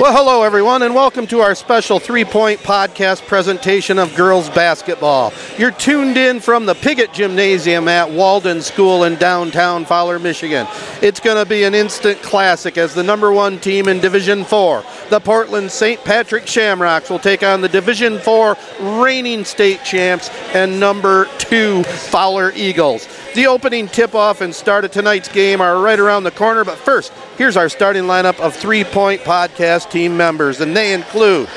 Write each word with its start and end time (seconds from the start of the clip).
Well, 0.00 0.14
hello, 0.14 0.44
everyone, 0.44 0.80
and 0.80 0.94
welcome 0.94 1.26
to 1.26 1.40
our 1.40 1.54
special 1.54 1.98
three 1.98 2.24
point 2.24 2.60
podcast 2.60 3.26
presentation 3.26 3.98
of 3.98 4.14
girls 4.14 4.48
basketball. 4.48 5.30
You're 5.58 5.72
tuned 5.72 6.16
in 6.16 6.40
from 6.40 6.64
the 6.64 6.74
Piggott 6.74 7.12
Gymnasium 7.12 7.86
at 7.86 8.10
Walden 8.10 8.62
School 8.62 9.04
in 9.04 9.16
downtown 9.16 9.84
Fowler, 9.84 10.18
Michigan. 10.18 10.66
It's 11.02 11.20
going 11.20 11.36
to 11.36 11.44
be 11.44 11.64
an 11.64 11.74
instant 11.74 12.22
classic 12.22 12.78
as 12.78 12.94
the 12.94 13.02
number 13.02 13.30
one 13.30 13.58
team 13.58 13.88
in 13.88 14.00
Division 14.00 14.42
4, 14.42 14.82
the 15.10 15.20
Portland 15.20 15.70
St. 15.70 16.02
Patrick 16.02 16.46
Shamrocks, 16.46 17.10
will 17.10 17.18
take 17.18 17.42
on 17.42 17.60
the 17.60 17.68
Division 17.68 18.20
4 18.20 18.56
reigning 18.80 19.44
state 19.44 19.84
champs 19.84 20.30
and 20.54 20.80
number 20.80 21.26
two 21.36 21.82
Fowler 21.82 22.52
Eagles. 22.56 23.06
The 23.34 23.46
opening 23.46 23.86
tip 23.86 24.16
off 24.16 24.40
and 24.40 24.52
start 24.52 24.84
of 24.84 24.90
tonight's 24.90 25.28
game 25.28 25.60
are 25.60 25.80
right 25.80 26.00
around 26.00 26.24
the 26.24 26.32
corner, 26.32 26.64
but 26.64 26.76
first, 26.78 27.12
here's 27.38 27.56
our 27.56 27.68
starting 27.68 28.04
lineup 28.04 28.40
of 28.40 28.56
three 28.56 28.82
point 28.82 29.20
podcast 29.22 29.90
team 29.90 30.16
members, 30.16 30.60
and 30.60 30.76
they 30.76 30.92
include 30.92 31.48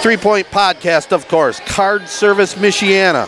Three 0.00 0.16
Point 0.16 0.46
Podcast, 0.46 1.10
of 1.10 1.26
course, 1.26 1.58
Card 1.66 2.08
Service 2.08 2.54
Michiana, 2.54 3.26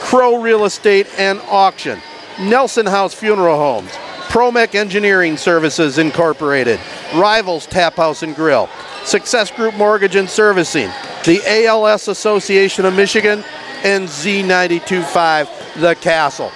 Crow 0.00 0.42
Real 0.42 0.64
Estate 0.64 1.06
and 1.16 1.40
Auction, 1.48 2.00
Nelson 2.40 2.86
House 2.86 3.14
Funeral 3.14 3.56
Homes, 3.56 3.92
Promec 4.26 4.74
Engineering 4.74 5.36
Services 5.36 5.96
Incorporated, 5.96 6.80
Rivals 7.14 7.66
Tap 7.66 7.94
House 7.94 8.24
and 8.24 8.34
Grill, 8.34 8.68
Success 9.04 9.52
Group 9.52 9.76
Mortgage 9.76 10.16
and 10.16 10.28
Servicing, 10.28 10.90
the 11.24 11.40
ALS 11.46 12.08
Association 12.08 12.84
of 12.84 12.94
Michigan, 12.94 13.44
and 13.84 14.08
Z925 14.08 15.80
The 15.80 15.94
Castle. 15.94 16.50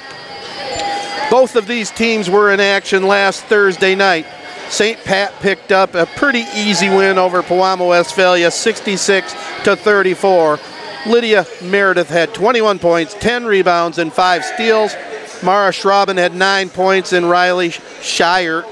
Both 1.32 1.56
of 1.56 1.66
these 1.66 1.90
teams 1.90 2.28
were 2.28 2.52
in 2.52 2.60
action 2.60 3.06
last 3.06 3.44
Thursday 3.44 3.94
night. 3.94 4.26
St. 4.68 5.02
Pat 5.02 5.32
picked 5.40 5.72
up 5.72 5.94
a 5.94 6.04
pretty 6.04 6.44
easy 6.54 6.90
win 6.90 7.16
over 7.16 7.42
Pewamo 7.42 7.88
Westphalia, 7.88 8.50
66 8.50 9.32
to 9.64 9.74
34. 9.74 10.58
Lydia 11.06 11.46
Meredith 11.62 12.10
had 12.10 12.34
21 12.34 12.78
points, 12.78 13.14
10 13.14 13.46
rebounds, 13.46 13.96
and 13.96 14.12
5 14.12 14.44
steals. 14.44 14.94
Mara 15.42 15.70
Schrauben 15.70 16.18
had 16.18 16.34
9 16.34 16.68
points, 16.68 17.14
and 17.14 17.30
Riley 17.30 17.70
Shire 18.02 18.66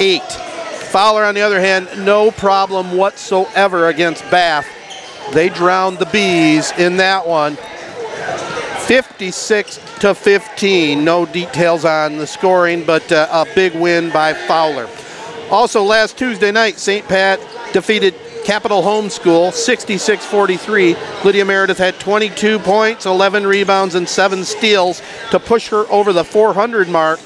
8. 0.00 0.22
Fowler, 0.22 1.26
on 1.26 1.34
the 1.34 1.42
other 1.42 1.60
hand, 1.60 1.90
no 2.06 2.30
problem 2.30 2.96
whatsoever 2.96 3.88
against 3.88 4.22
Bath. 4.30 4.66
They 5.34 5.50
drowned 5.50 5.98
the 5.98 6.06
Bees 6.06 6.72
in 6.78 6.96
that 6.96 7.28
one. 7.28 7.58
56 8.86 9.87
to 10.00 10.14
15. 10.14 11.04
No 11.04 11.26
details 11.26 11.84
on 11.84 12.18
the 12.18 12.26
scoring, 12.26 12.84
but 12.84 13.10
uh, 13.10 13.28
a 13.30 13.54
big 13.54 13.74
win 13.74 14.10
by 14.10 14.32
Fowler. 14.32 14.88
Also, 15.50 15.82
last 15.82 16.18
Tuesday 16.18 16.52
night, 16.52 16.78
St. 16.78 17.06
Pat 17.08 17.40
defeated 17.72 18.14
Capital 18.44 18.82
Homeschool 18.82 19.52
66 19.52 20.24
43. 20.24 20.96
Lydia 21.24 21.44
Meredith 21.44 21.78
had 21.78 21.98
22 21.98 22.58
points, 22.60 23.06
11 23.06 23.46
rebounds, 23.46 23.94
and 23.94 24.08
7 24.08 24.44
steals 24.44 25.02
to 25.30 25.40
push 25.40 25.68
her 25.68 25.84
over 25.90 26.12
the 26.12 26.24
400 26.24 26.88
mark. 26.88 27.20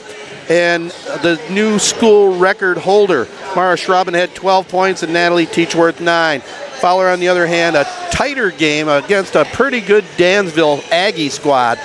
And 0.48 0.90
the 1.22 1.40
new 1.50 1.78
school 1.78 2.36
record 2.36 2.76
holder, 2.76 3.28
Mara 3.54 3.76
Schrauben, 3.76 4.14
had 4.14 4.34
12 4.34 4.68
points, 4.68 5.02
and 5.02 5.12
Natalie 5.12 5.46
Teachworth 5.46 6.00
9. 6.00 6.40
Fowler, 6.40 7.08
on 7.08 7.20
the 7.20 7.28
other 7.28 7.46
hand, 7.46 7.76
a 7.76 7.84
tighter 8.10 8.50
game 8.50 8.88
against 8.88 9.36
a 9.36 9.44
pretty 9.44 9.80
good 9.80 10.04
Dansville 10.16 10.82
Aggie 10.90 11.28
squad. 11.28 11.78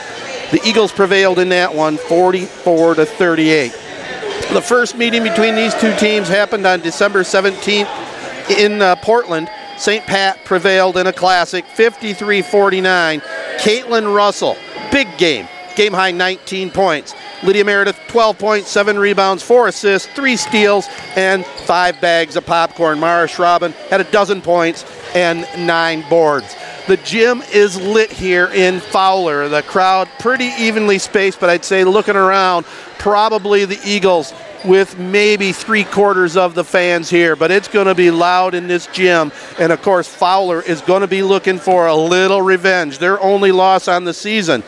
The 0.51 0.61
Eagles 0.65 0.91
prevailed 0.91 1.39
in 1.39 1.49
that 1.49 1.75
one, 1.75 1.97
44 1.97 2.95
to 2.95 3.05
38. 3.05 3.71
The 4.53 4.61
first 4.61 4.95
meeting 4.97 5.23
between 5.23 5.55
these 5.55 5.75
two 5.75 5.93
teams 5.97 6.29
happened 6.29 6.65
on 6.65 6.79
December 6.79 7.23
17th 7.23 8.57
in 8.57 8.81
uh, 8.81 8.95
Portland. 8.95 9.49
St. 9.77 10.05
Pat 10.05 10.43
prevailed 10.45 10.95
in 10.95 11.05
a 11.07 11.13
classic, 11.13 11.65
53-49. 11.65 13.21
Caitlin 13.57 14.15
Russell, 14.15 14.55
big 14.89 15.07
game, 15.17 15.49
game 15.75 15.91
high 15.91 16.11
19 16.11 16.71
points. 16.71 17.13
Lydia 17.43 17.65
Meredith, 17.65 17.99
12 18.07 18.39
points, 18.39 18.69
7 18.69 18.97
rebounds, 18.97 19.43
4 19.43 19.67
assists, 19.67 20.07
3 20.13 20.37
steals, 20.37 20.87
and 21.15 21.45
5 21.45 22.01
bags 22.01 22.35
of 22.37 22.45
popcorn. 22.45 22.99
Mara 22.99 23.27
Schrauben 23.27 23.73
had 23.89 24.01
a 24.01 24.05
dozen 24.05 24.41
points 24.41 24.85
and 25.13 25.45
9 25.57 26.09
boards. 26.09 26.55
The 26.87 26.97
gym 26.97 27.43
is 27.53 27.79
lit 27.79 28.13
here 28.13 28.47
in 28.47 28.79
Fowler. 28.79 29.49
The 29.49 29.61
crowd 29.61 30.07
pretty 30.19 30.51
evenly 30.57 30.99
spaced, 30.99 31.37
but 31.37 31.49
I'd 31.49 31.65
say 31.65 31.83
looking 31.83 32.15
around, 32.15 32.65
probably 32.97 33.65
the 33.65 33.77
Eagles 33.85 34.33
with 34.63 34.97
maybe 34.97 35.51
three 35.51 35.83
quarters 35.83 36.37
of 36.37 36.55
the 36.55 36.63
fans 36.63 37.09
here, 37.09 37.35
but 37.35 37.51
it's 37.51 37.67
going 37.67 37.87
to 37.87 37.95
be 37.95 38.09
loud 38.09 38.53
in 38.53 38.67
this 38.67 38.87
gym. 38.87 39.33
And 39.59 39.73
of 39.73 39.81
course, 39.81 40.07
Fowler 40.07 40.61
is 40.61 40.79
going 40.79 41.01
to 41.01 41.07
be 41.07 41.23
looking 41.23 41.59
for 41.59 41.87
a 41.87 41.95
little 41.95 42.41
revenge. 42.41 42.99
Their 42.99 43.19
only 43.19 43.51
loss 43.51 43.89
on 43.89 44.05
the 44.05 44.13
season 44.13 44.63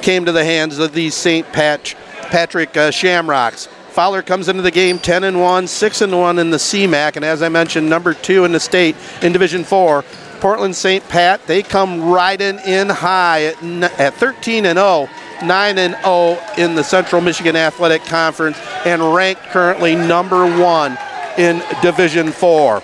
came 0.00 0.24
to 0.26 0.32
the 0.32 0.44
hands 0.44 0.78
of 0.78 0.92
these 0.92 1.14
St. 1.16 1.44
Pat 1.52 1.96
Patrick 2.22 2.76
uh, 2.76 2.92
Shamrocks. 2.92 3.66
Fowler 3.90 4.22
comes 4.22 4.48
into 4.48 4.62
the 4.62 4.70
game 4.70 4.98
10 4.98 5.24
and 5.24 5.40
1, 5.40 5.66
6 5.66 6.00
and 6.00 6.18
1 6.18 6.38
in 6.38 6.50
the 6.50 6.56
CMAC, 6.56 7.16
and 7.16 7.24
as 7.24 7.42
I 7.42 7.48
mentioned, 7.48 7.88
number 7.88 8.12
two 8.12 8.44
in 8.44 8.50
the 8.50 8.58
state 8.58 8.96
in 9.22 9.32
Division 9.32 9.62
4. 9.62 10.04
Portland 10.44 10.76
St. 10.76 11.08
Pat, 11.08 11.46
they 11.46 11.62
come 11.62 12.02
riding 12.04 12.58
in 12.66 12.90
high 12.90 13.44
at, 13.44 13.62
at 13.98 14.12
13 14.12 14.66
and 14.66 14.76
0, 14.76 15.08
9 15.42 15.78
and 15.78 15.96
0 16.04 16.38
in 16.58 16.74
the 16.74 16.84
Central 16.84 17.22
Michigan 17.22 17.56
Athletic 17.56 18.04
Conference, 18.04 18.58
and 18.84 19.14
ranked 19.14 19.40
currently 19.44 19.94
number 19.94 20.44
one 20.60 20.98
in 21.38 21.62
Division 21.80 22.30
4. 22.30 22.82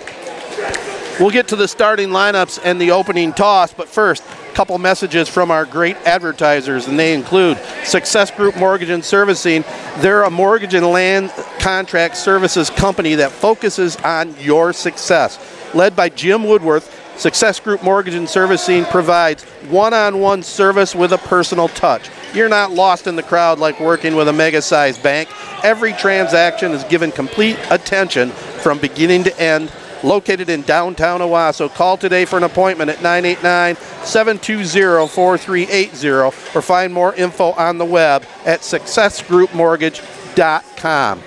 We'll 1.19 1.29
get 1.29 1.49
to 1.49 1.55
the 1.55 1.67
starting 1.67 2.09
lineups 2.09 2.59
and 2.63 2.81
the 2.81 2.89
opening 2.89 3.31
toss, 3.31 3.71
but 3.75 3.87
first, 3.87 4.23
a 4.23 4.53
couple 4.53 4.79
messages 4.79 5.29
from 5.29 5.51
our 5.51 5.65
great 5.65 5.97
advertisers, 5.97 6.87
and 6.87 6.97
they 6.97 7.13
include 7.13 7.59
Success 7.83 8.31
Group 8.31 8.57
Mortgage 8.57 8.89
and 8.89 9.05
Servicing. 9.05 9.63
They're 9.97 10.23
a 10.23 10.31
mortgage 10.31 10.73
and 10.73 10.87
land 10.87 11.31
contract 11.59 12.17
services 12.17 12.71
company 12.71 13.13
that 13.13 13.31
focuses 13.31 13.97
on 13.97 14.35
your 14.39 14.73
success. 14.73 15.37
Led 15.75 15.95
by 15.95 16.09
Jim 16.09 16.43
Woodworth, 16.43 17.00
Success 17.21 17.59
Group 17.59 17.83
Mortgage 17.83 18.15
and 18.15 18.27
Servicing 18.27 18.83
provides 18.85 19.43
one 19.69 19.93
on 19.93 20.19
one 20.19 20.41
service 20.41 20.95
with 20.95 21.13
a 21.13 21.19
personal 21.19 21.67
touch. 21.67 22.09
You're 22.33 22.49
not 22.49 22.71
lost 22.71 23.05
in 23.05 23.15
the 23.15 23.21
crowd 23.21 23.59
like 23.59 23.79
working 23.79 24.15
with 24.15 24.27
a 24.27 24.33
mega 24.33 24.59
sized 24.59 25.03
bank. 25.03 25.29
Every 25.63 25.93
transaction 25.93 26.71
is 26.71 26.83
given 26.85 27.11
complete 27.11 27.59
attention 27.69 28.31
from 28.31 28.79
beginning 28.79 29.25
to 29.25 29.39
end 29.39 29.71
located 30.01 30.49
in 30.49 30.63
downtown 30.63 31.19
Owosso. 31.19 31.71
Call 31.71 31.95
today 31.95 32.25
for 32.25 32.37
an 32.37 32.43
appointment 32.43 32.89
at 32.89 33.03
989 33.03 33.75
720 34.03 35.07
4380 35.07 36.09
or 36.09 36.31
find 36.63 36.91
more 36.91 37.13
info 37.13 37.51
on 37.51 37.77
the 37.77 37.85
web 37.85 38.25
at 38.47 38.61
successgroupmortgage.com. 38.61 41.21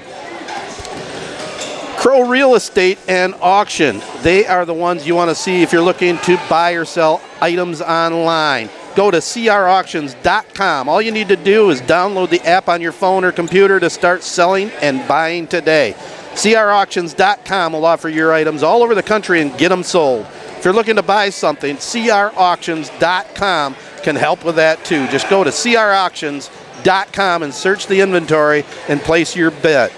Crow 2.04 2.28
Real 2.28 2.54
Estate 2.54 2.98
and 3.08 3.34
Auction. 3.40 4.02
They 4.20 4.44
are 4.44 4.66
the 4.66 4.74
ones 4.74 5.06
you 5.06 5.14
want 5.14 5.30
to 5.30 5.34
see 5.34 5.62
if 5.62 5.72
you're 5.72 5.80
looking 5.80 6.18
to 6.18 6.36
buy 6.50 6.72
or 6.72 6.84
sell 6.84 7.22
items 7.40 7.80
online. 7.80 8.68
Go 8.94 9.10
to 9.10 9.22
crauctions.com. 9.22 10.90
All 10.90 11.00
you 11.00 11.10
need 11.10 11.28
to 11.28 11.36
do 11.36 11.70
is 11.70 11.80
download 11.80 12.28
the 12.28 12.42
app 12.42 12.68
on 12.68 12.82
your 12.82 12.92
phone 12.92 13.24
or 13.24 13.32
computer 13.32 13.80
to 13.80 13.88
start 13.88 14.22
selling 14.22 14.70
and 14.82 15.08
buying 15.08 15.46
today. 15.46 15.94
CRAuctions.com 16.34 17.72
will 17.72 17.86
offer 17.86 18.10
your 18.10 18.34
items 18.34 18.62
all 18.62 18.82
over 18.82 18.94
the 18.94 19.02
country 19.02 19.40
and 19.40 19.56
get 19.56 19.70
them 19.70 19.82
sold. 19.82 20.26
If 20.58 20.64
you're 20.66 20.74
looking 20.74 20.96
to 20.96 21.02
buy 21.02 21.30
something, 21.30 21.76
CRAuctions.com 21.76 23.76
can 24.02 24.16
help 24.16 24.44
with 24.44 24.56
that 24.56 24.84
too. 24.84 25.08
Just 25.08 25.30
go 25.30 25.42
to 25.42 25.48
CRAuctions.com 25.48 27.42
and 27.42 27.54
search 27.54 27.86
the 27.86 28.02
inventory 28.02 28.66
and 28.90 29.00
place 29.00 29.34
your 29.34 29.50
bet. 29.50 29.90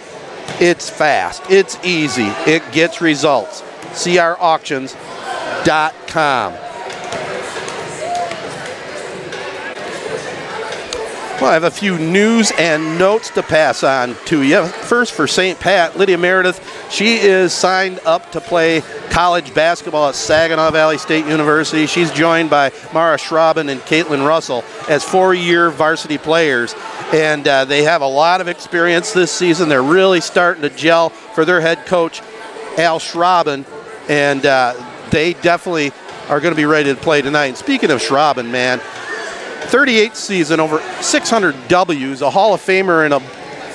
It's 0.59 0.89
fast, 0.89 1.43
it's 1.51 1.77
easy, 1.85 2.29
it 2.47 2.63
gets 2.73 3.03
results. 3.03 3.61
CRAuctions.com. 3.93 6.53
Well, 11.39 11.51
I 11.51 11.53
have 11.53 11.65
a 11.65 11.71
few 11.71 11.99
news 11.99 12.51
and 12.57 12.99
notes 12.99 13.29
to 13.33 13.43
pass 13.43 13.83
on 13.83 14.17
to 14.25 14.43
you. 14.43 14.65
First, 14.65 15.13
for 15.13 15.27
St. 15.27 15.61
Pat, 15.61 15.95
Lydia 15.95 16.17
Meredith, 16.17 16.91
she 16.91 17.17
is 17.17 17.53
signed 17.53 18.01
up 18.07 18.33
to 18.33 18.41
play 18.41 18.81
college 19.11 19.53
basketball 19.53 20.09
at 20.09 20.15
Saginaw 20.15 20.71
Valley 20.71 20.97
State 20.97 21.27
University. 21.27 21.85
She's 21.85 22.11
joined 22.11 22.49
by 22.49 22.73
Mara 22.95 23.19
Schrauben 23.19 23.69
and 23.69 23.83
Caitlin 23.83 24.27
Russell 24.27 24.65
as 24.89 25.05
four 25.05 25.35
year 25.35 25.69
varsity 25.69 26.17
players. 26.17 26.75
And 27.13 27.47
uh, 27.47 27.67
they 27.67 27.83
have 27.83 28.01
a 28.01 28.09
lot 28.09 28.41
of 28.41 28.49
experience 28.49 29.13
this 29.13 29.31
season. 29.31 29.69
They're 29.69 29.83
really 29.83 30.23
starting 30.23 30.63
to 30.63 30.71
gel 30.71 31.11
for 31.11 31.45
their 31.45 31.61
head 31.61 31.85
coach, 31.85 32.23
Al 32.79 32.99
Schrauben. 32.99 33.67
And 34.09 34.47
uh, 34.47 34.73
they 35.11 35.35
definitely 35.35 35.93
are 36.31 36.41
going 36.41 36.55
to 36.55 36.57
be 36.57 36.65
ready 36.65 36.95
to 36.95 36.99
play 36.99 37.21
tonight. 37.21 37.47
And 37.47 37.57
speaking 37.59 37.91
of 37.91 38.01
Schrauben, 38.01 38.51
man, 38.51 38.81
38th 39.67 40.15
season, 40.15 40.61
over 40.61 40.81
600 41.03 41.69
W's, 41.69 42.23
a 42.23 42.31
Hall 42.31 42.55
of 42.55 42.61
Famer 42.61 43.05
in 43.05 43.13
a, 43.13 43.21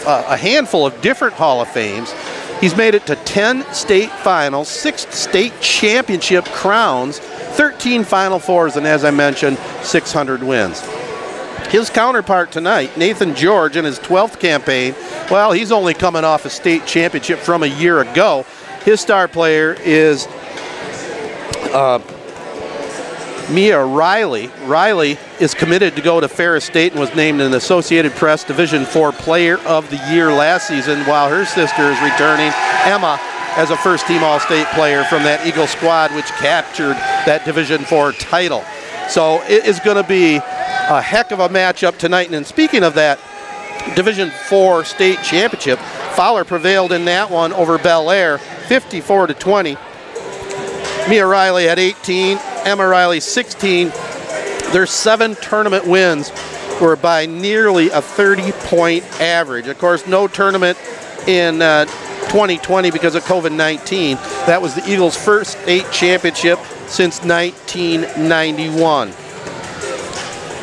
a 0.06 0.38
handful 0.38 0.86
of 0.86 1.00
different 1.02 1.34
Hall 1.36 1.62
of 1.62 1.68
Fames. 1.68 2.14
He's 2.60 2.76
made 2.76 2.96
it 2.96 3.06
to 3.08 3.16
10 3.16 3.74
state 3.74 4.10
finals, 4.10 4.68
six 4.68 5.08
state 5.14 5.54
championship 5.62 6.46
crowns, 6.46 7.20
13 7.20 8.04
Final 8.04 8.40
Fours, 8.40 8.76
and 8.76 8.86
as 8.86 9.04
I 9.04 9.12
mentioned, 9.12 9.58
600 9.82 10.44
wins. 10.44 10.80
His 11.70 11.90
counterpart 11.90 12.52
tonight, 12.52 12.98
Nathan 12.98 13.34
George, 13.34 13.78
in 13.78 13.86
his 13.86 13.98
12th 14.00 14.40
campaign, 14.40 14.94
well, 15.32 15.52
he's 15.52 15.72
only 15.72 15.94
coming 15.94 16.24
off 16.24 16.46
a 16.46 16.50
state 16.50 16.86
championship 16.86 17.40
from 17.40 17.64
a 17.64 17.68
year 17.68 18.02
ago. 18.02 18.46
His 18.84 19.00
star 19.00 19.28
player 19.28 19.74
is 19.80 20.28
uh, 21.74 22.00
Mia 23.52 23.84
Riley. 23.84 24.50
Riley 24.64 25.18
is 25.40 25.54
committed 25.54 25.96
to 25.96 26.02
go 26.02 26.20
to 26.20 26.28
Ferris 26.28 26.66
State 26.66 26.94
and 26.94 27.02
was 27.02 27.14
named 27.16 27.42
an 27.42 27.54
Associated 27.54 28.14
Press 28.14 28.44
Division 28.44 28.84
IV 28.84 29.14
Player 29.16 29.58
of 29.60 29.90
the 29.90 29.98
Year 30.12 30.32
last 30.32 30.68
season, 30.68 31.00
while 31.02 31.30
her 31.30 31.46
sister 31.46 31.84
is 31.84 32.02
returning, 32.02 32.52
Emma, 32.84 33.20
as 33.58 33.70
a 33.70 33.78
first 33.78 34.08
team 34.08 34.24
All 34.24 34.40
State 34.40 34.68
player 34.68 35.04
from 35.04 35.24
that 35.24 35.46
Eagle 35.46 35.68
squad, 35.68 36.16
which 36.16 36.28
captured 36.40 36.96
that 37.26 37.44
Division 37.44 37.82
IV 37.82 38.18
title. 38.20 38.64
So 39.10 39.42
it 39.44 39.66
is 39.66 39.80
going 39.82 40.02
to 40.02 40.08
be 40.08 40.36
a 40.38 41.02
heck 41.02 41.32
of 41.32 41.40
a 41.40 41.50
matchup 41.50 41.98
tonight. 41.98 42.32
And 42.32 42.46
speaking 42.46 42.84
of 42.84 42.94
that 42.94 43.20
Division 43.96 44.30
IV 44.30 44.88
state 44.88 45.22
championship, 45.24 45.80
Fowler 46.16 46.46
prevailed 46.46 46.92
in 46.94 47.06
that 47.06 47.30
one 47.30 47.52
over 47.52 47.78
Bellaire, 47.78 48.40
54 48.68 49.28
to 49.28 49.34
20. 49.34 49.78
Mia 51.10 51.26
Riley 51.26 51.68
at 51.68 51.80
18, 51.80 52.38
Emma 52.66 52.88
Riley 52.88 53.20
16. 53.20 53.92
Their 54.72 54.86
seven 54.86 55.36
tournament 55.36 55.86
wins 55.86 56.32
were 56.80 56.96
by 56.96 57.26
nearly 57.26 57.90
a 57.90 58.02
30 58.02 58.52
point 58.54 59.04
average. 59.20 59.68
Of 59.68 59.78
course, 59.78 60.08
no 60.08 60.28
tournament 60.28 60.78
in 61.28 61.62
uh, 61.62 61.86
2020 62.30 62.92
because 62.92 63.16
of 63.16 63.24
COVID 63.24 63.52
19. 63.52 64.16
That 64.46 64.62
was 64.62 64.76
the 64.76 64.90
Eagles' 64.90 65.18
first 65.18 65.58
eight 65.66 65.90
championship 65.92 66.60
since 66.88 67.22
1991. 67.24 69.12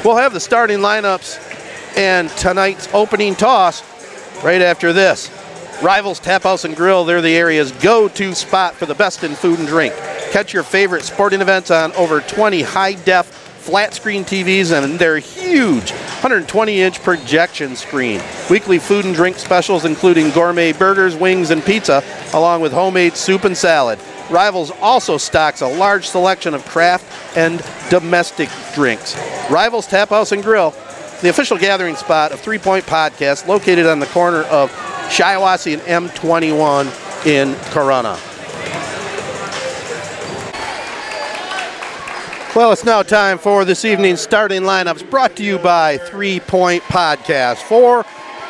We'll 0.05 0.17
have 0.17 0.33
the 0.33 0.41
starting 0.41 0.79
lineups 0.79 1.45
and 1.97 2.31
tonight's 2.31 2.89
opening 2.95 3.35
toss 3.35 3.83
right 4.43 4.63
after 4.63 4.93
this. 4.93 5.31
Rivals 5.83 6.21
Tap 6.21 6.45
House 6.45 6.65
and 6.65 6.75
Grill, 6.75 7.05
they're 7.05 7.21
the 7.21 7.37
area's 7.37 7.73
go 7.73 8.09
to 8.09 8.35
spot 8.35 8.75
for 8.75 8.87
the 8.87 8.95
best 8.95 9.23
in 9.23 9.35
food 9.35 9.59
and 9.59 9.69
drink. 9.69 9.95
Catch 10.31 10.53
your 10.53 10.63
favorite 10.63 11.05
sporting 11.05 11.41
events 11.41 11.71
on 11.71 11.93
over 11.93 12.21
20 12.21 12.63
high 12.63 12.93
def 12.93 13.27
flat 13.27 13.95
screen 13.95 14.25
TVs 14.25 14.73
and 14.73 14.99
their 14.99 15.19
huge 15.19 15.91
120 15.91 16.81
inch 16.81 17.03
projection 17.03 17.77
screen. 17.77 18.21
Weekly 18.51 18.79
food 18.79 19.05
and 19.05 19.15
drink 19.15 19.37
specials 19.39 19.85
including 19.85 20.31
gourmet 20.31 20.73
burgers, 20.73 21.17
wings, 21.17 21.51
and 21.51 21.65
pizza, 21.65 22.03
along 22.35 22.61
with 22.61 22.73
homemade 22.73 23.17
soup 23.17 23.45
and 23.45 23.57
salad. 23.57 23.99
Rivals 24.31 24.71
also 24.81 25.17
stocks 25.17 25.63
a 25.63 25.67
large 25.67 26.07
selection 26.07 26.55
of 26.55 26.65
craft 26.67 27.37
and 27.37 27.63
domestic 27.89 28.51
drinks. 28.75 29.17
Rivals 29.51 29.87
Tap 29.87 30.11
House 30.11 30.33
and 30.33 30.43
Grill, 30.43 30.71
the 31.23 31.31
official 31.31 31.57
gathering 31.57 31.97
spot 31.97 32.33
of 32.33 32.41
Three 32.41 32.59
Point 32.59 32.85
Podcast, 32.85 33.47
located 33.47 33.87
on 33.87 33.99
the 33.99 34.07
corner 34.07 34.43
of 34.45 34.71
Shiawassee 35.09 35.75
and 35.75 36.11
M21 36.11 37.27
in 37.27 37.55
Corunna. 37.71 38.28
Well, 42.59 42.73
it's 42.73 42.85
now 42.85 43.05
time 43.05 43.39
for 43.39 43.65
this 43.65 43.85
evening's 43.85 44.21
starting 44.21 44.63
lineups 44.63 45.09
brought 45.09 45.37
to 45.37 45.45
you 45.45 45.61
by 45.61 45.97
Three 45.97 46.41
Point 46.41 46.83
Podcast. 46.83 47.59
For 47.59 48.05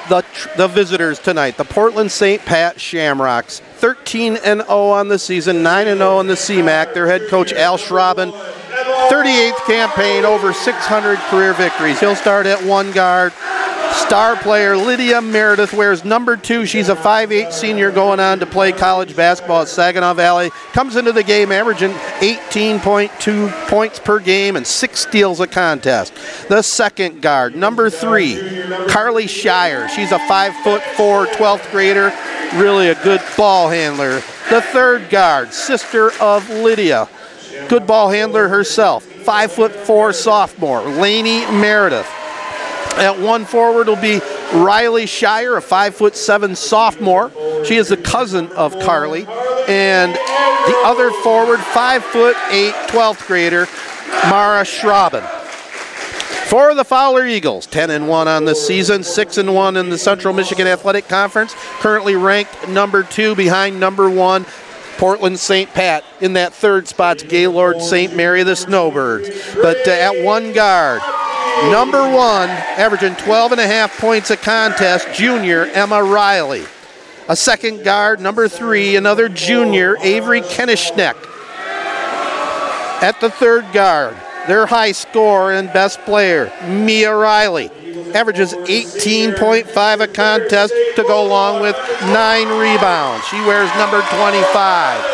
the, 0.08 0.24
the 0.56 0.66
visitors 0.66 1.18
tonight, 1.18 1.58
the 1.58 1.66
Portland 1.66 2.10
St. 2.10 2.42
Pat 2.46 2.80
Shamrocks. 2.80 3.60
13 3.60 4.38
and 4.42 4.62
0 4.62 4.66
on 4.70 5.08
the 5.08 5.18
season, 5.18 5.62
9 5.62 5.88
and 5.88 5.98
0 5.98 6.16
on 6.16 6.26
the 6.26 6.36
CMAC. 6.36 6.94
Their 6.94 7.06
head 7.06 7.28
coach 7.28 7.52
Al 7.52 7.76
Schrauben, 7.76 8.32
38th 9.10 9.66
campaign, 9.66 10.24
over 10.24 10.54
600 10.54 11.18
career 11.28 11.52
victories. 11.52 12.00
He'll 12.00 12.16
start 12.16 12.46
at 12.46 12.64
one 12.64 12.92
guard. 12.92 13.34
Star 13.92 14.36
player 14.36 14.76
Lydia 14.76 15.20
Meredith 15.20 15.72
wears 15.72 16.04
number 16.04 16.36
two. 16.36 16.64
She's 16.66 16.88
a 16.88 16.96
5'8 16.96 17.52
senior 17.52 17.90
going 17.90 18.20
on 18.20 18.38
to 18.38 18.46
play 18.46 18.72
college 18.72 19.14
basketball 19.14 19.62
at 19.62 19.68
Saginaw 19.68 20.14
Valley. 20.14 20.50
Comes 20.72 20.96
into 20.96 21.12
the 21.12 21.22
game 21.22 21.52
averaging 21.52 21.90
18.2 21.90 23.68
points 23.68 23.98
per 23.98 24.18
game 24.18 24.56
and 24.56 24.66
six 24.66 25.00
steals 25.00 25.40
a 25.40 25.46
contest. 25.46 26.14
The 26.48 26.62
second 26.62 27.20
guard, 27.20 27.54
number 27.54 27.90
three, 27.90 28.38
Carly 28.88 29.26
Shire. 29.26 29.88
She's 29.88 30.12
a 30.12 30.18
5 30.18 30.54
foot 30.56 30.82
4 30.82 31.26
12th 31.26 31.70
grader, 31.70 32.12
really 32.54 32.88
a 32.88 33.02
good 33.02 33.20
ball 33.36 33.68
handler. 33.68 34.22
The 34.50 34.62
third 34.62 35.10
guard, 35.10 35.52
sister 35.52 36.12
of 36.20 36.48
Lydia, 36.48 37.08
good 37.68 37.86
ball 37.86 38.10
handler 38.10 38.48
herself, 38.48 39.04
5 39.04 39.52
foot 39.52 39.72
4 39.72 40.12
sophomore, 40.14 40.80
Laney 40.82 41.40
Meredith. 41.52 42.08
At 42.98 43.18
one 43.18 43.44
forward 43.44 43.86
will 43.86 43.96
be 43.96 44.20
Riley 44.52 45.06
Shire, 45.06 45.56
a 45.56 45.62
five 45.62 45.94
foot 45.94 46.16
seven 46.16 46.56
sophomore. 46.56 47.30
She 47.64 47.76
is 47.76 47.88
the 47.88 47.96
cousin 47.96 48.48
of 48.52 48.78
Carly. 48.80 49.26
And 49.68 50.14
the 50.14 50.82
other 50.84 51.10
forward, 51.22 51.60
five 51.60 52.04
foot 52.04 52.36
eight, 52.50 52.74
12th 52.88 53.26
grader, 53.26 53.66
Mara 54.28 54.64
Schrauben. 54.64 55.22
For 56.48 56.74
the 56.74 56.84
Fowler 56.84 57.26
Eagles, 57.26 57.66
10 57.66 57.90
and 57.90 58.08
1 58.08 58.26
on 58.26 58.46
the 58.46 58.54
season, 58.54 59.04
6 59.04 59.36
and 59.36 59.54
1 59.54 59.76
in 59.76 59.90
the 59.90 59.98
Central 59.98 60.32
Michigan 60.32 60.66
Athletic 60.66 61.06
Conference, 61.06 61.54
currently 61.80 62.16
ranked 62.16 62.68
number 62.68 63.02
2 63.02 63.34
behind 63.34 63.78
number 63.78 64.08
1 64.08 64.46
Portland 64.96 65.38
St. 65.38 65.72
Pat. 65.74 66.04
In 66.20 66.32
that 66.32 66.54
third 66.54 66.88
spot's 66.88 67.22
Gaylord 67.22 67.82
St. 67.82 68.16
Mary 68.16 68.42
the 68.44 68.56
Snowbirds. 68.56 69.28
But 69.56 69.86
uh, 69.86 69.90
at 69.90 70.24
one 70.24 70.52
guard, 70.54 71.02
Number 71.66 72.00
one, 72.02 72.48
averaging 72.48 73.14
12 73.16 73.52
and 73.52 73.60
a 73.60 73.66
half 73.66 73.98
points 73.98 74.30
a 74.30 74.36
contest, 74.36 75.12
junior 75.12 75.66
Emma 75.66 76.02
Riley. 76.02 76.64
A 77.28 77.36
second 77.36 77.84
guard, 77.84 78.20
number 78.20 78.48
three, 78.48 78.96
another 78.96 79.28
junior, 79.28 79.98
Avery 80.00 80.40
Koenigsknecht. 80.40 81.26
At 83.02 83.20
the 83.20 83.28
third 83.28 83.70
guard, 83.72 84.16
their 84.46 84.64
high 84.64 84.92
scorer 84.92 85.52
and 85.52 85.70
best 85.72 86.00
player, 86.06 86.50
Mia 86.66 87.14
Riley. 87.14 87.70
Averages 88.14 88.54
18.5 88.54 90.00
a 90.00 90.08
contest 90.08 90.72
to 90.96 91.02
go 91.02 91.22
along 91.26 91.60
with 91.60 91.76
nine 92.02 92.48
rebounds. 92.48 93.26
She 93.26 93.36
wears 93.42 93.68
number 93.76 94.00
25. 94.00 95.04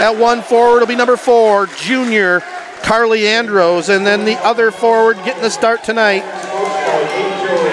At 0.00 0.16
one 0.16 0.42
forward 0.42 0.80
will 0.80 0.86
be 0.86 0.94
number 0.94 1.16
four, 1.16 1.66
junior 1.78 2.42
Carly 2.82 3.26
Andros, 3.26 3.88
and 3.88 4.06
then 4.06 4.24
the 4.24 4.36
other 4.44 4.70
forward 4.70 5.16
getting 5.24 5.42
the 5.42 5.50
start 5.50 5.84
tonight. 5.84 6.24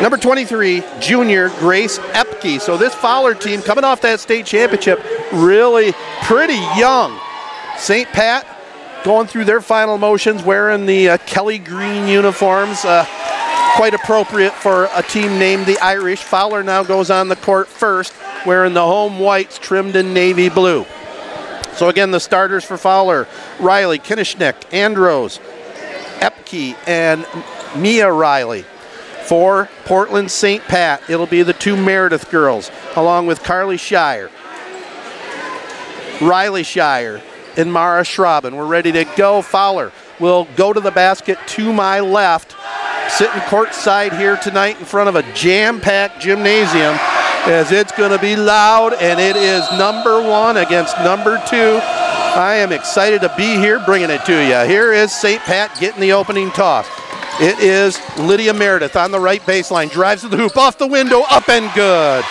Number 0.02 0.18
23, 0.18 0.84
junior 1.00 1.50
Grace 1.60 2.00
Epke. 2.00 2.60
So 2.60 2.78
this 2.78 2.94
Fowler 2.94 3.34
team 3.34 3.62
coming 3.62 3.84
off 3.84 4.02
that 4.02 4.20
state 4.20 4.46
championship, 4.46 5.04
really 5.32 5.94
pretty 6.24 6.60
young. 6.78 7.20
St. 7.78 8.08
Pat 8.10 8.46
going 9.04 9.28
through 9.28 9.46
their 9.46 9.62
final 9.62 9.98
motions, 9.98 10.44
wearing 10.44 10.86
the 10.86 11.10
uh, 11.10 11.18
Kelly 11.20 11.60
green 11.60 12.08
uniforms. 12.08 12.84
Uh, 12.84 13.06
quite 13.76 13.94
appropriate 13.94 14.54
for 14.54 14.88
a 14.96 15.04
team 15.04 15.38
named 15.38 15.66
the 15.66 15.78
Irish. 15.80 16.24
Fowler 16.24 16.64
now 16.64 16.82
goes 16.82 17.12
on 17.12 17.28
the 17.28 17.36
court 17.36 17.68
first, 17.68 18.14
wearing 18.46 18.74
the 18.74 18.82
home 18.82 19.20
whites 19.20 19.60
trimmed 19.60 19.98
in 19.98 20.14
navy 20.14 20.48
blue. 20.48 20.86
So 21.76 21.90
again, 21.90 22.12
the 22.12 22.20
starters 22.20 22.64
for 22.64 22.78
Fowler, 22.78 23.28
Riley, 23.60 24.00
Koenigsknecht, 24.00 24.74
Andros, 24.74 25.40
Epke, 26.20 26.76
and 26.88 27.26
Mia 27.76 28.10
Riley. 28.12 28.66
For 29.26 29.70
Portland 29.86 30.32
St. 30.32 30.64
Pat, 30.64 31.02
it'll 31.10 31.26
be 31.26 31.42
the 31.42 31.54
two 31.54 31.76
Meredith 31.76 32.30
girls, 32.30 32.72
along 32.96 33.28
with 33.28 33.44
Carly 33.44 33.78
Shire, 33.78 34.30
Riley 36.22 36.64
Shire, 36.64 37.22
and 37.58 37.74
Mara 37.74 38.04
Schrauben. 38.04 38.56
We're 38.56 38.66
ready 38.66 38.92
to 38.92 39.04
go. 39.18 39.42
Fowler 39.42 39.92
will 40.20 40.48
go 40.56 40.72
to 40.72 40.80
the 40.80 40.92
basket 40.92 41.40
to 41.48 41.74
my 41.74 42.00
left, 42.00 42.56
sitting 43.10 43.42
courtside 43.42 44.18
here 44.18 44.38
tonight 44.38 44.80
in 44.80 44.86
front 44.86 45.10
of 45.10 45.16
a 45.16 45.34
jam-packed 45.34 46.22
gymnasium 46.22 46.96
as 47.48 47.72
it's 47.72 47.92
going 47.92 48.12
to 48.12 48.20
be 48.20 48.36
loud, 48.36 48.94
and 48.94 49.20
it 49.20 49.36
is 49.36 49.64
number 49.78 50.22
one 50.22 50.58
against 50.58 50.98
number 51.00 51.42
two. 51.48 51.80
I 51.82 52.56
am 52.56 52.72
excited 52.72 53.22
to 53.22 53.34
be 53.38 53.56
here 53.56 53.80
bringing 53.86 54.10
it 54.10 54.26
to 54.26 54.34
you. 54.34 54.68
Here 54.68 54.92
is 54.92 55.14
St. 55.14 55.42
Pat 55.42 55.78
getting 55.80 56.02
the 56.02 56.14
opening 56.14 56.50
toss. 56.52 56.88
It 57.40 57.60
is 57.60 58.00
Lydia 58.18 58.54
Meredith 58.54 58.96
on 58.96 59.12
the 59.12 59.20
right 59.20 59.42
baseline, 59.42 59.92
drives 59.92 60.22
to 60.22 60.28
the 60.28 60.38
hoop, 60.38 60.58
off 60.58 60.78
the 60.78 60.88
window, 60.88 61.22
up 61.30 61.48
and 61.48 61.74
good. 61.76 62.26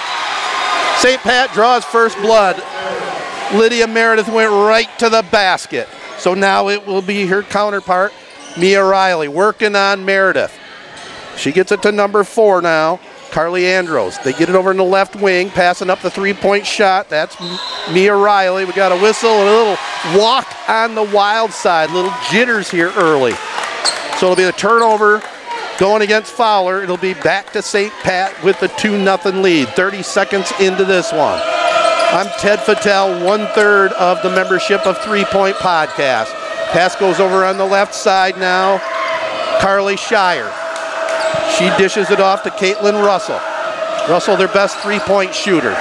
St. 0.98 1.20
Pat 1.20 1.52
draws 1.52 1.84
first 1.84 2.16
blood. 2.18 2.56
Lydia 3.54 3.86
Meredith 3.86 4.28
went 4.28 4.50
right 4.50 4.88
to 4.98 5.08
the 5.08 5.22
basket. 5.30 5.88
So 6.18 6.34
now 6.34 6.68
it 6.68 6.86
will 6.86 7.02
be 7.02 7.26
her 7.26 7.42
counterpart, 7.42 8.12
Mia 8.58 8.84
Riley, 8.84 9.28
working 9.28 9.76
on 9.76 10.04
Meredith. 10.04 10.52
She 11.36 11.52
gets 11.52 11.70
it 11.70 11.82
to 11.82 11.92
number 11.92 12.24
four 12.24 12.60
now. 12.62 13.00
Carly 13.34 13.66
Andros. 13.66 14.16
They 14.18 14.32
get 14.32 14.48
it 14.48 14.54
over 14.54 14.70
in 14.70 14.76
the 14.76 14.84
left 14.84 15.16
wing, 15.16 15.50
passing 15.50 15.90
up 15.90 16.00
the 16.00 16.10
three-point 16.10 16.64
shot. 16.64 17.08
That's 17.08 17.36
Mia 17.90 18.14
Riley. 18.14 18.64
We 18.64 18.72
got 18.74 18.92
a 18.92 19.02
whistle 19.02 19.28
and 19.28 19.48
a 19.48 19.52
little 19.52 20.22
walk 20.22 20.46
on 20.68 20.94
the 20.94 21.02
wild 21.02 21.50
side. 21.50 21.90
Little 21.90 22.12
jitters 22.30 22.70
here 22.70 22.92
early. 22.96 23.32
So 24.18 24.26
it'll 24.26 24.36
be 24.36 24.44
a 24.44 24.52
turnover 24.52 25.20
going 25.80 26.02
against 26.02 26.30
Fowler. 26.30 26.80
It'll 26.80 26.96
be 26.96 27.14
back 27.14 27.52
to 27.54 27.60
St. 27.60 27.92
Pat 28.04 28.40
with 28.44 28.60
the 28.60 28.68
2 28.68 29.04
0 29.04 29.42
lead. 29.42 29.66
30 29.70 30.04
seconds 30.04 30.52
into 30.60 30.84
this 30.84 31.10
one. 31.10 31.40
I'm 31.42 32.28
Ted 32.38 32.60
Fattel, 32.60 33.26
one 33.26 33.48
third 33.48 33.90
of 33.94 34.22
the 34.22 34.30
membership 34.30 34.86
of 34.86 34.96
Three 34.98 35.24
Point 35.24 35.56
Podcast. 35.56 36.32
Pass 36.70 36.94
goes 36.94 37.18
over 37.18 37.44
on 37.44 37.58
the 37.58 37.66
left 37.66 37.96
side 37.96 38.38
now. 38.38 38.78
Carly 39.60 39.96
Shire. 39.96 40.63
She 41.58 41.70
dishes 41.76 42.10
it 42.10 42.20
off 42.20 42.42
to 42.44 42.50
Caitlin 42.50 43.04
Russell. 43.04 43.40
Russell, 44.08 44.36
their 44.36 44.48
best 44.48 44.78
three 44.78 44.98
point 45.00 45.34
shooter. 45.34 45.74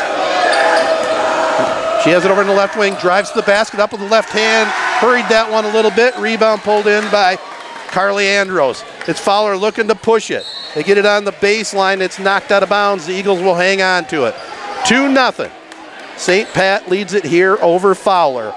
She 2.04 2.10
has 2.10 2.26
it 2.26 2.32
over 2.32 2.42
in 2.42 2.48
the 2.48 2.54
left 2.54 2.78
wing, 2.78 2.96
drives 2.96 3.32
the 3.32 3.42
basket 3.44 3.80
up 3.80 3.92
with 3.92 4.02
the 4.02 4.08
left 4.08 4.30
hand, 4.30 4.70
hurried 5.00 5.26
that 5.30 5.50
one 5.50 5.64
a 5.64 5.72
little 5.72 5.92
bit. 5.92 6.16
Rebound 6.18 6.62
pulled 6.62 6.88
in 6.88 7.10
by 7.12 7.38
Carly 7.88 8.28
Andros. 8.28 8.84
It's 9.08 9.20
Fowler 9.20 9.56
looking 9.56 9.88
to 9.88 9.96
push 9.96 10.30
it. 10.32 10.46
They 10.76 10.84
get 10.84 10.98
it 10.98 11.06
on 11.06 11.24
the 11.24 11.32
baseline. 11.32 12.02
It's 12.02 12.20
knocked 12.20 12.52
out 12.52 12.64
of 12.64 12.70
bounds. 12.70 13.06
The 13.06 13.14
Eagles 13.14 13.40
will 13.40 13.56
hang 13.56 13.82
on 13.82 14.06
to 14.08 14.26
it. 14.26 14.36
2 14.86 15.14
0. 15.14 15.52
St. 16.18 16.50
Pat 16.50 16.90
leads 16.90 17.14
it 17.14 17.24
here 17.24 17.58
over 17.62 17.96
Fowler. 17.96 18.54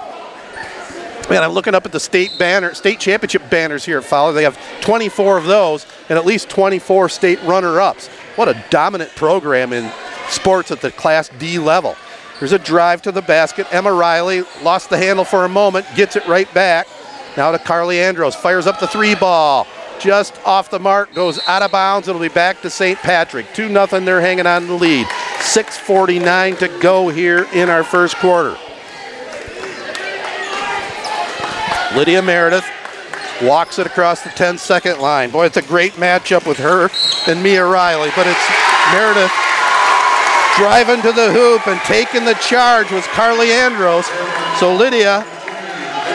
Man, 1.29 1.43
I'm 1.43 1.51
looking 1.51 1.75
up 1.75 1.85
at 1.85 1.91
the 1.91 1.99
state 1.99 2.31
banner, 2.39 2.73
state 2.73 3.01
championship 3.01 3.49
banners 3.49 3.83
here 3.83 3.97
at 3.97 4.05
Fowler. 4.05 4.31
They 4.31 4.43
have 4.43 4.57
24 4.79 5.37
of 5.37 5.43
those 5.43 5.85
and 6.07 6.17
at 6.17 6.25
least 6.25 6.49
24 6.49 7.09
state 7.09 7.41
runner-ups. 7.43 8.07
What 8.37 8.47
a 8.47 8.63
dominant 8.69 9.13
program 9.13 9.73
in 9.73 9.91
sports 10.29 10.71
at 10.71 10.79
the 10.79 10.89
Class 10.89 11.29
D 11.37 11.59
level. 11.59 11.97
There's 12.39 12.53
a 12.53 12.59
drive 12.59 13.01
to 13.01 13.11
the 13.11 13.21
basket. 13.21 13.67
Emma 13.71 13.91
Riley 13.91 14.43
lost 14.61 14.89
the 14.89 14.97
handle 14.97 15.25
for 15.25 15.43
a 15.43 15.49
moment, 15.49 15.85
gets 15.95 16.15
it 16.15 16.25
right 16.27 16.51
back. 16.53 16.87
Now 17.35 17.51
to 17.51 17.59
Carly 17.59 17.99
Andros, 17.99 18.33
fires 18.33 18.65
up 18.65 18.79
the 18.79 18.87
three 18.87 19.15
ball. 19.15 19.67
Just 19.99 20.39
off 20.45 20.69
the 20.69 20.79
mark, 20.79 21.13
goes 21.13 21.39
out 21.47 21.61
of 21.61 21.71
bounds. 21.71 22.07
It'll 22.07 22.21
be 22.21 22.29
back 22.29 22.61
to 22.61 22.69
St. 22.69 22.97
Patrick. 22.99 23.47
2 23.53 23.67
0, 23.67 23.85
they're 23.87 24.21
hanging 24.21 24.47
on 24.47 24.67
the 24.67 24.73
lead. 24.75 25.07
6.49 25.07 26.59
to 26.59 26.67
go 26.79 27.09
here 27.09 27.47
in 27.53 27.69
our 27.69 27.83
first 27.83 28.15
quarter. 28.17 28.55
Lydia 31.95 32.21
Meredith 32.21 32.65
walks 33.41 33.79
it 33.79 33.87
across 33.87 34.21
the 34.21 34.29
10 34.29 34.57
second 34.57 34.99
line. 34.99 35.29
Boy, 35.29 35.45
it's 35.45 35.57
a 35.57 35.61
great 35.61 35.93
matchup 35.93 36.47
with 36.47 36.57
her 36.57 36.89
and 37.27 37.41
Mia 37.41 37.65
Riley, 37.65 38.09
but 38.15 38.27
it's 38.27 38.49
Meredith 38.91 39.31
driving 40.57 41.01
to 41.03 41.11
the 41.11 41.31
hoop 41.31 41.67
and 41.67 41.79
taking 41.81 42.25
the 42.25 42.33
charge 42.35 42.91
was 42.91 43.05
Carly 43.07 43.51
Andros. 43.51 44.05
So 44.59 44.75
Lydia, 44.75 45.23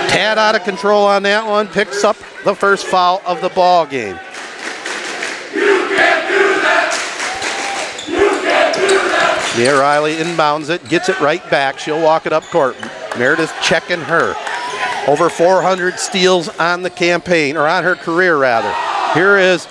tad 0.08 0.36
out 0.36 0.54
of 0.54 0.64
control 0.64 1.06
on 1.06 1.22
that 1.22 1.46
one, 1.46 1.68
picks 1.68 2.04
up 2.04 2.16
the 2.44 2.54
first 2.54 2.84
foul 2.84 3.22
of 3.24 3.40
the 3.40 3.48
ball 3.50 3.86
game. 3.86 4.18
Mia 9.56 9.78
Riley 9.78 10.16
inbounds 10.16 10.70
it, 10.70 10.86
gets 10.88 11.08
it 11.08 11.20
right 11.20 11.48
back. 11.50 11.78
She'll 11.78 12.02
walk 12.02 12.26
it 12.26 12.32
up 12.32 12.42
court. 12.44 12.74
Meredith 13.18 13.52
checking 13.62 14.00
her. 14.00 14.34
Over 15.08 15.28
400 15.28 15.98
steals 15.98 16.48
on 16.58 16.82
the 16.82 16.90
campaign, 16.90 17.56
or 17.56 17.66
on 17.66 17.82
her 17.82 17.96
career 17.96 18.36
rather. 18.36 18.72
Here 19.14 19.36
is 19.36 19.66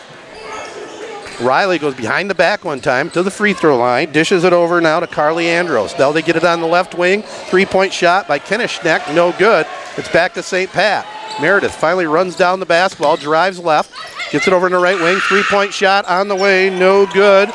Riley 1.42 1.80
goes 1.80 1.96
behind 1.96 2.30
the 2.30 2.36
back 2.36 2.64
one 2.64 2.82
time 2.82 3.10
to 3.12 3.24
the 3.24 3.32
free 3.32 3.54
throw 3.54 3.78
line, 3.78 4.12
dishes 4.12 4.44
it 4.44 4.54
over 4.54 4.80
now 4.82 5.00
to 5.00 5.08
Carly 5.08 5.48
Andros. 5.48 5.98
Now 5.98 6.12
they 6.12 6.22
get 6.22 6.36
it 6.36 6.44
on 6.44 6.62
the 6.62 6.68
left 6.68 6.96
wing. 6.96 7.24
Three 7.24 7.66
point 7.66 7.94
shot 7.94 8.28
by 8.28 8.40
Koenigsknecht, 8.40 9.16
no 9.16 9.32
good. 9.38 9.66
It's 9.98 10.10
back 10.10 10.34
to 10.36 10.44
St. 10.44 10.70
Pat. 10.72 11.08
Meredith 11.42 11.74
finally 11.74 12.06
runs 12.06 12.36
down 12.36 12.60
the 12.60 12.66
basketball, 12.66 13.18
drives 13.18 13.58
left, 13.58 13.92
gets 14.32 14.48
it 14.48 14.54
over 14.54 14.68
in 14.68 14.74
the 14.74 14.80
right 14.80 15.00
wing. 15.00 15.18
Three 15.18 15.44
point 15.50 15.74
shot 15.74 16.06
on 16.06 16.28
the 16.28 16.36
way, 16.36 16.70
no 16.70 17.06
good. 17.08 17.50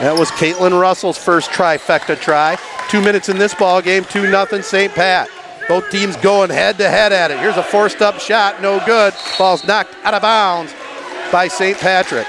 That 0.00 0.16
was 0.18 0.30
Caitlin 0.32 0.80
Russell's 0.80 1.18
first 1.18 1.50
trifecta 1.50 2.20
try. 2.20 2.58
Two 2.88 3.00
minutes 3.00 3.28
in 3.28 3.38
this 3.38 3.54
ball 3.54 3.80
game, 3.80 4.04
2 4.04 4.26
0 4.26 4.60
St. 4.60 4.92
Pat. 4.92 5.28
Both 5.68 5.90
teams 5.90 6.16
going 6.16 6.50
head 6.50 6.78
to 6.78 6.88
head 6.88 7.12
at 7.12 7.30
it. 7.30 7.38
Here's 7.38 7.56
a 7.56 7.62
forced 7.62 8.02
up 8.02 8.18
shot, 8.18 8.60
no 8.60 8.84
good. 8.84 9.14
Ball's 9.38 9.64
knocked 9.66 9.94
out 10.04 10.14
of 10.14 10.22
bounds 10.22 10.74
by 11.30 11.48
St. 11.48 11.78
Patrick. 11.78 12.26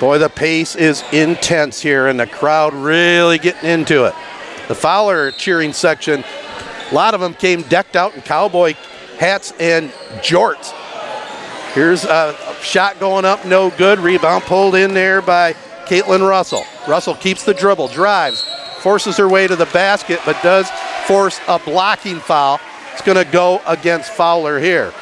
Boy, 0.00 0.16
the 0.18 0.30
pace 0.30 0.76
is 0.76 1.04
intense 1.12 1.80
here, 1.80 2.06
and 2.06 2.18
the 2.18 2.26
crowd 2.26 2.72
really 2.72 3.38
getting 3.38 3.68
into 3.68 4.06
it. 4.06 4.14
The 4.68 4.74
Fowler 4.74 5.30
cheering 5.32 5.74
section, 5.74 6.24
a 6.90 6.94
lot 6.94 7.12
of 7.12 7.20
them 7.20 7.34
came 7.34 7.62
decked 7.62 7.96
out 7.96 8.14
in 8.14 8.22
cowboy 8.22 8.74
hats 9.18 9.52
and 9.60 9.90
jorts. 10.22 10.72
Here's 11.74 12.04
a 12.04 12.34
shot 12.62 12.98
going 12.98 13.24
up, 13.26 13.44
no 13.44 13.70
good. 13.70 13.98
Rebound 13.98 14.44
pulled 14.44 14.74
in 14.74 14.94
there 14.94 15.20
by 15.20 15.52
Caitlin 15.84 16.26
Russell. 16.26 16.64
Russell 16.88 17.14
keeps 17.14 17.44
the 17.44 17.52
dribble, 17.52 17.88
drives, 17.88 18.42
forces 18.78 19.18
her 19.18 19.28
way 19.28 19.46
to 19.46 19.54
the 19.54 19.66
basket, 19.66 20.20
but 20.24 20.42
does 20.42 20.70
force 21.10 21.40
a 21.48 21.58
blocking 21.58 22.20
foul. 22.20 22.60
It's 22.92 23.02
going 23.02 23.18
to 23.18 23.28
go 23.32 23.60
against 23.66 24.12
Fowler 24.12 24.60
here. 24.60 24.92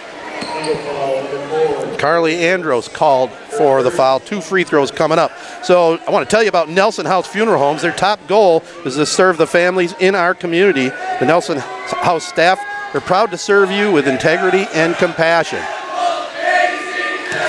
Carly 1.99 2.37
Andros 2.47 2.89
called 2.89 3.31
for 3.31 3.83
the 3.83 3.91
foul. 3.91 4.19
Two 4.19 4.41
free 4.41 4.65
throws 4.65 4.91
coming 4.91 5.19
up. 5.19 5.33
So 5.63 5.99
I 5.99 6.11
want 6.11 6.27
to 6.27 6.31
tell 6.35 6.43
you 6.43 6.49
about 6.49 6.71
Nelson 6.71 7.05
House 7.05 7.27
Funeral 7.27 7.59
Homes. 7.59 7.83
Their 7.83 7.93
top 7.93 8.27
goal 8.27 8.65
is 8.87 8.95
to 8.95 9.05
serve 9.05 9.37
the 9.37 9.47
families 9.47 9.93
in 10.01 10.15
our 10.15 10.35
community. 10.35 10.89
The 10.89 11.27
Nelson 11.27 11.59
House 11.59 12.25
staff 12.25 12.59
are 12.95 13.03
proud 13.03 13.31
to 13.33 13.37
serve 13.37 13.71
you 13.71 13.93
with 13.93 14.09
integrity 14.09 14.65
and 14.73 14.97
compassion. 14.97 15.61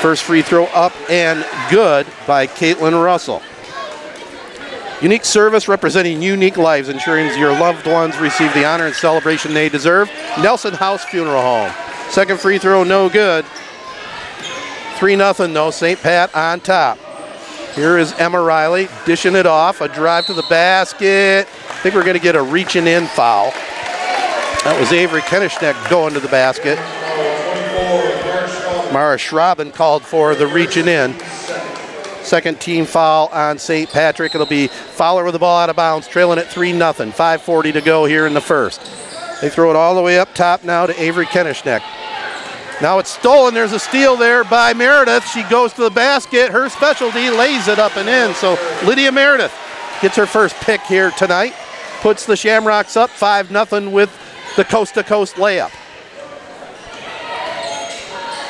First 0.02 0.24
free 0.24 0.42
throw 0.42 0.66
up 0.66 0.92
and 1.10 1.46
good 1.72 2.06
by 2.28 2.46
Caitlin 2.46 3.02
Russell. 3.02 3.42
Unique 5.02 5.24
service 5.24 5.70
representing 5.70 6.22
unique 6.22 6.58
lives, 6.58 6.90
ensuring 6.90 7.28
your 7.40 7.52
loved 7.52 7.88
ones 7.88 8.18
receive 8.18 8.54
the 8.54 8.66
honor 8.66 8.86
and 8.86 8.96
celebration 8.96 9.54
they 9.54 9.70
deserve. 9.70 10.12
Nelson 10.42 10.74
House 10.74 11.06
Funeral 11.06 11.42
Home. 11.42 11.72
Second 12.10 12.40
free 12.40 12.58
throw, 12.58 12.84
no 12.84 13.08
good. 13.08 13.46
3 14.98 15.16
0 15.16 15.34
though, 15.34 15.72
St. 15.72 15.98
Pat 16.02 16.36
on 16.36 16.60
top. 16.60 16.98
Here 17.76 17.98
is 17.98 18.12
Emma 18.14 18.42
Riley 18.42 18.90
dishing 19.06 19.36
it 19.36 19.46
off. 19.46 19.80
A 19.80 19.88
drive 19.88 20.26
to 20.26 20.34
the 20.34 20.46
basket. 20.50 21.48
I 21.48 21.82
think 21.82 21.96
we're 21.96 22.04
going 22.04 22.18
to 22.18 22.22
get 22.22 22.36
a 22.36 22.42
reaching 22.42 22.88
in 22.88 23.08
foul. 23.08 23.52
That 24.66 24.76
was 24.78 24.92
Avery 24.92 25.22
Koenigsknecht 25.22 25.90
going 25.90 26.14
to 26.14 26.20
the 26.20 26.28
basket. 26.28 26.78
Mara 28.92 29.16
Schrauben 29.16 29.74
called 29.74 30.04
for 30.04 30.36
the 30.36 30.48
reaching 30.48 30.90
in. 30.90 31.16
Second 32.24 32.60
team 32.60 32.86
foul 32.86 33.28
on 33.28 33.58
St. 33.58 33.90
Patrick. 33.90 34.36
It'll 34.36 34.48
be 34.48 34.68
Fowler 34.68 35.24
with 35.24 35.34
the 35.34 35.40
ball 35.40 35.60
out 35.60 35.70
of 35.70 35.76
bounds, 35.76 36.08
trailing 36.08 36.40
at 36.40 36.48
3 36.48 36.72
0. 36.72 36.82
5.40 36.82 37.74
to 37.74 37.82
go 37.82 38.06
here 38.06 38.28
in 38.28 38.34
the 38.34 38.42
first. 38.42 38.82
They 39.42 39.50
throw 39.50 39.70
it 39.70 39.76
all 39.76 39.96
the 39.96 40.02
way 40.02 40.20
up 40.20 40.34
top 40.34 40.64
now 40.64 40.86
to 40.86 41.02
Avery 41.02 41.26
Koenigsknecht. 41.26 41.84
Now 42.82 43.00
it's 43.00 43.10
stolen. 43.10 43.54
There's 43.54 43.74
a 43.74 43.80
steal 43.80 44.16
there 44.16 44.44
by 44.44 44.74
Meredith. 44.74 45.28
She 45.28 45.44
goes 45.44 45.74
to 45.74 45.82
the 45.82 45.90
basket. 45.90 46.52
Her 46.52 46.70
specialty 46.70 47.30
lays 47.30 47.68
it 47.68 47.80
up 47.80 47.98
and 47.98 48.08
in. 48.08 48.34
So 48.36 48.58
Lydia 48.86 49.12
Meredith 49.12 49.54
gets 50.02 50.16
her 50.16 50.26
first 50.26 50.56
pick 50.58 50.82
here 50.82 51.12
tonight. 51.12 51.54
Puts 52.02 52.26
the 52.26 52.36
Shamrocks 52.36 52.96
up 52.96 53.10
5 53.10 53.50
0 53.50 53.90
with 53.90 54.10
the 54.56 54.64
coast 54.64 54.94
to 54.94 55.04
coast 55.04 55.36
layup. 55.36 55.72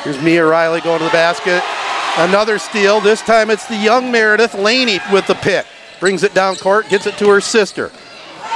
Here's 0.04 0.20
Mia 0.22 0.46
Riley 0.46 0.80
going 0.80 0.98
to 0.98 1.04
the 1.04 1.10
basket. 1.10 1.62
Another 2.18 2.58
steal. 2.58 3.00
This 3.00 3.22
time 3.22 3.50
it's 3.50 3.66
the 3.66 3.76
young 3.76 4.10
Meredith 4.10 4.54
Laney 4.54 4.98
with 5.12 5.26
the 5.26 5.34
pick. 5.34 5.66
Brings 6.00 6.22
it 6.22 6.34
down 6.34 6.56
court, 6.56 6.88
gets 6.88 7.06
it 7.06 7.16
to 7.18 7.28
her 7.28 7.40
sister. 7.40 7.90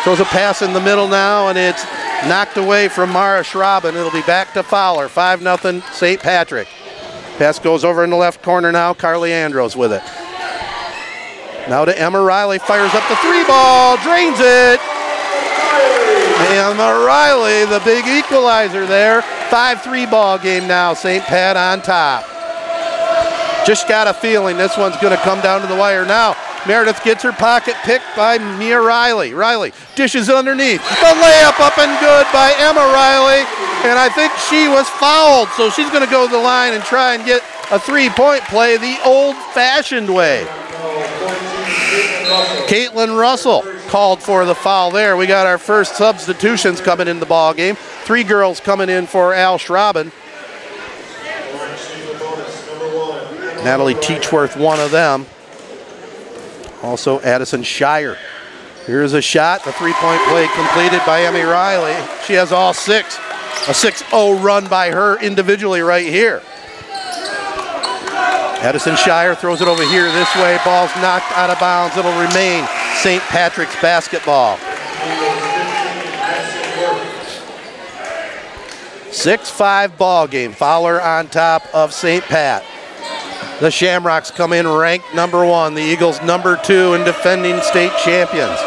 Throws 0.02 0.20
a 0.20 0.24
pass 0.24 0.60
in 0.62 0.72
the 0.72 0.80
middle 0.80 1.08
now, 1.08 1.48
and 1.48 1.56
it's 1.56 1.84
knocked 2.26 2.56
away 2.56 2.88
from 2.88 3.10
Mara 3.10 3.42
Schrauben. 3.42 3.94
It'll 3.94 4.10
be 4.10 4.22
back 4.22 4.52
to 4.54 4.62
Fowler. 4.62 5.08
5 5.08 5.40
0 5.40 5.82
St. 5.92 6.20
Patrick. 6.20 6.68
Pass 7.38 7.58
goes 7.58 7.84
over 7.84 8.04
in 8.04 8.10
the 8.10 8.16
left 8.16 8.42
corner 8.42 8.70
now. 8.70 8.94
Carly 8.94 9.32
Andros 9.32 9.76
with 9.76 9.92
it. 9.92 10.02
Now 11.68 11.84
to 11.84 11.98
Emma 11.98 12.20
Riley. 12.20 12.58
Fires 12.58 12.94
up 12.94 13.08
the 13.08 13.16
three 13.16 13.44
ball. 13.44 13.96
Drains 13.98 14.38
it. 14.40 14.80
Emma 16.52 17.04
Riley, 17.04 17.64
the 17.64 17.80
big 17.84 18.06
equalizer 18.06 18.86
there. 18.86 19.22
5 19.22 19.82
3 19.82 20.06
ball 20.06 20.38
game 20.38 20.68
now. 20.68 20.94
St. 20.94 21.24
Pat 21.24 21.56
on 21.56 21.80
top. 21.82 22.33
Just 23.66 23.88
got 23.88 24.06
a 24.06 24.12
feeling 24.12 24.58
this 24.58 24.76
one's 24.76 24.96
going 24.98 25.16
to 25.16 25.22
come 25.22 25.40
down 25.40 25.62
to 25.62 25.66
the 25.66 25.76
wire 25.76 26.04
now. 26.04 26.36
Meredith 26.66 27.02
gets 27.02 27.22
her 27.22 27.32
pocket 27.32 27.74
picked 27.84 28.04
by 28.16 28.38
Mia 28.58 28.80
Riley. 28.80 29.32
Riley 29.32 29.72
dishes 29.94 30.28
underneath. 30.28 30.82
The 30.82 31.12
layup 31.16 31.60
up 31.60 31.78
and 31.78 31.98
good 32.00 32.26
by 32.32 32.54
Emma 32.58 32.80
Riley. 32.80 33.44
And 33.88 33.98
I 33.98 34.08
think 34.08 34.32
she 34.48 34.68
was 34.68 34.88
fouled, 34.88 35.48
so 35.56 35.70
she's 35.70 35.90
going 35.90 36.04
to 36.04 36.10
go 36.10 36.26
to 36.26 36.32
the 36.32 36.38
line 36.38 36.72
and 36.74 36.82
try 36.84 37.14
and 37.14 37.24
get 37.24 37.42
a 37.70 37.78
three 37.78 38.10
point 38.10 38.42
play 38.44 38.76
the 38.76 38.98
old 39.04 39.36
fashioned 39.52 40.12
way. 40.12 40.46
Caitlin 42.66 43.18
Russell 43.18 43.62
called 43.88 44.22
for 44.22 44.44
the 44.44 44.54
foul 44.54 44.90
there. 44.90 45.16
We 45.16 45.26
got 45.26 45.46
our 45.46 45.58
first 45.58 45.96
substitutions 45.96 46.80
coming 46.80 47.08
in 47.08 47.20
the 47.20 47.26
ball 47.26 47.54
game. 47.54 47.76
Three 47.76 48.24
girls 48.24 48.60
coming 48.60 48.88
in 48.88 49.06
for 49.06 49.34
Al 49.34 49.58
Schrauben. 49.58 50.12
Natalie 53.64 53.94
Teachworth, 53.94 54.60
one 54.60 54.78
of 54.78 54.90
them. 54.90 55.26
Also, 56.82 57.20
Addison 57.20 57.62
Shire. 57.62 58.18
Here's 58.86 59.14
a 59.14 59.22
shot. 59.22 59.64
The 59.64 59.72
three 59.72 59.94
point 59.94 60.20
play 60.28 60.46
completed 60.48 61.00
by 61.06 61.22
Emmy 61.22 61.40
Riley. 61.40 61.96
She 62.26 62.34
has 62.34 62.52
all 62.52 62.74
six. 62.74 63.18
A 63.66 63.72
6 63.72 64.10
0 64.10 64.34
run 64.40 64.68
by 64.68 64.90
her 64.90 65.18
individually 65.22 65.80
right 65.80 66.06
here. 66.06 66.42
Addison 68.60 68.94
Shire 68.96 69.34
throws 69.34 69.62
it 69.62 69.68
over 69.68 69.82
here 69.84 70.12
this 70.12 70.34
way. 70.36 70.58
Ball's 70.66 70.94
knocked 70.96 71.32
out 71.32 71.48
of 71.48 71.58
bounds. 71.58 71.96
It'll 71.96 72.12
remain 72.20 72.66
St. 72.96 73.22
Patrick's 73.22 73.74
basketball. 73.80 74.58
6 79.10 79.50
5 79.50 79.96
ball 79.96 80.26
game. 80.26 80.52
Fowler 80.52 81.00
on 81.00 81.28
top 81.28 81.62
of 81.74 81.94
St. 81.94 82.22
Pat. 82.24 82.62
The 83.60 83.70
Shamrocks 83.70 84.32
come 84.32 84.52
in 84.52 84.66
ranked 84.66 85.14
number 85.14 85.46
one. 85.46 85.74
The 85.74 85.82
Eagles 85.82 86.20
number 86.22 86.56
two 86.56 86.94
and 86.94 87.04
defending 87.04 87.60
state 87.60 87.92
champions. 88.02 88.58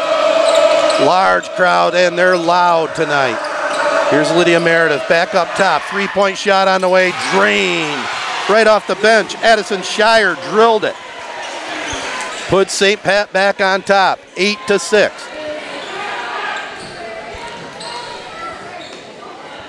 Large 1.06 1.48
crowd 1.50 1.94
and 1.94 2.18
they're 2.18 2.38
loud 2.38 2.94
tonight. 2.94 3.38
Here's 4.10 4.30
Lydia 4.32 4.58
Meredith 4.58 5.06
back 5.06 5.34
up 5.34 5.48
top. 5.48 5.82
Three 5.82 6.08
point 6.08 6.38
shot 6.38 6.68
on 6.68 6.80
the 6.80 6.88
way. 6.88 7.12
Drained. 7.32 8.02
Right 8.48 8.66
off 8.66 8.86
the 8.86 8.94
bench. 8.96 9.34
Addison 9.36 9.82
Shire 9.82 10.36
drilled 10.50 10.84
it. 10.84 10.96
Put 12.48 12.70
St. 12.70 13.00
Pat 13.02 13.30
back 13.30 13.60
on 13.60 13.82
top. 13.82 14.18
Eight 14.38 14.58
to 14.68 14.78
six. 14.78 15.14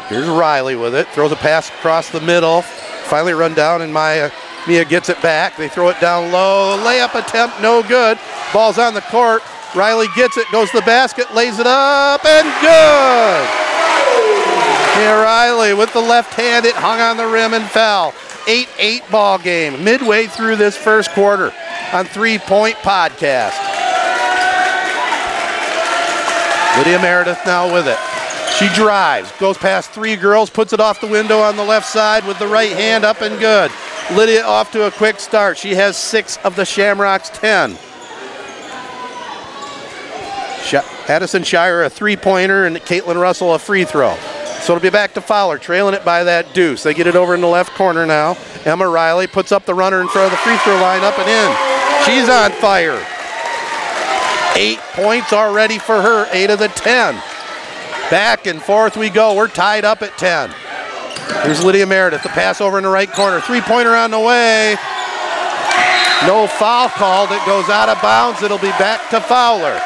Here's 0.08 0.28
Riley 0.30 0.78
with 0.78 0.96
it. 0.96 1.10
Throws 1.10 1.34
a 1.34 1.36
pass 1.36 1.70
across 1.70 2.10
the 2.10 2.22
middle. 2.22 2.62
Finally 2.62 3.34
run 3.34 3.54
down 3.54 3.82
and 3.82 3.94
Maya 3.94 4.32
Mia 4.70 4.86
gets 4.86 5.10
it 5.10 5.20
back. 5.24 5.58
They 5.58 5.68
throw 5.68 5.90
it 5.90 6.00
down 6.00 6.32
low. 6.32 6.78
Layup 6.86 7.16
attempt, 7.16 7.60
no 7.60 7.82
good. 7.82 8.20
Ball's 8.54 8.78
on 8.78 8.94
the 8.94 9.02
court. 9.02 9.42
Riley 9.76 10.06
gets 10.16 10.38
it, 10.38 10.46
goes 10.52 10.70
to 10.70 10.78
the 10.78 10.86
basket, 10.86 11.34
lays 11.34 11.58
it 11.58 11.66
up, 11.66 12.24
and 12.24 12.46
good. 12.62 13.50
Mia 14.96 15.24
Riley 15.24 15.74
with 15.74 15.92
the 15.94 16.00
left 16.00 16.36
hand, 16.36 16.68
it 16.68 16.76
hung 16.76 17.00
on 17.00 17.18
the 17.18 17.26
rim 17.26 17.56
and 17.56 17.66
fell. 17.66 18.14
8 18.48 18.70
8 18.78 19.02
ball 19.10 19.40
game, 19.40 19.84
midway 19.84 20.28
through 20.28 20.56
this 20.56 20.78
first 20.78 21.10
quarter 21.12 21.52
on 21.92 22.06
Three 22.06 22.38
Point 22.38 22.76
Podcast. 22.78 23.58
Lydia 26.78 27.02
Meredith 27.02 27.44
now 27.44 27.74
with 27.74 27.88
it. 27.88 27.98
She 28.60 28.68
drives, 28.76 29.32
goes 29.40 29.58
past 29.58 29.90
three 29.92 30.16
girls, 30.16 30.52
puts 30.52 30.74
it 30.74 30.80
off 30.80 31.02
the 31.02 31.08
window 31.08 31.40
on 31.40 31.56
the 31.56 31.64
left 31.64 31.88
side 31.88 32.24
with 32.28 32.38
the 32.38 32.48
right 32.48 32.72
hand 32.72 33.04
up 33.04 33.22
and 33.22 33.40
good. 33.40 33.72
Lydia 34.16 34.44
off 34.44 34.72
to 34.72 34.88
a 34.88 34.92
quick 34.92 35.20
start. 35.20 35.58
She 35.58 35.75
has 35.75 35.98
six 35.98 36.38
of 36.44 36.56
the 36.56 36.66
Shamrocks' 36.66 37.30
10. 37.30 37.78
Addison 41.10 41.42
Shire 41.42 41.84
a 41.84 41.89
three 41.89 42.16
pointer 42.16 42.66
and 42.66 42.78
Caitlin 42.78 43.20
Russell 43.20 43.56
a 43.56 43.60
free 43.60 43.84
throw. 43.84 44.16
So 44.62 44.75
it'll 44.75 44.84
be 44.84 44.92
back 44.92 45.16
to 45.16 45.22
Fowler, 45.22 45.58
trailing 45.58 45.96
it 45.96 46.06
by 46.06 46.24
that 46.24 46.54
deuce. 46.54 46.84
They 46.84 46.94
get 46.94 47.08
it 47.08 47.16
over 47.16 47.34
in 47.34 47.42
the 47.42 47.48
left 47.48 47.74
corner 47.74 48.06
now. 48.06 48.38
Emma 48.63 48.88
Riley 48.88 49.25
puts 49.25 49.51
up 49.51 49.66
the 49.66 49.74
runner 49.74 50.01
in 50.01 50.08
front 50.08 50.25
of 50.25 50.32
the 50.32 50.38
free 50.38 50.58
throw 50.58 50.75
line, 50.75 51.04
up 51.04 51.18
and 51.18 51.28
in. 51.28 52.06
She's 52.06 52.30
on 52.30 52.51
fire. 52.62 53.04
Eight 54.56 54.80
points 54.94 55.34
already 55.34 55.80
for 55.80 56.00
her, 56.00 56.28
eight 56.32 56.51
of 56.51 56.60
the 56.60 56.68
10. 56.68 57.16
Back 58.12 58.46
and 58.46 58.62
forth 58.62 58.96
we 58.96 59.10
go. 59.10 59.36
We're 59.36 59.48
tied 59.48 59.86
up 59.86 60.04
at 60.04 60.15
10. 60.17 60.52
Here's 61.43 61.63
Lydia 61.63 61.86
Meredith, 61.86 62.23
the 62.23 62.29
pass 62.29 62.62
over 62.62 62.77
in 62.77 62.84
the 62.84 62.89
right 62.89 63.12
corner. 63.12 63.41
Three 63.41 63.62
pointer 63.62 63.95
on 63.95 64.12
the 64.12 64.19
way. 64.19 64.75
No 66.27 66.47
foul 66.47 66.89
called. 66.89 67.32
It 67.32 67.45
goes 67.45 67.69
out 67.69 67.88
of 67.88 68.01
bounds. 68.01 68.43
It'll 68.43 68.58
be 68.58 68.71
back 68.71 69.10
to 69.12 69.21
Fowler. 69.21 69.79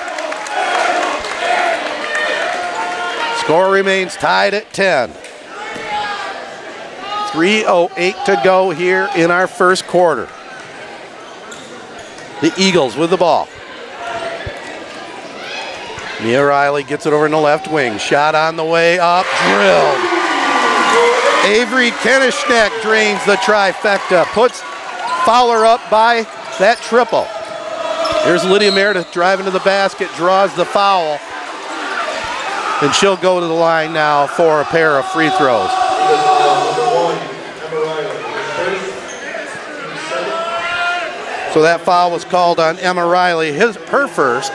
Score 3.44 3.72
remains 3.72 4.16
tied 4.16 4.54
at 4.54 4.72
10. 4.74 5.12
3.08 7.34 8.26
to 8.26 8.42
go 8.44 8.70
here 8.72 9.10
in 9.16 9.32
our 9.32 9.48
first 9.48 9.86
quarter. 9.88 10.28
The 12.42 12.54
Eagles 12.58 12.96
with 12.96 13.10
the 13.10 13.18
ball. 13.18 13.48
Mia 16.22 16.46
Riley 16.46 16.84
gets 16.84 17.06
it 17.06 17.14
over 17.14 17.26
in 17.26 17.32
the 17.32 17.38
left 17.38 17.72
wing. 17.72 17.98
Shot 17.98 18.34
on 18.34 18.56
the 18.56 18.64
way 18.64 18.98
up, 18.98 19.26
drilled. 19.46 20.13
Avery 21.46 21.92
Koenigsknecht 21.92 22.82
drains 22.82 23.24
the 23.26 23.36
trifecta, 23.36 24.26
puts 24.34 24.62
Fowler 25.26 25.66
up 25.66 25.80
by 25.90 26.24
that 26.60 26.80
triple. 26.82 27.26
Here's 28.26 28.44
Lydia 28.44 28.74
Meredith 28.74 29.12
driving 29.14 29.46
to 29.46 29.52
the 29.52 29.60
basket, 29.60 30.10
draws 30.16 30.54
the 30.56 30.66
foul, 30.66 31.18
and 32.82 32.94
she'll 32.94 33.16
go 33.16 33.40
to 33.40 33.46
the 33.46 33.54
line 33.54 33.94
now 33.94 34.28
for 34.28 34.60
a 34.60 34.66
pair 34.66 34.98
of 35.00 35.06
free 35.08 35.30
throws. 35.30 35.70
So 41.54 41.62
that 41.62 41.82
foul 41.86 42.12
was 42.12 42.26
called 42.26 42.60
on 42.60 42.78
Emma 42.80 43.06
Riley, 43.06 43.54
his, 43.54 43.76
her 43.76 44.08
first, 44.08 44.52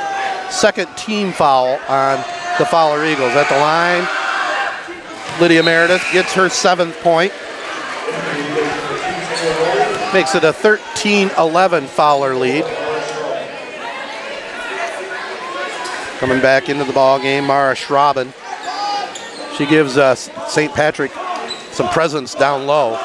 second 0.51 0.95
team 0.97 1.33
foul 1.33 1.79
on 1.89 2.19
the 2.59 2.67
Fowler 2.67 3.07
Eagles. 3.07 3.33
At 3.33 3.49
the 3.49 3.57
line, 3.57 4.07
Lydia 5.41 5.63
Meredith 5.63 6.05
gets 6.13 6.33
her 6.35 6.49
seventh 6.49 6.99
point. 7.01 7.33
Makes 10.13 10.35
it 10.35 10.43
a 10.43 10.53
13-11 10.53 11.87
Fowler 11.87 12.35
lead. 12.35 12.65
Coming 16.19 16.41
back 16.41 16.69
into 16.69 16.83
the 16.83 16.93
ball 16.93 17.21
game, 17.21 17.47
Mara 17.47 17.77
Schrauben. 17.77 18.33
She 19.57 19.65
gives 19.67 19.97
uh, 19.97 20.07
us 20.07 20.29
St. 20.49 20.75
Patrick 20.75 21.13
some 21.71 21.89
presence 21.91 22.35
down 22.35 22.67
low. 22.67 22.97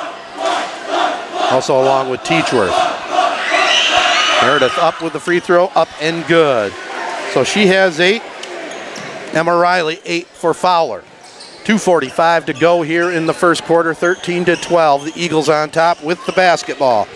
Also 1.52 1.80
along 1.80 2.10
with 2.10 2.22
Teachworth. 2.22 2.74
Meredith 4.42 4.78
up 4.80 5.04
with 5.04 5.14
the 5.14 5.20
free 5.20 5.40
throw, 5.40 5.66
up 5.76 5.90
and 6.02 6.26
good. 6.26 6.74
So 7.34 7.44
she 7.44 7.68
has 7.68 8.00
eight. 8.00 8.24
Emma 9.34 9.56
Riley, 9.56 10.00
eight 10.06 10.26
for 10.26 10.56
Fowler. 10.56 11.04
2.45 11.64 12.46
to 12.48 12.54
go 12.54 12.82
here 12.82 13.10
in 13.10 13.26
the 13.26 13.34
first 13.34 13.64
quarter, 13.64 13.94
13 13.94 14.44
to 14.46 14.58
12. 14.58 15.06
The 15.06 15.14
Eagles 15.16 15.48
on 15.48 15.70
top 15.70 16.04
with 16.04 16.24
the 16.26 16.34
basketball. 16.34 17.08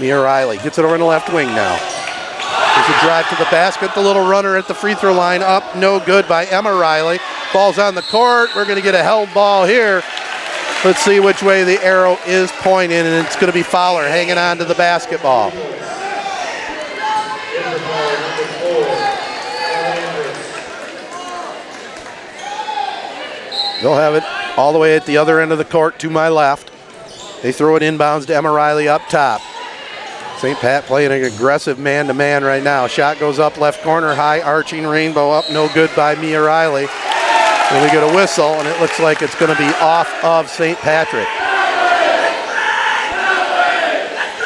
Mia 0.00 0.20
Riley 0.20 0.58
gets 0.58 0.78
it 0.78 0.84
over 0.84 0.94
in 0.94 1.00
the 1.00 1.06
left 1.06 1.32
wing 1.32 1.48
now. 1.48 1.76
There's 1.76 2.96
a 2.96 3.00
drive 3.04 3.28
to 3.30 3.34
the 3.34 3.50
basket. 3.50 3.92
The 3.96 4.00
little 4.00 4.28
runner 4.28 4.56
at 4.56 4.68
the 4.68 4.74
free 4.74 4.94
throw 4.94 5.12
line 5.12 5.42
up, 5.42 5.74
no 5.74 5.98
good 5.98 6.28
by 6.28 6.44
Emma 6.46 6.72
Riley. 6.72 7.18
Ball's 7.52 7.80
on 7.80 7.96
the 7.96 8.02
court. 8.02 8.50
We're 8.54 8.64
going 8.64 8.76
to 8.76 8.82
get 8.82 8.94
a 8.94 9.02
held 9.02 9.34
ball 9.34 9.66
here. 9.66 10.04
Let's 10.84 11.00
see 11.00 11.18
which 11.18 11.42
way 11.42 11.64
the 11.64 11.84
arrow 11.84 12.16
is 12.28 12.52
pointing, 12.52 12.98
and 12.98 13.26
it's 13.26 13.34
going 13.34 13.48
to 13.48 13.52
be 13.52 13.64
Fowler 13.64 14.06
hanging 14.06 14.38
on 14.38 14.58
to 14.58 14.64
the 14.64 14.76
basketball. 14.76 15.50
They'll 23.80 23.94
have 23.94 24.14
it 24.14 24.24
all 24.58 24.72
the 24.72 24.78
way 24.78 24.96
at 24.96 25.06
the 25.06 25.16
other 25.16 25.40
end 25.40 25.52
of 25.52 25.58
the 25.58 25.64
court 25.64 25.98
to 26.00 26.10
my 26.10 26.28
left. 26.28 26.70
They 27.42 27.52
throw 27.52 27.76
it 27.76 27.82
inbounds 27.82 28.26
to 28.26 28.36
Emma 28.36 28.50
Riley 28.50 28.88
up 28.88 29.02
top. 29.08 29.40
St. 30.38 30.58
Pat 30.58 30.84
playing 30.84 31.12
an 31.12 31.24
aggressive 31.24 31.78
man 31.78 32.06
to 32.06 32.14
man 32.14 32.44
right 32.44 32.62
now. 32.62 32.86
Shot 32.86 33.18
goes 33.18 33.38
up 33.38 33.58
left 33.58 33.82
corner, 33.82 34.14
high 34.14 34.40
arching 34.40 34.86
rainbow 34.86 35.30
up, 35.30 35.50
no 35.50 35.68
good 35.74 35.90
by 35.96 36.14
Mia 36.14 36.42
Riley. 36.42 36.86
And 37.70 37.84
we 37.84 37.90
get 37.90 38.08
a 38.08 38.14
whistle, 38.14 38.54
and 38.54 38.66
it 38.66 38.80
looks 38.80 38.98
like 39.00 39.20
it's 39.20 39.34
going 39.34 39.52
to 39.52 39.58
be 39.58 39.68
off 39.80 40.08
of 40.24 40.48
St. 40.48 40.78
Patrick. 40.78 41.26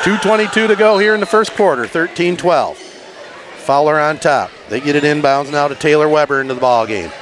2.22 0.03 0.67
to 0.67 0.77
go 0.77 0.99
here 0.99 1.15
in 1.15 1.21
the 1.21 1.27
first 1.27 1.55
quarter, 1.55 1.87
13 1.87 2.37
12. 2.37 2.77
Fowler 2.77 4.01
on 4.01 4.19
top. 4.19 4.51
They 4.69 4.81
get 4.81 4.97
it 4.97 5.05
inbounds 5.05 5.53
now 5.53 5.69
to 5.69 5.77
Taylor 5.77 6.09
Weber 6.09 6.41
into 6.41 6.55
the 6.55 6.61
ball 6.61 6.87
game. 6.87 7.13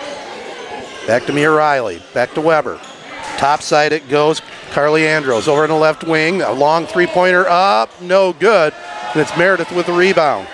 Back 1.07 1.27
to 1.27 1.33
Mia 1.33 1.51
Riley. 1.51 2.03
Back 2.15 2.35
to 2.35 2.41
Weber. 2.41 2.81
Top 3.37 3.63
side 3.63 3.93
it 3.93 4.09
goes. 4.09 4.43
Carly 4.71 5.07
Andros 5.07 5.49
over 5.49 5.65
in 5.65 5.71
the 5.71 5.77
left 5.77 6.05
wing. 6.05 6.43
A 6.43 6.53
long 6.53 6.87
three 6.87 7.07
pointer 7.07 7.47
up. 7.49 8.01
No 8.01 8.33
good. 8.33 8.75
And 9.13 9.21
it's 9.21 9.37
Meredith 9.37 9.73
with 9.73 9.87
the 9.87 9.93
rebound. 9.93 10.47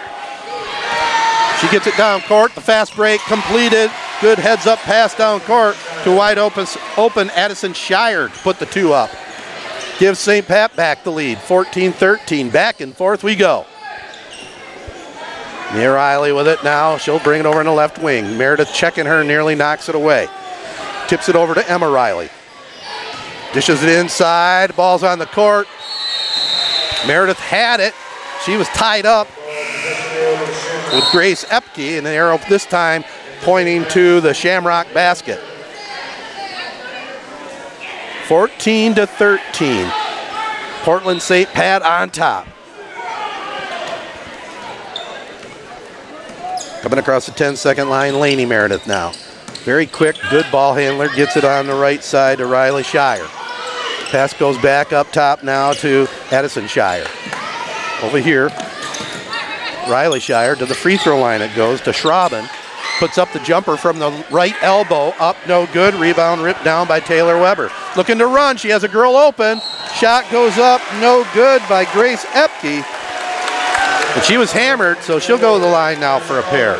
She 1.60 1.68
gets 1.68 1.86
it 1.86 1.96
down 1.96 2.20
court. 2.22 2.54
The 2.54 2.60
fast 2.60 2.94
break 2.94 3.20
completed. 3.22 3.90
Good 4.20 4.38
heads 4.38 4.66
up 4.66 4.78
pass 4.80 5.14
down 5.14 5.40
court 5.40 5.76
to 6.04 6.14
wide 6.14 6.38
open, 6.38 6.66
open 6.96 7.28
Addison 7.30 7.72
Shire 7.74 8.28
to 8.28 8.38
put 8.38 8.58
the 8.58 8.66
two 8.66 8.92
up. 8.92 9.10
gives 9.98 10.18
St. 10.18 10.46
Pat 10.46 10.74
back 10.76 11.02
the 11.04 11.10
lead. 11.10 11.38
14 11.38 11.92
13. 11.92 12.50
Back 12.50 12.80
and 12.80 12.96
forth 12.96 13.22
we 13.22 13.34
go. 13.34 13.66
Mia 15.74 15.92
Riley 15.92 16.32
with 16.32 16.48
it 16.48 16.62
now. 16.62 16.96
She'll 16.96 17.18
bring 17.18 17.40
it 17.40 17.46
over 17.46 17.60
in 17.60 17.66
the 17.66 17.72
left 17.72 17.98
wing. 17.98 18.38
Meredith 18.38 18.72
checking 18.72 19.06
her, 19.06 19.24
nearly 19.24 19.54
knocks 19.54 19.88
it 19.88 19.94
away. 19.94 20.28
Tips 21.08 21.28
it 21.28 21.36
over 21.36 21.54
to 21.54 21.70
Emma 21.70 21.88
Riley. 21.88 22.30
Dishes 23.52 23.82
it 23.82 23.88
inside. 23.88 24.74
Ball's 24.76 25.02
on 25.02 25.18
the 25.18 25.26
court. 25.26 25.66
Meredith 27.06 27.38
had 27.38 27.80
it. 27.80 27.94
She 28.44 28.56
was 28.56 28.68
tied 28.68 29.06
up 29.06 29.28
with 30.92 31.04
Grace 31.10 31.44
Epke, 31.46 31.98
and 31.98 32.06
the 32.06 32.10
arrow 32.10 32.38
this 32.48 32.64
time 32.64 33.04
pointing 33.40 33.84
to 33.86 34.20
the 34.20 34.34
Shamrock 34.34 34.92
basket. 34.94 35.40
14 38.26 38.94
to 38.94 39.06
13. 39.06 39.90
Portland 40.82 41.22
St. 41.22 41.48
Pat 41.50 41.82
on 41.82 42.10
top. 42.10 42.46
Coming 46.86 47.00
across 47.00 47.26
the 47.26 47.32
10 47.32 47.56
second 47.56 47.88
line, 47.90 48.20
Laney 48.20 48.46
Meredith 48.46 48.86
now. 48.86 49.10
Very 49.64 49.86
quick, 49.88 50.14
good 50.30 50.46
ball 50.52 50.72
handler, 50.72 51.08
gets 51.08 51.36
it 51.36 51.42
on 51.42 51.66
the 51.66 51.74
right 51.74 52.00
side 52.00 52.38
to 52.38 52.46
Riley 52.46 52.84
Shire. 52.84 53.26
Pass 54.12 54.32
goes 54.34 54.56
back 54.58 54.92
up 54.92 55.10
top 55.10 55.42
now 55.42 55.72
to 55.72 56.06
Addison 56.30 56.68
Shire. 56.68 57.08
Over 58.04 58.20
here, 58.20 58.50
Riley 59.88 60.20
Shire 60.20 60.54
to 60.54 60.64
the 60.64 60.76
free 60.76 60.96
throw 60.96 61.18
line 61.18 61.42
it 61.42 61.56
goes 61.56 61.80
to 61.80 61.90
Schrauben. 61.90 62.48
Puts 63.00 63.18
up 63.18 63.32
the 63.32 63.40
jumper 63.40 63.76
from 63.76 63.98
the 63.98 64.24
right 64.30 64.54
elbow, 64.62 65.08
up 65.18 65.36
no 65.48 65.66
good. 65.72 65.92
Rebound 65.94 66.40
ripped 66.40 66.62
down 66.62 66.86
by 66.86 67.00
Taylor 67.00 67.36
Weber. 67.36 67.68
Looking 67.96 68.18
to 68.18 68.28
run, 68.28 68.58
she 68.58 68.68
has 68.68 68.84
a 68.84 68.88
girl 68.88 69.16
open. 69.16 69.60
Shot 69.96 70.30
goes 70.30 70.56
up, 70.56 70.80
no 71.00 71.26
good 71.34 71.62
by 71.68 71.84
Grace 71.92 72.24
Epke. 72.26 72.84
But 74.16 74.24
she 74.24 74.38
was 74.38 74.50
hammered, 74.50 75.02
so 75.02 75.18
she'll 75.18 75.36
go 75.36 75.58
to 75.58 75.60
the 75.62 75.70
line 75.70 76.00
now 76.00 76.18
for 76.18 76.38
a 76.38 76.42
pair. 76.44 76.78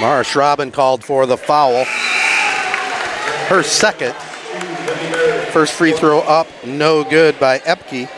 Mara 0.00 0.22
Schrauben 0.22 0.72
called 0.72 1.02
for 1.02 1.26
the 1.26 1.36
foul. 1.36 1.84
Her 3.48 3.64
second. 3.64 4.14
First 5.50 5.72
free 5.72 5.90
throw 5.90 6.20
up, 6.20 6.46
no 6.64 7.02
good 7.02 7.40
by 7.40 7.58
Epke. 7.58 8.08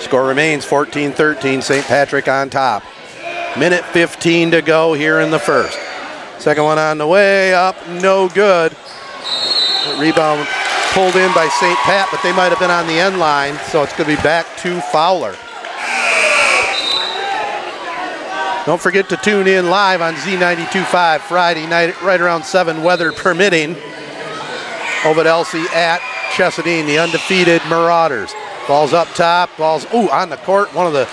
Score 0.00 0.26
remains 0.26 0.64
14 0.64 1.12
13, 1.12 1.60
St. 1.60 1.84
Patrick 1.84 2.26
on 2.26 2.48
top. 2.48 2.82
Minute 3.58 3.84
15 3.84 4.52
to 4.52 4.62
go 4.62 4.94
here 4.94 5.20
in 5.20 5.30
the 5.30 5.38
first. 5.38 5.78
Second 6.38 6.64
one 6.64 6.78
on 6.78 6.96
the 6.96 7.06
way, 7.06 7.52
up, 7.52 7.76
no 7.86 8.30
good. 8.30 8.74
Rebound 9.98 10.48
pulled 10.98 11.14
in 11.14 11.32
by 11.32 11.46
St. 11.46 11.78
Pat, 11.86 12.08
but 12.10 12.20
they 12.24 12.32
might 12.32 12.48
have 12.48 12.58
been 12.58 12.72
on 12.72 12.84
the 12.88 12.98
end 12.98 13.20
line, 13.20 13.56
so 13.70 13.84
it's 13.84 13.96
going 13.96 14.10
to 14.10 14.16
be 14.16 14.20
back 14.20 14.44
to 14.56 14.80
Fowler. 14.80 15.36
Don't 18.66 18.80
forget 18.80 19.08
to 19.10 19.16
tune 19.16 19.46
in 19.46 19.70
live 19.70 20.02
on 20.02 20.14
Z92.5 20.14 21.20
Friday 21.20 21.68
night, 21.68 22.02
right 22.02 22.20
around 22.20 22.42
7, 22.42 22.82
weather 22.82 23.12
permitting, 23.12 23.76
over 25.04 25.20
at 25.20 25.28
Elsie 25.28 25.66
at 25.72 26.00
Chesaning, 26.32 26.86
the 26.86 26.98
undefeated 26.98 27.62
Marauders. 27.68 28.34
Ball's 28.66 28.92
up 28.92 29.06
top, 29.14 29.56
ball's, 29.56 29.86
ooh, 29.94 30.10
on 30.10 30.30
the 30.30 30.36
court. 30.38 30.74
One 30.74 30.88
of 30.88 30.94
the 30.94 31.06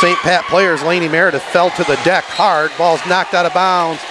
St. 0.00 0.18
Pat 0.18 0.42
players, 0.48 0.82
Laney 0.82 1.08
Meredith, 1.08 1.44
fell 1.44 1.70
to 1.70 1.84
the 1.84 2.00
deck 2.02 2.24
hard. 2.24 2.72
Ball's 2.76 3.06
knocked 3.06 3.32
out 3.32 3.46
of 3.46 3.54
bounds 3.54 4.02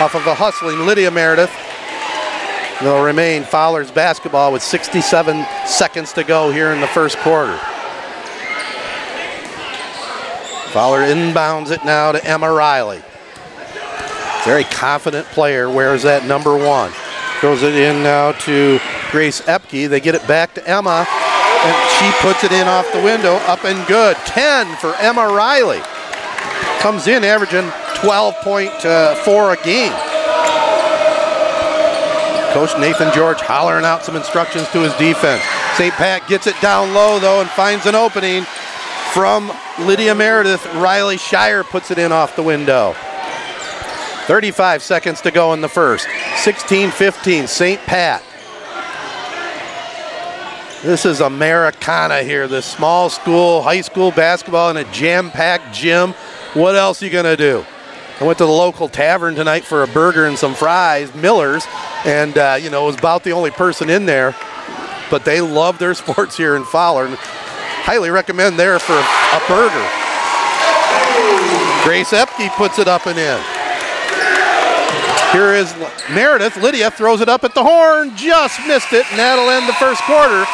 off 0.00 0.16
of 0.16 0.26
a 0.26 0.34
hustling 0.34 0.84
Lydia 0.84 1.12
Meredith. 1.12 1.67
They'll 2.80 3.02
remain 3.02 3.42
Fowler's 3.42 3.90
basketball 3.90 4.52
with 4.52 4.62
67 4.62 5.44
seconds 5.66 6.12
to 6.12 6.22
go 6.22 6.52
here 6.52 6.70
in 6.70 6.80
the 6.80 6.86
first 6.86 7.18
quarter. 7.18 7.58
Fowler 10.70 11.00
inbounds 11.00 11.72
it 11.72 11.84
now 11.84 12.12
to 12.12 12.24
Emma 12.24 12.52
Riley. 12.52 13.02
Very 14.44 14.62
confident 14.62 15.26
player, 15.28 15.68
wears 15.68 16.04
that 16.04 16.24
number 16.24 16.56
one. 16.56 16.92
Throws 17.40 17.64
it 17.64 17.74
in 17.74 18.04
now 18.04 18.32
to 18.32 18.78
Grace 19.10 19.40
Epke. 19.42 19.88
They 19.88 19.98
get 19.98 20.14
it 20.14 20.26
back 20.28 20.54
to 20.54 20.68
Emma, 20.68 21.04
and 21.04 21.90
she 21.98 22.10
puts 22.22 22.44
it 22.44 22.52
in 22.52 22.68
off 22.68 22.90
the 22.92 23.02
window, 23.02 23.34
up 23.48 23.64
and 23.64 23.84
good. 23.88 24.16
10 24.18 24.76
for 24.76 24.94
Emma 24.96 25.26
Riley. 25.26 25.80
Comes 26.78 27.08
in 27.08 27.24
averaging 27.24 27.68
12.4 27.96 28.86
uh, 28.86 29.58
a 29.60 29.64
game. 29.64 30.07
Coach 32.52 32.78
Nathan 32.78 33.12
George 33.12 33.40
hollering 33.40 33.84
out 33.84 34.04
some 34.04 34.16
instructions 34.16 34.68
to 34.70 34.80
his 34.80 34.94
defense. 34.94 35.42
St. 35.76 35.92
Pat 35.94 36.26
gets 36.28 36.46
it 36.46 36.58
down 36.60 36.94
low, 36.94 37.18
though, 37.18 37.40
and 37.40 37.50
finds 37.50 37.86
an 37.86 37.94
opening 37.94 38.44
from 39.12 39.52
Lydia 39.80 40.14
Meredith. 40.14 40.64
Riley 40.74 41.18
Shire 41.18 41.62
puts 41.62 41.90
it 41.90 41.98
in 41.98 42.10
off 42.10 42.36
the 42.36 42.42
window. 42.42 42.94
35 44.26 44.82
seconds 44.82 45.20
to 45.22 45.30
go 45.30 45.52
in 45.52 45.60
the 45.60 45.68
first. 45.68 46.06
16 46.36 46.90
15, 46.90 47.46
St. 47.46 47.80
Pat. 47.82 48.22
This 50.82 51.04
is 51.04 51.20
Americana 51.20 52.22
here, 52.22 52.46
this 52.46 52.64
small 52.64 53.10
school, 53.10 53.62
high 53.62 53.80
school 53.80 54.12
basketball 54.12 54.70
in 54.70 54.76
a 54.76 54.84
jam 54.92 55.30
packed 55.30 55.74
gym. 55.74 56.12
What 56.54 56.76
else 56.76 57.02
are 57.02 57.06
you 57.06 57.10
going 57.10 57.24
to 57.24 57.36
do? 57.36 57.64
I 58.20 58.24
went 58.24 58.38
to 58.38 58.46
the 58.46 58.50
local 58.50 58.88
tavern 58.88 59.36
tonight 59.36 59.62
for 59.62 59.84
a 59.84 59.86
burger 59.86 60.26
and 60.26 60.36
some 60.36 60.52
fries, 60.52 61.14
Miller's, 61.14 61.64
and, 62.04 62.36
uh, 62.36 62.58
you 62.60 62.68
know, 62.68 62.84
was 62.84 62.96
about 62.96 63.22
the 63.22 63.30
only 63.30 63.52
person 63.52 63.88
in 63.88 64.06
there. 64.06 64.34
But 65.08 65.24
they 65.24 65.40
love 65.40 65.78
their 65.78 65.94
sports 66.02 66.36
here 66.36 66.56
in 66.56 66.64
Fowler. 66.64 67.06
And 67.06 67.16
highly 67.16 68.10
recommend 68.10 68.58
there 68.58 68.80
for 68.80 68.94
a 68.94 69.40
burger. 69.46 69.86
Grace 71.84 72.10
Epke 72.10 72.50
puts 72.56 72.80
it 72.80 72.88
up 72.88 73.06
and 73.06 73.18
in. 73.18 73.40
Here 75.30 75.54
is 75.54 75.72
Meredith. 76.10 76.56
Lydia 76.56 76.90
throws 76.90 77.20
it 77.20 77.28
up 77.28 77.44
at 77.44 77.54
the 77.54 77.62
horn, 77.62 78.16
just 78.16 78.58
missed 78.66 78.92
it, 78.92 79.06
and 79.10 79.18
that'll 79.18 79.48
end 79.48 79.68
the 79.68 79.74
first 79.74 80.02
quarter. 80.02 80.44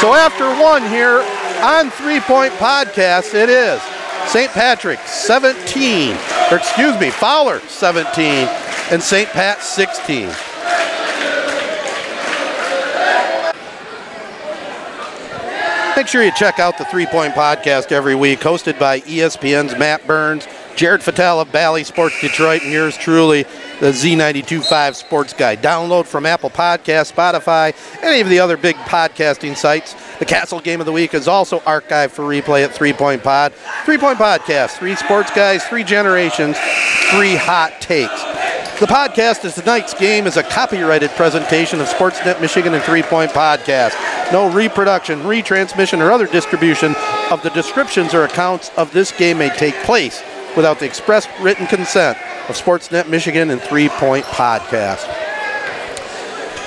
So 0.00 0.14
after 0.14 0.48
one 0.62 0.82
here 0.88 1.20
on 1.62 1.90
Three 1.90 2.20
Point 2.20 2.54
Podcast, 2.54 3.34
it 3.34 3.50
is 3.50 3.82
St. 4.26 4.50
Patrick 4.52 4.98
17, 5.00 6.16
or 6.50 6.56
excuse 6.56 6.98
me, 6.98 7.10
Fowler 7.10 7.60
17, 7.60 8.48
and 8.90 9.02
St. 9.02 9.28
Pat 9.28 9.62
16. 9.62 10.30
Make 15.96 16.08
sure 16.08 16.24
you 16.24 16.32
check 16.32 16.58
out 16.58 16.78
the 16.78 16.86
Three 16.86 17.06
Point 17.06 17.34
Podcast 17.34 17.92
every 17.92 18.14
week, 18.14 18.40
hosted 18.40 18.78
by 18.78 19.00
ESPN's 19.00 19.78
Matt 19.78 20.06
Burns, 20.06 20.48
Jared 20.74 21.02
Fatale 21.02 21.40
of 21.40 21.52
Bally 21.52 21.84
Sports 21.84 22.18
Detroit, 22.20 22.62
and 22.62 22.72
yours 22.72 22.96
truly, 22.96 23.44
the 23.82 23.88
Z92.5 23.88 24.94
Sports 24.94 25.32
Guy. 25.32 25.56
Download 25.56 26.06
from 26.06 26.24
Apple 26.24 26.50
Podcast, 26.50 27.12
Spotify, 27.12 27.74
any 28.00 28.20
of 28.20 28.28
the 28.28 28.38
other 28.38 28.56
big 28.56 28.76
podcasting 28.76 29.56
sites. 29.56 29.96
The 30.20 30.24
Castle 30.24 30.60
Game 30.60 30.78
of 30.78 30.86
the 30.86 30.92
Week 30.92 31.12
is 31.14 31.26
also 31.26 31.58
archived 31.58 32.12
for 32.12 32.22
replay 32.22 32.62
at 32.64 32.72
Three 32.72 32.92
Point 32.92 33.24
Pod. 33.24 33.52
Three 33.84 33.98
Point 33.98 34.18
Podcast, 34.18 34.78
three 34.78 34.94
sports 34.94 35.32
guys, 35.32 35.64
three 35.64 35.82
generations, 35.82 36.56
three 37.10 37.34
hot 37.34 37.72
takes. 37.80 38.22
The 38.78 38.86
podcast 38.86 39.44
is 39.44 39.56
tonight's 39.56 39.94
game 39.94 40.28
is 40.28 40.36
a 40.36 40.44
copyrighted 40.44 41.10
presentation 41.10 41.80
of 41.80 41.88
Sportsnet 41.88 42.40
Michigan 42.40 42.74
and 42.74 42.84
Three 42.84 43.02
Point 43.02 43.32
Podcast. 43.32 43.96
No 44.30 44.48
reproduction, 44.48 45.22
retransmission, 45.22 45.98
or 45.98 46.12
other 46.12 46.28
distribution 46.28 46.94
of 47.32 47.42
the 47.42 47.50
descriptions 47.50 48.14
or 48.14 48.22
accounts 48.22 48.70
of 48.76 48.92
this 48.92 49.10
game 49.10 49.38
may 49.38 49.50
take 49.50 49.74
place 49.82 50.22
without 50.54 50.78
the 50.78 50.86
express 50.86 51.26
written 51.40 51.66
consent 51.66 52.16
of 52.48 52.56
Sportsnet 52.56 53.08
Michigan 53.08 53.50
and 53.50 53.60
Three 53.60 53.88
Point 53.88 54.24
Podcast. 54.26 55.08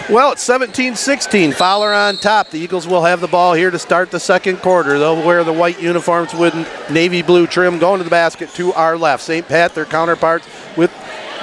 Well, 0.08 0.32
it's 0.34 0.44
17 0.44 0.96
16. 0.96 1.54
Fowler 1.54 1.92
on 1.92 2.18
top. 2.18 2.52
The 2.52 2.60
Eagles 2.60 2.88
will 2.88 3.04
have 3.04 3.22
the 3.22 3.28
ball 3.28 3.54
here 3.54 3.72
to 3.72 3.80
start 3.80 4.12
the 4.12 4.20
second 4.20 4.58
quarter. 4.58 5.00
They'll 5.00 5.26
wear 5.26 5.44
the 5.44 5.52
white 5.52 5.82
uniforms 5.82 6.32
with 6.32 6.54
navy 6.92 7.24
blue 7.24 7.48
trim 7.48 7.80
going 7.80 7.98
to 7.98 8.04
the 8.04 8.12
basket 8.12 8.50
to 8.52 8.72
our 8.74 9.00
left. 9.00 9.24
St. 9.24 9.48
Pat, 9.48 9.74
their 9.74 9.86
counterparts, 9.86 10.48
with 10.78 10.92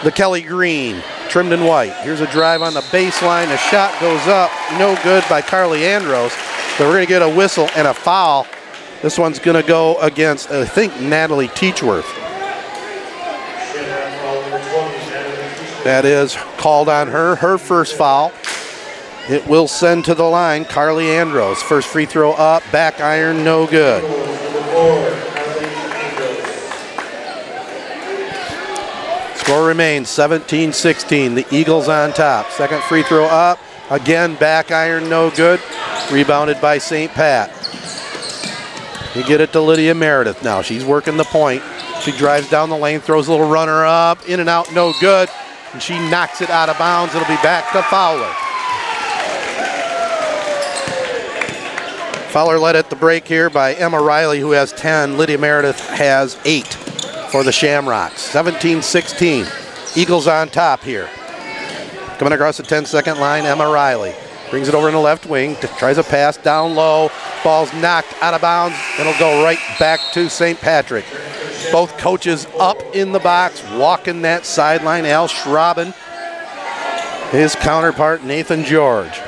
the 0.05 0.13
Kelly 0.13 0.43
Green, 0.43 1.03
trimmed 1.29 1.53
in 1.53 1.65
white. 1.65 1.93
Here's 2.03 2.21
a 2.21 2.31
drive 2.31 2.63
on 2.63 2.73
the 2.73 2.83
baseline. 2.83 3.53
A 3.53 3.57
shot 3.57 4.01
goes 4.01 4.29
up. 4.29 4.53
No 4.79 4.97
good 5.03 5.25
by 5.29 5.43
Carly 5.43 5.85
Andros. 5.85 6.33
So 6.77 6.87
we're 6.87 6.95
going 6.95 7.07
to 7.07 7.09
get 7.09 7.23
a 7.23 7.29
whistle 7.29 7.69
and 7.75 7.89
a 7.89 7.95
foul. 7.95 8.47
This 9.03 9.19
one's 9.19 9.41
going 9.41 9.61
to 9.61 9.67
go 9.67 9.99
against, 9.99 10.53
I 10.53 10.65
think, 10.65 11.01
Natalie 11.01 11.49
Teachworth. 11.49 12.32
That 15.85 16.05
is 16.05 16.37
called 16.59 16.89
on 16.89 17.09
her, 17.09 17.37
her 17.37 17.59
first 17.59 17.95
foul. 17.97 18.33
It 19.29 19.47
will 19.47 19.67
send 19.67 20.05
to 20.07 20.15
the 20.15 20.25
line 20.25 20.65
Carly 20.65 21.11
Andros. 21.11 21.61
First 21.63 21.89
free 21.89 22.07
throw 22.07 22.33
up, 22.33 22.63
back 22.71 23.01
iron, 23.01 23.43
no 23.45 23.67
good. 23.67 24.03
Score 29.37 29.67
remains 29.67 30.09
17 30.09 30.73
16. 30.73 31.35
The 31.35 31.47
Eagles 31.51 31.89
on 31.89 32.13
top. 32.13 32.51
Second 32.51 32.83
free 32.85 33.03
throw 33.03 33.25
up. 33.25 33.59
Again, 33.91 34.37
back 34.37 34.71
iron, 34.71 35.09
no 35.09 35.31
good. 35.31 35.61
Rebounded 36.13 36.61
by 36.61 36.79
St. 36.79 37.11
Pat. 37.13 37.51
You 39.17 39.25
get 39.25 39.41
it 39.41 39.53
to 39.53 39.61
Lydia 39.61 39.95
Meredith 39.95 40.43
now. 40.45 40.63
She's 40.63 40.85
working 40.85 41.17
the 41.17 41.25
point. 41.25 41.63
She 42.03 42.13
drives 42.13 42.49
down 42.49 42.71
the 42.71 42.77
lane, 42.77 43.01
throws 43.01 43.29
a 43.29 43.31
little 43.31 43.49
runner 43.49 43.85
up, 43.85 44.29
in 44.29 44.41
and 44.41 44.49
out, 44.49 44.73
no 44.73 44.93
good. 45.01 45.29
And 45.73 45.83
she 45.83 45.99
knocks 46.11 46.41
it 46.41 46.51
out 46.51 46.69
of 46.69 46.79
bounds. 46.79 47.15
It'll 47.15 47.27
be 47.29 47.43
back 47.43 47.73
to 47.73 47.83
Fowler. 47.83 48.31
Fowler 52.31 52.59
led 52.59 52.77
at 52.77 52.89
the 52.89 52.97
break 52.97 53.27
here 53.27 53.51
by 53.51 53.75
Emma 53.75 54.01
Riley, 54.01 54.41
who 54.41 54.53
has 54.53 54.73
10. 54.73 55.19
Lydia 55.19 55.37
Meredith 55.39 55.81
has 55.91 56.39
8 56.47 56.67
for 57.31 57.43
the 57.45 57.53
Shamrocks. 57.53 58.23
17 58.23 58.81
16. 58.83 59.47
Eagles 59.95 60.27
on 60.27 60.49
top 60.49 60.83
here. 60.83 61.11
Coming 62.19 62.33
across 62.33 62.57
the 62.57 62.63
10 62.63 62.87
second 62.87 63.19
line, 63.19 63.45
Emma 63.45 63.69
Riley. 63.71 64.15
Brings 64.51 64.69
it 64.69 64.75
over 64.75 64.89
in 64.89 64.95
the 64.95 65.01
left 65.01 65.27
wing, 65.27 65.57
tries 65.79 65.99
a 65.99 66.03
pass 66.03 66.37
down 66.37 66.75
low. 66.75 67.11
Ball's 67.43 67.73
knocked 67.75 68.15
out 68.23 68.35
of 68.35 68.41
bounds. 68.41 68.77
It'll 68.99 69.19
go 69.19 69.43
right 69.43 69.59
back 69.79 69.99
to 70.13 70.29
St. 70.29 70.59
Patrick. 70.59 71.05
Both 71.73 71.97
coaches 71.97 72.47
up 72.59 72.83
in 72.95 73.13
the 73.13 73.19
box, 73.19 73.63
walking 73.73 74.23
that 74.23 74.45
sideline. 74.45 75.07
Al 75.07 75.27
Schrauben, 75.27 75.95
his 77.31 77.55
counterpart, 77.57 78.23
Nathan 78.23 78.63
George. 78.63 79.19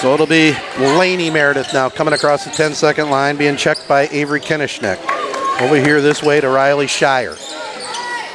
So 0.00 0.14
it'll 0.14 0.26
be 0.26 0.54
Laney 0.78 1.30
Meredith 1.30 1.72
now 1.74 1.88
coming 1.88 2.14
across 2.14 2.44
the 2.44 2.50
10 2.50 2.74
second 2.74 3.10
line, 3.10 3.36
being 3.36 3.56
checked 3.56 3.88
by 3.88 4.06
Avery 4.08 4.40
Koenigsknecht. 4.40 5.60
Over 5.60 5.76
here 5.76 6.00
this 6.00 6.22
way 6.22 6.40
to 6.40 6.48
Riley 6.48 6.86
Shire. 6.86 7.34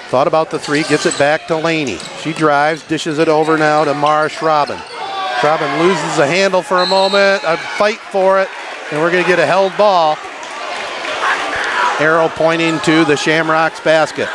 Thought 0.10 0.28
about 0.28 0.52
the 0.52 0.58
three, 0.58 0.84
gets 0.84 1.06
it 1.06 1.18
back 1.18 1.48
to 1.48 1.56
Laney. 1.56 1.98
She 2.22 2.34
drives, 2.34 2.82
dishes 2.88 3.20
it 3.20 3.28
over 3.28 3.58
now 3.58 3.86
to 3.86 3.94
Mara 3.94 4.30
Schrauben. 4.30 4.78
Schrauben 5.40 5.80
loses 5.80 6.18
the 6.18 6.26
handle 6.28 6.62
for 6.62 6.80
a 6.82 6.88
moment, 6.88 7.44
a 7.46 7.56
fight 7.56 8.00
for 8.00 8.42
it, 8.42 8.50
and 8.92 9.00
we're 9.00 9.12
going 9.12 9.24
to 9.24 9.30
get 9.30 9.40
a 9.40 9.46
held 9.46 9.78
ball. 9.78 10.18
Arrow 12.00 12.30
pointing 12.30 12.80
to 12.82 13.04
the 13.04 13.18
Shamrocks 13.18 13.82
basket. 13.82 14.30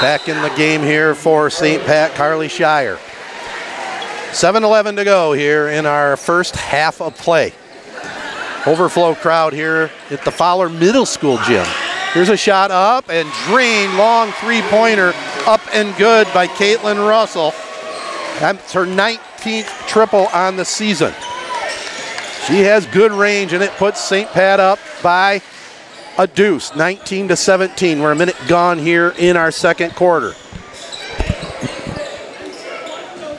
Back 0.00 0.28
in 0.28 0.40
the 0.40 0.48
game 0.56 0.82
here 0.82 1.14
for 1.14 1.50
St. 1.50 1.82
Pat 1.84 2.14
Carly 2.14 2.48
Shire. 2.48 2.98
7 4.32 4.64
11 4.64 4.96
to 4.96 5.04
go 5.04 5.32
here 5.34 5.68
in 5.68 5.84
our 5.86 6.16
first 6.16 6.56
half 6.56 7.02
of 7.02 7.14
play. 7.16 7.52
Overflow 8.66 9.14
crowd 9.14 9.52
here 9.52 9.90
at 10.10 10.24
the 10.24 10.30
Fowler 10.30 10.70
Middle 10.70 11.06
School 11.06 11.36
gym. 11.46 11.66
Here's 12.14 12.30
a 12.30 12.36
shot 12.36 12.70
up 12.70 13.10
and 13.10 13.30
drain, 13.46 13.98
long 13.98 14.32
three 14.32 14.62
pointer, 14.62 15.12
up 15.46 15.60
and 15.74 15.94
good 15.96 16.26
by 16.32 16.46
Caitlin 16.46 17.06
Russell. 17.06 17.50
That's 18.40 18.72
her 18.72 18.86
19th 18.86 19.86
triple 19.86 20.26
on 20.28 20.56
the 20.56 20.64
season. 20.64 21.12
She 22.46 22.60
has 22.60 22.86
good 22.86 23.12
range 23.12 23.54
and 23.54 23.62
it 23.62 23.70
puts 23.72 24.00
St. 24.00 24.28
Pat 24.30 24.60
up 24.60 24.78
by 25.02 25.40
a 26.18 26.26
deuce, 26.26 26.76
19 26.76 27.28
to 27.28 27.36
17. 27.36 28.00
We're 28.00 28.12
a 28.12 28.16
minute 28.16 28.36
gone 28.48 28.78
here 28.78 29.14
in 29.18 29.36
our 29.36 29.50
second 29.50 29.94
quarter. 29.94 30.34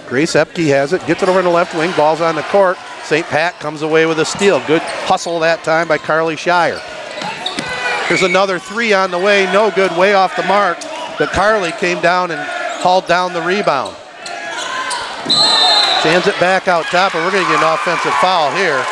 Grace 0.08 0.34
Epke 0.34 0.68
has 0.70 0.94
it, 0.94 1.06
gets 1.06 1.22
it 1.24 1.30
over 1.30 1.40
in 1.40 1.46
the 1.46 1.52
left 1.52 1.76
wing, 1.76 1.92
ball's 1.96 2.22
on 2.22 2.36
the 2.36 2.42
court. 2.44 2.78
St. 3.04 3.26
Pat 3.28 3.60
comes 3.60 3.84
away 3.84 4.08
with 4.08 4.20
a 4.20 4.26
steal. 4.26 4.60
Good 4.66 4.82
hustle 4.82 5.40
that 5.42 5.64
time 5.64 5.88
by 5.88 6.00
Carly 6.00 6.36
Shire. 6.36 6.82
There's 8.10 8.24
another 8.24 8.58
three 8.58 8.94
on 8.94 9.12
the 9.12 9.20
way, 9.20 9.46
no 9.54 9.72
good, 9.72 9.96
way 9.98 10.14
off 10.14 10.36
the 10.36 10.44
mark. 10.44 10.78
But 11.20 11.32
Carly 11.32 11.72
came 11.74 12.02
down 12.02 12.32
and 12.32 12.42
hauled 12.82 13.08
down 13.08 13.34
the 13.34 13.42
rebound. 13.42 13.96
She 16.02 16.10
hands 16.10 16.28
it 16.28 16.40
back 16.40 16.68
out 16.68 16.86
top, 16.86 17.16
and 17.16 17.26
we're 17.26 17.32
going 17.32 17.44
to 17.44 17.52
get 17.52 17.64
an 17.64 17.74
offensive 17.74 18.14
foul 18.16 18.52
here. 18.52 18.84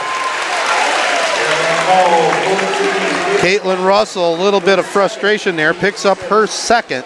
Caitlin 3.43 3.85
Russell, 3.85 4.35
a 4.35 4.41
little 4.41 4.61
bit 4.61 4.79
of 4.79 4.85
frustration 4.85 5.55
there, 5.55 5.73
picks 5.73 6.05
up 6.05 6.17
her 6.17 6.47
second. 6.47 7.03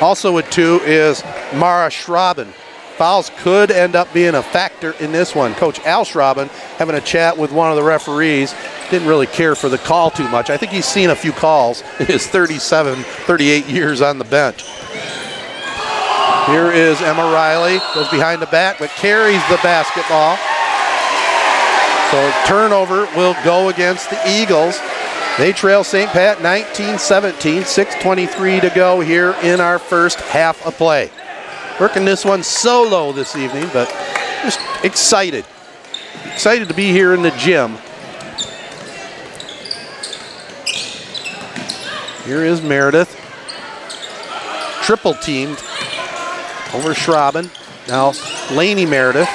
Also 0.00 0.32
with 0.34 0.48
two 0.50 0.80
is 0.84 1.22
Mara 1.54 1.88
Schrauben. 1.88 2.52
Fouls 2.96 3.30
could 3.38 3.70
end 3.70 3.94
up 3.94 4.12
being 4.12 4.34
a 4.34 4.42
factor 4.42 4.92
in 5.00 5.12
this 5.12 5.34
one. 5.34 5.54
Coach 5.54 5.80
Al 5.80 6.04
Schrauben 6.04 6.48
having 6.78 6.94
a 6.94 7.00
chat 7.00 7.36
with 7.36 7.52
one 7.52 7.70
of 7.70 7.76
the 7.76 7.82
referees. 7.82 8.54
Didn't 8.90 9.08
really 9.08 9.26
care 9.26 9.54
for 9.54 9.68
the 9.68 9.78
call 9.78 10.10
too 10.10 10.28
much. 10.28 10.48
I 10.48 10.56
think 10.56 10.72
he's 10.72 10.86
seen 10.86 11.10
a 11.10 11.14
few 11.14 11.32
calls 11.32 11.82
in 12.00 12.06
his 12.06 12.26
37, 12.26 13.02
38 13.02 13.66
years 13.66 14.00
on 14.00 14.18
the 14.18 14.24
bench. 14.24 14.62
Here 16.46 16.70
is 16.70 17.00
Emma 17.02 17.24
Riley. 17.24 17.80
Goes 17.94 18.08
behind 18.08 18.40
the 18.40 18.46
back, 18.46 18.78
but 18.78 18.90
carries 18.90 19.46
the 19.48 19.58
basketball. 19.62 20.38
So 22.10 22.32
turnover 22.46 23.06
will 23.16 23.34
go 23.44 23.68
against 23.68 24.10
the 24.10 24.20
Eagles. 24.28 24.80
They 25.38 25.52
trail 25.52 25.84
St. 25.84 26.08
Pat 26.10 26.38
19-17, 26.38 27.62
6.23 27.62 28.60
to 28.60 28.70
go 28.70 29.00
here 29.00 29.34
in 29.42 29.60
our 29.60 29.78
first 29.78 30.20
half 30.20 30.64
of 30.64 30.76
play. 30.76 31.10
Working 31.80 32.04
this 32.04 32.24
one 32.24 32.42
solo 32.42 33.12
this 33.12 33.36
evening, 33.36 33.68
but 33.72 33.88
just 34.42 34.60
excited. 34.82 35.44
Excited 36.32 36.68
to 36.68 36.74
be 36.74 36.92
here 36.92 37.12
in 37.12 37.22
the 37.22 37.32
gym. 37.32 37.76
Here 42.24 42.44
is 42.44 42.62
Meredith. 42.62 43.14
Triple 44.82 45.14
teamed 45.14 45.58
over 46.72 46.94
Schrauben. 46.94 47.50
Now 47.88 48.12
Laney 48.56 48.86
Meredith. 48.86 49.28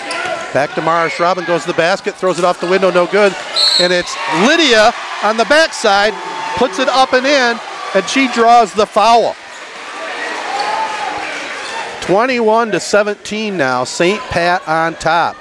Back 0.54 0.76
to 0.76 0.82
Mara 0.82 1.10
Schrauben 1.10 1.48
goes 1.48 1.62
to 1.62 1.68
the 1.68 1.78
basket, 1.78 2.16
throws 2.16 2.38
it 2.38 2.44
off 2.44 2.60
the 2.60 2.68
window, 2.68 2.92
no 2.92 3.08
good. 3.08 3.34
And 3.80 3.94
it's 3.94 4.16
Lydia 4.46 4.94
on 5.24 5.38
the 5.38 5.46
backside, 5.46 6.14
puts 6.58 6.78
it 6.78 6.90
up 6.90 7.14
and 7.14 7.26
in, 7.26 7.60
and 7.96 8.10
she 8.10 8.28
draws 8.34 8.74
the 8.74 8.86
foul. 8.86 9.36
21 12.02 12.72
to 12.72 12.80
17 12.80 13.56
now. 13.56 13.86
St. 13.86 14.20
Pat 14.24 14.68
on 14.68 14.96
top. 14.96 15.36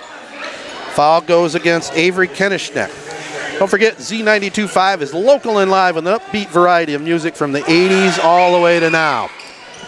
Foul 0.93 1.23
goes 1.23 1.57
against 1.57 1.93
Avery 1.95 2.29
Koenigsknecht. 2.29 3.59
Don't 3.59 3.69
forget, 3.69 3.97
Z92.5 3.97 5.01
is 5.01 5.13
local 5.13 5.59
and 5.59 5.71
live 5.71 5.97
with 5.97 6.07
an 6.07 6.19
upbeat 6.19 6.49
variety 6.49 6.95
of 6.95 7.03
music 7.03 7.35
from 7.35 7.53
the 7.53 7.61
80s 7.63 8.23
all 8.23 8.55
the 8.55 8.61
way 8.61 8.79
to 8.79 8.91
now. 8.91 9.29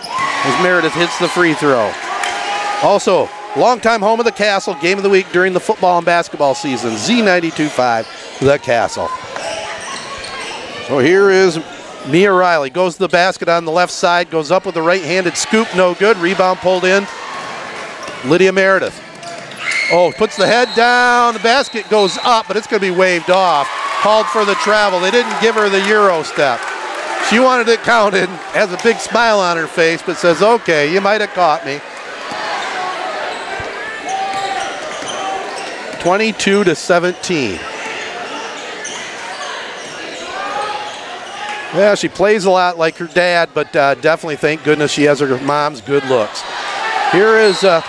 As 0.04 0.62
Meredith 0.62 0.94
hits 0.94 1.16
the 1.18 1.28
free 1.28 1.54
throw. 1.54 1.92
Also, 2.82 3.28
longtime 3.56 4.00
home 4.00 4.18
of 4.18 4.26
the 4.26 4.32
Castle, 4.32 4.74
game 4.80 4.96
of 4.98 5.02
the 5.02 5.10
week 5.10 5.30
during 5.32 5.52
the 5.52 5.60
football 5.60 5.98
and 5.98 6.06
basketball 6.06 6.54
season. 6.54 6.92
Z92.5, 6.92 8.40
the 8.40 8.58
Castle. 8.58 9.08
So 10.88 10.98
here 10.98 11.30
is 11.30 11.58
Mia 12.08 12.32
Riley 12.32 12.70
goes 12.70 12.94
to 12.94 13.00
the 13.00 13.08
basket 13.08 13.48
on 13.48 13.64
the 13.64 13.70
left 13.70 13.92
side, 13.92 14.30
goes 14.30 14.50
up 14.50 14.66
with 14.66 14.74
the 14.74 14.82
right 14.82 15.02
handed 15.02 15.36
scoop, 15.36 15.68
no 15.76 15.94
good. 15.94 16.16
Rebound 16.16 16.58
pulled 16.58 16.84
in. 16.84 17.06
Lydia 18.24 18.52
Meredith. 18.52 19.00
Oh, 19.92 20.12
puts 20.16 20.36
the 20.36 20.46
head 20.46 20.68
down. 20.74 21.34
The 21.34 21.40
basket 21.40 21.88
goes 21.88 22.18
up, 22.24 22.48
but 22.48 22.56
it's 22.56 22.66
going 22.66 22.80
to 22.80 22.86
be 22.86 22.96
waved 22.96 23.30
off. 23.30 23.68
Called 24.00 24.26
for 24.26 24.44
the 24.44 24.54
travel. 24.56 24.98
They 24.98 25.10
didn't 25.10 25.40
give 25.40 25.54
her 25.54 25.68
the 25.68 25.86
Euro 25.88 26.22
step. 26.22 26.60
She 27.30 27.38
wanted 27.38 27.68
it 27.68 27.80
counted, 27.80 28.28
has 28.50 28.72
a 28.72 28.78
big 28.82 28.96
smile 28.96 29.38
on 29.38 29.56
her 29.56 29.66
face, 29.66 30.02
but 30.02 30.16
says, 30.16 30.42
okay, 30.42 30.92
you 30.92 31.00
might 31.00 31.20
have 31.20 31.30
caught 31.30 31.64
me. 31.64 31.80
22 36.02 36.64
to 36.64 36.74
17. 36.74 37.52
Yeah, 41.74 41.94
she 41.94 42.08
plays 42.08 42.44
a 42.44 42.50
lot 42.50 42.76
like 42.76 42.96
her 42.96 43.06
dad, 43.06 43.50
but 43.54 43.74
uh, 43.76 43.94
definitely 43.94 44.34
thank 44.34 44.64
goodness 44.64 44.90
she 44.90 45.04
has 45.04 45.20
her 45.20 45.40
mom's 45.42 45.80
good 45.80 46.04
looks. 46.06 46.42
Here 47.12 47.38
is 47.38 47.62
uh, 47.62 47.82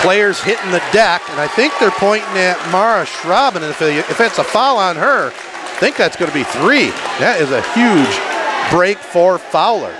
players 0.00 0.40
hitting 0.40 0.70
the 0.70 0.82
deck, 0.92 1.28
and 1.28 1.40
I 1.40 1.48
think 1.48 1.72
they're 1.80 1.90
pointing 1.90 2.38
at 2.38 2.56
Mara 2.70 3.04
Schrauben. 3.04 3.56
And 3.56 3.64
if, 3.64 3.82
if 3.82 4.20
it's 4.20 4.38
a 4.38 4.44
foul 4.44 4.78
on 4.78 4.94
her, 4.94 5.32
I 5.32 5.76
think 5.80 5.96
that's 5.96 6.16
going 6.16 6.30
to 6.30 6.36
be 6.36 6.44
three. 6.44 6.90
That 7.18 7.40
is 7.40 7.50
a 7.50 7.62
huge 7.72 8.70
break 8.70 8.98
for 8.98 9.38
Fowler. 9.38 9.96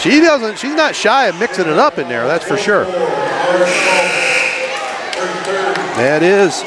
She 0.00 0.20
doesn't. 0.20 0.58
She's 0.58 0.74
not 0.74 0.96
shy 0.96 1.28
of 1.28 1.38
mixing 1.38 1.68
it 1.68 1.78
up 1.78 1.98
in 1.98 2.08
there. 2.08 2.26
That's 2.26 2.44
for 2.44 2.56
sure. 2.56 2.84
That 5.98 6.22
is 6.22 6.62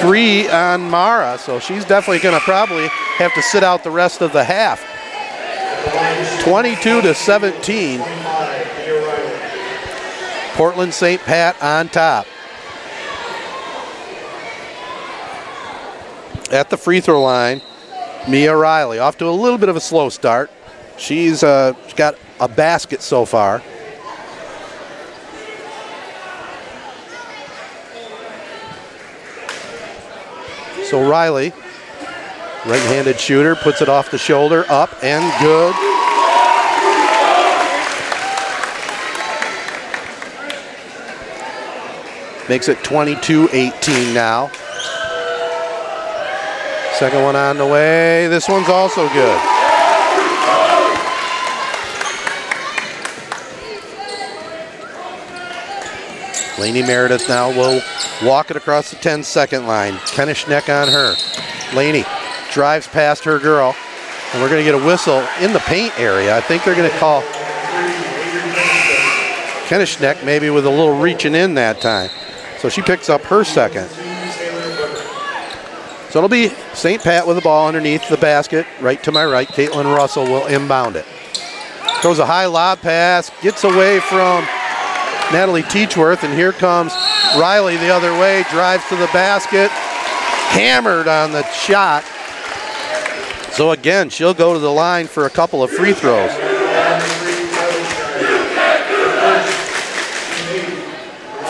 three 0.00 0.48
on 0.48 0.88
Mara, 0.88 1.36
so 1.36 1.58
she's 1.60 1.84
definitely 1.84 2.20
going 2.20 2.34
to 2.34 2.40
probably 2.40 2.88
have 3.18 3.34
to 3.34 3.42
sit 3.42 3.62
out 3.62 3.84
the 3.84 3.90
rest 3.90 4.22
of 4.22 4.32
the 4.32 4.42
half. 4.42 4.80
22 6.42 7.02
to 7.02 7.14
17. 7.14 8.00
Portland 10.54 10.94
St. 10.94 11.20
Pat 11.20 11.62
on 11.62 11.90
top. 11.90 12.26
At 16.50 16.70
the 16.70 16.78
free 16.78 17.00
throw 17.00 17.22
line 17.22 17.60
Mia 18.28 18.56
Riley 18.56 18.98
off 18.98 19.18
to 19.18 19.28
a 19.28 19.30
little 19.30 19.58
bit 19.58 19.68
of 19.68 19.76
a 19.76 19.80
slow 19.80 20.08
start. 20.08 20.50
She's 20.96 21.42
uh, 21.42 21.74
got 21.96 22.16
a 22.40 22.48
basket 22.48 23.02
so 23.02 23.26
far. 23.26 23.62
So 30.90 31.08
Riley, 31.08 31.52
right-handed 32.66 33.20
shooter, 33.20 33.54
puts 33.54 33.80
it 33.80 33.88
off 33.88 34.10
the 34.10 34.18
shoulder, 34.18 34.64
up 34.68 34.90
and 35.04 35.22
good. 35.40 35.72
Makes 42.48 42.68
it 42.68 42.78
22-18 42.78 44.12
now. 44.12 44.50
Second 46.94 47.22
one 47.22 47.36
on 47.36 47.56
the 47.56 47.66
way. 47.66 48.26
This 48.26 48.48
one's 48.48 48.68
also 48.68 49.08
good. 49.10 49.59
Laney 56.60 56.82
Meredith 56.82 57.26
now 57.26 57.48
will 57.48 57.80
walk 58.22 58.50
it 58.50 58.56
across 58.56 58.90
the 58.90 58.96
10 58.96 59.22
second 59.22 59.66
line. 59.66 59.94
Koenigsknecht 59.94 60.68
on 60.68 60.88
her. 60.88 61.14
Laney 61.74 62.04
drives 62.52 62.86
past 62.86 63.24
her 63.24 63.38
girl. 63.38 63.74
And 64.32 64.42
we're 64.42 64.50
going 64.50 64.64
to 64.64 64.70
get 64.70 64.80
a 64.80 64.86
whistle 64.86 65.26
in 65.40 65.54
the 65.54 65.58
paint 65.60 65.98
area. 65.98 66.36
I 66.36 66.42
think 66.42 66.62
they're 66.62 66.76
going 66.76 66.90
to 66.90 66.98
call 66.98 67.22
Koenigsknecht 69.68 70.24
maybe 70.24 70.50
with 70.50 70.66
a 70.66 70.70
little 70.70 71.00
reaching 71.00 71.34
in 71.34 71.54
that 71.54 71.80
time. 71.80 72.10
So 72.58 72.68
she 72.68 72.82
picks 72.82 73.08
up 73.08 73.22
her 73.22 73.42
second. 73.42 73.88
So 76.10 76.18
it'll 76.18 76.28
be 76.28 76.48
St. 76.74 77.02
Pat 77.02 77.26
with 77.26 77.36
the 77.36 77.42
ball 77.42 77.68
underneath 77.68 78.06
the 78.10 78.18
basket, 78.18 78.66
right 78.80 79.02
to 79.04 79.12
my 79.12 79.24
right. 79.24 79.48
Caitlin 79.48 79.96
Russell 79.96 80.24
will 80.24 80.46
inbound 80.46 80.96
it. 80.96 81.06
Throws 82.02 82.18
a 82.18 82.26
high 82.26 82.46
lob 82.46 82.80
pass, 82.80 83.30
gets 83.42 83.64
away 83.64 84.00
from 84.00 84.44
Natalie 85.32 85.62
Teachworth, 85.62 86.24
and 86.24 86.34
here 86.34 86.52
comes 86.52 86.92
Riley 87.38 87.76
the 87.76 87.90
other 87.90 88.12
way, 88.12 88.44
drives 88.50 88.84
to 88.88 88.96
the 88.96 89.08
basket, 89.12 89.70
hammered 89.70 91.06
on 91.06 91.32
the 91.32 91.44
shot. 91.52 92.04
So 93.52 93.70
again, 93.70 94.10
she'll 94.10 94.34
go 94.34 94.52
to 94.52 94.58
the 94.58 94.70
line 94.70 95.06
for 95.06 95.26
a 95.26 95.30
couple 95.30 95.62
of 95.62 95.70
free 95.70 95.92
throws. 95.92 96.32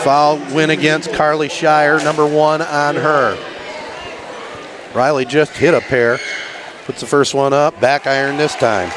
Foul 0.03 0.37
win 0.53 0.71
against 0.71 1.13
Carly 1.13 1.49
Shire, 1.49 2.03
number 2.03 2.25
one 2.25 2.61
on 2.61 2.95
her. 2.95 3.37
Riley 4.93 5.25
just 5.25 5.53
hit 5.53 5.73
a 5.73 5.81
pair. 5.81 6.19
Puts 6.85 7.01
the 7.01 7.07
first 7.07 7.33
one 7.33 7.53
up, 7.53 7.79
back 7.79 8.07
iron 8.07 8.37
this 8.37 8.55
time. 8.55 8.91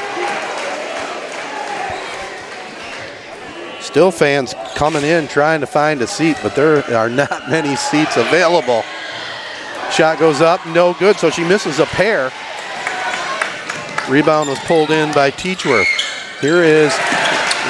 Still 3.95 4.11
fans 4.11 4.53
coming 4.75 5.05
in 5.05 5.25
trying 5.29 5.61
to 5.61 5.65
find 5.65 6.01
a 6.01 6.05
seat, 6.05 6.35
but 6.43 6.53
there 6.53 6.83
are 6.93 7.09
not 7.09 7.29
many 7.49 7.77
seats 7.77 8.17
available. 8.17 8.83
Shot 9.89 10.19
goes 10.19 10.41
up, 10.41 10.65
no 10.67 10.93
good, 10.95 11.15
so 11.15 11.29
she 11.29 11.45
misses 11.45 11.79
a 11.79 11.85
pair. 11.85 12.29
Rebound 14.09 14.49
was 14.49 14.59
pulled 14.65 14.91
in 14.91 15.13
by 15.13 15.31
Teachworth. 15.31 15.87
Here 16.41 16.61
is 16.61 16.93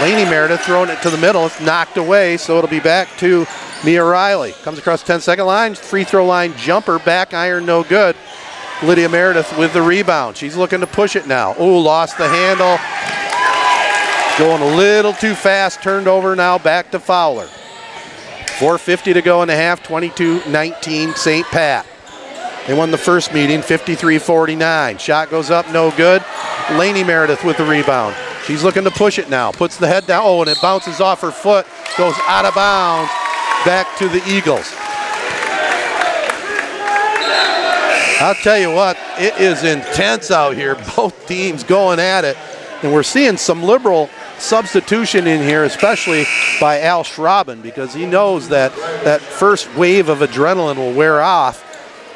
Laney 0.01 0.27
Meredith 0.27 0.61
throwing 0.61 0.89
it 0.89 0.99
to 1.03 1.11
the 1.11 1.17
middle. 1.19 1.45
It's 1.45 1.61
knocked 1.61 1.97
away, 1.97 2.37
so 2.37 2.57
it'll 2.57 2.71
be 2.71 2.79
back 2.79 3.07
to 3.19 3.45
Mia 3.85 4.03
Riley. 4.03 4.53
Comes 4.63 4.79
across 4.79 5.03
10 5.03 5.21
second 5.21 5.45
line, 5.45 5.75
free 5.75 6.05
throw 6.05 6.25
line 6.25 6.57
jumper, 6.57 6.97
back 6.97 7.35
iron, 7.35 7.67
no 7.67 7.83
good. 7.83 8.15
Lydia 8.81 9.09
Meredith 9.09 9.55
with 9.59 9.73
the 9.73 9.81
rebound. 9.83 10.37
She's 10.37 10.57
looking 10.57 10.79
to 10.79 10.87
push 10.87 11.15
it 11.15 11.27
now. 11.27 11.53
Oh, 11.59 11.77
lost 11.77 12.17
the 12.17 12.27
handle. 12.27 12.79
Going 14.37 14.61
a 14.61 14.75
little 14.75 15.13
too 15.13 15.33
fast, 15.33 15.81
turned 15.81 16.07
over 16.07 16.35
now 16.35 16.57
back 16.57 16.91
to 16.91 16.99
Fowler. 16.99 17.47
4.50 18.57 19.13
to 19.13 19.21
go 19.21 19.41
in 19.41 19.47
the 19.47 19.55
half, 19.55 19.81
22 19.83 20.41
19 20.49 21.13
St. 21.15 21.45
Pat. 21.47 21.85
They 22.67 22.73
won 22.73 22.91
the 22.91 22.97
first 22.97 23.33
meeting 23.33 23.61
53 23.61 24.17
49. 24.17 24.97
Shot 24.97 25.29
goes 25.29 25.51
up, 25.51 25.71
no 25.71 25.91
good. 25.91 26.23
Laney 26.71 27.03
Meredith 27.03 27.43
with 27.43 27.57
the 27.57 27.65
rebound. 27.65 28.15
She's 28.45 28.63
looking 28.63 28.83
to 28.83 28.91
push 28.91 29.19
it 29.19 29.29
now. 29.29 29.51
Puts 29.51 29.77
the 29.77 29.87
head 29.87 30.05
down. 30.05 30.23
Oh, 30.25 30.41
and 30.41 30.49
it 30.49 30.61
bounces 30.61 30.99
off 30.99 31.21
her 31.21 31.31
foot. 31.31 31.65
Goes 31.97 32.15
out 32.27 32.45
of 32.45 32.55
bounds. 32.55 33.09
Back 33.65 33.97
to 33.99 34.09
the 34.09 34.21
Eagles. 34.27 34.73
I'll 38.19 38.35
tell 38.35 38.57
you 38.57 38.71
what, 38.71 38.97
it 39.17 39.37
is 39.39 39.63
intense 39.63 40.31
out 40.31 40.55
here. 40.55 40.75
Both 40.95 41.27
teams 41.27 41.63
going 41.63 41.99
at 41.99 42.23
it. 42.23 42.37
And 42.81 42.93
we're 42.93 43.03
seeing 43.03 43.37
some 43.37 43.63
liberal 43.63 44.09
substitution 44.39 45.27
in 45.27 45.41
here, 45.41 45.63
especially 45.63 46.25
by 46.59 46.81
Al 46.81 47.03
Schrauben, 47.03 47.61
because 47.61 47.93
he 47.93 48.05
knows 48.05 48.49
that 48.49 48.75
that 49.03 49.21
first 49.21 49.73
wave 49.75 50.09
of 50.09 50.19
adrenaline 50.19 50.77
will 50.77 50.93
wear 50.93 51.21
off, 51.21 51.63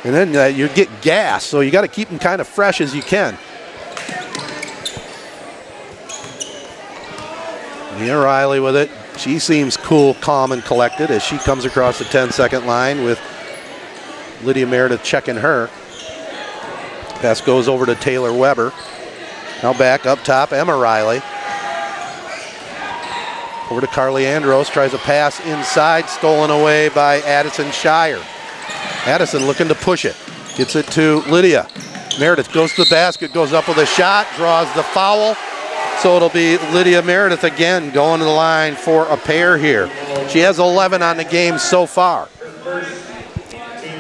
and 0.04 0.14
then 0.14 0.36
uh, 0.36 0.46
you 0.46 0.68
get 0.70 0.90
gas. 1.02 1.44
So 1.46 1.62
you 1.62 1.72
got 1.72 1.82
to 1.82 1.88
keep 1.88 2.10
them 2.10 2.20
kind 2.20 2.42
of 2.42 2.48
fresh 2.48 2.82
as 2.82 2.96
you 2.96 3.02
can. 3.02 3.38
Mia 8.00 8.18
Riley 8.18 8.60
with 8.60 8.76
it. 8.76 8.90
She 9.18 9.40
seems 9.40 9.76
cool, 9.76 10.14
calm, 10.16 10.54
and 10.54 10.64
collected 10.64 11.12
as 11.12 11.22
she 11.22 11.38
comes 11.40 11.66
across 11.66 12.00
the 12.00 12.06
10 12.06 12.32
second 12.32 12.66
line 12.66 13.04
with 13.04 13.20
Lydia 14.44 14.66
Meredith 14.66 15.04
checking 15.04 15.36
her. 15.36 15.70
Pass 17.20 17.42
goes 17.42 17.68
over 17.68 17.86
to 17.86 17.96
Taylor 17.96 18.32
Weber. 18.32 18.72
Now 19.62 19.74
back 19.74 20.06
up 20.06 20.24
top, 20.24 20.54
Emma 20.54 20.78
Riley. 20.78 21.22
Over 23.70 23.82
to 23.82 23.88
Carly 23.88 24.26
Andros, 24.26 24.68
tries 24.68 24.96
a 24.96 24.98
pass 24.98 25.40
inside, 25.46 26.10
stolen 26.10 26.50
away 26.50 26.90
by 26.90 27.22
Addison 27.22 27.70
Shire. 27.72 28.22
Addison 29.06 29.46
looking 29.46 29.68
to 29.68 29.76
push 29.76 30.06
it. 30.06 30.16
Gets 30.58 30.76
it 30.76 30.88
to 30.88 31.20
Lydia. 31.30 31.68
Meredith 32.20 32.52
goes 32.52 32.74
to 32.74 32.84
the 32.84 32.90
basket, 32.90 33.32
goes 33.32 33.54
up 33.54 33.68
with 33.68 33.78
a 33.78 33.86
shot, 33.86 34.28
draws 34.36 34.74
the 34.74 34.82
foul. 34.82 35.36
So 36.02 36.16
it'll 36.16 36.30
be 36.30 36.58
Lydia 36.74 37.04
Meredith 37.04 37.44
again 37.44 37.92
going 37.92 38.20
to 38.20 38.26
the 38.26 38.32
line 38.32 38.76
for 38.76 39.06
a 39.08 39.18
pair 39.18 39.58
here. 39.58 39.88
She 40.30 40.40
has 40.40 40.58
11 40.58 41.04
on 41.04 41.18
the 41.18 41.24
game 41.24 41.60
so 41.60 41.86
far. 41.86 42.28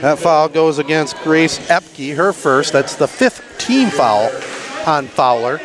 That 0.01 0.17
foul 0.17 0.49
goes 0.49 0.79
against 0.79 1.15
Grace 1.17 1.59
Epke, 1.67 2.15
her 2.15 2.33
first. 2.33 2.73
That's 2.73 2.95
the 2.95 3.07
fifth 3.07 3.43
team 3.59 3.89
foul 3.89 4.31
on 4.87 5.07
Fowler. 5.07 5.59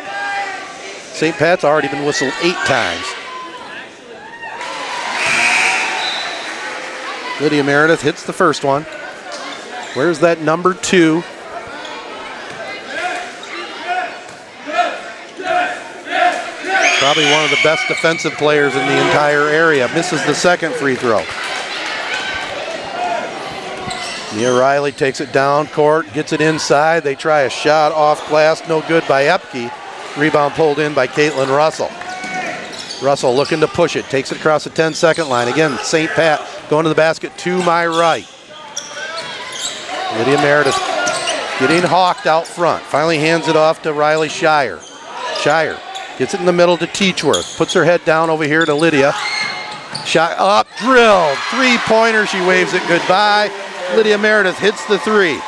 St. 1.13 1.35
Pat's 1.37 1.65
already 1.65 1.89
been 1.89 2.05
whistled 2.05 2.33
eight 2.43 2.57
times. 2.67 3.05
Lydia 7.41 7.65
Meredith 7.65 8.03
hits 8.03 8.25
the 8.25 8.33
first 8.33 8.63
one. 8.63 8.85
Where's 9.95 10.21
that 10.21 10.41
number 10.41 10.75
two? 10.75 11.23
Probably 16.99 17.25
one 17.31 17.45
of 17.45 17.51
the 17.51 17.61
best 17.63 17.87
defensive 17.89 18.33
players 18.35 18.75
in 18.75 18.87
the 18.87 19.07
entire 19.07 19.49
area. 19.49 19.89
Misses 19.95 20.25
the 20.27 20.35
second 20.35 20.75
free 20.75 20.95
throw. 20.95 21.25
Mia 24.35 24.53
Riley 24.53 24.91
takes 24.91 25.21
it 25.21 25.33
down 25.33 25.67
court, 25.67 26.13
gets 26.13 26.33
it 26.33 26.41
inside. 26.41 27.03
They 27.03 27.15
try 27.15 27.43
a 27.43 27.51
shot 27.51 27.93
off 27.93 28.27
glass, 28.29 28.67
no 28.69 28.81
good 28.89 29.07
by 29.07 29.25
Epke. 29.25 29.71
Rebound 30.17 30.55
pulled 30.55 30.79
in 30.79 30.95
by 30.95 31.07
Caitlin 31.07 31.55
Russell. 31.55 31.91
Russell 33.05 33.35
looking 33.35 33.61
to 33.61 33.69
push 33.69 33.97
it, 33.97 34.05
takes 34.07 34.33
it 34.33 34.39
across 34.39 34.65
the 34.65 34.71
10 34.71 34.95
second 34.95 35.29
line. 35.29 35.49
Again, 35.49 35.77
St. 35.79 36.11
Pat 36.13 36.41
going 36.75 36.83
to 36.83 36.89
the 36.89 36.95
basket 36.97 37.31
to 37.39 37.63
my 37.63 37.87
right. 37.87 38.27
Lydia 40.19 40.39
Meredith 40.39 40.75
getting 41.61 41.89
hawked 41.89 42.27
out 42.27 42.49
front. 42.49 42.83
Finally 42.83 43.19
hands 43.19 43.47
it 43.47 43.55
off 43.55 43.81
to 43.83 43.93
Riley 43.93 44.29
Shire. 44.29 44.81
Shire 45.39 45.79
Gets 46.19 46.35
it 46.35 46.41
in 46.41 46.47
the 46.47 46.53
middle 46.53 46.77
to 46.79 46.87
Teachworth. 46.87 47.57
Puts 47.57 47.75
her 47.75 47.85
head 47.85 48.05
down 48.05 48.29
over 48.29 48.43
here 48.43 48.65
to 48.65 48.75
Lydia. 48.75 49.13
Shot 50.05 50.37
up, 50.37 50.67
drilled. 50.79 51.39
Three 51.53 51.79
pointer. 51.87 52.27
She 52.27 52.45
waves 52.45 52.75
it 52.75 52.83
goodbye. 52.89 53.53
Lydia 53.95 54.19
Meredith 54.19 54.59
hits 54.59 54.85
the 54.87 54.99
three. 54.99 55.41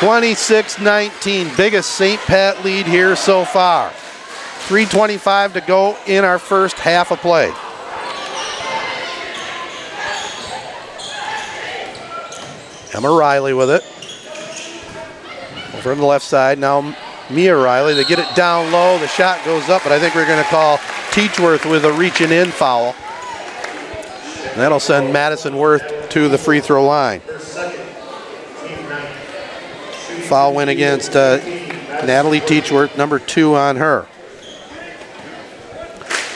26 0.00 0.78
19. 0.78 1.56
Biggest 1.56 1.92
St. 1.92 2.20
Pat 2.20 2.62
lead 2.66 2.84
here 2.84 3.16
so 3.16 3.46
far. 3.46 3.88
3.25 4.68 5.54
to 5.54 5.62
go 5.62 5.96
in 6.06 6.26
our 6.26 6.38
first 6.38 6.78
half 6.78 7.10
of 7.10 7.18
play. 7.20 7.50
Emma 12.98 13.12
Riley 13.12 13.54
with 13.54 13.70
it. 13.70 13.84
Over 15.78 15.92
on 15.92 15.98
the 15.98 16.04
left 16.04 16.24
side. 16.24 16.58
Now 16.58 16.96
Mia 17.30 17.56
Riley. 17.56 17.94
They 17.94 18.02
get 18.02 18.18
it 18.18 18.34
down 18.34 18.72
low. 18.72 18.98
The 18.98 19.06
shot 19.06 19.44
goes 19.44 19.68
up, 19.68 19.84
but 19.84 19.92
I 19.92 20.00
think 20.00 20.16
we're 20.16 20.26
going 20.26 20.42
to 20.42 20.50
call 20.50 20.78
Teachworth 21.12 21.70
with 21.70 21.84
a 21.84 21.92
reaching 21.92 22.32
in 22.32 22.50
foul. 22.50 22.96
And 24.46 24.60
that'll 24.60 24.80
send 24.80 25.12
Madison 25.12 25.56
Worth 25.56 26.10
to 26.10 26.28
the 26.28 26.36
free 26.36 26.58
throw 26.58 26.84
line. 26.84 27.20
Foul 30.26 30.56
win 30.56 30.68
against 30.68 31.14
uh, 31.14 31.36
Natalie 32.04 32.40
Teachworth, 32.40 32.98
number 32.98 33.20
two 33.20 33.54
on 33.54 33.76
her. 33.76 34.08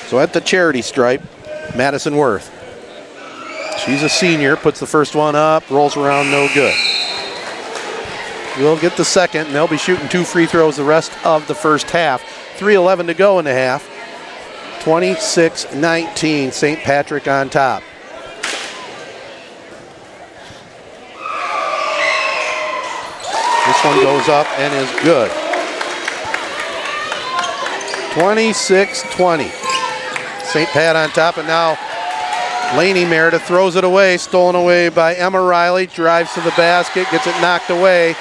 So 0.06 0.20
at 0.20 0.32
the 0.32 0.40
charity 0.40 0.82
stripe, 0.82 1.22
Madison 1.74 2.14
Worth. 2.14 2.61
She's 3.85 4.05
a 4.05 4.09
senior, 4.09 4.55
puts 4.55 4.78
the 4.78 4.87
first 4.87 5.16
one 5.16 5.35
up, 5.35 5.68
rolls 5.68 5.97
around, 5.97 6.30
no 6.30 6.49
good. 6.55 6.74
We'll 8.57 8.78
get 8.78 8.97
the 8.97 9.05
second, 9.05 9.47
and 9.47 9.55
they'll 9.55 9.66
be 9.66 9.76
shooting 9.76 10.09
two 10.09 10.22
free 10.22 10.47
throws 10.47 10.76
the 10.76 10.85
rest 10.85 11.12
of 11.24 11.49
the 11.49 11.55
first 11.55 11.91
half. 11.91 12.22
3.11 12.59 13.07
to 13.07 13.14
go 13.14 13.41
in 13.41 13.45
the 13.45 13.53
half. 13.53 13.89
26 14.85 15.74
19, 15.74 16.53
St. 16.53 16.78
Patrick 16.80 17.26
on 17.26 17.51
top. 17.51 17.83
This 23.66 23.85
one 23.85 24.01
goes 24.03 24.28
up 24.28 24.47
and 24.59 24.74
is 24.74 24.91
good. 25.03 25.30
26 28.12 29.03
20. 29.14 29.49
St. 30.45 30.68
Pat 30.68 30.95
on 30.95 31.09
top, 31.11 31.39
and 31.39 31.49
now 31.49 31.78
Laney 32.77 33.05
Meredith 33.05 33.43
throws 33.43 33.77
it 33.77 33.85
away, 33.85 34.16
stolen 34.16 34.55
away 34.55 34.89
by 34.89 35.14
Emma 35.14 35.41
Riley, 35.41 35.87
drives 35.87 36.33
to 36.33 36.41
the 36.41 36.51
basket, 36.53 37.07
gets 37.11 37.27
it 37.27 37.39
knocked 37.43 37.68
away. 37.68 38.14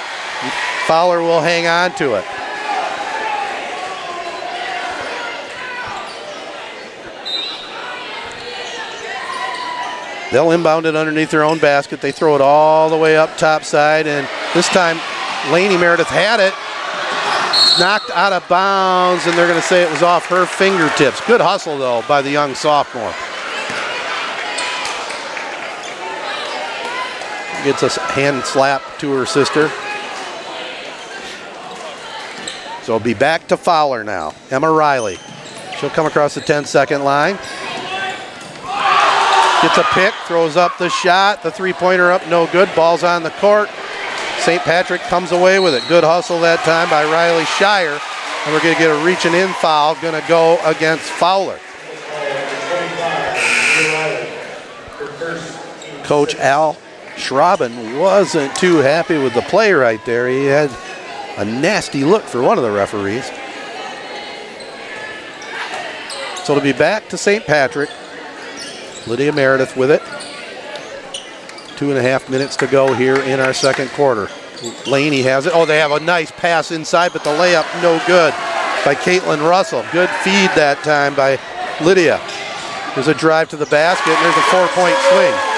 Fowler 0.87 1.21
will 1.21 1.39
hang 1.39 1.67
on 1.67 1.95
to 1.95 2.15
it. 2.15 2.25
They'll 10.33 10.51
inbound 10.51 10.85
it 10.85 10.97
underneath 10.97 11.31
their 11.31 11.43
own 11.43 11.59
basket. 11.59 12.01
They 12.01 12.11
throw 12.11 12.35
it 12.35 12.41
all 12.41 12.89
the 12.89 12.97
way 12.97 13.17
up 13.17 13.37
top 13.37 13.63
side, 13.63 14.05
and 14.05 14.27
this 14.53 14.67
time 14.69 14.99
Laney 15.51 15.77
Meredith 15.77 16.07
had 16.07 16.41
it. 16.41 16.53
Knocked 17.79 18.11
out 18.11 18.33
of 18.33 18.47
bounds, 18.49 19.25
and 19.25 19.37
they're 19.37 19.47
going 19.47 19.59
to 19.59 19.65
say 19.65 19.81
it 19.81 19.91
was 19.91 20.03
off 20.03 20.25
her 20.25 20.45
fingertips. 20.45 21.25
Good 21.25 21.39
hustle, 21.39 21.77
though, 21.77 22.03
by 22.05 22.21
the 22.21 22.29
young 22.29 22.53
sophomore. 22.53 23.13
Gets 27.63 27.83
a 27.83 28.01
hand 28.01 28.43
slap 28.43 28.81
to 28.99 29.11
her 29.13 29.25
sister. 29.25 29.69
So 32.83 32.95
it'll 32.95 33.03
be 33.03 33.13
back 33.13 33.47
to 33.49 33.57
Fowler 33.57 34.03
now. 34.03 34.33
Emma 34.49 34.71
Riley. 34.71 35.17
She'll 35.79 35.91
come 35.91 36.07
across 36.07 36.33
the 36.33 36.41
10 36.41 36.65
second 36.65 37.03
line. 37.03 37.35
Gets 39.61 39.77
a 39.77 39.83
pick, 39.93 40.13
throws 40.25 40.57
up 40.57 40.79
the 40.79 40.89
shot. 40.89 41.43
The 41.43 41.51
three 41.51 41.73
pointer 41.73 42.11
up, 42.11 42.27
no 42.27 42.47
good. 42.47 42.69
Ball's 42.75 43.03
on 43.03 43.21
the 43.21 43.29
court. 43.29 43.69
St. 44.39 44.61
Patrick 44.63 45.01
comes 45.01 45.31
away 45.31 45.59
with 45.59 45.75
it. 45.75 45.83
Good 45.87 46.03
hustle 46.03 46.41
that 46.41 46.61
time 46.61 46.89
by 46.89 47.03
Riley 47.03 47.45
Shire. 47.45 48.01
And 48.45 48.55
we're 48.55 48.61
going 48.61 48.73
to 48.73 48.79
get 48.79 48.89
a 48.89 49.05
reaching 49.05 49.35
in 49.35 49.49
foul, 49.53 49.93
going 50.01 50.19
to 50.19 50.27
go 50.27 50.59
against 50.65 51.03
Fowler. 51.03 51.59
Coach 56.03 56.33
Al 56.35 56.75
Schrauben 57.15 57.99
wasn't 57.99 58.55
too 58.55 58.77
happy 58.77 59.17
with 59.17 59.33
the 59.33 59.41
play 59.41 59.73
right 59.73 60.03
there. 60.05 60.27
He 60.27 60.45
had 60.45 60.71
a 61.37 61.45
nasty 61.45 62.03
look 62.03 62.23
for 62.23 62.41
one 62.41 62.57
of 62.57 62.63
the 62.63 62.71
referees. 62.71 63.25
So 66.43 66.55
to 66.55 66.61
be 66.61 66.73
back 66.73 67.07
to 67.09 67.17
St. 67.17 67.45
Patrick. 67.45 67.89
Lydia 69.07 69.31
Meredith 69.31 69.75
with 69.75 69.91
it. 69.91 70.01
Two 71.77 71.89
and 71.89 71.97
a 71.97 72.01
half 72.01 72.29
minutes 72.29 72.55
to 72.57 72.67
go 72.67 72.93
here 72.93 73.15
in 73.15 73.39
our 73.39 73.53
second 73.53 73.89
quarter. 73.89 74.29
Laney 74.85 75.23
has 75.23 75.47
it. 75.47 75.53
Oh, 75.55 75.65
they 75.65 75.79
have 75.79 75.91
a 75.91 75.99
nice 75.99 76.31
pass 76.31 76.71
inside, 76.71 77.13
but 77.13 77.23
the 77.23 77.31
layup 77.31 77.65
no 77.81 77.99
good 78.05 78.31
by 78.85 78.93
Caitlin 78.93 79.47
Russell. 79.47 79.83
Good 79.91 80.09
feed 80.21 80.51
that 80.55 80.83
time 80.83 81.15
by 81.15 81.39
Lydia. 81.83 82.21
There's 82.93 83.07
a 83.07 83.15
drive 83.15 83.49
to 83.49 83.57
the 83.57 83.65
basket, 83.67 84.11
and 84.11 84.25
there's 84.25 84.37
a 84.37 84.47
four-point 84.51 84.97
swing. 85.09 85.50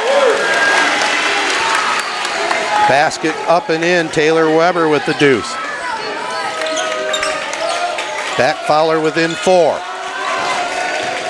Basket 2.87 3.35
up 3.47 3.69
and 3.69 3.83
in. 3.83 4.09
Taylor 4.09 4.45
Weber 4.55 4.89
with 4.89 5.05
the 5.05 5.13
deuce. 5.13 5.51
Back 8.37 8.57
Fowler 8.65 8.99
within 8.99 9.31
four. 9.31 9.79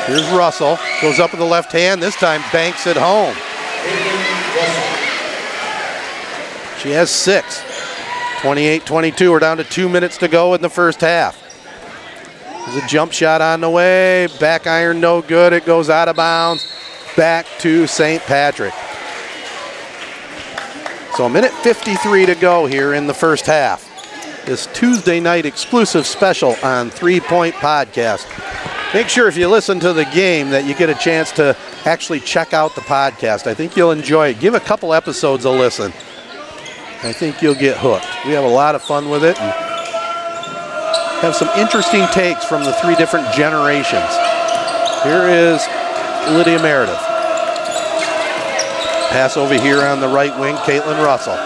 Here's 0.08 0.28
Russell. 0.32 0.78
Goes 1.02 1.20
up 1.20 1.32
with 1.32 1.40
the 1.40 1.46
left 1.46 1.72
hand. 1.72 2.02
This 2.02 2.16
time 2.16 2.42
banks 2.52 2.88
it 2.88 2.98
home. 2.98 3.36
She 6.80 6.92
has 6.92 7.10
six. 7.10 7.64
28 8.42 8.86
22. 8.86 9.32
We're 9.32 9.40
down 9.40 9.58
to 9.58 9.64
two 9.64 9.88
minutes 9.88 10.18
to 10.18 10.28
go 10.28 10.54
in 10.54 10.62
the 10.62 10.70
first 10.70 11.02
half. 11.02 11.40
There's 12.66 12.84
a 12.84 12.88
jump 12.88 13.12
shot 13.12 13.42
on 13.42 13.62
the 13.62 13.70
way. 13.70 14.28
Back 14.40 14.68
iron, 14.68 15.00
no 15.00 15.22
good. 15.22 15.54
It 15.54 15.66
goes 15.66 15.90
out 15.90 16.08
of 16.08 16.16
bounds. 16.16 16.66
Back 17.16 17.46
to 17.60 17.86
St. 17.88 18.22
Patrick. 18.24 18.74
So 21.16 21.26
a 21.26 21.30
minute 21.30 21.52
53 21.52 22.26
to 22.26 22.34
go 22.34 22.66
here 22.66 22.96
in 22.96 23.06
the 23.06 23.14
first 23.14 23.46
half. 23.46 23.88
This 24.48 24.66
Tuesday 24.74 25.20
night 25.20 25.46
exclusive 25.46 26.08
special 26.08 26.56
on 26.64 26.90
Three 26.90 27.20
Point 27.20 27.54
Podcast. 27.54 28.26
Make 28.96 29.10
sure 29.10 29.28
if 29.28 29.38
you 29.38 29.48
listen 29.48 29.80
to 29.82 29.94
the 29.94 30.06
game 30.06 30.50
that 30.50 30.66
you 30.66 30.74
get 30.74 30.90
a 30.90 30.96
chance 30.96 31.32
to 31.34 31.56
actually 31.86 32.20
check 32.20 32.56
out 32.56 32.74
the 32.74 32.82
podcast. 32.82 33.46
I 33.46 33.54
think 33.54 33.78
you'll 33.78 33.92
enjoy 33.92 34.30
it. 34.30 34.40
Give 34.40 34.56
a 34.56 34.60
couple 34.60 34.92
episodes 34.92 35.46
a 35.46 35.52
listen. 35.52 35.94
I 37.04 37.14
think 37.14 37.44
you'll 37.44 37.54
get 37.54 37.78
hooked. 37.78 38.08
We 38.26 38.32
have 38.32 38.44
a 38.44 38.48
lot 38.48 38.74
of 38.74 38.82
fun 38.82 39.12
with 39.12 39.24
it 39.24 39.40
and 39.40 39.54
have 41.22 41.36
some 41.36 41.50
interesting 41.60 42.08
takes 42.08 42.44
from 42.44 42.64
the 42.64 42.74
three 42.74 42.96
different 42.96 43.32
generations. 43.36 44.10
Here 45.04 45.28
is 45.28 45.64
Lydia 46.36 46.60
Meredith. 46.60 47.13
Pass 49.14 49.38
over 49.38 49.54
here 49.54 49.80
on 49.80 50.00
the 50.02 50.08
right 50.08 50.38
wing, 50.40 50.56
Caitlin 50.56 51.06
Russell. 51.06 51.38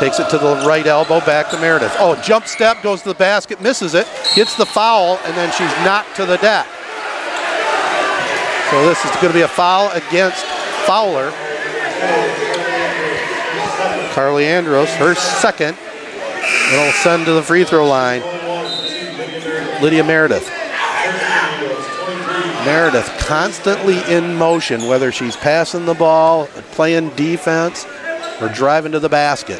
Takes 0.00 0.18
it 0.20 0.30
to 0.30 0.38
the 0.38 0.64
right 0.66 0.86
elbow, 0.86 1.20
back 1.20 1.50
to 1.50 1.60
Meredith. 1.60 1.94
Oh, 1.98 2.18
jump 2.22 2.46
step, 2.46 2.82
goes 2.82 3.02
to 3.02 3.08
the 3.08 3.14
basket, 3.14 3.60
misses 3.60 3.92
it, 3.92 4.06
gets 4.34 4.56
the 4.56 4.64
foul, 4.64 5.18
and 5.26 5.36
then 5.36 5.52
she's 5.52 5.70
knocked 5.84 6.16
to 6.16 6.24
the 6.24 6.38
deck. 6.38 6.66
So 8.70 8.86
this 8.86 9.04
is 9.04 9.10
going 9.16 9.28
to 9.28 9.34
be 9.34 9.42
a 9.42 9.48
foul 9.48 9.90
against 9.90 10.46
Fowler. 10.86 11.30
Carly 14.14 14.46
Andros, 14.46 14.88
her 14.94 15.14
second. 15.14 15.76
It'll 16.72 16.92
send 16.92 17.26
to 17.26 17.32
the 17.34 17.42
free 17.42 17.64
throw 17.64 17.86
line. 17.86 18.22
Lydia 19.82 20.04
Meredith. 20.04 20.57
Meredith 22.68 23.08
constantly 23.20 23.98
in 24.14 24.34
motion, 24.34 24.88
whether 24.88 25.10
she's 25.10 25.34
passing 25.36 25.86
the 25.86 25.94
ball, 25.94 26.44
playing 26.72 27.08
defense, 27.16 27.86
or 28.42 28.50
driving 28.50 28.92
to 28.92 29.00
the 29.00 29.08
basket. 29.08 29.58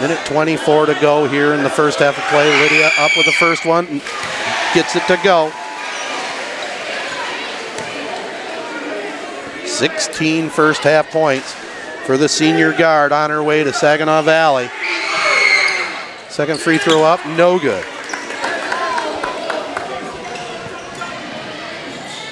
Minute 0.00 0.18
24 0.26 0.86
to 0.86 0.94
go 1.00 1.28
here 1.28 1.54
in 1.54 1.62
the 1.62 1.70
first 1.70 2.00
half 2.00 2.18
of 2.18 2.24
play. 2.24 2.60
Lydia 2.60 2.90
up 2.98 3.12
with 3.16 3.24
the 3.24 3.30
first 3.30 3.64
one, 3.64 3.86
gets 4.74 4.96
it 4.96 5.06
to 5.06 5.16
go. 5.22 5.52
16 9.64 10.48
first 10.50 10.82
half 10.82 11.08
points 11.12 11.52
for 12.04 12.16
the 12.16 12.28
senior 12.28 12.72
guard 12.76 13.12
on 13.12 13.30
her 13.30 13.44
way 13.44 13.62
to 13.62 13.72
Saginaw 13.72 14.22
Valley. 14.22 14.68
Second 16.30 16.58
free 16.58 16.78
throw 16.78 17.04
up, 17.04 17.24
no 17.26 17.60
good. 17.60 17.86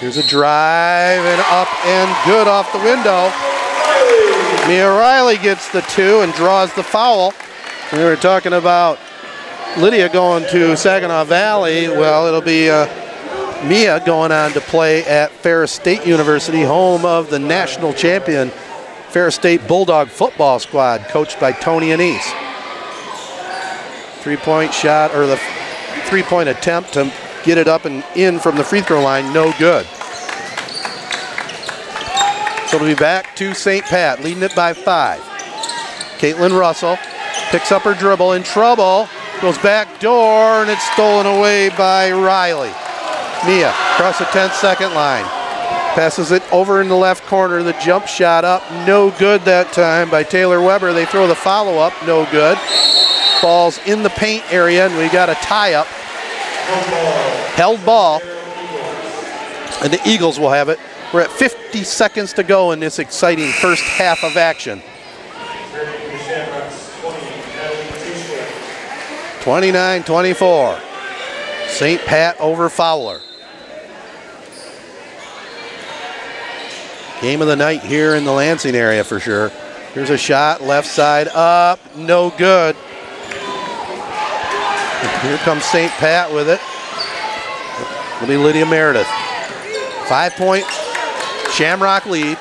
Here's 0.04 0.18
a 0.18 0.28
drive 0.28 1.24
and 1.24 1.40
up 1.46 1.86
and 1.86 2.26
good 2.26 2.46
off 2.46 2.70
the 2.72 2.78
window. 2.78 3.32
Mia 4.68 4.86
Riley 4.86 5.38
gets 5.38 5.72
the 5.72 5.80
two 5.80 6.20
and 6.20 6.30
draws 6.34 6.70
the 6.74 6.82
foul. 6.82 7.32
We 7.90 8.00
were 8.00 8.14
talking 8.14 8.52
about 8.52 8.98
Lydia 9.78 10.10
going 10.12 10.44
to 10.50 10.76
Saginaw 10.76 11.24
Valley. 11.24 11.88
Well, 11.88 12.26
it'll 12.26 12.42
be 12.42 12.68
uh, 12.68 12.84
Mia 13.66 14.04
going 14.04 14.30
on 14.30 14.52
to 14.52 14.60
play 14.60 15.06
at 15.06 15.30
Ferris 15.30 15.72
State 15.72 16.06
University, 16.06 16.60
home 16.60 17.06
of 17.06 17.30
the 17.30 17.38
national 17.38 17.94
champion 17.94 18.50
Ferris 19.08 19.36
State 19.36 19.66
Bulldog 19.66 20.08
football 20.08 20.58
squad, 20.58 21.06
coached 21.08 21.40
by 21.40 21.50
Tony 21.52 21.86
Annese. 21.86 22.30
Three 24.18 24.36
point 24.36 24.74
shot, 24.74 25.14
or 25.14 25.26
the 25.26 25.40
three 26.08 26.22
point 26.22 26.50
attempt 26.50 26.92
to 26.92 27.10
get 27.42 27.56
it 27.56 27.68
up 27.68 27.86
and 27.86 28.04
in 28.14 28.38
from 28.38 28.56
the 28.56 28.64
free 28.64 28.82
throw 28.82 29.02
line, 29.02 29.32
no 29.32 29.50
good. 29.58 29.86
So 32.74 32.82
it'll 32.82 32.92
be 32.92 32.98
back 32.98 33.36
to 33.36 33.54
St. 33.54 33.84
Pat, 33.84 34.24
leading 34.24 34.42
it 34.42 34.52
by 34.56 34.72
five. 34.72 35.20
Caitlin 36.18 36.58
Russell 36.58 36.98
picks 37.52 37.70
up 37.70 37.82
her 37.82 37.94
dribble 37.94 38.32
in 38.32 38.42
trouble, 38.42 39.08
goes 39.40 39.56
back 39.58 40.00
door, 40.00 40.60
and 40.60 40.68
it's 40.68 40.82
stolen 40.90 41.24
away 41.24 41.68
by 41.78 42.10
Riley. 42.10 42.72
Mia 43.46 43.68
across 43.92 44.18
the 44.18 44.24
10 44.24 44.50
second 44.50 44.92
line. 44.92 45.22
Passes 45.94 46.32
it 46.32 46.42
over 46.52 46.80
in 46.80 46.88
the 46.88 46.96
left 46.96 47.24
corner. 47.26 47.62
The 47.62 47.74
jump 47.74 48.08
shot 48.08 48.44
up, 48.44 48.68
no 48.84 49.12
good 49.20 49.42
that 49.42 49.72
time 49.72 50.10
by 50.10 50.24
Taylor 50.24 50.60
Weber. 50.60 50.92
They 50.92 51.06
throw 51.06 51.28
the 51.28 51.36
follow 51.36 51.78
up, 51.78 51.92
no 52.04 52.28
good. 52.32 52.58
Ball's 53.40 53.78
in 53.86 54.02
the 54.02 54.10
paint 54.10 54.52
area, 54.52 54.86
and 54.86 54.98
we 54.98 55.08
got 55.10 55.28
a 55.28 55.36
tie 55.36 55.74
up. 55.74 55.86
Held 57.54 57.86
ball. 57.86 58.20
And 59.80 59.92
the 59.92 60.00
Eagles 60.04 60.40
will 60.40 60.50
have 60.50 60.68
it. 60.68 60.80
We're 61.12 61.22
at 61.22 61.30
50 61.30 61.84
seconds 61.84 62.32
to 62.34 62.42
go 62.42 62.72
in 62.72 62.80
this 62.80 62.98
exciting 62.98 63.50
first 63.50 63.82
half 63.84 64.24
of 64.24 64.36
action. 64.36 64.82
29 69.42 70.04
24. 70.04 70.80
St. 71.68 72.00
Pat 72.02 72.40
over 72.40 72.68
Fowler. 72.68 73.20
Game 77.20 77.42
of 77.42 77.48
the 77.48 77.56
night 77.56 77.82
here 77.82 78.14
in 78.14 78.24
the 78.24 78.32
Lansing 78.32 78.74
area 78.74 79.04
for 79.04 79.20
sure. 79.20 79.50
Here's 79.92 80.10
a 80.10 80.16
shot, 80.16 80.62
left 80.62 80.88
side 80.88 81.28
up, 81.28 81.78
no 81.96 82.30
good. 82.30 82.74
Here 85.22 85.38
comes 85.38 85.64
St. 85.64 85.90
Pat 85.92 86.32
with 86.32 86.48
it. 86.48 86.60
It'll 88.16 88.28
be 88.28 88.36
Lydia 88.36 88.66
Meredith. 88.66 89.06
Five 90.08 90.32
point 90.34 90.64
Shamrock 91.54 92.06
lead. 92.06 92.36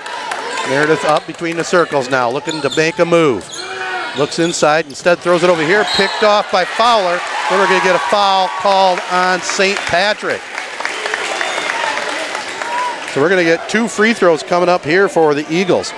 Meredith 0.68 1.06
up 1.06 1.28
between 1.28 1.56
the 1.56 1.64
circles 1.64 2.10
now, 2.10 2.32
looking 2.32 2.62
to 2.62 2.76
make 2.76 2.98
a 2.98 3.06
move. 3.06 3.48
Looks 4.18 4.40
inside, 4.40 4.88
instead 4.88 5.20
throws 5.20 5.44
it 5.44 5.50
over 5.52 5.64
here, 5.64 5.84
picked 5.96 6.24
off 6.24 6.52
by 6.52 6.66
Fowler. 6.66 7.20
Then 7.50 7.60
we're 7.60 7.68
going 7.68 7.80
to 7.80 7.86
get 7.86 7.96
a 7.96 8.10
foul 8.10 8.48
called 8.60 9.00
on 9.12 9.40
St. 9.42 9.78
Patrick. 9.78 10.42
So 13.14 13.22
we're 13.22 13.30
going 13.30 13.46
to 13.46 13.52
get 13.52 13.70
two 13.70 13.88
free 13.88 14.14
throws 14.14 14.42
coming 14.42 14.70
up 14.70 14.84
here 14.84 15.08
for 15.08 15.36
the 15.36 15.46
Eagles. 15.54 15.92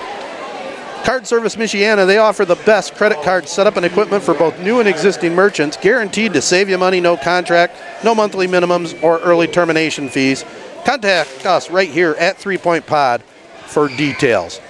Card 1.04 1.26
Service 1.26 1.56
Michiana, 1.56 2.06
they 2.06 2.18
offer 2.18 2.44
the 2.44 2.56
best 2.56 2.94
credit 2.96 3.22
card 3.22 3.48
setup 3.48 3.76
and 3.76 3.86
equipment 3.86 4.24
for 4.24 4.34
both 4.34 4.58
new 4.60 4.80
and 4.80 4.88
existing 4.88 5.34
merchants, 5.34 5.78
guaranteed 5.78 6.32
to 6.34 6.42
save 6.42 6.68
you 6.68 6.76
money, 6.76 7.00
no 7.00 7.16
contract, 7.16 7.76
no 8.04 8.14
monthly 8.14 8.46
minimums, 8.46 9.00
or 9.02 9.20
early 9.20 9.46
termination 9.46 10.08
fees. 10.08 10.44
Contact 10.86 11.44
us 11.44 11.68
right 11.68 11.90
here 11.90 12.12
at 12.12 12.36
Three 12.36 12.56
Point 12.56 12.86
Pod 12.86 13.20
for 13.66 13.88
details. 13.88 14.60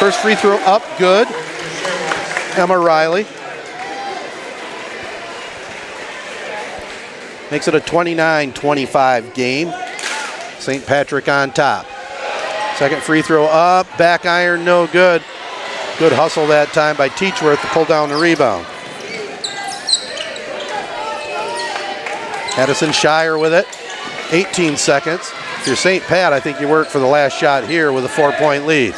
First 0.00 0.18
free 0.18 0.34
throw 0.34 0.56
up, 0.64 0.82
good. 0.98 1.28
Emma 2.58 2.76
Riley. 2.76 3.22
Makes 7.52 7.68
it 7.68 7.76
a 7.76 7.80
29 7.80 8.52
25 8.52 9.32
game. 9.32 9.72
St. 10.58 10.84
Patrick 10.84 11.28
on 11.28 11.52
top. 11.52 11.86
Second 12.78 13.00
free 13.00 13.22
throw 13.22 13.44
up, 13.44 13.86
back 13.96 14.26
iron, 14.26 14.64
no 14.64 14.88
good. 14.88 15.22
Good 16.00 16.12
hustle 16.12 16.48
that 16.48 16.72
time 16.72 16.96
by 16.96 17.08
Teachworth 17.10 17.60
to 17.60 17.66
pull 17.68 17.84
down 17.84 18.08
the 18.08 18.16
rebound. 18.16 18.66
Addison 22.58 22.90
Shire 22.90 23.38
with 23.38 23.54
it. 23.54 23.77
18 24.30 24.76
seconds. 24.76 25.32
If 25.58 25.66
you're 25.66 25.76
St. 25.76 26.02
Pat, 26.04 26.32
I 26.32 26.40
think 26.40 26.60
you 26.60 26.68
work 26.68 26.88
for 26.88 26.98
the 26.98 27.06
last 27.06 27.36
shot 27.36 27.66
here 27.66 27.92
with 27.92 28.04
a 28.04 28.08
four 28.08 28.32
point 28.32 28.66
lead. 28.66 28.94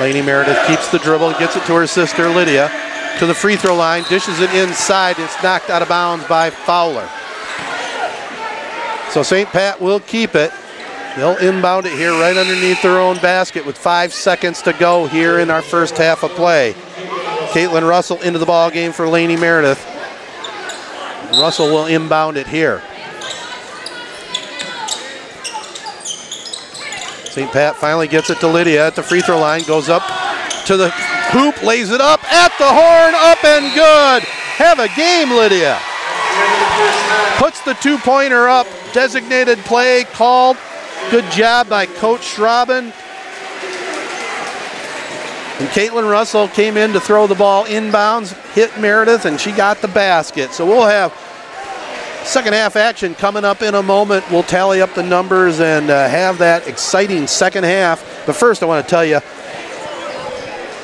Laney 0.00 0.20
Meredith 0.20 0.58
keeps 0.66 0.90
the 0.90 0.98
dribble, 0.98 1.32
gets 1.32 1.56
it 1.56 1.64
to 1.64 1.74
her 1.74 1.86
sister 1.86 2.28
Lydia. 2.28 2.70
To 3.18 3.26
the 3.26 3.34
free 3.34 3.56
throw 3.56 3.74
line, 3.74 4.04
dishes 4.10 4.40
it 4.40 4.52
inside. 4.54 5.18
It's 5.18 5.42
knocked 5.42 5.70
out 5.70 5.80
of 5.80 5.88
bounds 5.88 6.26
by 6.26 6.50
Fowler. 6.50 7.08
So 9.10 9.22
St. 9.22 9.48
Pat 9.48 9.80
will 9.80 10.00
keep 10.00 10.34
it. 10.34 10.52
They'll 11.16 11.38
inbound 11.38 11.86
it 11.86 11.92
here 11.92 12.10
right 12.12 12.36
underneath 12.36 12.82
their 12.82 12.98
own 12.98 13.16
basket 13.16 13.64
with 13.64 13.78
five 13.78 14.12
seconds 14.12 14.60
to 14.62 14.74
go 14.74 15.06
here 15.06 15.38
in 15.38 15.48
our 15.48 15.62
first 15.62 15.96
half 15.96 16.22
of 16.22 16.30
play. 16.32 16.74
Caitlin 17.52 17.88
Russell 17.88 18.20
into 18.20 18.38
the 18.38 18.44
ball 18.44 18.70
game 18.70 18.92
for 18.92 19.08
Laney 19.08 19.36
Meredith. 19.36 19.95
Russell 21.40 21.66
will 21.66 21.86
inbound 21.86 22.36
it 22.36 22.46
here. 22.46 22.82
St. 27.30 27.52
Pat 27.52 27.76
finally 27.76 28.08
gets 28.08 28.30
it 28.30 28.40
to 28.40 28.48
Lydia 28.48 28.86
at 28.86 28.96
the 28.96 29.02
free 29.02 29.20
throw 29.20 29.38
line, 29.38 29.62
goes 29.64 29.88
up 29.88 30.02
to 30.66 30.76
the 30.76 30.90
hoop, 31.30 31.62
lays 31.62 31.90
it 31.90 32.00
up 32.00 32.24
at 32.32 32.52
the 32.58 32.64
horn, 32.64 33.14
up 33.14 33.44
and 33.44 33.74
good. 33.74 34.22
Have 34.56 34.78
a 34.78 34.88
game, 34.96 35.30
Lydia. 35.30 35.78
Puts 37.36 37.60
the 37.62 37.74
two 37.74 37.98
pointer 37.98 38.48
up. 38.48 38.66
Designated 38.94 39.58
play 39.58 40.04
called. 40.04 40.56
Good 41.10 41.30
job 41.30 41.68
by 41.68 41.84
Coach 41.84 42.22
Schrauben. 42.22 42.92
And 45.58 45.68
Caitlin 45.68 46.10
Russell 46.10 46.48
came 46.48 46.76
in 46.76 46.92
to 46.94 47.00
throw 47.00 47.26
the 47.26 47.34
ball 47.34 47.64
inbounds, 47.64 48.32
hit 48.52 48.78
Meredith, 48.78 49.24
and 49.24 49.40
she 49.40 49.52
got 49.52 49.80
the 49.82 49.88
basket. 49.88 50.52
So 50.52 50.66
we'll 50.66 50.86
have 50.86 51.12
second 52.26 52.54
half 52.54 52.74
action 52.74 53.14
coming 53.14 53.44
up 53.44 53.62
in 53.62 53.74
a 53.74 53.82
moment. 53.82 54.28
We'll 54.30 54.42
tally 54.42 54.82
up 54.82 54.94
the 54.94 55.02
numbers 55.02 55.60
and 55.60 55.90
uh, 55.90 56.08
have 56.08 56.38
that 56.38 56.66
exciting 56.66 57.26
second 57.28 57.64
half. 57.64 58.26
But 58.26 58.34
first, 58.34 58.62
I 58.62 58.66
want 58.66 58.84
to 58.84 58.90
tell 58.90 59.04
you, 59.04 59.20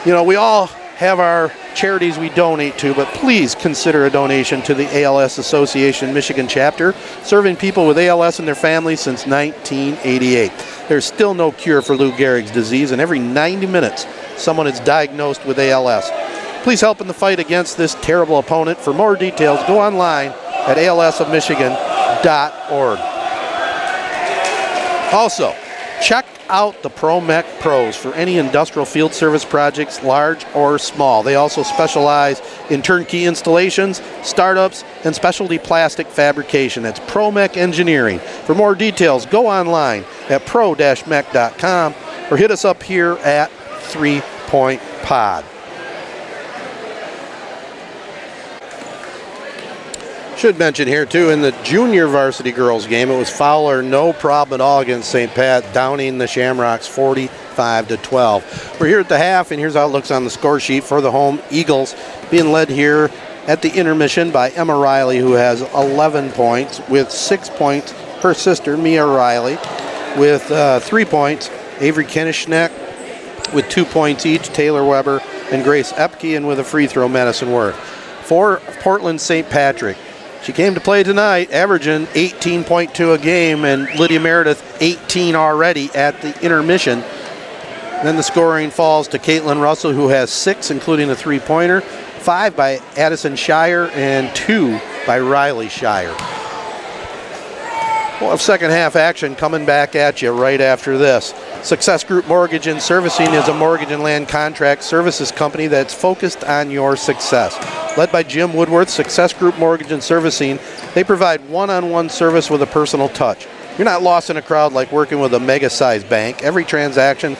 you 0.07 0.13
know, 0.13 0.23
we 0.23 0.37
all 0.37 0.67
have 0.97 1.19
our 1.19 1.53
charities 1.75 2.17
we 2.17 2.29
donate 2.31 2.79
to, 2.79 2.95
but 2.95 3.09
please 3.09 3.57
consider 3.57 4.07
a 4.07 4.11
donation 4.11 4.63
to 4.63 4.75
the 4.75 5.03
ALS 5.03 5.39
Association 5.39 6.15
Michigan 6.15 6.47
chapter, 6.47 6.93
serving 7.25 7.57
people 7.57 7.89
with 7.89 7.99
ALS 7.99 8.39
and 8.39 8.47
their 8.47 8.55
families 8.55 9.01
since 9.01 9.27
1988. 9.27 10.53
There's 10.89 11.05
still 11.05 11.35
no 11.35 11.51
cure 11.51 11.83
for 11.83 11.97
Lou 11.97 12.13
Gehrig's 12.13 12.53
disease, 12.53 12.93
and 12.93 13.01
every 13.01 13.19
90 13.19 13.67
minutes, 13.67 14.07
someone 14.37 14.69
is 14.69 14.79
diagnosed 14.81 15.45
with 15.45 15.59
ALS. 15.59 16.09
Please 16.63 16.81
help 16.81 17.01
in 17.01 17.09
the 17.09 17.15
fight 17.15 17.41
against 17.41 17.77
this 17.77 17.97
terrible 17.97 18.39
opponent. 18.39 18.79
For 18.79 18.93
more 18.93 19.17
details, 19.17 19.59
go 19.67 19.81
online 19.81 20.33
at 20.67 20.77
alsofmichigan.org. 20.77 22.99
Also, 25.13 25.55
check 26.03 26.27
out 26.49 26.83
the 26.83 26.91
ProMech 26.91 27.61
Pros 27.61 27.97
for 27.97 28.15
any 28.15 28.39
industrial 28.39 28.85
field 28.85 29.15
service 29.15 29.45
projects, 29.45 30.03
large 30.03 30.45
or 30.55 30.79
small. 30.79 31.23
They 31.23 31.35
also 31.35 31.63
specialize 31.63 32.43
in 32.71 32.83
turnkey 32.83 33.25
installations, 33.25 34.03
startups, 34.23 34.85
and 35.05 35.15
specialty 35.15 35.59
plastic 35.59 36.07
fabrication. 36.07 36.83
That's 36.83 37.01
ProMech 37.01 37.57
Engineering. 37.57 38.19
For 38.19 38.55
more 38.55 38.75
details, 38.75 39.27
go 39.27 39.47
online 39.47 40.05
at 40.29 40.45
pro-mech.com 40.47 41.95
or 42.31 42.37
hit 42.37 42.51
us 42.51 42.65
up 42.65 42.83
here 42.83 43.13
at 43.25 43.51
Three 43.83 44.21
Point 44.47 44.81
Pod. 45.03 45.45
Should 50.43 50.59
mention 50.59 50.89
here 50.89 51.07
too 51.07 51.31
in 51.31 51.41
the 51.41 51.53
junior 51.63 52.09
varsity 52.09 52.51
girls 52.51 52.89
game, 52.89 53.13
it 53.13 53.17
was 53.17 53.31
Fowler 53.31 53.81
no 53.81 54.13
problem 54.13 54.61
at 54.61 54.65
all 54.65 54.81
against 54.81 55.09
St. 55.09 55.33
Pat, 55.33 55.73
downing 55.73 56.19
the 56.19 56.27
Shamrocks 56.27 56.89
45 56.89 57.87
to 57.87 57.97
12. 57.97 58.81
We're 58.81 58.89
here 58.89 58.99
at 58.99 59.09
the 59.09 59.19
half, 59.19 59.53
and 59.53 59.61
here's 59.61 59.75
how 59.75 59.87
it 59.87 59.91
looks 59.91 60.11
on 60.11 60.25
the 60.25 60.31
score 60.31 60.59
sheet 60.59 60.83
for 60.83 61.01
the 61.01 61.13
home 61.13 61.41
Eagles, 61.53 61.95
being 62.29 62.51
led 62.51 62.71
here 62.71 63.09
at 63.47 63.63
the 63.63 63.73
intermission 63.73 64.33
by 64.33 64.51
Emma 64.51 64.77
Riley, 64.77 65.19
who 65.19 65.35
has 65.35 65.61
11 65.61 66.31
points, 66.33 66.81
with 66.89 67.13
six 67.13 67.49
points 67.49 67.93
her 68.23 68.35
sister 68.35 68.77
Mia 68.77 69.07
Riley, 69.07 69.59
with 70.19 70.51
uh, 70.51 70.81
three 70.81 71.05
points 71.05 71.53
Avery 71.79 72.05
Koenigsknecht, 72.05 73.55
with 73.55 73.69
two 73.69 73.85
points 73.85 74.27
each 74.27 74.49
Taylor 74.49 74.85
Weber 74.85 75.21
and 75.53 75.63
Grace 75.63 75.93
Epke, 75.93 76.37
and 76.37 76.49
with 76.49 76.59
a 76.59 76.65
free 76.65 76.89
throw 76.89 77.09
Madison 77.09 77.53
Worth. 77.53 77.77
For 78.25 78.61
Portland 78.81 79.21
St. 79.21 79.49
Patrick, 79.49 79.97
she 80.43 80.53
came 80.53 80.75
to 80.75 80.81
play 80.81 81.03
tonight, 81.03 81.53
averaging 81.53 82.07
18.2 82.07 83.15
a 83.15 83.19
game, 83.19 83.65
and 83.65 83.89
Lydia 83.99 84.19
Meredith 84.19 84.77
18 84.81 85.37
already 85.37 85.89
at 85.95 86.21
the 86.21 86.39
intermission. 86.43 87.01
Then 88.03 88.17
the 88.17 88.23
scoring 88.23 88.71
falls 88.71 89.07
to 89.09 89.19
Caitlin 89.19 89.63
Russell, 89.63 89.93
who 89.93 90.09
has 90.09 90.33
six, 90.33 90.73
including 90.73 91.11
a 91.11 91.15
three 91.15 91.39
pointer, 91.39 91.81
five 91.81 92.57
by 92.57 92.81
Addison 92.97 93.37
Shire, 93.37 93.87
and 93.95 94.35
two 94.35 94.81
by 95.07 95.21
Riley 95.21 95.69
Shire. 95.69 96.15
We'll 98.21 98.31
have 98.31 98.43
second 98.43 98.71
half 98.71 98.97
action 98.97 99.37
coming 99.37 99.65
back 99.65 99.95
at 99.95 100.23
you 100.23 100.33
right 100.33 100.61
after 100.61 100.99
this. 100.99 101.33
Success 101.63 102.03
Group 102.03 102.27
Mortgage 102.27 102.67
and 102.67 102.83
Servicing 102.83 103.33
is 103.35 103.47
a 103.47 103.55
mortgage 103.55 103.93
and 103.93 104.03
land 104.03 104.29
contract 104.29 104.83
services 104.83 105.31
company 105.31 105.69
that's 105.69 105.95
focused 105.95 106.43
on 106.43 106.73
your 106.73 106.97
success. 106.97 107.57
Led 107.97 108.11
by 108.11 108.25
Jim 108.25 108.53
Woodworth, 108.53 108.91
Success 108.91 109.33
Group 109.33 109.57
Mortgage 109.59 109.93
and 109.93 110.03
Servicing, 110.03 110.59
they 110.95 111.05
provide 111.05 111.49
one 111.49 111.71
on 111.71 111.91
one 111.91 112.09
service 112.09 112.51
with 112.51 112.63
a 112.63 112.67
personal 112.67 113.09
touch. 113.11 113.47
You're 113.79 113.85
not 113.85 114.03
lost 114.03 114.29
in 114.29 114.39
a 114.39 114.43
crowd 114.43 114.73
like 114.73 114.91
working 114.91 115.21
with 115.21 115.35
a 115.35 115.41
mega 115.41 115.71
sized 115.71 116.09
bank. 116.09 116.43
Every 116.43 116.65
transaction 116.65 117.37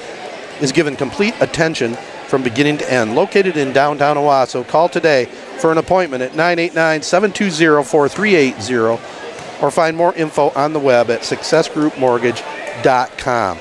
is 0.61 0.71
given 0.71 0.95
complete 0.95 1.35
attention 1.41 1.95
from 2.29 2.45
beginning 2.45 2.79
to 2.79 2.89
end. 2.93 3.17
Located 3.17 3.57
in 3.57 3.73
downtown 3.73 4.17
Owosso, 4.17 4.65
call 4.67 4.89
today 4.89 5.25
for 5.59 5.73
an 5.73 5.79
appointment 5.79 6.23
at 6.23 6.37
989 6.37 7.03
720 7.03 7.83
4380 7.83 9.03
or 9.61 9.73
find 9.73 9.97
more 9.97 10.15
info 10.15 10.51
on 10.51 10.73
the 10.73 10.79
web 10.79 11.11
at 11.11 11.23
successgroupmortgage.com. 11.23 13.59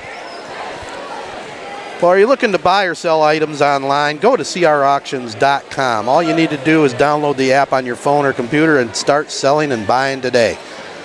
Well, 2.02 2.10
are 2.10 2.18
you 2.18 2.26
looking 2.26 2.50
to 2.50 2.58
buy 2.58 2.86
or 2.86 2.96
sell 2.96 3.22
items 3.22 3.62
online? 3.62 4.16
Go 4.18 4.34
to 4.36 4.42
crauctions.com. 4.42 6.08
All 6.08 6.20
you 6.20 6.34
need 6.34 6.50
to 6.50 6.56
do 6.64 6.84
is 6.84 6.92
download 6.94 7.36
the 7.36 7.52
app 7.52 7.72
on 7.72 7.86
your 7.86 7.94
phone 7.94 8.26
or 8.26 8.32
computer 8.32 8.80
and 8.80 8.96
start 8.96 9.30
selling 9.30 9.70
and 9.70 9.86
buying 9.86 10.20
today. 10.20 10.58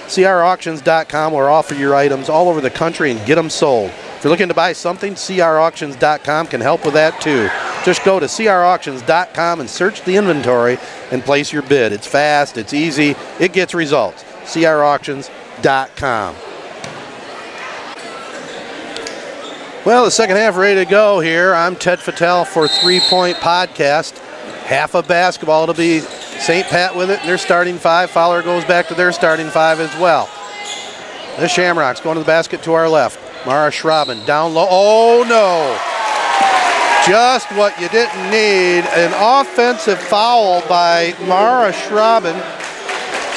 crauctions.com 0.08 1.34
will 1.34 1.46
offer 1.46 1.76
your 1.76 1.94
items 1.94 2.30
all 2.30 2.50
over 2.50 2.62
the 2.62 2.72
country 2.72 3.12
and 3.12 3.24
get 3.28 3.36
them 3.36 3.52
sold. 3.52 3.92
If 3.92 4.24
you're 4.24 4.32
looking 4.32 4.48
to 4.48 4.56
buy 4.56 4.74
something, 4.74 5.14
crauctions.com 5.14 6.48
can 6.48 6.62
help 6.62 6.84
with 6.84 6.96
that 6.96 7.22
too. 7.22 7.48
Just 7.86 8.04
go 8.04 8.20
to 8.20 8.26
crauctions.com 8.26 9.60
and 9.60 9.70
search 9.70 10.02
the 10.02 10.16
inventory 10.16 10.80
and 11.12 11.22
place 11.24 11.54
your 11.54 11.62
bid. 11.62 11.94
It's 11.94 12.08
fast, 12.08 12.58
it's 12.58 12.74
easy, 12.74 13.14
it 13.40 13.54
gets 13.54 13.76
results. 13.76 14.26
crauctions.com. 14.52 16.36
Well, 19.88 20.04
the 20.04 20.12
second 20.12 20.36
half 20.36 20.58
ready 20.58 20.84
to 20.84 20.92
go 20.92 21.22
here. 21.22 21.54
I'm 21.54 21.74
Ted 21.74 22.00
Fattel 22.00 22.46
for 22.46 22.68
Three 22.68 23.00
Point 23.00 23.38
Podcast. 23.38 24.18
Half 24.66 24.96
of 24.96 25.08
basketball. 25.08 25.64
It'll 25.64 25.76
be 25.76 26.02
St. 26.02 26.68
Pat 26.68 26.94
with 26.94 27.10
it, 27.10 27.22
and 27.22 27.30
their 27.30 27.38
starting 27.38 27.78
five. 27.78 28.12
Fowler 28.12 28.44
goes 28.44 28.66
back 28.66 28.90
to 28.90 28.96
their 28.96 29.14
starting 29.14 29.48
five 29.48 29.80
as 29.80 29.96
well. 29.96 30.26
The 31.40 31.48
Shamrocks 31.48 32.02
going 32.02 32.16
to 32.16 32.20
the 32.20 32.26
basket 32.26 32.62
to 32.64 32.74
our 32.74 32.90
left. 32.90 33.18
Mara 33.46 33.72
Schrauben 33.72 34.26
down 34.26 34.54
low. 34.54 34.68
Oh 34.70 35.24
no! 35.24 35.80
Just 37.10 37.50
what 37.54 37.80
you 37.80 37.88
didn't 37.88 38.30
need. 38.30 38.84
An 38.90 39.14
offensive 39.16 40.00
foul 40.00 40.68
by 40.68 41.16
Mara 41.28 41.72
Schrauben. 41.72 42.36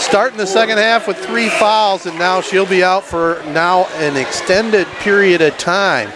Starting 0.01 0.37
the 0.37 0.49
second 0.49 0.79
half 0.79 1.07
with 1.07 1.17
three 1.19 1.49
fouls, 1.49 2.07
and 2.07 2.19
now 2.19 2.41
she'll 2.41 2.67
be 2.67 2.83
out 2.83 3.05
for 3.05 3.41
now 3.51 3.85
an 3.99 4.17
extended 4.17 4.89
period 4.99 5.43
of 5.43 5.57
time. 5.57 6.11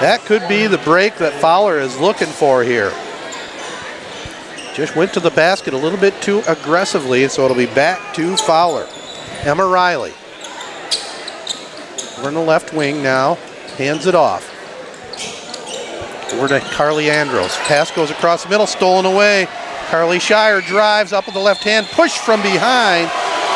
That 0.00 0.20
could 0.26 0.46
be 0.48 0.66
the 0.66 0.78
break 0.78 1.16
that 1.16 1.32
Fowler 1.40 1.78
is 1.78 1.98
looking 1.98 2.28
for 2.28 2.62
here. 2.62 2.92
Just 4.74 4.96
went 4.96 5.14
to 5.14 5.20
the 5.20 5.30
basket 5.30 5.72
a 5.72 5.76
little 5.78 5.98
bit 5.98 6.20
too 6.20 6.42
aggressively, 6.48 7.28
so 7.28 7.44
it'll 7.44 7.56
be 7.56 7.66
back 7.66 8.14
to 8.14 8.36
Fowler. 8.36 8.88
Emma 9.42 9.64
Riley. 9.64 10.12
We're 12.18 12.28
in 12.28 12.34
the 12.34 12.40
left 12.40 12.72
wing 12.72 13.02
now. 13.02 13.34
Hands 13.76 14.04
it 14.06 14.14
off. 14.14 14.50
Over 16.32 16.48
to 16.48 16.60
Carly 16.60 17.10
Andros. 17.10 17.56
Pass 17.58 17.90
goes 17.92 18.10
across 18.10 18.42
the 18.42 18.48
middle, 18.48 18.66
stolen 18.66 19.06
away. 19.06 19.46
Carly 19.86 20.18
Shire 20.18 20.60
drives 20.60 21.12
up 21.12 21.26
with 21.26 21.34
the 21.34 21.40
left 21.40 21.62
hand, 21.62 21.86
push 21.92 22.18
from 22.18 22.42
behind. 22.42 23.04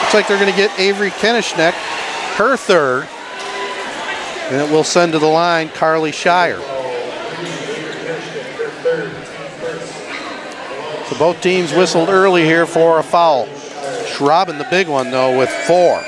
Looks 0.02 0.14
like 0.14 0.28
they're 0.28 0.38
going 0.38 0.52
to 0.52 0.56
get 0.56 0.78
Avery 0.78 1.10
Koenigsknecht, 1.10 1.72
her 2.36 2.56
third. 2.56 3.08
And 4.50 4.60
it 4.60 4.70
will 4.70 4.84
send 4.84 5.12
to 5.12 5.18
the 5.18 5.26
line 5.26 5.68
Carly 5.68 6.12
Shire. 6.12 6.60
So 11.06 11.18
both 11.18 11.40
teams 11.40 11.72
whistled 11.72 12.08
early 12.08 12.44
here 12.44 12.66
for 12.66 12.98
a 12.98 13.02
foul. 13.02 13.46
Schrauben, 14.06 14.58
the 14.58 14.66
big 14.70 14.88
one, 14.88 15.10
though, 15.10 15.38
with 15.38 15.50
four. 15.50 16.02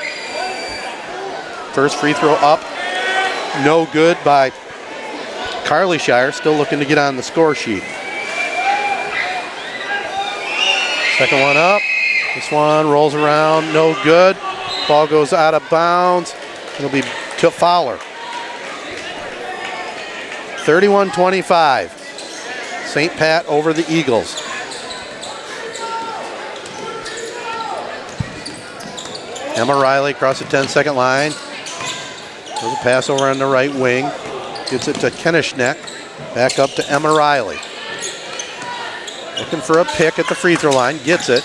First 1.73 1.97
free 1.97 2.13
throw 2.13 2.35
up. 2.35 2.61
No 3.65 3.87
good 3.93 4.17
by 4.25 4.51
Carly 5.65 5.99
Shire, 5.99 6.33
still 6.33 6.55
looking 6.55 6.79
to 6.81 6.85
get 6.85 6.99
on 6.99 7.17
the 7.17 7.23
score 7.23 7.55
sheet. 7.55 7.83
Second 11.19 11.41
one 11.41 11.57
up. 11.57 11.81
This 12.35 12.51
one 12.51 12.89
rolls 12.89 13.15
around, 13.15 13.73
no 13.73 13.95
good. 14.03 14.37
Ball 14.89 15.07
goes 15.07 15.33
out 15.33 15.55
of 15.55 15.69
bounds. 15.71 16.35
It'll 16.77 16.91
be 16.91 17.03
to 17.39 17.51
Fowler. 17.51 17.99
31 20.71 21.11
25. 21.11 21.91
St. 22.87 23.13
Pat 23.15 23.45
over 23.47 23.73
the 23.73 23.85
Eagles. 23.93 24.41
Emma 29.59 29.75
Riley 29.75 30.13
across 30.13 30.39
the 30.39 30.45
10 30.45 30.69
second 30.69 30.95
line. 30.95 31.33
There's 31.33 32.73
a 32.73 32.83
pass 32.85 33.11
over 33.11 33.25
on 33.25 33.41
the 33.41 33.47
right 33.47 33.75
wing. 33.75 34.05
Gets 34.71 34.87
it 34.87 34.95
to 35.01 35.11
Koenigsknecht. 35.11 36.37
Back 36.37 36.61
up 36.61 36.71
to 36.75 36.89
Emma 36.89 37.13
Riley. 37.13 37.59
Looking 39.41 39.63
for 39.63 39.81
a 39.81 39.85
pick 39.85 40.21
at 40.21 40.29
the 40.29 40.37
free 40.37 40.55
throw 40.55 40.71
line. 40.71 40.99
Gets 40.99 41.31
it. 41.31 41.43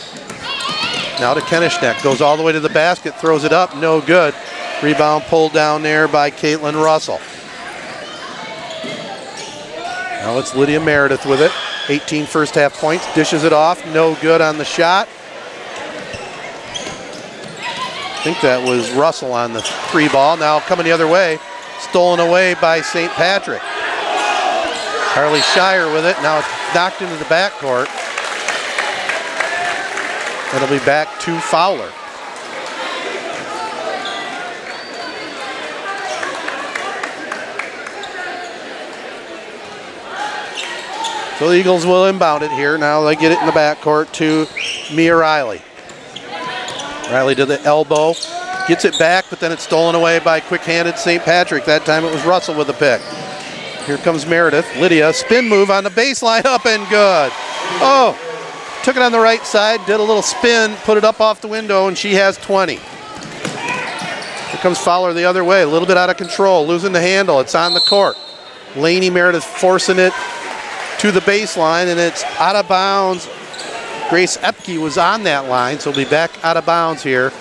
Now 1.19 1.33
to 1.33 1.41
Koenigsknecht. 1.41 2.03
Goes 2.03 2.21
all 2.21 2.37
the 2.37 2.43
way 2.43 2.51
to 2.51 2.59
the 2.59 2.69
basket. 2.69 3.15
Throws 3.15 3.43
it 3.43 3.51
up. 3.51 3.75
No 3.75 4.01
good. 4.01 4.35
Rebound 4.83 5.23
pulled 5.23 5.53
down 5.53 5.81
there 5.81 6.07
by 6.07 6.29
Caitlin 6.29 6.75
Russell. 6.75 7.19
Now 10.25 10.39
it's 10.39 10.55
Lydia 10.55 10.79
Meredith 10.79 11.23
with 11.27 11.39
it. 11.39 11.51
18 11.87 12.25
first 12.25 12.55
half 12.55 12.73
points. 12.73 13.05
Dishes 13.13 13.43
it 13.43 13.53
off. 13.53 13.85
No 13.93 14.15
good 14.21 14.41
on 14.41 14.57
the 14.57 14.65
shot. 14.65 15.07
I 18.09 18.21
think 18.23 18.41
that 18.41 18.67
was 18.67 18.89
Russell 18.93 19.33
on 19.33 19.53
the 19.53 19.61
three 19.61 20.09
ball. 20.09 20.35
Now 20.35 20.61
coming 20.61 20.83
the 20.83 20.91
other 20.91 21.07
way. 21.07 21.37
Stolen 21.77 22.19
away 22.19 22.55
by 22.55 22.81
St. 22.81 23.11
Patrick. 23.11 23.61
Carly 25.13 25.41
Shire 25.41 25.93
with 25.93 26.07
it. 26.07 26.19
Now 26.23 26.39
it's 26.39 26.47
knocked 26.73 27.03
into 27.03 27.15
the 27.17 27.25
backcourt. 27.25 27.85
It'll 30.55 30.75
be 30.75 30.83
back 30.85 31.19
to 31.19 31.39
Fowler. 31.39 31.91
So 41.39 41.49
the 41.49 41.57
Eagles 41.57 41.85
will 41.85 42.05
inbound 42.05 42.43
it 42.43 42.51
here. 42.51 42.77
Now 42.77 43.01
they 43.03 43.15
get 43.15 43.33
it 43.33 43.39
in 43.39 43.45
the 43.45 43.51
backcourt 43.51 44.11
to 44.13 44.47
Mia 44.95 45.15
Riley. 45.15 45.61
Riley 47.11 47.35
to 47.35 47.45
the 47.45 47.61
elbow, 47.63 48.13
gets 48.67 48.85
it 48.85 48.97
back, 48.97 49.25
but 49.29 49.41
then 49.41 49.51
it's 49.51 49.63
stolen 49.63 49.95
away 49.95 50.19
by 50.19 50.39
quick-handed 50.39 50.97
St. 50.97 51.21
Patrick. 51.23 51.65
That 51.65 51.85
time 51.85 52.05
it 52.05 52.13
was 52.13 52.25
Russell 52.25 52.55
with 52.55 52.67
the 52.67 52.73
pick. 52.73 53.01
Here 53.85 53.97
comes 53.97 54.25
Meredith. 54.25 54.65
Lydia, 54.77 55.13
spin 55.13 55.47
move 55.49 55.69
on 55.69 55.83
the 55.83 55.89
baseline, 55.89 56.45
up 56.45 56.65
and 56.65 56.87
good. 56.89 57.31
Oh, 57.81 58.17
took 58.83 58.95
it 58.95 59.01
on 59.01 59.11
the 59.11 59.19
right 59.19 59.45
side, 59.45 59.85
did 59.85 59.99
a 59.99 60.03
little 60.03 60.23
spin, 60.23 60.73
put 60.83 60.97
it 60.97 61.03
up 61.03 61.19
off 61.19 61.41
the 61.41 61.49
window, 61.49 61.87
and 61.87 61.97
she 61.97 62.13
has 62.13 62.37
20. 62.37 62.75
Here 62.75 64.61
comes 64.61 64.79
Fowler 64.79 65.13
the 65.13 65.25
other 65.25 65.43
way, 65.43 65.63
a 65.63 65.67
little 65.67 65.87
bit 65.87 65.97
out 65.97 66.09
of 66.09 66.15
control, 66.15 66.65
losing 66.65 66.93
the 66.93 67.01
handle. 67.01 67.41
It's 67.41 67.55
on 67.55 67.73
the 67.73 67.81
court. 67.81 68.15
Laney 68.75 69.09
Meredith 69.09 69.43
forcing 69.43 69.99
it 69.99 70.13
to 71.05 71.11
the 71.11 71.19
baseline, 71.19 71.85
and 71.85 71.99
it's 71.99 72.23
out 72.39 72.55
of 72.55 72.67
bounds. 72.67 73.29
Grace 74.09 74.37
Epke 74.37 74.81
was 74.81 74.97
on 74.97 75.21
that 75.21 75.47
line, 75.47 75.79
so 75.79 75.91
we'll 75.91 76.03
be 76.03 76.09
back 76.09 76.31
out 76.43 76.57
of 76.57 76.65
bounds 76.65 77.03
here 77.03 77.31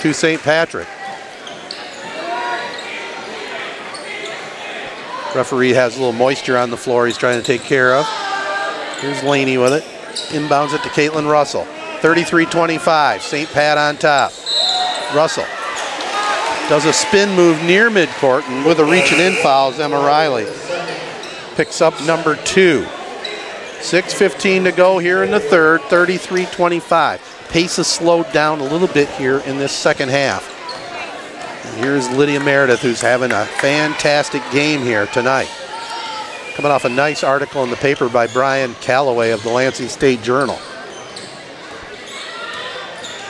to 0.00 0.12
St. 0.12 0.38
Patrick. 0.42 0.86
Referee 5.34 5.70
has 5.70 5.96
a 5.96 5.98
little 5.98 6.12
moisture 6.12 6.58
on 6.58 6.68
the 6.68 6.76
floor 6.76 7.06
he's 7.06 7.16
trying 7.16 7.38
to 7.38 7.46
take 7.46 7.62
care 7.62 7.94
of. 7.94 8.06
Here's 9.00 9.22
Laney 9.22 9.56
with 9.56 9.72
it. 9.72 9.84
Inbounds 10.34 10.74
it 10.74 10.82
to 10.82 10.90
Caitlin 10.90 11.30
Russell. 11.30 11.64
33-25. 12.00 13.20
St. 13.22 13.48
Pat 13.48 13.78
on 13.78 13.96
top. 13.96 14.32
Russell 15.14 15.46
does 16.68 16.84
a 16.84 16.92
spin 16.92 17.34
move 17.34 17.62
near 17.62 17.88
midcourt, 17.88 18.46
and 18.46 18.66
with 18.66 18.78
a 18.78 18.84
reach 18.84 19.10
and 19.10 19.22
in 19.22 19.32
fouls, 19.42 19.80
Emma 19.80 19.96
Riley 19.96 20.44
picks 21.56 21.80
up 21.80 22.00
number 22.04 22.36
two. 22.36 22.86
6.15 23.80 24.64
to 24.64 24.72
go 24.72 24.98
here 24.98 25.22
in 25.22 25.30
the 25.30 25.40
third, 25.40 25.80
33 25.82 26.46
25. 26.46 27.46
Pace 27.48 27.76
has 27.76 27.86
slowed 27.86 28.30
down 28.30 28.60
a 28.60 28.64
little 28.64 28.88
bit 28.88 29.08
here 29.10 29.38
in 29.40 29.58
this 29.58 29.72
second 29.72 30.10
half. 30.10 30.46
And 31.64 31.84
here's 31.84 32.08
Lydia 32.10 32.40
Meredith, 32.40 32.80
who's 32.80 33.00
having 33.00 33.32
a 33.32 33.44
fantastic 33.44 34.42
game 34.52 34.82
here 34.82 35.06
tonight. 35.06 35.48
Coming 36.54 36.70
off 36.72 36.84
a 36.84 36.90
nice 36.90 37.24
article 37.24 37.64
in 37.64 37.70
the 37.70 37.76
paper 37.76 38.08
by 38.08 38.26
Brian 38.26 38.74
Calloway 38.74 39.30
of 39.30 39.42
the 39.42 39.50
Lansing 39.50 39.88
State 39.88 40.22
Journal. 40.22 40.58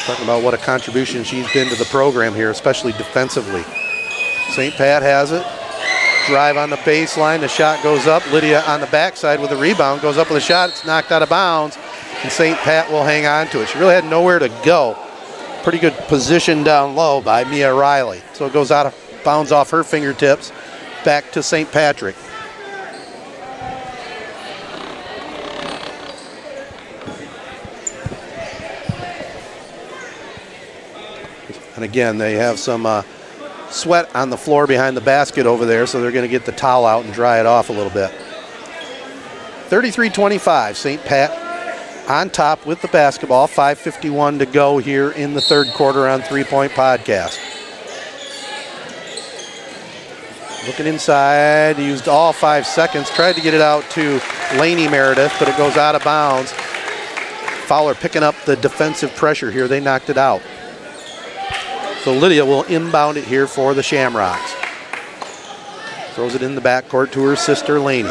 Talking 0.01 0.25
about 0.25 0.43
what 0.43 0.53
a 0.53 0.59
contribution 0.59 1.23
she's 1.23 1.51
been 1.53 1.69
to 1.69 1.77
the 1.77 1.85
program 1.85 2.35
here, 2.35 2.51
especially 2.51 2.93
defensively. 2.93 3.63
St. 4.51 4.75
Pat 4.75 5.03
has 5.03 5.31
it. 5.31 5.47
Drive 6.27 6.57
on 6.57 6.71
the 6.71 6.77
baseline. 6.77 7.41
The 7.41 7.49
shot 7.49 7.83
goes 7.83 8.07
up. 8.07 8.31
Lydia 8.31 8.63
on 8.63 8.81
the 8.81 8.87
backside 8.87 9.41
with 9.41 9.51
a 9.51 9.57
rebound. 9.57 10.01
Goes 10.01 10.19
up 10.19 10.29
with 10.29 10.39
a 10.39 10.41
shot. 10.41 10.69
It's 10.71 10.85
knocked 10.85 11.11
out 11.11 11.23
of 11.23 11.29
bounds. 11.29 11.79
And 12.23 12.31
St. 12.31 12.57
Pat 12.59 12.91
will 12.91 13.05
hang 13.05 13.27
on 13.27 13.49
to 13.49 13.63
it. 13.63 13.69
She 13.69 13.79
really 13.79 13.95
had 13.95 14.05
nowhere 14.05 14.39
to 14.39 14.49
go. 14.65 14.97
Pretty 15.63 15.79
good 15.79 15.95
position 16.09 16.63
down 16.63 16.95
low 16.95 17.21
by 17.21 17.45
Mia 17.45 17.73
Riley. 17.73 18.23
So 18.35 18.47
it 18.47 18.53
goes 18.53 18.71
out 18.71 18.87
of 18.87 19.23
bounds 19.25 19.53
off 19.53 19.71
her 19.71 19.83
fingertips. 19.83 20.53
Back 21.05 21.33
to 21.33 21.43
St. 21.43 21.71
Patrick. 21.73 22.17
And 31.77 31.85
again, 31.85 32.19
they 32.19 32.35
have 32.35 32.59
some 32.59 32.85
uh, 32.85 33.03
sweat 33.71 34.15
on 34.15 34.31
the 34.31 34.37
floor 34.37 34.67
behind 34.67 34.97
the 34.97 35.01
basket 35.01 35.47
over 35.47 35.65
there, 35.65 35.87
so 35.87 36.01
they're 36.01 36.13
going 36.13 36.25
to 36.25 36.31
get 36.31 36.45
the 36.45 36.53
towel 36.53 36.87
out 36.87 37.05
and 37.05 37.15
dry 37.15 37.41
it 37.41 37.47
off 37.47 37.71
a 37.71 37.73
little 37.73 37.93
bit. 37.93 38.11
33 39.69 40.11
25, 40.11 40.77
St. 40.77 41.05
Pat 41.05 42.11
on 42.11 42.29
top 42.29 42.67
with 42.67 42.83
the 42.83 42.89
basketball. 42.89 43.47
5.51 43.47 44.41
to 44.41 44.47
go 44.47 44.79
here 44.79 45.13
in 45.13 45.35
the 45.35 45.41
third 45.41 45.69
quarter 45.69 46.09
on 46.09 46.23
Three 46.23 46.45
Point 46.45 46.73
Podcast. 46.73 47.39
Looking 50.67 50.87
inside, 50.87 51.79
used 51.79 52.07
all 52.07 52.33
five 52.33 52.67
seconds, 52.67 53.09
tried 53.11 53.35
to 53.35 53.41
get 53.41 53.55
it 53.55 53.63
out 53.63 53.89
to 53.91 54.21
Laney 54.57 54.89
Meredith, 54.89 55.33
but 55.39 55.49
it 55.49 55.57
goes 55.57 55.77
out 55.77 55.95
of 55.95 56.05
bounds. 56.05 56.53
Fowler 57.67 57.95
picking 57.95 58.23
up 58.23 58.35
the 58.45 58.57
defensive 58.57 59.15
pressure 59.15 59.51
here. 59.51 59.69
They 59.69 59.81
knocked 59.81 60.11
it 60.11 60.19
out. 60.19 60.43
So 62.03 62.15
Lydia 62.15 62.47
will 62.47 62.63
inbound 62.63 63.19
it 63.19 63.25
here 63.25 63.47
for 63.47 63.75
the 63.75 63.83
Shamrocks. 63.83 64.55
Throws 66.15 66.35
it 66.35 66.43
in 66.43 66.55
the 66.55 66.63
backcourt 66.63 67.13
to 67.13 67.23
her 67.25 67.37
sister 67.37 67.79
Laney. 67.79 68.09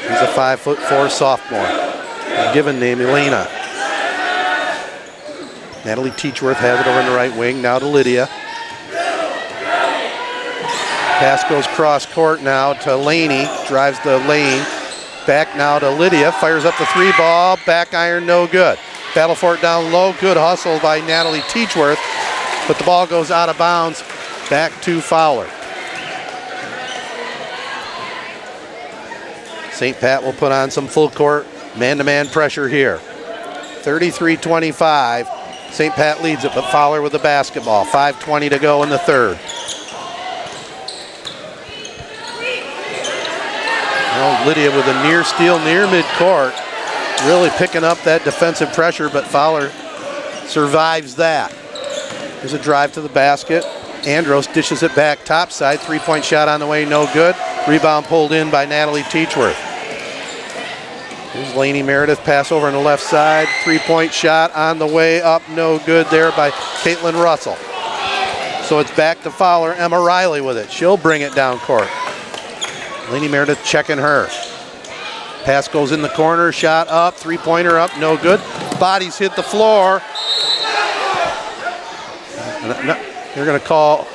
She's 0.00 0.20
a 0.20 0.28
five 0.28 0.60
foot 0.60 0.78
four 0.78 1.10
sophomore. 1.10 1.60
A 1.60 2.54
given 2.54 2.80
name 2.80 3.02
Elena. 3.02 3.46
Natalie 5.84 6.10
Teachworth 6.12 6.56
has 6.56 6.80
it 6.80 6.86
over 6.86 7.00
in 7.00 7.06
the 7.06 7.14
right 7.14 7.34
wing. 7.36 7.60
Now 7.60 7.78
to 7.78 7.86
Lydia. 7.86 8.28
Pass 11.18 11.44
goes 11.50 11.66
cross 11.66 12.06
court 12.06 12.42
now 12.42 12.72
to 12.72 12.96
Laney. 12.96 13.46
Drives 13.66 14.00
the 14.04 14.18
lane. 14.20 14.64
Back 15.26 15.54
now 15.54 15.78
to 15.78 15.90
Lydia. 15.90 16.32
Fires 16.32 16.64
up 16.64 16.78
the 16.78 16.86
three 16.86 17.12
ball. 17.18 17.58
Back 17.66 17.92
iron, 17.92 18.24
no 18.24 18.46
good. 18.46 18.78
Battle 19.14 19.36
for 19.36 19.54
it 19.54 19.60
down 19.60 19.92
low. 19.92 20.14
Good 20.20 20.38
hustle 20.38 20.80
by 20.80 21.00
Natalie 21.00 21.40
Teachworth. 21.40 21.98
But 22.68 22.78
the 22.78 22.84
ball 22.84 23.06
goes 23.06 23.30
out 23.30 23.48
of 23.48 23.56
bounds. 23.58 24.04
Back 24.50 24.80
to 24.82 25.00
Fowler. 25.00 25.48
St. 29.72 29.96
Pat 29.98 30.22
will 30.22 30.34
put 30.34 30.52
on 30.52 30.70
some 30.70 30.86
full 30.86 31.08
court 31.08 31.46
man 31.76 31.98
to 31.98 32.04
man 32.04 32.28
pressure 32.28 32.68
here. 32.68 32.98
33 32.98 34.36
25. 34.36 35.28
St. 35.70 35.94
Pat 35.94 36.22
leads 36.22 36.44
it, 36.44 36.52
but 36.54 36.70
Fowler 36.70 37.00
with 37.00 37.12
the 37.12 37.18
basketball. 37.18 37.84
5.20 37.86 38.50
to 38.50 38.58
go 38.58 38.82
in 38.82 38.88
the 38.88 38.98
third. 38.98 39.38
Well, 44.16 44.46
Lydia 44.46 44.74
with 44.74 44.86
a 44.86 45.02
near 45.04 45.22
steal 45.24 45.58
near 45.60 45.86
midcourt. 45.86 46.54
Really 47.26 47.50
picking 47.50 47.84
up 47.84 47.98
that 48.02 48.24
defensive 48.24 48.72
pressure, 48.72 49.08
but 49.08 49.24
Fowler 49.24 49.70
survives 50.46 51.14
that. 51.16 51.54
There's 52.40 52.52
a 52.52 52.58
drive 52.58 52.92
to 52.92 53.00
the 53.00 53.08
basket. 53.08 53.64
Andros 54.06 54.46
dishes 54.46 54.82
it 54.82 54.94
back 54.94 55.24
topside. 55.24 55.80
Three 55.80 55.98
point 55.98 56.24
shot 56.24 56.48
on 56.48 56.60
the 56.60 56.66
way, 56.66 56.84
no 56.84 57.12
good. 57.12 57.34
Rebound 57.68 58.06
pulled 58.06 58.32
in 58.32 58.50
by 58.50 58.64
Natalie 58.64 59.02
Teachworth. 59.02 59.56
Here's 61.32 61.54
Laney 61.54 61.82
Meredith, 61.82 62.20
pass 62.20 62.52
over 62.52 62.68
on 62.68 62.72
the 62.72 62.78
left 62.78 63.02
side. 63.02 63.48
Three 63.64 63.78
point 63.80 64.12
shot 64.12 64.54
on 64.54 64.78
the 64.78 64.86
way 64.86 65.20
up, 65.20 65.42
no 65.50 65.78
good 65.80 66.06
there 66.06 66.30
by 66.32 66.50
Caitlin 66.82 67.22
Russell. 67.22 67.56
So 68.64 68.78
it's 68.78 68.94
back 68.94 69.22
to 69.22 69.30
Fowler. 69.30 69.72
Emma 69.72 69.98
Riley 69.98 70.40
with 70.40 70.58
it. 70.58 70.70
She'll 70.70 70.96
bring 70.96 71.22
it 71.22 71.34
down 71.34 71.58
court. 71.58 71.88
Laney 73.10 73.28
Meredith 73.28 73.64
checking 73.64 73.98
her. 73.98 74.28
Pass 75.44 75.66
goes 75.68 75.92
in 75.92 76.02
the 76.02 76.10
corner, 76.10 76.52
shot 76.52 76.88
up, 76.88 77.14
three 77.14 77.38
pointer 77.38 77.78
up, 77.78 77.96
no 77.98 78.16
good. 78.16 78.40
Bodies 78.78 79.16
hit 79.16 79.34
the 79.34 79.42
floor. 79.42 80.02
They're 82.68 83.44
going 83.44 83.60
to 83.60 83.66
call 83.66 84.06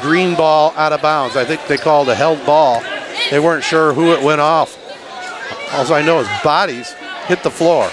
green 0.00 0.34
ball 0.34 0.72
out 0.76 0.92
of 0.92 1.02
bounds. 1.02 1.36
I 1.36 1.44
think 1.44 1.66
they 1.66 1.76
called 1.76 2.08
a 2.08 2.14
held 2.14 2.44
ball. 2.44 2.82
They 3.30 3.38
weren't 3.38 3.64
sure 3.64 3.92
who 3.92 4.12
it 4.12 4.22
went 4.22 4.40
off. 4.40 4.78
All 5.72 5.92
I 5.92 6.02
know 6.02 6.20
is 6.20 6.28
bodies 6.44 6.94
hit 7.26 7.42
the 7.42 7.50
floor. 7.50 7.88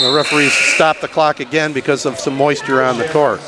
The 0.00 0.12
referees 0.14 0.52
stopped 0.52 1.00
the 1.00 1.08
clock 1.08 1.40
again 1.40 1.72
because 1.72 2.06
of 2.06 2.18
some 2.18 2.36
moisture 2.36 2.82
on 2.82 2.98
the 2.98 3.08
court. 3.08 3.40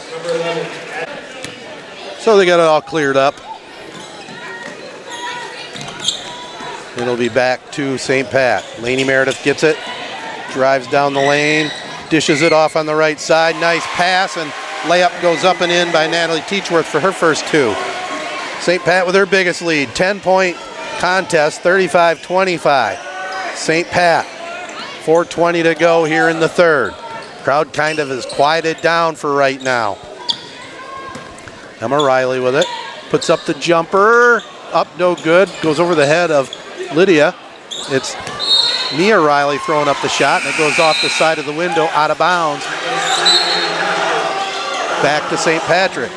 So 2.20 2.36
they 2.36 2.46
got 2.46 2.60
it 2.60 2.66
all 2.66 2.80
cleared 2.80 3.16
up. 3.16 3.34
It'll 6.96 7.16
be 7.16 7.28
back 7.28 7.72
to 7.72 7.98
St. 7.98 8.30
Pat. 8.30 8.64
Laney 8.80 9.02
Meredith 9.04 9.42
gets 9.42 9.64
it, 9.64 9.76
drives 10.52 10.86
down 10.86 11.12
the 11.12 11.20
lane, 11.20 11.70
dishes 12.14 12.42
it 12.42 12.52
off 12.52 12.76
on 12.76 12.86
the 12.86 12.94
right 12.94 13.18
side. 13.18 13.56
Nice 13.56 13.84
pass, 13.88 14.36
and 14.36 14.48
layup 14.82 15.20
goes 15.20 15.42
up 15.42 15.60
and 15.62 15.72
in 15.72 15.90
by 15.92 16.06
Natalie 16.06 16.42
Teachworth 16.42 16.84
for 16.84 17.00
her 17.00 17.10
first 17.10 17.44
two. 17.48 17.74
St. 18.60 18.80
Pat 18.84 19.04
with 19.04 19.16
her 19.16 19.26
biggest 19.26 19.62
lead, 19.62 19.88
10 19.96 20.20
point 20.20 20.56
contest, 21.00 21.62
35 21.62 22.22
25. 22.22 22.98
St. 23.56 23.88
Pat, 23.88 24.24
4.20 25.04 25.64
to 25.64 25.74
go 25.74 26.04
here 26.04 26.28
in 26.28 26.38
the 26.38 26.48
third. 26.48 26.92
Crowd 27.42 27.72
kind 27.72 27.98
of 27.98 28.12
is 28.12 28.24
quieted 28.26 28.80
down 28.80 29.16
for 29.16 29.34
right 29.34 29.60
now. 29.60 29.98
Emma 31.80 31.96
Riley 31.96 32.38
with 32.38 32.54
it. 32.54 32.66
Puts 33.10 33.28
up 33.28 33.40
the 33.44 33.54
jumper. 33.54 34.40
Up, 34.72 34.86
no 35.00 35.16
good. 35.16 35.50
Goes 35.62 35.80
over 35.80 35.96
the 35.96 36.06
head 36.06 36.30
of 36.30 36.48
Lydia. 36.94 37.34
It's 37.90 38.14
Mia 38.96 39.18
Riley 39.18 39.58
throwing 39.58 39.88
up 39.88 40.00
the 40.02 40.08
shot, 40.08 40.42
and 40.42 40.54
it 40.54 40.58
goes 40.58 40.78
off 40.78 41.00
the 41.02 41.08
side 41.08 41.38
of 41.38 41.46
the 41.46 41.52
window, 41.52 41.84
out 41.92 42.10
of 42.10 42.18
bounds. 42.18 42.64
Back 45.02 45.28
to 45.30 45.36
St. 45.36 45.62
Patrick. 45.64 46.10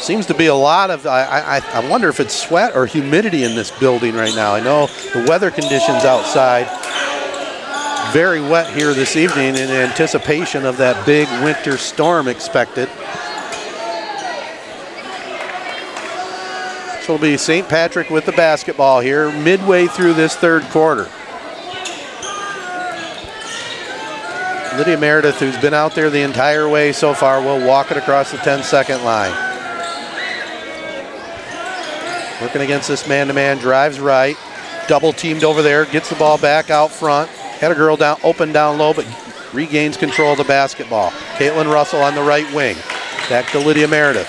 Seems 0.00 0.26
to 0.26 0.34
be 0.34 0.46
a 0.46 0.54
lot 0.54 0.90
of, 0.90 1.06
I, 1.06 1.58
I, 1.58 1.80
I 1.80 1.88
wonder 1.88 2.08
if 2.08 2.18
it's 2.18 2.34
sweat 2.34 2.74
or 2.74 2.86
humidity 2.86 3.44
in 3.44 3.54
this 3.54 3.70
building 3.70 4.14
right 4.14 4.34
now. 4.34 4.52
I 4.52 4.60
know 4.60 4.88
the 5.12 5.24
weather 5.28 5.50
conditions 5.50 6.04
outside 6.04 6.66
very 8.12 8.42
wet 8.42 8.70
here 8.74 8.92
this 8.92 9.16
evening 9.16 9.56
in 9.56 9.70
anticipation 9.70 10.66
of 10.66 10.76
that 10.76 11.06
big 11.06 11.26
winter 11.42 11.78
storm 11.78 12.28
expected. 12.28 12.90
So 17.02 17.14
it'll 17.14 17.22
be 17.22 17.36
St. 17.36 17.68
Patrick 17.68 18.10
with 18.10 18.26
the 18.26 18.32
basketball 18.32 19.00
here 19.00 19.32
midway 19.32 19.88
through 19.88 20.14
this 20.14 20.36
third 20.36 20.62
quarter. 20.70 21.10
Lydia 24.78 24.96
Meredith, 24.96 25.40
who's 25.40 25.56
been 25.58 25.74
out 25.74 25.96
there 25.96 26.10
the 26.10 26.22
entire 26.22 26.68
way 26.68 26.92
so 26.92 27.12
far, 27.12 27.42
will 27.42 27.66
walk 27.66 27.90
it 27.90 27.96
across 27.96 28.30
the 28.30 28.36
10 28.38 28.62
second 28.62 29.02
line. 29.02 29.32
Working 32.40 32.62
against 32.62 32.86
this 32.86 33.08
man-to-man, 33.08 33.58
drives 33.58 33.98
right, 33.98 34.36
double 34.86 35.12
teamed 35.12 35.42
over 35.42 35.60
there, 35.60 35.84
gets 35.86 36.08
the 36.08 36.14
ball 36.14 36.38
back 36.38 36.70
out 36.70 36.92
front. 36.92 37.28
Had 37.30 37.72
a 37.72 37.74
girl 37.74 37.96
down, 37.96 38.18
open 38.22 38.52
down 38.52 38.78
low, 38.78 38.94
but 38.94 39.06
regains 39.52 39.96
control 39.96 40.32
of 40.32 40.38
the 40.38 40.44
basketball. 40.44 41.10
Caitlin 41.36 41.72
Russell 41.72 42.00
on 42.00 42.14
the 42.14 42.22
right 42.22 42.50
wing. 42.54 42.76
Back 43.28 43.50
to 43.50 43.58
Lydia 43.58 43.88
Meredith. 43.88 44.28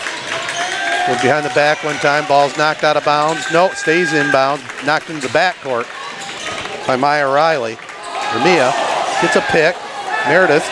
Behind 1.05 1.45
the 1.45 1.53
back 1.53 1.83
one 1.83 1.95
time, 1.97 2.25
ball's 2.27 2.57
knocked 2.57 2.83
out 2.83 2.95
of 2.95 3.03
bounds. 3.03 3.51
No, 3.51 3.69
stays 3.69 4.13
in 4.13 4.31
bounds, 4.31 4.63
knocked 4.85 5.09
into 5.09 5.27
the 5.27 5.33
backcourt 5.33 5.85
by 6.87 6.95
Mia 6.95 7.27
Riley. 7.27 7.77
Mia 8.43 8.71
gets 9.21 9.35
a 9.35 9.41
pick. 9.51 9.75
Meredith 10.25 10.63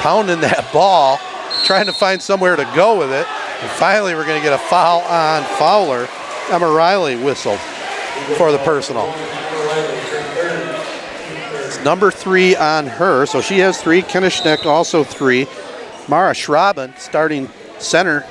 pounding 0.00 0.40
that 0.40 0.68
ball, 0.72 1.18
trying 1.64 1.86
to 1.86 1.92
find 1.92 2.20
somewhere 2.20 2.56
to 2.56 2.64
go 2.74 2.98
with 2.98 3.12
it. 3.12 3.26
And 3.60 3.70
finally, 3.72 4.14
we're 4.14 4.26
going 4.26 4.40
to 4.40 4.42
get 4.42 4.52
a 4.52 4.58
foul 4.58 5.00
on 5.02 5.44
Fowler. 5.58 6.08
Emma 6.50 6.68
Riley 6.68 7.16
whistled 7.16 7.60
for 8.36 8.50
the 8.50 8.58
personal. 8.58 9.12
It's 11.64 11.82
number 11.84 12.10
three 12.10 12.56
on 12.56 12.86
her, 12.86 13.26
so 13.26 13.40
she 13.40 13.58
has 13.60 13.80
three. 13.80 14.02
Koenigsknecht 14.02 14.66
also 14.66 15.04
three. 15.04 15.46
Mara 16.08 16.32
Schrauben 16.32 16.98
starting 16.98 17.48
center 17.78 18.24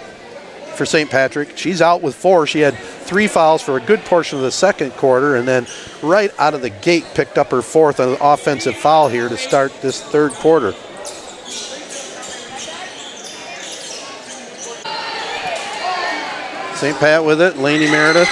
for 0.78 0.86
St. 0.86 1.10
Patrick. 1.10 1.58
She's 1.58 1.82
out 1.82 2.02
with 2.02 2.16
four. 2.16 2.48
She 2.48 2.60
had 2.60 2.76
three 2.76 3.28
fouls 3.28 3.62
for 3.62 3.78
a 3.78 3.82
good 3.82 4.00
portion 4.02 4.38
of 4.38 4.44
the 4.44 4.52
second 4.52 4.92
quarter, 4.92 5.36
and 5.36 5.48
then 5.48 5.66
right 6.02 6.32
out 6.40 6.54
of 6.54 6.62
the 6.62 6.70
gate 6.70 7.06
picked 7.16 7.38
up 7.38 7.52
her 7.52 7.62
fourth 7.62 8.00
on 8.00 8.10
an 8.10 8.18
offensive 8.22 8.76
foul 8.76 9.10
here 9.10 9.28
to 9.28 9.38
start 9.38 9.74
this 9.82 10.02
third 10.02 10.32
quarter. 10.34 10.74
St. 16.76 16.96
Pat 17.00 17.26
with 17.26 17.42
it. 17.42 17.58
Laney 17.58 17.90
Meredith 17.90 18.30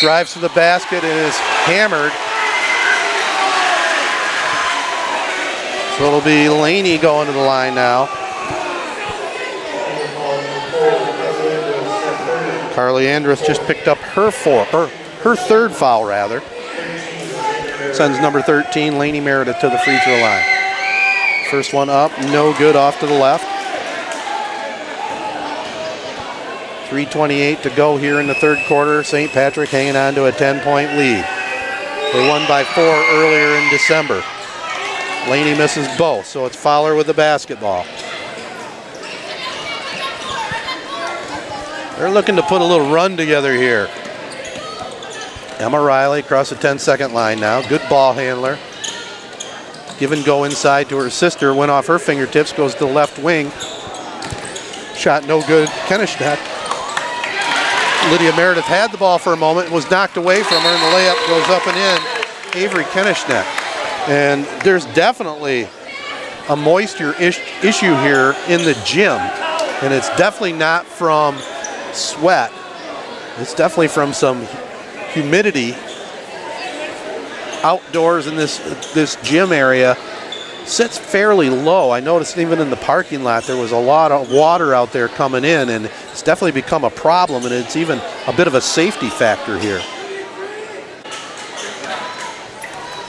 drives 0.00 0.32
to 0.32 0.38
the 0.38 0.48
basket 0.50 1.04
and 1.04 1.28
is 1.28 1.36
hammered. 1.36 2.12
So 5.98 6.04
it'll 6.04 6.22
be 6.22 6.48
Laney 6.48 6.96
going 6.96 7.26
to 7.26 7.32
the 7.32 7.40
line 7.40 7.74
now. 7.74 8.27
Carly 12.78 13.08
Andros 13.08 13.44
just 13.44 13.60
picked 13.62 13.88
up 13.88 13.98
her 13.98 14.30
four, 14.30 14.64
her, 14.66 14.86
her 15.24 15.34
third 15.34 15.72
foul 15.72 16.04
rather. 16.04 16.40
sends 17.92 18.20
number 18.20 18.40
13, 18.40 18.98
Laney 18.98 19.18
Meredith, 19.18 19.58
to 19.58 19.68
the 19.68 19.78
free 19.78 19.98
throw 20.04 20.20
line. 20.20 20.44
First 21.50 21.74
one 21.74 21.90
up, 21.90 22.16
no 22.26 22.56
good 22.56 22.76
off 22.76 23.00
to 23.00 23.06
the 23.08 23.18
left. 23.18 23.42
3.28 26.88 27.62
to 27.62 27.70
go 27.70 27.96
here 27.96 28.20
in 28.20 28.28
the 28.28 28.34
third 28.36 28.58
quarter. 28.68 29.02
St. 29.02 29.32
Patrick 29.32 29.70
hanging 29.70 29.96
on 29.96 30.14
to 30.14 30.26
a 30.26 30.32
10 30.32 30.60
point 30.60 30.92
lead. 30.92 31.24
They 32.12 32.28
won 32.28 32.46
by 32.46 32.62
four 32.62 32.84
earlier 32.84 33.58
in 33.58 33.68
December. 33.70 34.22
Laney 35.28 35.58
misses 35.58 35.88
both, 35.98 36.26
so 36.26 36.46
it's 36.46 36.54
Fowler 36.54 36.94
with 36.94 37.08
the 37.08 37.14
basketball. 37.14 37.84
They're 41.98 42.10
looking 42.10 42.36
to 42.36 42.42
put 42.42 42.60
a 42.60 42.64
little 42.64 42.88
run 42.92 43.16
together 43.16 43.52
here. 43.52 43.88
Emma 45.58 45.80
Riley 45.80 46.20
across 46.20 46.48
the 46.48 46.54
10 46.54 46.78
second 46.78 47.12
line 47.12 47.40
now. 47.40 47.60
Good 47.68 47.82
ball 47.90 48.12
handler. 48.12 48.56
Give 49.98 50.12
and 50.12 50.24
go 50.24 50.44
inside 50.44 50.88
to 50.90 50.96
her 50.98 51.10
sister. 51.10 51.52
Went 51.52 51.72
off 51.72 51.88
her 51.88 51.98
fingertips, 51.98 52.52
goes 52.52 52.74
to 52.74 52.86
the 52.86 52.92
left 52.92 53.18
wing. 53.18 53.50
Shot 54.94 55.26
no 55.26 55.44
good. 55.48 55.68
Koenigsknecht. 55.88 56.38
Lydia 58.12 58.34
Meredith 58.36 58.66
had 58.66 58.92
the 58.92 58.98
ball 58.98 59.18
for 59.18 59.32
a 59.32 59.36
moment, 59.36 59.72
was 59.72 59.90
knocked 59.90 60.16
away 60.16 60.44
from 60.44 60.62
her, 60.62 60.68
and 60.68 60.80
the 60.80 60.96
layup 60.96 61.26
goes 61.26 61.48
up 61.48 61.66
and 61.66 61.76
in. 61.76 62.62
Avery 62.62 62.84
Koenigsknecht. 62.84 64.08
And 64.08 64.44
there's 64.62 64.84
definitely 64.94 65.68
a 66.48 66.54
moisture 66.54 67.20
ish 67.20 67.40
issue 67.64 67.92
here 67.96 68.36
in 68.46 68.62
the 68.62 68.80
gym. 68.84 69.18
And 69.82 69.92
it's 69.92 70.08
definitely 70.10 70.52
not 70.52 70.86
from 70.86 71.36
sweat. 71.92 72.52
It's 73.38 73.54
definitely 73.54 73.88
from 73.88 74.12
some 74.12 74.46
humidity 75.12 75.74
outdoors 77.62 78.26
in 78.26 78.36
this 78.36 78.58
this 78.92 79.16
gym 79.22 79.52
area 79.52 79.96
sits 80.64 80.98
fairly 80.98 81.50
low. 81.50 81.90
I 81.90 82.00
noticed 82.00 82.36
even 82.38 82.60
in 82.60 82.70
the 82.70 82.76
parking 82.76 83.24
lot 83.24 83.44
there 83.44 83.56
was 83.56 83.72
a 83.72 83.78
lot 83.78 84.12
of 84.12 84.30
water 84.30 84.74
out 84.74 84.92
there 84.92 85.08
coming 85.08 85.44
in 85.44 85.68
and 85.70 85.86
it's 86.10 86.22
definitely 86.22 86.52
become 86.52 86.84
a 86.84 86.90
problem 86.90 87.44
and 87.44 87.52
it's 87.52 87.76
even 87.76 88.00
a 88.26 88.32
bit 88.32 88.46
of 88.46 88.54
a 88.54 88.60
safety 88.60 89.08
factor 89.08 89.58
here. 89.58 89.82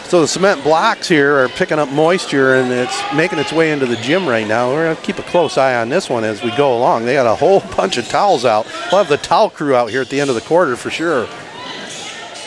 So 0.10 0.22
the 0.22 0.28
cement 0.28 0.64
blocks 0.64 1.08
here 1.08 1.38
are 1.38 1.50
picking 1.50 1.78
up 1.78 1.88
moisture 1.90 2.56
and 2.56 2.72
it's 2.72 3.00
making 3.14 3.38
its 3.38 3.54
way 3.54 3.72
into 3.72 3.86
the 3.86 3.96
gym 3.98 4.28
right 4.28 4.48
now. 4.48 4.72
We're 4.72 4.86
going 4.86 4.96
to 4.96 5.02
keep 5.04 5.20
a 5.20 5.30
close 5.30 5.56
eye 5.56 5.80
on 5.80 5.90
this 5.90 6.10
one 6.10 6.24
as 6.24 6.42
we 6.42 6.50
go 6.58 6.76
along. 6.76 7.06
They 7.06 7.14
got 7.14 7.28
a 7.28 7.36
whole 7.36 7.60
bunch 7.78 8.00
of 8.00 8.08
towels 8.08 8.44
out. 8.44 8.66
We'll 8.92 9.04
have 9.04 9.08
the 9.08 9.18
towel 9.18 9.52
crew 9.52 9.76
out 9.76 9.92
here 9.92 10.02
at 10.02 10.10
the 10.10 10.20
end 10.20 10.32
of 10.32 10.36
the 10.36 10.42
quarter 10.42 10.76
for 10.76 10.90
sure. 10.90 11.28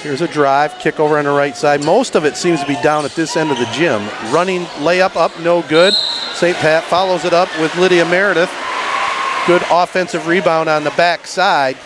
Here's 0.00 0.22
a 0.22 0.26
drive, 0.26 0.76
kick 0.80 0.98
over 0.98 1.16
on 1.18 1.24
the 1.24 1.30
right 1.30 1.56
side. 1.56 1.84
Most 1.84 2.16
of 2.16 2.24
it 2.24 2.36
seems 2.36 2.60
to 2.60 2.66
be 2.66 2.74
down 2.82 3.04
at 3.04 3.12
this 3.12 3.36
end 3.36 3.52
of 3.52 3.58
the 3.58 3.66
gym. 3.66 4.02
Running 4.34 4.64
layup 4.82 5.14
up, 5.14 5.38
no 5.38 5.62
good. 5.62 5.94
St. 6.34 6.56
Pat 6.56 6.82
follows 6.82 7.24
it 7.24 7.32
up 7.32 7.48
with 7.60 7.76
Lydia 7.76 8.04
Meredith. 8.06 8.50
Good 9.46 9.62
offensive 9.70 10.26
rebound 10.26 10.68
on 10.68 10.82
the 10.82 10.90
back 10.90 11.28
side. 11.28 11.76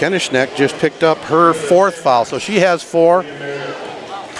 And 0.00 0.50
just 0.56 0.76
picked 0.78 1.02
up 1.02 1.18
her 1.18 1.52
fourth 1.52 1.96
foul. 1.96 2.24
So 2.24 2.38
she 2.38 2.58
has 2.58 2.82
four. 2.82 3.22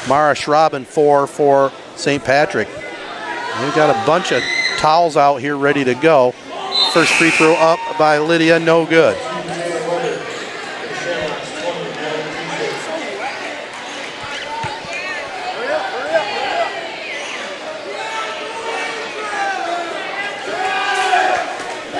Mara 0.09 0.35
Schrauben 0.35 0.85
four 0.85 1.27
for 1.27 1.71
St. 1.95 2.25
Patrick. 2.25 2.69
We've 2.69 3.75
got 3.75 3.91
a 3.91 4.07
bunch 4.07 4.33
of 4.33 4.43
towels 4.79 5.17
out 5.17 5.37
here 5.37 5.57
ready 5.57 5.85
to 5.85 5.95
go. 5.95 6.33
First 6.93 7.13
free 7.13 7.31
throw 7.31 7.55
up 7.55 7.79
by 7.99 8.19
Lydia, 8.19 8.59
no 8.59 8.85
good. 8.85 9.17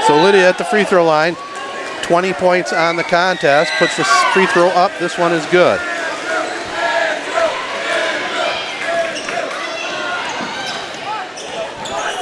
So 0.07 0.21
Lydia 0.21 0.49
at 0.49 0.59
the 0.59 0.65
free 0.65 0.83
throw 0.83 1.05
line, 1.05 1.37
20 2.03 2.33
points 2.35 2.73
on 2.73 2.97
the 2.97 3.05
contest, 3.05 3.73
puts 3.79 3.97
the 3.97 4.05
free 4.33 4.47
throw 4.47 4.69
up. 4.69 4.91
This 4.99 5.17
one 5.17 5.33
is 5.33 5.45
good. 5.47 5.81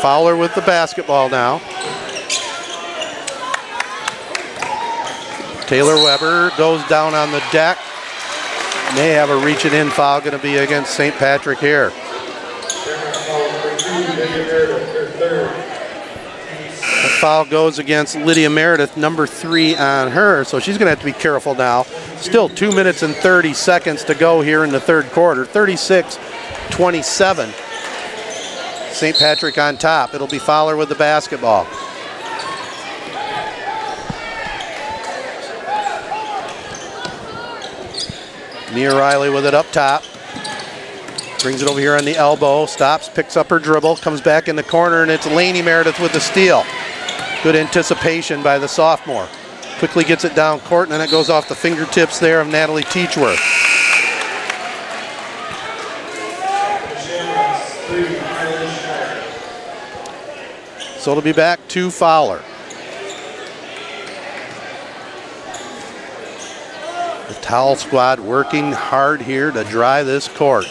Fowler 0.01 0.37
with 0.37 0.55
the 0.55 0.63
basketball 0.63 1.29
now. 1.29 1.59
Taylor 5.67 5.95
Weber 5.95 6.51
goes 6.57 6.85
down 6.89 7.15
on 7.15 7.31
the 7.31 7.43
deck. 7.53 7.79
May 8.95 9.11
have 9.11 9.31
a 9.31 9.37
reaching 9.45 9.73
in 9.73 9.89
foul 9.91 10.21
going 10.21 10.33
to 10.33 10.39
be 10.39 10.57
against 10.57 10.95
St. 10.95 11.15
Patrick 11.15 11.59
here. 11.59 11.93
Foul 17.21 17.45
goes 17.45 17.79
against 17.79 18.17
Lydia 18.17 18.49
Meredith, 18.49 18.97
number 18.97 19.27
three 19.27 19.77
on 19.77 20.11
her, 20.11 20.43
so 20.43 20.59
she's 20.59 20.79
going 20.79 20.87
to 20.87 20.91
have 20.91 21.01
to 21.01 21.05
be 21.05 21.13
careful 21.13 21.55
now. 21.55 21.83
Still 22.17 22.49
two 22.49 22.73
minutes 22.73 23.03
and 23.03 23.15
30 23.15 23.53
seconds 23.53 24.05
to 24.05 24.15
go 24.15 24.41
here 24.41 24.65
in 24.65 24.71
the 24.71 24.81
third 24.81 25.05
quarter. 25.11 25.45
36 25.45 26.19
27. 26.71 27.51
St. 28.93 29.17
Patrick 29.19 29.59
on 29.59 29.77
top. 29.77 30.15
It'll 30.15 30.27
be 30.27 30.39
Fowler 30.39 30.77
with 30.77 30.89
the 30.89 30.95
basketball. 30.95 31.67
Mia 38.73 38.97
Riley 38.97 39.29
with 39.29 39.45
it 39.45 39.53
up 39.53 39.71
top. 39.73 40.05
Brings 41.43 41.61
it 41.61 41.69
over 41.69 41.81
here 41.81 41.97
on 41.97 42.05
the 42.07 42.17
elbow, 42.17 42.65
stops, 42.65 43.11
picks 43.11 43.37
up 43.37 43.49
her 43.49 43.59
dribble, 43.59 43.97
comes 43.97 44.23
back 44.23 44.49
in 44.49 44.57
the 44.57 44.63
corner, 44.63 45.03
and 45.03 45.11
it's 45.11 45.27
Laney 45.27 45.61
Meredith 45.61 45.99
with 46.01 46.13
the 46.13 46.21
steal. 46.21 46.65
Good 47.43 47.57
anticipation 47.57 48.43
by 48.43 48.59
the 48.59 48.69
sophomore. 48.69 49.27
Quickly 49.79 50.05
gets 50.05 50.27
it 50.27 50.35
down 50.35 50.61
court, 50.61 50.85
and 50.85 50.93
then 50.93 51.01
it 51.01 51.11
goes 51.11 51.31
off 51.31 51.49
the 51.49 51.55
fingertips 51.55 52.19
there 52.19 52.39
of 52.43 52.49
Natalie 52.49 52.83
Teachworth. 52.83 53.39
So 60.99 61.13
it'll 61.13 61.23
be 61.23 61.33
back 61.33 61.67
to 61.69 61.91
Fowler. 61.91 62.43
The 67.29 67.35
towel 67.41 67.75
squad 67.77 68.21
working 68.21 68.73
hard 68.73 69.23
here 69.23 69.51
to 69.51 69.65
dry 69.65 70.03
this 70.03 70.29
court. 70.29 70.67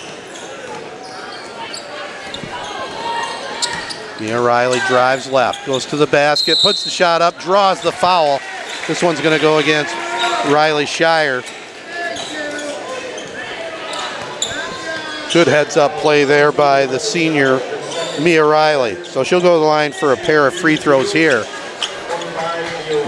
Mia 4.20 4.42
Riley 4.42 4.80
drives 4.88 5.32
left, 5.32 5.66
goes 5.66 5.86
to 5.86 5.96
the 5.96 6.08
basket, 6.08 6.58
puts 6.62 6.84
the 6.84 6.90
shot 6.90 7.22
up, 7.22 7.40
draws 7.40 7.82
the 7.82 7.92
foul. 7.92 8.40
This 8.88 9.02
one's 9.02 9.22
going 9.22 9.36
to 9.36 9.42
go 9.42 9.60
against 9.60 9.94
Riley 10.52 10.86
Shire. 10.86 11.42
Good 15.32 15.48
heads 15.48 15.78
up 15.78 15.92
play 16.00 16.26
there 16.26 16.52
by 16.52 16.86
the 16.86 17.00
senior 17.00 17.62
Mia 18.22 18.44
Riley. 18.44 19.02
So 19.06 19.24
she'll 19.24 19.40
go 19.40 19.54
to 19.54 19.60
the 19.60 19.66
line 19.66 19.94
for 19.94 20.12
a 20.12 20.18
pair 20.18 20.48
of 20.48 20.54
free 20.54 20.76
throws 20.76 21.14
here. 21.14 21.46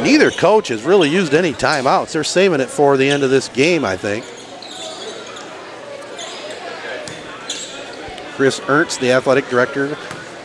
Neither 0.01 0.31
coach 0.31 0.69
has 0.69 0.83
really 0.83 1.09
used 1.09 1.33
any 1.33 1.51
timeouts. 1.51 2.13
They're 2.13 2.23
saving 2.23 2.61
it 2.61 2.69
for 2.69 2.95
the 2.95 3.09
end 3.09 3.23
of 3.23 3.29
this 3.29 3.49
game, 3.49 3.83
I 3.83 3.97
think. 3.97 4.23
Chris 8.35 8.61
Ernst, 8.67 9.01
the 9.01 9.11
athletic 9.11 9.49
director, 9.49 9.97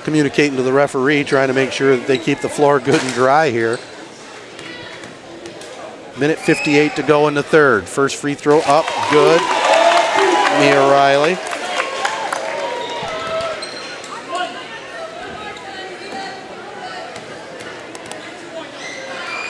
communicating 0.06 0.56
to 0.56 0.62
the 0.62 0.72
referee, 0.72 1.24
trying 1.24 1.48
to 1.48 1.52
make 1.52 1.72
sure 1.72 1.96
that 1.96 2.06
they 2.06 2.16
keep 2.16 2.38
the 2.38 2.48
floor 2.48 2.78
good 2.78 3.02
and 3.02 3.12
dry 3.12 3.50
here. 3.50 3.76
Minute 6.16 6.38
58 6.38 6.94
to 6.94 7.02
go 7.02 7.26
in 7.26 7.34
the 7.34 7.42
third. 7.42 7.88
First 7.88 8.14
free 8.14 8.34
throw 8.34 8.60
up, 8.60 8.86
good. 9.10 9.40
Mia 10.60 10.78
Riley. 10.78 11.34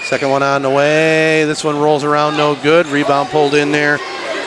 Second 0.07 0.31
one 0.31 0.43
on 0.43 0.63
the 0.63 0.71
way. 0.71 1.45
This 1.45 1.63
one 1.63 1.79
rolls 1.79 2.03
around, 2.03 2.39
no 2.39 2.55
good. 2.63 2.87
Rebound 2.87 3.29
pulled 3.29 3.53
in 3.53 3.73
there 3.73 3.99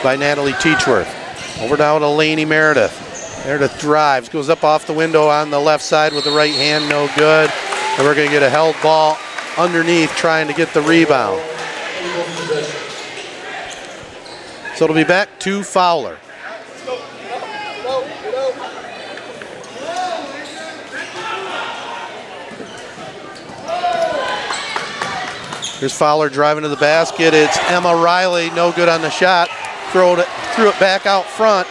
by 0.02 0.16
Natalie 0.16 0.54
Teachworth. 0.54 1.62
Over 1.62 1.76
down 1.76 2.00
to 2.00 2.08
Laney 2.08 2.44
Meredith. 2.44 3.09
Meredith 3.44 3.80
drives, 3.80 4.28
goes 4.28 4.50
up 4.50 4.64
off 4.64 4.86
the 4.86 4.92
window 4.92 5.28
on 5.28 5.50
the 5.50 5.58
left 5.58 5.82
side 5.82 6.12
with 6.12 6.24
the 6.24 6.30
right 6.30 6.52
hand, 6.52 6.88
no 6.88 7.08
good. 7.16 7.50
And 7.96 8.06
we're 8.06 8.14
going 8.14 8.28
to 8.28 8.32
get 8.32 8.42
a 8.42 8.50
held 8.50 8.76
ball 8.82 9.16
underneath 9.56 10.14
trying 10.14 10.46
to 10.46 10.52
get 10.52 10.72
the 10.74 10.82
rebound. 10.82 11.40
So 14.76 14.84
it'll 14.84 14.94
be 14.94 15.04
back 15.04 15.38
to 15.40 15.62
Fowler. 15.62 16.18
Here's 25.78 25.96
Fowler 25.96 26.28
driving 26.28 26.62
to 26.62 26.68
the 26.68 26.76
basket. 26.76 27.32
It's 27.32 27.58
Emma 27.70 27.96
Riley, 27.96 28.50
no 28.50 28.70
good 28.70 28.90
on 28.90 29.00
the 29.00 29.08
shot. 29.08 29.48
Throw 29.92 30.14
it, 30.14 30.28
threw 30.54 30.68
it 30.68 30.78
back 30.78 31.06
out 31.06 31.24
front. 31.24 31.66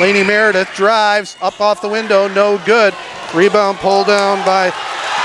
Laney 0.00 0.24
Meredith 0.24 0.74
drives 0.74 1.36
up 1.40 1.60
off 1.60 1.80
the 1.80 1.88
window, 1.88 2.26
no 2.26 2.58
good. 2.66 2.92
Rebound 3.32 3.78
pulled 3.78 4.08
down 4.08 4.44
by 4.44 4.72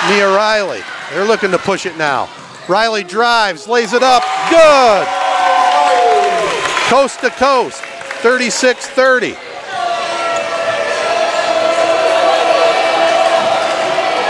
Mia 0.09 0.27
Riley. 0.27 0.81
They're 1.11 1.25
looking 1.25 1.49
to 1.51 1.57
push 1.57 1.87
it 1.87 1.97
now. 1.97 2.29
Riley 2.67 3.03
drives, 3.03 3.67
lays 3.67 3.93
it 3.93 4.03
up, 4.03 4.21
good. 4.49 5.07
Coast 6.87 7.21
to 7.21 7.31
coast, 7.31 7.81
36 8.21 8.87
30. 8.89 9.35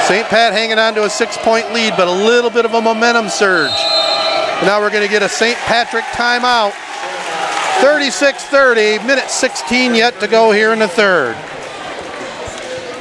St. 0.08 0.26
Pat 0.28 0.54
hanging 0.54 0.80
on 0.80 0.96
to 0.96 1.04
a 1.04 1.10
six 1.10 1.38
point 1.38 1.72
lead, 1.74 1.94
but 1.98 2.08
a 2.08 2.12
little 2.12 2.50
bit 2.50 2.66
of 2.66 2.74
a 2.74 2.82
momentum 2.82 3.28
surge. 3.28 3.70
now 4.64 4.80
we're 4.80 4.90
going 4.90 5.04
to 5.04 5.10
get 5.10 5.22
a 5.22 5.30
St. 5.30 5.58
Patrick 5.60 6.06
timeout. 6.06 6.74
36 7.82 8.44
30, 8.44 9.08
minute 9.08 9.30
16 9.30 9.96
yet 9.96 10.20
to 10.20 10.28
go 10.28 10.52
here 10.52 10.74
in 10.74 10.80
the 10.80 10.88
third. 10.88 11.34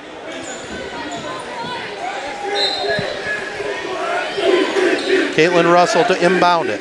Caitlin 5.36 5.72
Russell 5.72 6.06
to 6.06 6.26
inbound 6.26 6.70
it. 6.70 6.80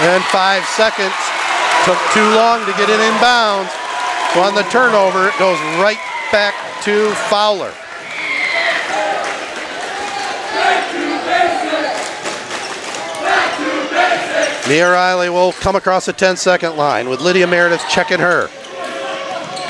And 0.00 0.22
five 0.30 0.64
seconds. 0.64 1.12
Took 1.84 1.98
too 2.14 2.28
long 2.36 2.64
to 2.66 2.72
get 2.78 2.88
it 2.88 3.00
inbounds. 3.00 3.70
So 4.32 4.42
on 4.42 4.54
the 4.54 4.62
turnover, 4.70 5.26
it 5.26 5.38
goes 5.40 5.58
right 5.82 5.98
back 6.30 6.54
to 6.84 7.10
Fowler. 7.28 7.72
Mia 14.68 14.88
Riley 14.88 15.30
will 15.30 15.50
come 15.50 15.74
across 15.74 16.06
the 16.06 16.12
10 16.12 16.36
second 16.36 16.76
line 16.76 17.08
with 17.08 17.20
Lydia 17.20 17.48
Meredith 17.48 17.82
checking 17.88 18.20
her. 18.20 18.48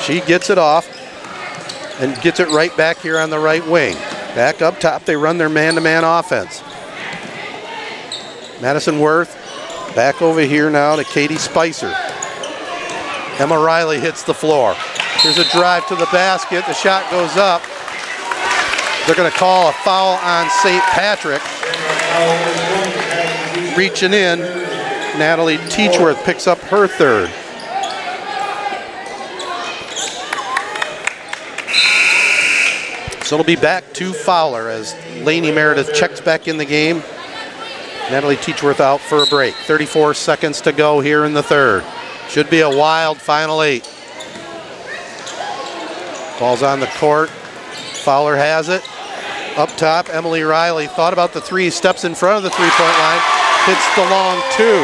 She 0.02 0.20
gets 0.20 0.50
it 0.50 0.58
off 0.58 0.86
and 2.00 2.20
gets 2.20 2.38
it 2.38 2.48
right 2.48 2.76
back 2.76 2.98
here 2.98 3.18
on 3.18 3.30
the 3.30 3.38
right 3.38 3.66
wing. 3.66 3.96
Back 4.34 4.62
up 4.62 4.78
top, 4.78 5.04
they 5.04 5.16
run 5.16 5.38
their 5.38 5.48
man 5.48 5.74
to 5.74 5.80
man 5.80 6.04
offense. 6.04 6.62
Madison 8.60 9.00
Worth 9.00 9.34
back 9.94 10.22
over 10.22 10.40
here 10.40 10.70
now 10.70 10.96
to 10.96 11.04
Katie 11.04 11.36
Spicer. 11.36 11.94
Emma 13.38 13.58
Riley 13.58 13.98
hits 13.98 14.22
the 14.22 14.34
floor. 14.34 14.74
Here's 15.20 15.38
a 15.38 15.50
drive 15.50 15.86
to 15.88 15.96
the 15.96 16.06
basket. 16.06 16.64
The 16.66 16.74
shot 16.74 17.10
goes 17.10 17.36
up. 17.36 17.62
They're 19.06 19.16
going 19.16 19.30
to 19.30 19.36
call 19.36 19.68
a 19.68 19.72
foul 19.72 20.16
on 20.22 20.48
St. 20.62 20.82
Patrick. 20.84 21.42
Reaching 23.76 24.12
in, 24.12 24.38
Natalie 25.18 25.56
Teachworth 25.56 26.22
picks 26.24 26.46
up 26.46 26.58
her 26.58 26.86
third. 26.86 27.30
So 33.30 33.36
it'll 33.36 33.46
be 33.46 33.54
back 33.54 33.92
to 33.92 34.12
Fowler 34.12 34.68
as 34.68 34.92
Laney 35.22 35.52
Meredith 35.52 35.94
checks 35.94 36.20
back 36.20 36.48
in 36.48 36.56
the 36.56 36.64
game. 36.64 37.00
Natalie 38.10 38.34
Teachworth 38.34 38.80
out 38.80 39.00
for 39.00 39.22
a 39.22 39.26
break. 39.26 39.54
34 39.54 40.14
seconds 40.14 40.60
to 40.62 40.72
go 40.72 40.98
here 40.98 41.24
in 41.24 41.32
the 41.32 41.42
third. 41.44 41.84
Should 42.28 42.50
be 42.50 42.62
a 42.62 42.68
wild 42.68 43.18
final 43.18 43.62
eight. 43.62 43.84
Ball's 46.40 46.64
on 46.64 46.80
the 46.80 46.90
court. 46.96 47.30
Fowler 48.02 48.34
has 48.34 48.68
it. 48.68 48.82
Up 49.56 49.68
top, 49.76 50.08
Emily 50.12 50.42
Riley 50.42 50.88
thought 50.88 51.12
about 51.12 51.32
the 51.32 51.40
three, 51.40 51.70
steps 51.70 52.02
in 52.02 52.16
front 52.16 52.38
of 52.38 52.42
the 52.42 52.50
three 52.50 52.70
point 52.70 52.98
line, 52.98 53.20
hits 53.64 53.94
the 53.94 54.10
long 54.10 54.42
two. 54.56 54.82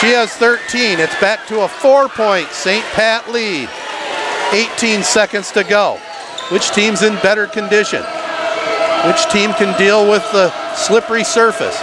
She 0.00 0.10
has 0.14 0.32
13. 0.32 0.98
It's 0.98 1.14
back 1.20 1.46
to 1.46 1.60
a 1.60 1.68
four 1.68 2.08
point 2.08 2.48
St. 2.48 2.84
Pat 2.86 3.30
lead. 3.30 3.68
18 4.52 5.02
seconds 5.02 5.50
to 5.52 5.64
go. 5.64 5.98
Which 6.50 6.70
team's 6.70 7.02
in 7.02 7.14
better 7.16 7.46
condition? 7.46 8.02
Which 9.06 9.24
team 9.30 9.52
can 9.54 9.76
deal 9.78 10.08
with 10.08 10.22
the 10.32 10.50
slippery 10.74 11.24
surface? 11.24 11.78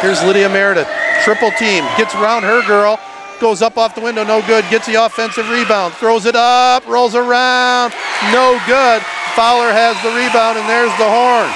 Here's 0.00 0.22
Lydia 0.22 0.48
Meredith. 0.48 0.88
Triple 1.22 1.50
team. 1.52 1.84
Gets 1.96 2.14
around 2.14 2.42
her 2.42 2.66
girl. 2.66 3.00
Goes 3.40 3.62
up 3.62 3.76
off 3.76 3.94
the 3.94 4.00
window. 4.00 4.24
No 4.24 4.44
good. 4.46 4.64
Gets 4.70 4.86
the 4.86 4.94
offensive 4.94 5.48
rebound. 5.48 5.94
Throws 5.94 6.26
it 6.26 6.36
up. 6.36 6.86
Rolls 6.86 7.14
around. 7.14 7.94
No 8.32 8.60
good. 8.66 9.02
Fowler 9.34 9.72
has 9.72 9.96
the 10.02 10.10
rebound, 10.10 10.58
and 10.58 10.68
there's 10.68 10.92
the 10.98 11.08
horn. 11.08 11.50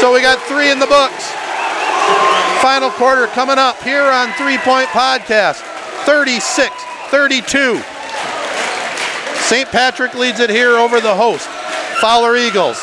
So 0.00 0.12
we 0.12 0.22
got 0.22 0.40
three 0.48 0.70
in 0.70 0.78
the 0.78 0.86
books. 0.86 1.32
Final 2.62 2.90
quarter 2.90 3.26
coming 3.28 3.58
up 3.58 3.82
here 3.82 4.04
on 4.04 4.32
Three 4.34 4.58
Point 4.58 4.88
Podcast. 4.88 5.69
36 6.06 6.70
32. 7.10 7.82
St. 9.50 9.68
Patrick 9.70 10.14
leads 10.14 10.38
it 10.38 10.48
here 10.48 10.76
over 10.76 11.00
the 11.00 11.14
host, 11.14 11.48
Fowler 12.00 12.36
Eagles. 12.36 12.80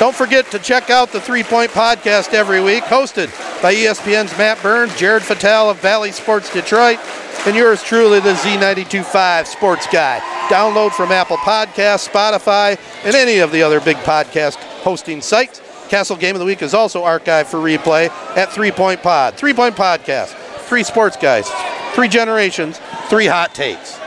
Don't 0.00 0.16
forget 0.16 0.50
to 0.50 0.58
check 0.58 0.90
out 0.90 1.12
the 1.12 1.20
Three 1.20 1.42
Point 1.42 1.70
Podcast 1.70 2.32
every 2.32 2.60
week, 2.60 2.84
hosted 2.84 3.28
by 3.62 3.74
ESPN's 3.74 4.36
Matt 4.38 4.60
Burns, 4.62 4.96
Jared 4.96 5.22
Fatale 5.22 5.70
of 5.70 5.78
Valley 5.80 6.10
Sports 6.10 6.52
Detroit, 6.52 6.98
and 7.46 7.54
yours 7.54 7.82
truly, 7.82 8.18
the 8.18 8.32
Z92.5 8.32 9.46
Sports 9.46 9.86
Guy. 9.92 10.18
Download 10.48 10.90
from 10.92 11.12
Apple 11.12 11.36
Podcasts, 11.36 12.08
Spotify, 12.08 12.76
and 13.04 13.14
any 13.14 13.38
of 13.38 13.52
the 13.52 13.62
other 13.62 13.80
big 13.80 13.98
podcast 13.98 14.56
hosting 14.82 15.20
sites. 15.20 15.60
Castle 15.90 16.16
Game 16.16 16.36
of 16.36 16.38
the 16.38 16.46
Week 16.46 16.62
is 16.62 16.72
also 16.72 17.02
archived 17.02 17.46
for 17.46 17.56
replay 17.56 18.10
at 18.36 18.52
Three 18.52 18.70
Point 18.70 19.02
Pod. 19.02 19.34
Three 19.34 19.52
Point 19.52 19.74
Podcast. 19.74 20.28
Three 20.68 20.84
sports 20.84 21.16
guys, 21.16 21.50
three 21.94 22.06
generations, 22.06 22.80
three 23.08 23.26
hot 23.26 23.52
takes. 23.56 23.98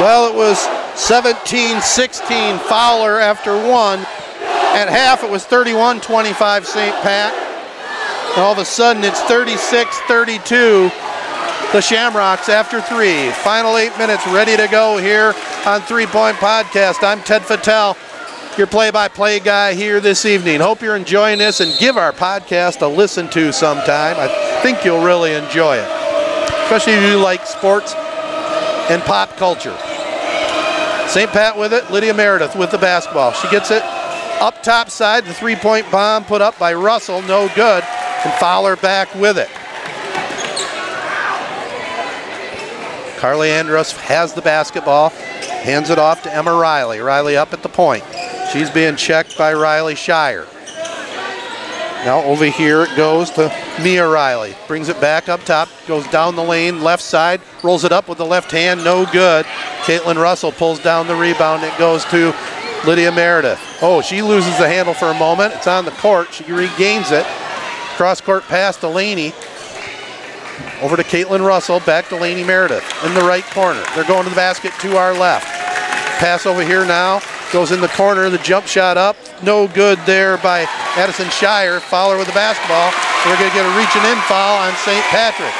Well, 0.00 0.28
it 0.28 0.34
was 0.34 0.58
17 0.98 1.80
16 1.80 2.58
Fowler 2.58 3.20
after 3.20 3.54
one. 3.56 4.00
At 4.72 4.88
half, 4.88 5.22
it 5.22 5.30
was 5.30 5.44
31 5.44 6.00
25 6.00 6.66
St. 6.66 6.94
Pat. 7.02 7.32
And 8.32 8.42
all 8.42 8.52
of 8.52 8.58
a 8.58 8.64
sudden, 8.64 9.04
it's 9.04 9.20
36 9.22 9.96
32 10.08 10.90
the 11.72 11.80
Shamrocks 11.80 12.48
after 12.48 12.80
three. 12.80 13.30
Final 13.30 13.76
eight 13.76 13.96
minutes 13.96 14.26
ready 14.26 14.56
to 14.56 14.66
go 14.66 14.96
here 14.96 15.34
on 15.64 15.80
Three 15.82 16.06
Point 16.06 16.36
Podcast. 16.38 17.04
I'm 17.04 17.20
Ted 17.22 17.42
Fattel, 17.42 17.96
your 18.60 18.66
play 18.66 18.90
by 18.90 19.08
play 19.08 19.40
guy 19.40 19.72
here 19.72 20.00
this 20.00 20.26
evening. 20.26 20.60
Hope 20.60 20.82
you're 20.82 20.94
enjoying 20.94 21.38
this 21.38 21.60
and 21.60 21.72
give 21.78 21.96
our 21.96 22.12
podcast 22.12 22.82
a 22.82 22.86
listen 22.86 23.26
to 23.30 23.54
sometime. 23.54 24.16
I 24.18 24.28
think 24.62 24.84
you'll 24.84 25.02
really 25.02 25.32
enjoy 25.32 25.78
it, 25.78 25.88
especially 26.64 26.92
if 26.92 27.02
you 27.10 27.16
like 27.16 27.46
sports 27.46 27.94
and 28.90 29.00
pop 29.04 29.34
culture. 29.38 29.74
St. 31.08 31.30
Pat 31.30 31.56
with 31.56 31.72
it, 31.72 31.90
Lydia 31.90 32.12
Meredith 32.12 32.54
with 32.54 32.70
the 32.70 32.76
basketball. 32.76 33.32
She 33.32 33.48
gets 33.48 33.70
it 33.70 33.82
up 33.82 34.62
top 34.62 34.90
side, 34.90 35.24
the 35.24 35.32
three 35.32 35.56
point 35.56 35.90
bomb 35.90 36.26
put 36.26 36.42
up 36.42 36.58
by 36.58 36.74
Russell, 36.74 37.22
no 37.22 37.48
good, 37.54 37.82
and 37.82 38.34
Fowler 38.34 38.76
back 38.76 39.14
with 39.14 39.38
it. 39.38 39.48
Carly 43.18 43.50
Andros 43.50 43.92
has 43.92 44.34
the 44.34 44.42
basketball, 44.42 45.08
hands 45.08 45.88
it 45.88 45.98
off 45.98 46.22
to 46.24 46.34
Emma 46.34 46.52
Riley. 46.52 46.98
Riley 46.98 47.38
up 47.38 47.54
at 47.54 47.62
the 47.62 47.70
point. 47.70 48.04
She's 48.52 48.70
being 48.70 48.96
checked 48.96 49.38
by 49.38 49.54
Riley 49.54 49.94
Shire. 49.94 50.46
Now 52.04 52.22
over 52.24 52.46
here 52.46 52.82
it 52.82 52.96
goes 52.96 53.30
to 53.32 53.54
Mia 53.82 54.08
Riley. 54.08 54.56
Brings 54.66 54.88
it 54.88 55.00
back 55.00 55.28
up 55.28 55.44
top, 55.44 55.68
goes 55.86 56.06
down 56.08 56.34
the 56.34 56.42
lane, 56.42 56.82
left 56.82 57.02
side, 57.02 57.40
rolls 57.62 57.84
it 57.84 57.92
up 57.92 58.08
with 58.08 58.18
the 58.18 58.24
left 58.24 58.50
hand, 58.50 58.82
no 58.82 59.06
good. 59.12 59.44
Caitlin 59.82 60.16
Russell 60.16 60.50
pulls 60.50 60.80
down 60.80 61.06
the 61.06 61.14
rebound. 61.14 61.62
It 61.62 61.76
goes 61.78 62.04
to 62.06 62.34
Lydia 62.86 63.12
Meredith. 63.12 63.60
Oh, 63.82 64.00
she 64.00 64.22
loses 64.22 64.56
the 64.58 64.66
handle 64.68 64.94
for 64.94 65.08
a 65.08 65.18
moment. 65.18 65.54
It's 65.54 65.66
on 65.66 65.84
the 65.84 65.90
court. 65.92 66.32
She 66.32 66.50
regains 66.50 67.10
it. 67.10 67.26
Cross 67.96 68.22
court 68.22 68.44
pass 68.44 68.76
to 68.78 68.88
Laney. 68.88 69.32
Over 70.82 70.96
to 70.96 71.04
Caitlin 71.04 71.46
Russell, 71.46 71.80
back 71.80 72.08
to 72.08 72.16
Laney 72.16 72.44
Meredith 72.44 72.84
in 73.04 73.14
the 73.14 73.20
right 73.20 73.44
corner. 73.44 73.82
They're 73.94 74.04
going 74.04 74.24
to 74.24 74.30
the 74.30 74.36
basket 74.36 74.72
to 74.80 74.96
our 74.96 75.12
left. 75.12 75.46
Pass 76.18 76.46
over 76.46 76.62
here 76.64 76.86
now, 76.86 77.20
goes 77.52 77.72
in 77.72 77.80
the 77.80 77.88
corner, 77.88 78.30
the 78.30 78.38
jump 78.38 78.66
shot 78.66 78.96
up, 78.96 79.16
no 79.42 79.66
good 79.68 79.98
there 80.06 80.36
by 80.38 80.66
Addison 80.96 81.28
Shire. 81.30 81.80
Fowler 81.80 82.16
with 82.16 82.26
the 82.26 82.32
basketball. 82.32 82.92
We're 83.26 83.38
going 83.38 83.50
to 83.50 83.56
get 83.56 83.66
a 83.66 83.78
reaching 83.78 84.04
in 84.10 84.18
foul 84.24 84.56
on 84.58 84.74
St. 84.76 85.04
Patrick. 85.06 85.54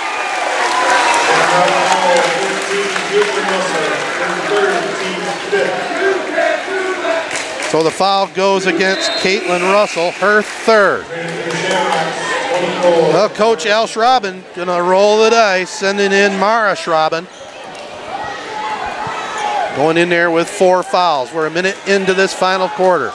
So 7.70 7.84
the 7.84 7.90
foul 7.90 8.26
goes 8.34 8.66
against 8.66 9.10
Caitlin 9.22 9.62
Russell, 9.72 10.10
her 10.12 10.42
third. 10.42 11.04
Well, 12.82 13.28
Coach 13.28 13.64
Al 13.66 13.86
Schrauben 13.86 14.42
gonna 14.56 14.82
roll 14.82 15.22
the 15.22 15.30
dice, 15.30 15.70
sending 15.70 16.12
in 16.12 16.38
Mara 16.38 16.74
Schrauben. 16.74 17.26
Going 19.76 19.96
in 19.96 20.08
there 20.08 20.30
with 20.30 20.48
four 20.48 20.82
fouls. 20.82 21.32
We're 21.32 21.46
a 21.46 21.50
minute 21.50 21.76
into 21.86 22.12
this 22.12 22.34
final 22.34 22.68
quarter. 22.68 23.12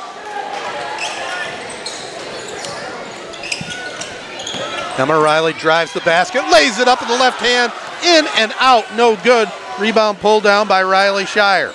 Emma 4.98 5.20
Riley 5.20 5.52
drives 5.54 5.92
the 5.94 6.00
basket, 6.02 6.42
lays 6.50 6.80
it 6.80 6.88
up 6.88 7.02
with 7.02 7.10
the 7.10 7.16
left 7.16 7.42
hand, 7.42 7.74
in 8.04 8.26
and 8.38 8.54
out, 8.60 8.86
no 8.96 9.18
good. 9.24 9.50
Rebound 9.78 10.20
pulled 10.20 10.44
down 10.44 10.70
by 10.70 10.84
Riley 10.84 11.26
Shire. 11.26 11.74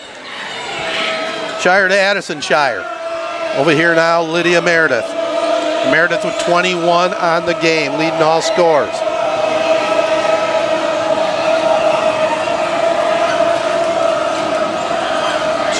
Shire 1.60 1.88
to 1.88 1.98
Addison 1.98 2.40
Shire. 2.40 2.82
Over 3.56 3.72
here 3.72 3.94
now, 3.94 4.22
Lydia 4.22 4.62
Meredith. 4.62 5.06
Meredith 5.90 6.24
with 6.24 6.38
21 6.40 7.12
on 7.12 7.44
the 7.44 7.54
game, 7.60 7.98
leading 7.98 8.22
all 8.22 8.40
scores. 8.40 9.09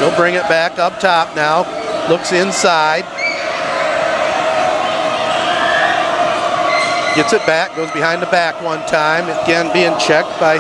She'll 0.01 0.17
bring 0.17 0.35
it 0.35 0.49
back 0.49 0.79
up 0.79 0.99
top 0.99 1.37
now. 1.37 1.61
Looks 2.09 2.33
inside. 2.33 3.05
Gets 7.15 7.35
it 7.35 7.45
back, 7.45 7.77
goes 7.77 7.91
behind 7.91 8.23
the 8.23 8.27
back 8.27 8.63
one 8.63 8.81
time. 8.87 9.25
Again, 9.45 9.71
being 9.75 9.93
checked 9.99 10.41
by 10.41 10.57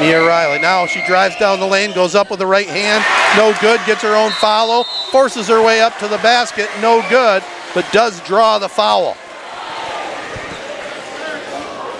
Mia 0.00 0.20
Riley. 0.20 0.60
Now 0.60 0.84
she 0.84 1.02
drives 1.06 1.34
down 1.36 1.60
the 1.60 1.66
lane, 1.66 1.94
goes 1.94 2.14
up 2.14 2.28
with 2.28 2.40
the 2.40 2.46
right 2.46 2.66
hand. 2.66 3.02
No 3.38 3.58
good, 3.62 3.80
gets 3.86 4.02
her 4.02 4.14
own 4.14 4.32
follow. 4.32 4.84
Forces 5.10 5.48
her 5.48 5.64
way 5.64 5.80
up 5.80 5.96
to 6.00 6.08
the 6.08 6.18
basket. 6.18 6.68
No 6.82 7.02
good, 7.08 7.42
but 7.74 7.90
does 7.90 8.20
draw 8.26 8.58
the 8.58 8.68
foul. 8.68 9.14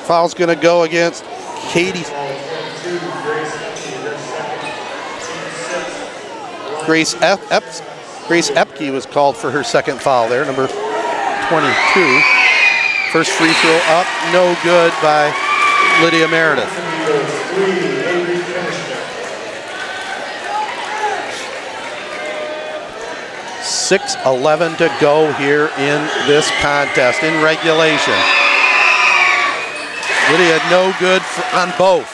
Foul's 0.05 0.35
going 0.35 0.55
to 0.55 0.63
go 0.63 0.83
against 0.83 1.25
Katie. 1.71 2.05
Grace 6.87 7.15
Ep- 7.23 7.41
Ep- 7.51 7.63
Grace 8.29 8.51
Epke 8.51 8.93
was 8.93 9.07
called 9.07 9.37
for 9.37 9.51
her 9.51 9.63
second 9.63 10.01
foul 10.01 10.29
there, 10.29 10.45
number 10.45 10.67
22. 10.67 12.21
First 13.13 13.31
free 13.33 13.53
throw 13.53 13.81
up, 13.89 14.07
no 14.33 14.57
good 14.63 14.93
by 15.03 15.33
Lydia 16.03 16.29
Meredith. 16.29 16.71
Six 23.63 24.17
eleven 24.27 24.73
to 24.79 24.91
go 25.01 25.33
here 25.35 25.71
in 25.79 26.01
this 26.27 26.51
contest 26.61 27.23
in 27.23 27.43
regulation. 27.43 28.19
Lydia 30.31 30.59
no 30.71 30.93
good 30.99 31.23
on 31.55 31.73
both. 31.79 32.11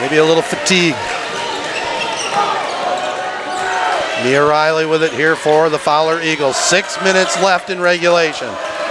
Maybe 0.00 0.16
a 0.16 0.24
little 0.24 0.42
fatigue. 0.42 0.96
Mia 4.24 4.44
Riley 4.46 4.86
with 4.86 5.02
it 5.02 5.12
here 5.12 5.34
for 5.34 5.68
the 5.68 5.78
Fowler 5.78 6.22
Eagles. 6.22 6.56
Six 6.56 6.96
minutes 7.02 7.36
left 7.42 7.70
in 7.70 7.80
regulation. 7.80 8.48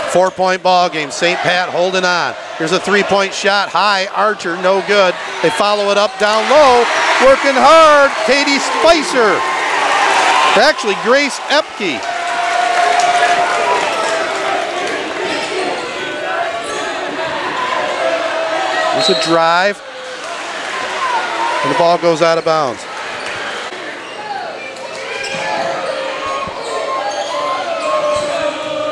Four 0.09 0.29
point 0.29 0.61
ball 0.61 0.89
game. 0.89 1.09
St. 1.09 1.39
Pat 1.39 1.69
holding 1.69 2.03
on. 2.03 2.35
Here's 2.57 2.73
a 2.73 2.79
three 2.81 3.03
point 3.03 3.33
shot. 3.33 3.69
High. 3.69 4.07
Archer, 4.07 4.61
no 4.61 4.83
good. 4.87 5.15
They 5.41 5.49
follow 5.51 5.89
it 5.89 5.97
up 5.97 6.11
down 6.19 6.43
low. 6.51 6.83
Working 7.23 7.55
hard. 7.55 8.11
Katie 8.27 8.59
Spicer. 8.59 9.39
Actually, 10.59 10.95
Grace 11.07 11.39
Epke. 11.47 11.95
There's 18.91 19.17
a 19.17 19.21
drive. 19.23 19.81
And 21.63 21.73
the 21.73 21.77
ball 21.77 21.97
goes 21.97 22.21
out 22.21 22.37
of 22.37 22.43
bounds. 22.43 22.83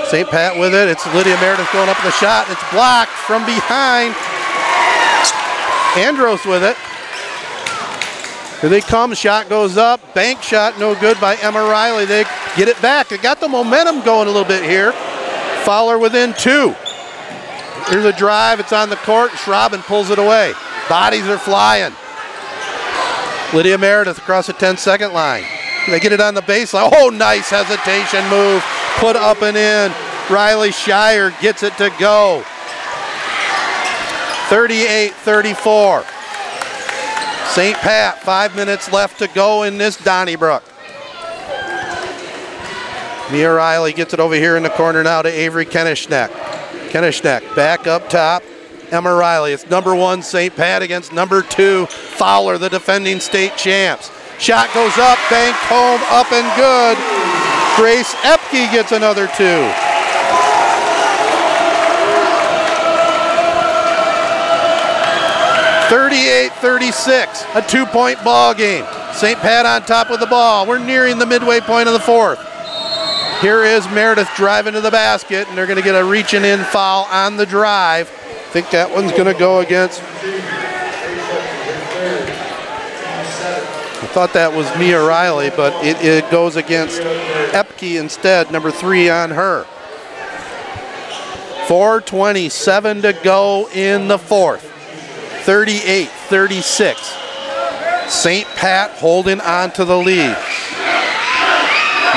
St. 0.10 0.28
Pat 0.28 0.58
with 0.58 0.74
it. 0.74 0.90
It's 0.90 1.06
Lydia 1.14 1.38
Meredith 1.40 1.72
going 1.72 1.88
up 1.88 2.04
with 2.04 2.12
the 2.12 2.18
shot. 2.18 2.50
It's 2.50 2.64
blocked 2.72 3.12
from 3.12 3.46
behind. 3.46 4.16
Andros 5.96 6.44
with 6.46 6.64
it. 6.64 6.76
Here 8.60 8.72
they 8.72 8.82
come. 8.82 9.14
Shot 9.14 9.50
goes 9.50 9.78
up. 9.78 10.02
Bank 10.16 10.42
shot, 10.42 10.80
no 10.80 11.00
good 11.00 11.22
by 11.22 11.36
Emma 11.36 11.60
Riley. 11.60 12.06
They 12.06 12.24
get 12.58 12.68
it 12.68 12.82
back. 12.82 13.10
They 13.10 13.20
got 13.20 13.40
the 13.40 13.48
momentum 13.48 14.02
going 14.02 14.28
a 14.28 14.32
little 14.32 14.48
bit 14.48 14.64
here. 14.64 14.94
Fowler 15.64 16.00
within 16.00 16.34
two. 16.34 16.74
Here's 17.86 18.06
a 18.06 18.14
drive. 18.14 18.60
It's 18.60 18.74
on 18.74 18.90
the 18.90 18.96
court. 18.96 19.30
Schrauben 19.34 19.84
pulls 19.84 20.10
it 20.10 20.18
away. 20.18 20.54
Bodies 20.90 21.28
are 21.28 21.38
flying. 21.38 21.94
Lydia 23.54 23.78
Meredith 23.78 24.18
across 24.18 24.48
the 24.48 24.54
10 24.54 24.78
second 24.78 25.14
line. 25.14 25.44
They 25.88 26.00
get 26.00 26.14
it 26.14 26.20
on 26.20 26.34
the 26.34 26.42
baseline. 26.42 26.90
Oh, 26.96 27.10
nice 27.10 27.52
hesitation 27.52 28.28
move. 28.30 28.64
Put 29.00 29.16
up 29.16 29.42
and 29.42 29.56
in. 29.56 29.94
Riley 30.30 30.72
Shire 30.72 31.32
gets 31.42 31.64
it 31.64 31.78
to 31.78 31.90
go. 31.98 32.44
38 34.50 35.14
34. 35.14 36.04
St. 37.48 37.78
Pat, 37.78 38.22
five 38.22 38.56
minutes 38.58 38.92
left 38.92 39.20
to 39.20 39.28
go 39.30 39.64
in 39.64 39.78
this 39.78 39.96
Donnybrook. 39.96 40.64
Mia 43.32 43.54
Riley 43.54 43.94
gets 43.94 44.14
it 44.14 44.20
over 44.20 44.36
here 44.36 44.58
in 44.58 44.64
the 44.64 44.70
corner 44.70 45.02
now 45.02 45.22
to 45.22 45.30
Avery 45.30 45.66
Koenigsknecht. 45.66 46.30
Koenigsknecht 46.90 47.56
back 47.56 47.88
up 47.88 48.10
top. 48.10 48.44
Emma 48.92 49.14
Riley. 49.14 49.54
It's 49.54 49.70
number 49.70 49.96
one 49.96 50.22
St. 50.22 50.54
Pat 50.56 50.82
against 50.82 51.14
number 51.14 51.42
two 51.42 51.86
Fowler, 51.86 52.58
the 52.58 52.70
defending 52.70 53.20
state 53.20 53.56
champs. 53.56 54.12
Shot 54.40 54.74
goes 54.74 54.98
up, 54.98 55.18
bank 55.30 55.56
home, 55.56 56.02
up 56.12 56.32
and 56.34 56.58
good. 56.58 57.39
Grace 57.80 58.14
Epke 58.16 58.70
gets 58.74 58.92
another 58.92 59.26
two. 59.38 59.72
Thirty-eight, 65.88 66.52
thirty-six, 66.60 67.46
a 67.56 67.62
two-point 67.62 68.22
ball 68.22 68.54
game. 68.54 68.84
St. 69.14 69.40
Pat 69.40 69.66
on 69.66 69.84
top 69.84 70.10
with 70.10 70.20
the 70.20 70.26
ball. 70.26 70.68
We're 70.68 70.78
nearing 70.78 71.20
the 71.20 71.26
midway 71.26 71.62
point 71.62 71.88
of 71.88 71.94
the 71.94 72.02
fourth. 72.02 72.40
Here 73.40 73.64
is 73.64 73.88
Meredith 73.92 74.30
driving 74.36 74.74
to 74.74 74.82
the 74.82 74.92
basket, 74.92 75.48
and 75.48 75.58
they're 75.58 75.66
going 75.66 75.80
to 75.80 75.84
get 75.84 75.96
a 75.96 76.04
reaching 76.04 76.44
in 76.44 76.60
foul 76.66 77.06
on 77.06 77.38
the 77.38 77.46
drive. 77.46 78.10
I 78.10 78.52
think 78.52 78.72
that 78.72 78.92
one's 78.92 79.14
going 79.14 79.34
to 79.34 79.40
go 79.40 79.62
against. 79.62 80.02
Thought 84.10 84.34
that 84.34 84.54
was 84.54 84.66
Mia 84.78 85.02
Riley, 85.02 85.50
but 85.50 85.74
it, 85.86 85.98
it 86.04 86.32
goes 86.32 86.56
against 86.56 87.00
Epke 87.02 88.00
instead, 88.00 88.52
number 88.52 88.72
three 88.72 89.10
on 89.10 89.32
her. 89.32 89.66
4.27 91.68 93.04
to 93.04 93.14
go 93.24 93.70
in 93.70 94.08
the 94.08 94.18
fourth. 94.18 94.64
38 95.44 96.08
36. 96.08 97.16
St. 98.08 98.48
Pat 98.50 98.92
holding 98.92 99.40
on 99.42 99.72
to 99.72 99.86
the 99.86 99.98
lead. 99.98 100.36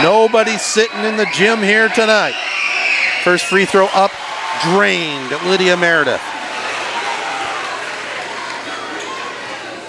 Nobody 0.02 0.56
sitting 0.56 1.04
in 1.04 1.18
the 1.18 1.26
gym 1.34 1.60
here 1.62 1.88
tonight. 1.90 2.34
First 3.24 3.44
free 3.44 3.66
throw 3.66 3.86
up, 3.92 4.10
drained. 4.64 5.30
Lydia 5.46 5.76
Meredith. 5.76 6.31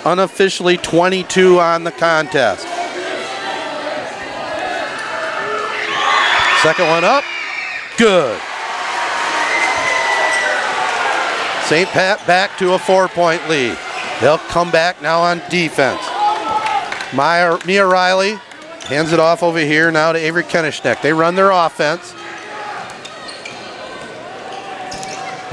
Unofficially 0.05 0.77
22 0.77 1.59
on 1.59 1.83
the 1.83 1.91
contest. 1.91 2.67
Second 6.61 6.87
one 6.87 7.03
up, 7.03 7.23
good. 7.97 8.39
St. 11.65 11.87
Pat 11.89 12.25
back 12.27 12.57
to 12.57 12.73
a 12.73 12.79
four 12.79 13.07
point 13.07 13.47
lead. 13.49 13.77
They'll 14.21 14.37
come 14.37 14.71
back 14.71 15.01
now 15.01 15.21
on 15.21 15.41
defense. 15.49 16.01
Mia 17.13 17.85
Riley 17.85 18.35
hands 18.85 19.11
it 19.13 19.19
off 19.19 19.43
over 19.43 19.59
here 19.59 19.91
now 19.91 20.11
to 20.11 20.19
Avery 20.19 20.43
Koenigsknecht. 20.43 21.01
They 21.01 21.13
run 21.13 21.35
their 21.35 21.51
offense. 21.51 22.13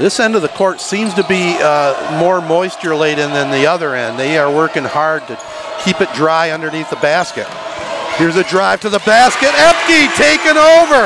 This 0.01 0.19
end 0.19 0.35
of 0.35 0.41
the 0.41 0.47
court 0.47 0.81
seems 0.81 1.13
to 1.13 1.23
be 1.25 1.55
uh, 1.61 2.17
more 2.19 2.41
moisture 2.41 2.95
laden 2.95 3.29
than 3.29 3.51
the 3.51 3.67
other 3.67 3.93
end. 3.93 4.17
They 4.17 4.35
are 4.39 4.51
working 4.51 4.83
hard 4.83 5.27
to 5.27 5.39
keep 5.85 6.01
it 6.01 6.11
dry 6.15 6.49
underneath 6.49 6.89
the 6.89 6.95
basket. 6.95 7.45
Here's 8.17 8.35
a 8.35 8.43
drive 8.43 8.81
to 8.81 8.89
the 8.89 8.97
basket. 9.05 9.49
Epke 9.49 10.11
taken 10.17 10.57
over. 10.57 11.05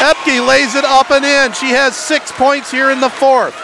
Epke 0.00 0.48
lays 0.48 0.74
it 0.74 0.86
up 0.86 1.10
and 1.10 1.22
in. 1.22 1.52
She 1.52 1.68
has 1.76 1.94
six 1.94 2.32
points 2.32 2.70
here 2.70 2.90
in 2.90 3.00
the 3.00 3.10
fourth. 3.10 3.54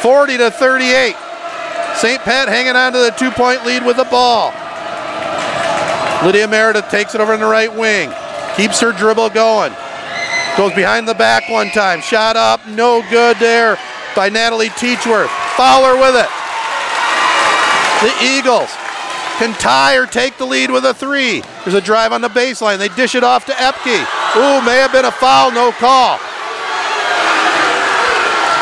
40 0.00 0.36
to 0.36 0.50
38. 0.52 1.16
St. 1.96 2.22
Pat 2.22 2.46
hanging 2.46 2.76
on 2.76 2.92
to 2.92 2.98
the 2.98 3.10
two 3.18 3.32
point 3.32 3.66
lead 3.66 3.84
with 3.84 3.96
the 3.96 4.04
ball. 4.04 4.52
Lydia 6.24 6.46
Meredith 6.46 6.88
takes 6.90 7.16
it 7.16 7.20
over 7.20 7.34
in 7.34 7.40
the 7.40 7.46
right 7.46 7.74
wing. 7.74 8.12
Keeps 8.56 8.78
her 8.78 8.92
dribble 8.92 9.30
going. 9.30 9.72
Goes 10.58 10.74
behind 10.74 11.06
the 11.06 11.14
back 11.14 11.48
one 11.48 11.70
time. 11.70 12.00
Shot 12.00 12.36
up, 12.36 12.66
no 12.66 13.00
good 13.10 13.36
there 13.36 13.78
by 14.16 14.28
Natalie 14.28 14.70
Teachworth. 14.70 15.30
Fowler 15.56 15.94
with 15.94 16.16
it. 16.16 16.28
The 18.02 18.12
Eagles 18.20 18.68
can 19.38 19.54
tie 19.60 19.94
or 19.94 20.04
take 20.04 20.36
the 20.36 20.44
lead 20.44 20.72
with 20.72 20.84
a 20.84 20.92
three. 20.92 21.42
There's 21.62 21.74
a 21.74 21.80
drive 21.80 22.12
on 22.12 22.22
the 22.22 22.28
baseline. 22.28 22.78
They 22.78 22.88
dish 22.88 23.14
it 23.14 23.22
off 23.22 23.46
to 23.46 23.52
Epke. 23.52 24.00
Ooh, 24.34 24.66
may 24.66 24.78
have 24.78 24.90
been 24.90 25.04
a 25.04 25.12
foul, 25.12 25.52
no 25.52 25.70
call. 25.70 26.18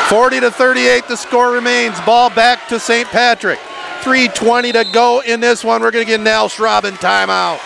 40 0.07 0.41
to 0.41 0.51
38, 0.51 1.07
the 1.07 1.15
score 1.17 1.51
remains. 1.51 1.99
Ball 2.01 2.29
back 2.29 2.67
to 2.67 2.79
St. 2.79 3.07
Patrick. 3.09 3.57
3.20 4.01 4.73
to 4.73 4.85
go 4.93 5.21
in 5.21 5.39
this 5.39 5.63
one. 5.63 5.81
We're 5.81 5.89
going 5.89 6.05
to 6.05 6.11
get 6.11 6.21
Nell 6.21 6.47
Schraub 6.47 6.83
in 6.83 6.93
timeout. 6.93 7.57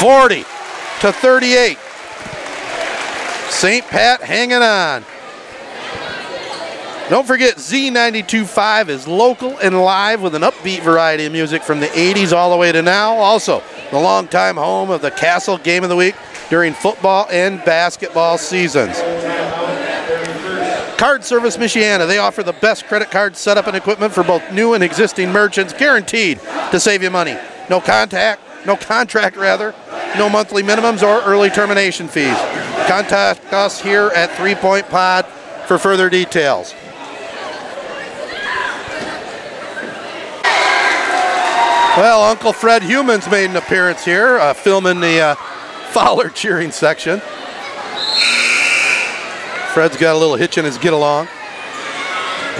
40 0.00 0.42
to 1.00 1.12
38. 1.12 1.78
St. 3.50 3.84
Pat 3.86 4.22
hanging 4.22 4.62
on. 4.62 5.04
Don't 7.08 7.26
forget, 7.26 7.56
Z92.5 7.56 8.88
is 8.90 9.08
local 9.08 9.56
and 9.58 9.80
live 9.82 10.20
with 10.20 10.34
an 10.34 10.42
upbeat 10.42 10.80
variety 10.82 11.24
of 11.24 11.32
music 11.32 11.62
from 11.62 11.80
the 11.80 11.86
80s 11.86 12.36
all 12.36 12.50
the 12.50 12.56
way 12.56 12.70
to 12.70 12.82
now. 12.82 13.14
Also, 13.14 13.62
the 13.90 13.98
longtime 13.98 14.56
home 14.56 14.90
of 14.90 15.00
the 15.00 15.10
Castle 15.10 15.56
Game 15.56 15.82
of 15.82 15.88
the 15.88 15.96
Week 15.96 16.14
during 16.50 16.74
football 16.74 17.26
and 17.30 17.64
basketball 17.64 18.36
seasons. 18.36 18.96
Card 20.98 21.24
Service 21.24 21.56
Michiana. 21.56 22.06
They 22.06 22.18
offer 22.18 22.42
the 22.42 22.52
best 22.54 22.86
credit 22.86 23.10
card 23.10 23.36
setup 23.36 23.68
and 23.68 23.76
equipment 23.76 24.12
for 24.12 24.24
both 24.24 24.52
new 24.52 24.74
and 24.74 24.84
existing 24.84 25.32
merchants, 25.32 25.72
guaranteed 25.72 26.40
to 26.72 26.80
save 26.80 27.02
you 27.02 27.10
money. 27.10 27.38
No 27.70 27.80
contact, 27.80 28.42
no 28.68 28.76
contract 28.76 29.36
rather, 29.36 29.74
no 30.18 30.28
monthly 30.28 30.62
minimums 30.62 31.02
or 31.02 31.22
early 31.22 31.48
termination 31.48 32.06
fees. 32.06 32.36
Contact 32.86 33.52
us 33.52 33.80
here 33.80 34.12
at 34.14 34.30
Three 34.36 34.54
Point 34.54 34.86
Pod 34.90 35.24
for 35.66 35.78
further 35.78 36.10
details. 36.10 36.74
Well, 41.96 42.22
Uncle 42.22 42.52
Fred 42.52 42.82
Humans 42.82 43.28
made 43.28 43.50
an 43.50 43.56
appearance 43.56 44.04
here, 44.04 44.38
uh, 44.38 44.52
filming 44.52 45.00
the 45.00 45.20
uh, 45.20 45.34
Fowler 45.90 46.28
cheering 46.28 46.70
section. 46.70 47.20
Fred's 49.72 49.96
got 49.96 50.14
a 50.14 50.18
little 50.18 50.36
hitch 50.36 50.58
in 50.58 50.64
his 50.64 50.76
get 50.76 50.92
along. 50.92 51.26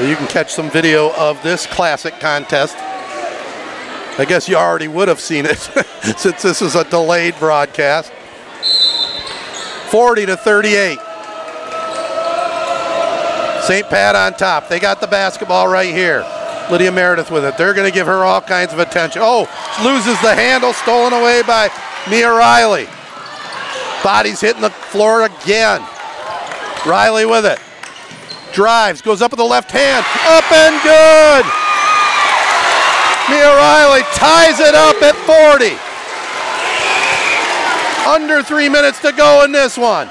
You 0.00 0.16
can 0.16 0.26
catch 0.28 0.52
some 0.52 0.70
video 0.70 1.12
of 1.14 1.42
this 1.42 1.66
classic 1.66 2.18
contest. 2.18 2.76
I 4.18 4.24
guess 4.24 4.48
you 4.48 4.56
already 4.56 4.88
would 4.88 5.06
have 5.06 5.20
seen 5.20 5.46
it 5.46 5.58
since 6.16 6.42
this 6.42 6.60
is 6.60 6.74
a 6.74 6.82
delayed 6.82 7.38
broadcast. 7.38 8.12
40 9.90 10.26
to 10.26 10.36
38. 10.36 10.98
St. 13.62 13.88
Pat 13.88 14.16
on 14.16 14.32
top. 14.34 14.68
They 14.68 14.80
got 14.80 15.00
the 15.00 15.06
basketball 15.06 15.68
right 15.68 15.94
here. 15.94 16.26
Lydia 16.68 16.90
Meredith 16.90 17.30
with 17.30 17.44
it. 17.44 17.56
They're 17.56 17.74
going 17.74 17.88
to 17.88 17.94
give 17.94 18.08
her 18.08 18.24
all 18.24 18.40
kinds 18.40 18.72
of 18.72 18.80
attention. 18.80 19.22
Oh, 19.24 19.42
loses 19.84 20.20
the 20.20 20.34
handle, 20.34 20.72
stolen 20.72 21.12
away 21.12 21.42
by 21.46 21.70
Mia 22.10 22.30
Riley. 22.30 22.88
Body's 24.02 24.40
hitting 24.40 24.62
the 24.62 24.70
floor 24.70 25.22
again. 25.22 25.80
Riley 26.84 27.24
with 27.24 27.46
it. 27.46 27.60
Drives, 28.52 29.00
goes 29.00 29.22
up 29.22 29.30
with 29.30 29.38
the 29.38 29.44
left 29.44 29.70
hand. 29.70 30.04
Up 30.26 30.50
and 30.50 30.82
good. 30.82 31.67
Mia 33.30 33.54
Riley 33.54 34.02
ties 34.14 34.58
it 34.58 34.74
up 34.74 34.96
at 35.02 35.14
40. 35.28 35.76
Under 38.08 38.42
three 38.42 38.70
minutes 38.70 39.00
to 39.02 39.12
go 39.12 39.44
in 39.44 39.52
this 39.52 39.76
one. 39.76 40.08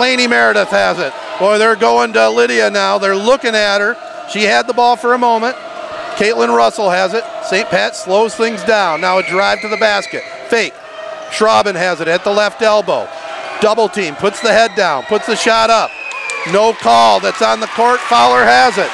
Laney 0.00 0.26
Meredith 0.26 0.70
has 0.70 0.98
it. 0.98 1.12
Boy, 1.38 1.58
they're 1.58 1.76
going 1.76 2.12
to 2.14 2.28
Lydia 2.28 2.70
now. 2.70 2.98
They're 2.98 3.14
looking 3.14 3.54
at 3.54 3.78
her. 3.78 3.96
She 4.28 4.42
had 4.42 4.66
the 4.66 4.72
ball 4.72 4.96
for 4.96 5.14
a 5.14 5.18
moment. 5.18 5.54
Caitlin 6.16 6.54
Russell 6.56 6.90
has 6.90 7.14
it. 7.14 7.22
St. 7.44 7.68
Pat 7.68 7.94
slows 7.94 8.34
things 8.34 8.64
down. 8.64 9.00
Now 9.00 9.18
a 9.18 9.22
drive 9.22 9.60
to 9.60 9.68
the 9.68 9.76
basket. 9.76 10.24
Fake. 10.48 10.74
Schrauben 11.30 11.76
has 11.76 12.00
it 12.00 12.08
at 12.08 12.24
the 12.24 12.30
left 12.30 12.62
elbow. 12.62 13.08
Double 13.60 13.88
team, 13.88 14.16
puts 14.16 14.40
the 14.40 14.52
head 14.52 14.72
down, 14.76 15.04
puts 15.04 15.26
the 15.26 15.36
shot 15.36 15.70
up. 15.70 15.90
No 16.52 16.72
call. 16.72 17.20
That's 17.20 17.42
on 17.42 17.60
the 17.60 17.66
court. 17.68 18.00
Fowler 18.00 18.44
has 18.44 18.76
it. 18.76 18.90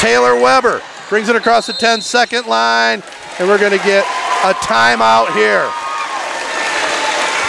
Taylor 0.00 0.34
Weber 0.40 0.82
brings 1.12 1.28
it 1.28 1.36
across 1.36 1.66
the 1.66 1.74
10 1.74 2.00
second 2.00 2.46
line, 2.46 3.02
and 3.38 3.46
we're 3.46 3.58
going 3.58 3.78
to 3.78 3.84
get 3.84 4.02
a 4.46 4.54
timeout 4.54 5.30
here. 5.34 5.68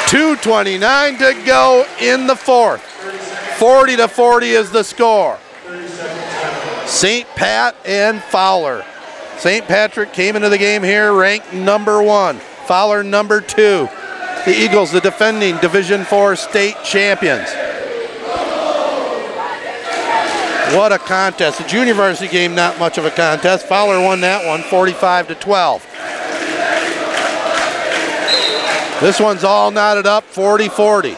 2.29 0.08 1.18
to 1.20 1.46
go 1.46 1.86
in 2.02 2.28
the 2.28 2.36
fourth. 2.36 2.82
40 3.58 3.96
to 3.96 4.10
40 4.10 4.50
is 4.50 4.70
the 4.70 4.84
score. 4.84 5.40
St. 6.86 7.26
Pat 7.38 7.74
and 7.86 8.22
Fowler. 8.22 8.84
St. 9.38 9.66
Patrick 9.66 10.12
came 10.12 10.36
into 10.36 10.50
the 10.50 10.58
game 10.58 10.84
here 10.84 11.14
ranked 11.14 11.54
number 11.54 12.04
one. 12.04 12.40
Fowler 12.68 13.02
number 13.02 13.40
two. 13.40 13.88
The 14.44 14.54
Eagles, 14.54 14.92
the 14.92 15.00
defending 15.00 15.56
Division 15.60 16.04
Four 16.04 16.36
state 16.36 16.76
champions. 16.84 17.48
What 20.76 20.92
a 20.92 20.98
contest. 20.98 21.60
The 21.60 21.66
junior 21.66 21.94
varsity 21.94 22.32
game, 22.32 22.56
not 22.56 22.80
much 22.80 22.98
of 22.98 23.06
a 23.06 23.12
contest. 23.12 23.68
Fowler 23.68 24.02
won 24.02 24.22
that 24.22 24.46
one 24.46 24.62
45 24.64 25.28
to 25.30 25.36
12. 25.36 25.88
This 29.02 29.20
one's 29.20 29.44
all 29.44 29.72
knotted 29.72 30.06
up 30.06 30.24
40 30.24 30.70
40. 30.70 31.16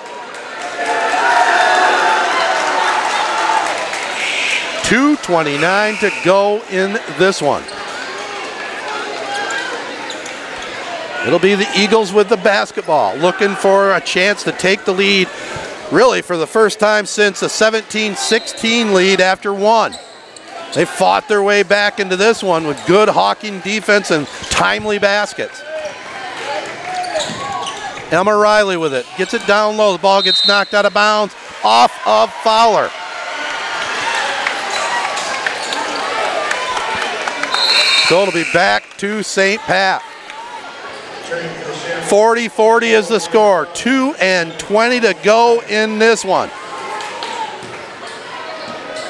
6.29 5.26 6.00
to 6.00 6.12
go 6.24 6.62
in 6.70 6.94
this 7.18 7.42
one. 7.42 7.64
It'll 11.26 11.40
be 11.40 11.56
the 11.56 11.68
Eagles 11.76 12.14
with 12.14 12.30
the 12.30 12.38
basketball, 12.38 13.16
looking 13.18 13.56
for 13.56 13.96
a 13.96 14.02
chance 14.02 14.44
to 14.44 14.52
take 14.52 14.86
the 14.86 14.94
lead, 14.94 15.28
really 15.92 16.22
for 16.22 16.38
the 16.38 16.48
first 16.48 16.80
time 16.80 17.06
since 17.06 17.42
a 17.42 17.50
17 17.50 18.16
16 18.16 18.94
lead 18.94 19.22
after 19.22 19.54
one. 19.54 19.94
They 20.74 20.86
fought 20.86 21.30
their 21.30 21.42
way 21.42 21.64
back 21.64 22.00
into 22.00 22.18
this 22.18 22.44
one 22.44 22.68
with 22.68 22.82
good 22.86 23.08
hawking 23.08 23.60
defense 23.62 24.12
and 24.12 24.28
timely 24.28 25.00
baskets. 25.00 25.64
Emma 28.12 28.36
Riley 28.36 28.78
with 28.78 28.94
it. 28.94 29.06
Gets 29.18 29.34
it 29.34 29.46
down 29.48 29.78
low. 29.78 29.94
The 29.94 30.00
ball 30.00 30.22
gets 30.22 30.48
knocked 30.48 30.74
out 30.74 30.86
of 30.86 30.94
bounds 30.94 31.34
off 31.64 31.92
of 32.06 32.32
Fowler. 32.44 32.90
So 38.08 38.22
it'll 38.22 38.34
be 38.34 38.46
back 38.54 38.84
to 38.98 39.24
St. 39.24 39.60
Pat. 39.62 40.04
40 42.08 42.48
40 42.50 42.88
is 42.88 43.08
the 43.08 43.20
score. 43.20 43.68
2 43.74 44.16
and 44.20 44.58
20 44.60 45.00
to 45.02 45.16
go 45.24 45.62
in 45.70 46.00
this 46.00 46.24
one. 46.24 46.50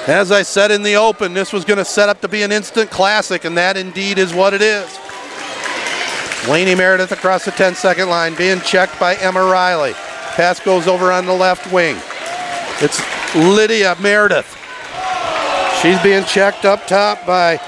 As 0.07 0.31
I 0.31 0.43
said 0.43 0.69
in 0.71 0.83
the 0.83 0.95
open, 0.95 1.33
this 1.33 1.51
was 1.51 1.65
going 1.65 1.79
to 1.79 1.85
set 1.85 2.09
up 2.09 2.21
to 2.21 2.27
be 2.27 2.43
an 2.43 2.51
instant 2.51 2.91
classic, 2.91 3.43
and 3.43 3.57
that 3.57 3.75
indeed 3.75 4.19
is 4.19 4.33
what 4.33 4.53
it 4.53 4.61
is. 4.61 4.99
Laney 6.47 6.75
Meredith 6.75 7.11
across 7.11 7.43
the 7.43 7.51
10 7.51 7.73
second 7.73 8.07
line, 8.09 8.35
being 8.35 8.61
checked 8.61 8.99
by 8.99 9.15
Emma 9.15 9.43
Riley. 9.43 9.93
Pass 9.93 10.59
goes 10.59 10.87
over 10.87 11.11
on 11.11 11.25
the 11.25 11.33
left 11.33 11.73
wing. 11.73 11.97
It's 12.81 13.01
Lydia 13.35 13.95
Meredith. 13.99 14.45
She's 15.81 16.01
being 16.03 16.23
checked 16.25 16.65
up 16.65 16.85
top 16.87 17.25
by 17.25 17.59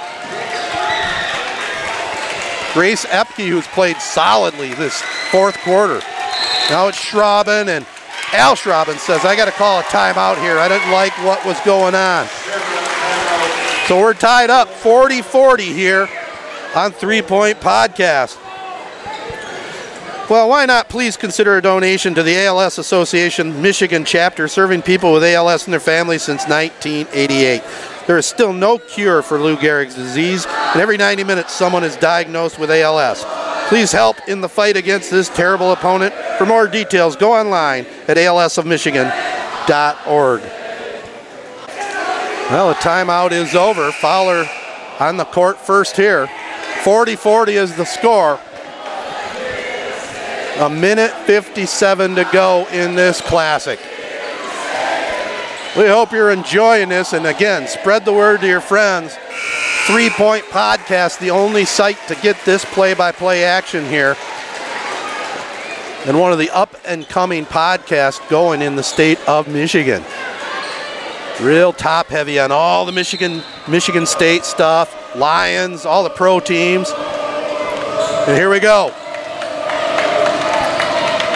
Grace 2.78 3.08
Epke, 3.08 3.49
who's 3.49 3.66
played 3.66 3.98
solidly 3.98 4.72
this 4.76 5.02
fourth 5.32 5.58
quarter. 5.62 5.99
Now 6.70 6.88
it's 6.88 7.04
Schrauben, 7.04 7.70
and 7.70 7.88
Al 8.34 8.56
Schrauben 8.56 8.99
says, 8.99 9.26
I 9.26 9.36
got 9.36 9.45
to 9.45 9.52
call 9.52 9.80
a 9.80 9.84
timeout 9.86 10.40
here. 10.40 10.60
I 10.60 10.68
didn't 10.68 10.91
like 10.91 11.12
what 11.26 11.44
was 11.44 11.60
going 11.62 11.95
on. 11.95 12.28
So 13.88 13.99
we're 13.99 14.14
tied 14.14 14.52
up 14.52 14.68
40 14.68 15.24
40 15.24 15.64
here 15.64 16.08
on 16.76 16.91
Three 16.91 17.24
Point 17.24 17.60
Podcast. 17.62 18.38
Well, 20.30 20.48
why 20.48 20.68
not 20.68 20.88
please 20.88 21.18
consider 21.18 21.58
a 21.58 21.62
donation 21.64 22.14
to 22.14 22.22
the 22.22 22.45
ALS 22.45 22.78
Association 22.78 23.60
Michigan 23.60 24.06
chapter 24.06 24.48
serving 24.48 24.84
people 24.84 25.14
with 25.14 25.24
ALS 25.24 25.66
and 25.66 25.74
their 25.74 25.80
families 25.80 26.22
since 26.22 26.48
1988. 26.48 27.64
There 28.08 28.18
is 28.18 28.26
still 28.26 28.54
no 28.54 28.80
cure 28.80 29.22
for 29.22 29.38
Lou 29.38 29.58
Gehrig's 29.58 29.96
disease, 29.96 30.46
and 30.48 30.82
every 30.82 30.96
90 30.96 31.26
minutes 31.26 31.52
someone 31.52 31.84
is 31.84 31.98
diagnosed 31.98 32.58
with 32.58 32.72
ALS. 32.72 33.26
Please 33.68 33.92
help 33.92 34.16
in 34.30 34.40
the 34.40 34.48
fight 34.48 34.78
against 34.78 35.12
this 35.12 35.28
terrible 35.28 35.74
opponent. 35.74 36.16
For 36.38 36.46
more 36.46 36.70
details, 36.70 37.18
go 37.18 37.34
online 37.34 37.86
at 38.08 38.16
alsofmichigan.org. 38.16 40.42
Well, 42.50 42.70
the 42.70 42.76
timeout 42.76 43.34
is 43.34 43.56
over. 43.56 43.92
Fowler 43.92 44.46
on 45.02 45.18
the 45.18 45.26
court 45.26 45.58
first 45.58 45.98
here. 45.98 46.30
40 46.84 47.18
40 47.18 47.56
is 47.56 47.76
the 47.76 47.84
score. 47.84 48.40
A 50.60 50.70
minute 50.70 51.12
57 51.12 52.16
to 52.16 52.24
go 52.32 52.66
in 52.72 52.96
this 52.96 53.20
classic. 53.20 53.82
We 55.78 55.86
hope 55.86 56.12
you're 56.12 56.32
enjoying 56.32 56.90
this. 56.90 57.14
And 57.14 57.28
again, 57.28 57.68
spread 57.68 58.04
the 58.04 58.12
word 58.12 58.41
to 58.41 58.48
your 58.48 58.62
friends. 58.62 59.16
Three 59.86 60.10
Point 60.10 60.44
Podcast, 60.45 61.20
the 61.20 61.30
only 61.30 61.66
site 61.66 61.99
to 62.08 62.16
get 62.16 62.36
this 62.45 62.66
play 62.66 62.95
by 62.95 63.12
play 63.12 63.44
action 63.44 63.86
here. 63.86 64.18
And 66.08 66.20
one 66.20 66.32
of 66.32 66.40
the 66.40 66.49
up 66.49 66.76
and 66.84 67.08
coming 67.08 67.45
podcasts 67.45 68.28
going 68.28 68.64
in 68.64 68.76
the 68.76 68.82
state 68.82 69.20
of 69.30 69.48
Michigan. 69.48 70.04
Real 71.41 71.72
top 71.72 72.08
heavy 72.08 72.40
on 72.40 72.52
all 72.52 72.88
the 72.88 72.91
Michigan 72.91 73.44
Michigan 73.68 74.08
State 74.08 74.45
stuff, 74.45 75.16
Lions, 75.16 75.86
all 75.86 76.04
the 76.04 76.10
pro 76.10 76.40
teams. 76.40 76.91
And 76.91 78.36
here 78.36 78.49
we 78.49 78.60
go. 78.60 78.88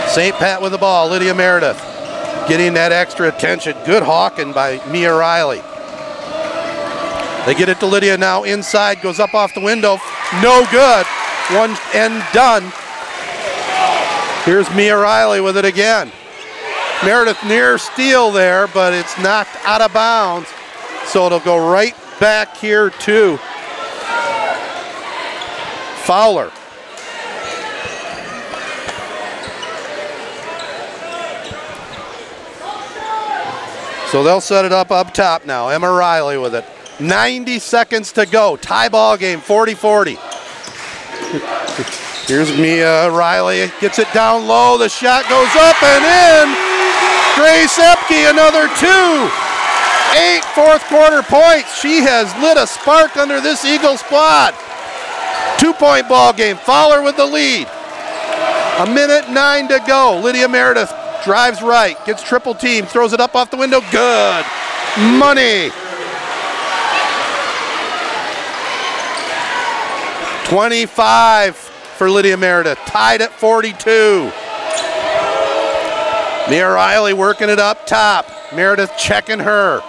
St. 0.07 0.35
Pat 0.35 0.63
with 0.63 0.71
the 0.71 0.79
ball. 0.79 1.09
Lydia 1.09 1.35
Meredith 1.35 1.90
getting 2.51 2.73
that 2.73 2.91
extra 2.91 3.29
attention. 3.29 3.73
Good 3.85 4.03
hawking 4.03 4.51
by 4.51 4.85
Mia 4.91 5.15
Riley. 5.15 5.61
They 7.45 7.57
get 7.57 7.69
it 7.69 7.79
to 7.79 7.85
Lydia 7.85 8.17
now 8.17 8.43
inside, 8.43 9.01
goes 9.01 9.21
up 9.21 9.33
off 9.33 9.53
the 9.53 9.61
window. 9.61 9.99
No 10.43 10.67
good. 10.69 11.05
One 11.55 11.77
and 11.95 12.21
done. 12.33 12.69
Here's 14.43 14.69
Mia 14.75 14.97
Riley 14.97 15.39
with 15.39 15.55
it 15.55 15.63
again. 15.63 16.11
Meredith 17.05 17.41
near 17.45 17.77
steal 17.77 18.31
there, 18.31 18.67
but 18.67 18.93
it's 18.93 19.17
knocked 19.17 19.55
out 19.63 19.79
of 19.79 19.93
bounds. 19.93 20.49
So 21.05 21.27
it'll 21.27 21.39
go 21.39 21.71
right 21.71 21.95
back 22.19 22.57
here 22.57 22.89
to 22.89 23.37
Fowler. 26.03 26.51
So 34.11 34.23
they'll 34.23 34.41
set 34.41 34.65
it 34.65 34.73
up 34.73 34.91
up 34.91 35.13
top 35.13 35.45
now. 35.45 35.69
Emma 35.69 35.89
Riley 35.89 36.37
with 36.37 36.53
it. 36.53 36.65
90 36.99 37.59
seconds 37.59 38.11
to 38.11 38.25
go. 38.25 38.57
Tie 38.57 38.89
ball 38.89 39.15
game, 39.15 39.39
40 39.39 39.73
40. 39.73 40.11
Here's 42.27 42.51
Mia 42.57 43.09
Riley. 43.09 43.71
Gets 43.79 43.99
it 43.99 44.11
down 44.13 44.47
low. 44.47 44.77
The 44.77 44.89
shot 44.89 45.23
goes 45.29 45.47
up 45.55 45.81
and 45.81 46.03
in. 46.03 46.51
Grace 47.39 47.79
Epke, 47.79 48.29
another 48.29 48.67
two. 48.75 49.31
Eight 50.19 50.43
fourth 50.55 50.83
quarter 50.89 51.23
points. 51.23 51.79
She 51.79 52.01
has 52.01 52.35
lit 52.41 52.57
a 52.57 52.67
spark 52.67 53.15
under 53.15 53.39
this 53.39 53.63
Eagle 53.63 53.95
squad. 53.95 54.53
Two 55.57 55.71
point 55.71 56.09
ball 56.09 56.33
game. 56.33 56.57
Fowler 56.57 57.01
with 57.01 57.15
the 57.15 57.25
lead. 57.25 57.65
A 58.79 58.85
minute 58.85 59.29
nine 59.29 59.69
to 59.69 59.79
go. 59.87 60.19
Lydia 60.21 60.49
Meredith 60.49 60.91
drives 61.23 61.61
right, 61.61 61.97
gets 62.05 62.23
triple 62.23 62.53
team, 62.53 62.85
throws 62.85 63.13
it 63.13 63.19
up 63.19 63.35
off 63.35 63.51
the 63.51 63.57
window. 63.57 63.81
Good. 63.91 64.45
Money. 64.97 65.71
25 70.45 71.55
for 71.55 72.09
Lydia 72.09 72.35
Meredith, 72.35 72.77
tied 72.79 73.21
at 73.21 73.31
42. 73.31 74.31
Mia 76.49 76.69
Riley 76.69 77.13
working 77.13 77.49
it 77.49 77.59
up 77.59 77.85
top. 77.85 78.25
Meredith 78.53 78.91
checking 78.97 79.39
her. 79.39 79.79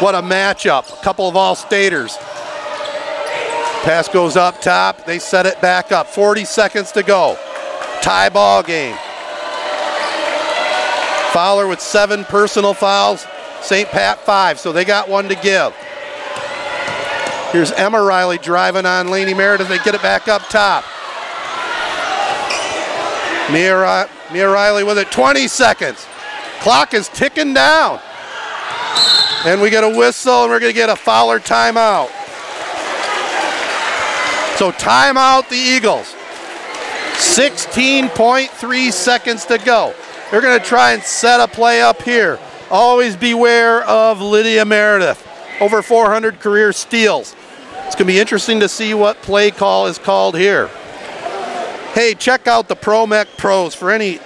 What 0.00 0.14
a 0.14 0.22
matchup. 0.22 0.90
A 0.98 1.02
couple 1.02 1.28
of 1.28 1.36
all 1.36 1.54
staters. 1.54 2.16
Pass 3.82 4.08
goes 4.08 4.36
up 4.36 4.62
top. 4.62 5.04
They 5.04 5.18
set 5.18 5.44
it 5.44 5.60
back 5.60 5.92
up. 5.92 6.06
40 6.06 6.44
seconds 6.44 6.92
to 6.92 7.02
go. 7.02 7.36
Tie 8.00 8.28
ball 8.30 8.62
game. 8.62 8.96
Fowler 11.38 11.68
with 11.68 11.80
seven 11.80 12.24
personal 12.24 12.74
fouls. 12.74 13.24
St. 13.60 13.88
Pat 13.90 14.18
five, 14.18 14.58
so 14.58 14.72
they 14.72 14.84
got 14.84 15.08
one 15.08 15.28
to 15.28 15.36
give. 15.36 15.72
Here's 17.52 17.70
Emma 17.70 18.02
Riley 18.02 18.38
driving 18.38 18.84
on 18.84 19.06
Laney 19.06 19.34
Meredith. 19.34 19.68
They 19.68 19.78
get 19.78 19.94
it 19.94 20.02
back 20.02 20.26
up 20.26 20.42
top. 20.48 20.82
Mia, 23.52 24.08
Mia 24.32 24.50
Riley 24.50 24.82
with 24.82 24.98
it. 24.98 25.12
20 25.12 25.46
seconds. 25.46 26.04
Clock 26.58 26.92
is 26.92 27.08
ticking 27.08 27.54
down. 27.54 28.00
And 29.46 29.62
we 29.62 29.70
get 29.70 29.84
a 29.84 29.96
whistle, 29.96 30.42
and 30.42 30.50
we're 30.50 30.58
going 30.58 30.72
to 30.72 30.76
get 30.76 30.90
a 30.90 30.96
Fowler 30.96 31.38
timeout. 31.38 32.08
So 34.56 34.72
timeout 34.72 35.48
the 35.48 35.54
Eagles. 35.54 36.12
16.3 37.14 38.92
seconds 38.92 39.44
to 39.44 39.58
go. 39.58 39.94
They're 40.30 40.42
going 40.42 40.58
to 40.58 40.64
try 40.64 40.92
and 40.92 41.02
set 41.02 41.40
a 41.40 41.48
play 41.48 41.80
up 41.80 42.02
here. 42.02 42.38
Always 42.70 43.16
beware 43.16 43.82
of 43.84 44.20
Lydia 44.20 44.64
Meredith. 44.66 45.26
Over 45.60 45.80
400 45.80 46.40
career 46.40 46.72
steals. 46.72 47.34
It's 47.86 47.94
going 47.94 48.06
to 48.06 48.12
be 48.12 48.20
interesting 48.20 48.60
to 48.60 48.68
see 48.68 48.92
what 48.92 49.22
play 49.22 49.50
call 49.50 49.86
is 49.86 49.98
called 49.98 50.36
here. 50.36 50.68
Hey, 51.94 52.14
check 52.14 52.46
out 52.46 52.68
the 52.68 52.76
ProMech 52.76 53.38
Pros 53.38 53.74
for 53.74 53.90
any 53.90 54.20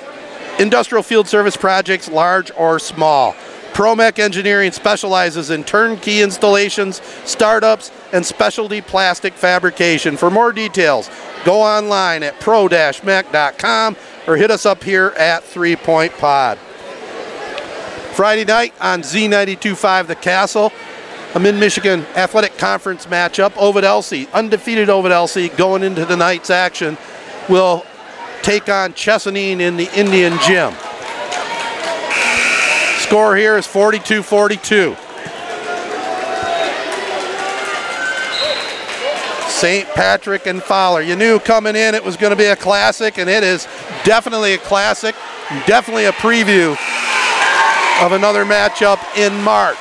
industrial 0.59 1.05
field 1.05 1.29
service 1.29 1.57
projects, 1.57 2.09
large 2.09 2.51
or 2.57 2.81
small. 2.81 3.37
ProMech 3.73 4.19
Engineering 4.19 4.70
specializes 4.70 5.51
in 5.51 5.65
turnkey 5.65 6.20
installations, 6.20 7.01
startups, 7.24 7.90
and 8.12 8.24
specialty 8.24 8.81
plastic 8.81 9.32
fabrication. 9.32 10.16
For 10.16 10.31
more 10.31 10.53
details, 10.53 11.11
go 11.44 11.62
online 11.62 12.23
at 12.23 12.39
pro-mech.com 12.40 13.97
or 14.27 14.36
hit 14.36 14.51
us 14.51 14.66
up 14.66 14.85
here 14.85 15.15
at 15.19 15.43
Three 15.43 15.77
Point 15.77 16.12
Pod. 16.19 16.59
Friday 18.15 18.44
night 18.44 18.74
on 18.78 19.01
Z92.5 19.01 20.07
The 20.07 20.16
Castle. 20.16 20.70
a 21.35 21.40
Mid 21.40 21.55
Michigan 21.55 22.05
Athletic 22.15 22.59
Conference 22.59 23.07
matchup. 23.07 23.57
Ovid 23.57 23.85
Elsie, 23.85 24.28
undefeated 24.35 24.90
Ovid 24.90 25.12
Elsie, 25.12 25.49
going 25.49 25.82
into 25.82 26.05
tonight's 26.05 26.51
action, 26.51 26.99
will 27.49 27.86
take 28.43 28.69
on 28.69 28.93
Chesaning 28.93 29.61
in 29.61 29.78
the 29.78 29.90
Indian 29.99 30.39
Gym. 30.40 30.74
Score 33.12 33.36
here 33.36 33.59
is 33.59 33.66
42 33.66 34.22
42. 34.22 34.97
St. 39.51 39.86
Patrick 39.89 40.47
and 40.47 40.62
Fowler. 40.62 41.02
You 41.02 41.16
knew 41.16 41.39
coming 41.39 41.76
in 41.76 41.94
it 41.94 42.02
was 42.02 42.16
going 42.16 42.30
to 42.30 42.36
be 42.36 42.47
a 42.47 42.56
classic, 42.56 43.18
and 43.18 43.28
it 43.28 43.44
is 43.44 43.68
definitely 44.05 44.55
a 44.55 44.59
classic, 44.59 45.14
definitely 45.66 46.06
a 46.06 46.12
preview 46.12 46.70
of 48.02 48.12
another 48.12 48.47
matchup 48.47 48.98
in 49.14 49.43
March. 49.43 49.76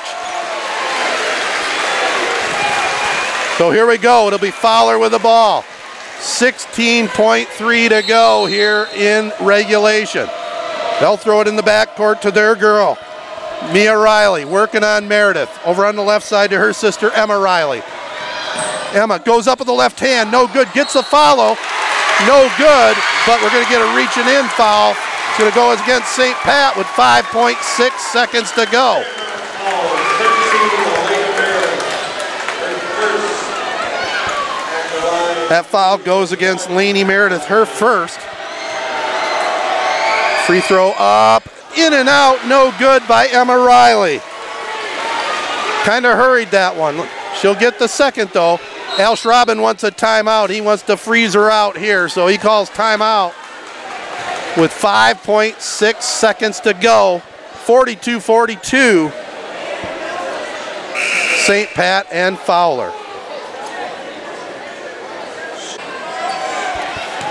So 3.56 3.70
here 3.70 3.86
we 3.86 3.96
go. 3.96 4.26
It'll 4.26 4.38
be 4.38 4.50
Fowler 4.50 4.98
with 4.98 5.12
the 5.12 5.18
ball. 5.18 5.62
16.3 6.18 7.88
to 7.88 8.06
go 8.06 8.44
here 8.44 8.88
in 8.94 9.32
regulation. 9.40 10.28
They'll 11.00 11.16
throw 11.16 11.40
it 11.40 11.48
in 11.48 11.56
the 11.56 11.62
backcourt 11.62 12.20
to 12.20 12.30
their 12.30 12.54
girl, 12.54 12.98
Mia 13.70 13.96
Riley, 13.96 14.44
working 14.44 14.82
on 14.82 15.06
Meredith. 15.06 15.50
Over 15.64 15.86
on 15.86 15.96
the 15.96 16.02
left 16.02 16.26
side 16.26 16.50
to 16.50 16.58
her 16.58 16.72
sister, 16.72 17.10
Emma 17.10 17.38
Riley. 17.38 17.82
Emma 18.92 19.18
goes 19.18 19.46
up 19.46 19.58
with 19.58 19.66
the 19.66 19.72
left 19.74 20.00
hand, 20.00 20.30
no 20.30 20.46
good. 20.46 20.68
Gets 20.72 20.94
the 20.94 21.02
follow, 21.02 21.56
no 22.26 22.50
good, 22.58 22.96
but 23.26 23.40
we're 23.42 23.50
going 23.50 23.64
to 23.64 23.70
get 23.70 23.80
a 23.80 23.96
reaching 23.96 24.26
in 24.28 24.48
foul. 24.50 24.94
It's 25.30 25.38
going 25.38 25.50
to 25.50 25.54
go 25.54 25.72
against 25.72 26.12
St. 26.14 26.36
Pat 26.38 26.76
with 26.76 26.86
5.6 26.88 27.56
seconds 27.98 28.50
to 28.52 28.66
go. 28.70 29.02
That 35.48 35.66
foul 35.66 35.98
goes 35.98 36.32
against 36.32 36.70
Laney 36.70 37.04
Meredith, 37.04 37.44
her 37.46 37.64
first. 37.64 38.18
Free 40.46 40.60
throw 40.60 40.92
up, 40.98 41.48
in 41.76 41.92
and 41.92 42.08
out, 42.08 42.46
no 42.46 42.74
good 42.78 43.06
by 43.08 43.26
Emma 43.26 43.56
Riley. 43.56 44.20
Kind 45.84 46.06
of 46.06 46.16
hurried 46.16 46.48
that 46.48 46.76
one. 46.76 47.06
She'll 47.40 47.54
get 47.54 47.78
the 47.78 47.88
second 47.88 48.30
though. 48.32 48.60
Al 48.98 49.16
Schrauben 49.16 49.60
wants 49.60 49.84
a 49.84 49.90
timeout. 49.90 50.50
He 50.50 50.60
wants 50.60 50.82
to 50.84 50.96
freeze 50.96 51.34
her 51.34 51.50
out 51.50 51.76
here, 51.76 52.08
so 52.08 52.26
he 52.26 52.36
calls 52.36 52.68
timeout 52.70 53.34
with 54.56 54.70
5.6 54.70 56.02
seconds 56.02 56.60
to 56.60 56.74
go. 56.74 57.20
42 57.64 58.20
42. 58.20 59.10
St. 61.38 61.68
Pat 61.70 62.06
and 62.12 62.38
Fowler. 62.38 62.92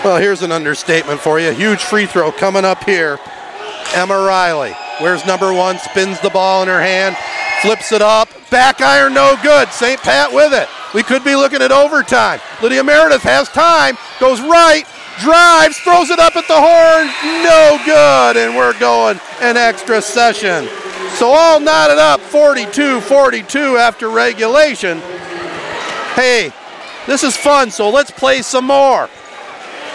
Well, 0.04 0.18
here's 0.18 0.42
an 0.42 0.52
understatement 0.52 1.20
for 1.20 1.40
you. 1.40 1.52
Huge 1.52 1.80
free 1.80 2.08
throw 2.08 2.32
coming 2.32 2.66
up 2.66 2.84
here. 2.84 3.20
Emma 3.94 4.18
Riley. 4.18 4.74
Where's 5.00 5.26
number 5.26 5.54
one? 5.54 5.78
Spins 5.80 6.20
the 6.22 6.30
ball 6.30 6.62
in 6.64 6.68
her 6.68 6.82
hand, 6.82 7.16
flips 7.62 7.92
it 7.92 8.02
up. 8.02 8.30
Back 8.50 8.82
iron, 8.82 9.14
no 9.14 9.36
good. 9.42 9.70
St. 9.70 10.00
Pat 10.02 10.32
with 10.34 10.54
it. 10.54 10.68
We 10.94 11.04
could 11.04 11.24
be 11.24 11.36
looking 11.36 11.62
at 11.62 11.72
overtime. 11.72 12.40
Lydia 12.62 12.84
Meredith 12.84 13.24
has 13.24 13.48
time, 13.50 13.98
goes 14.20 14.42
right, 14.42 14.84
drives, 15.20 15.78
throws 15.80 16.10
it 16.10 16.20
up 16.20 16.36
at 16.36 16.48
the 16.48 16.60
horn, 16.60 17.08
no 17.44 17.80
good, 17.86 18.38
and 18.38 18.58
we're 18.58 18.78
going 18.80 19.20
an 19.40 19.56
extra 19.56 20.02
session. 20.02 20.68
So 21.16 21.30
all 21.30 21.60
knotted 21.60 21.98
up 21.98 22.20
42 22.20 23.02
42 23.02 23.78
after 23.78 24.10
regulation. 24.10 25.00
Hey, 26.16 26.52
this 27.08 27.24
is 27.24 27.38
fun, 27.38 27.72
so 27.72 27.90
let's 27.90 28.12
play 28.12 28.42
some 28.42 28.66
more. 28.66 29.08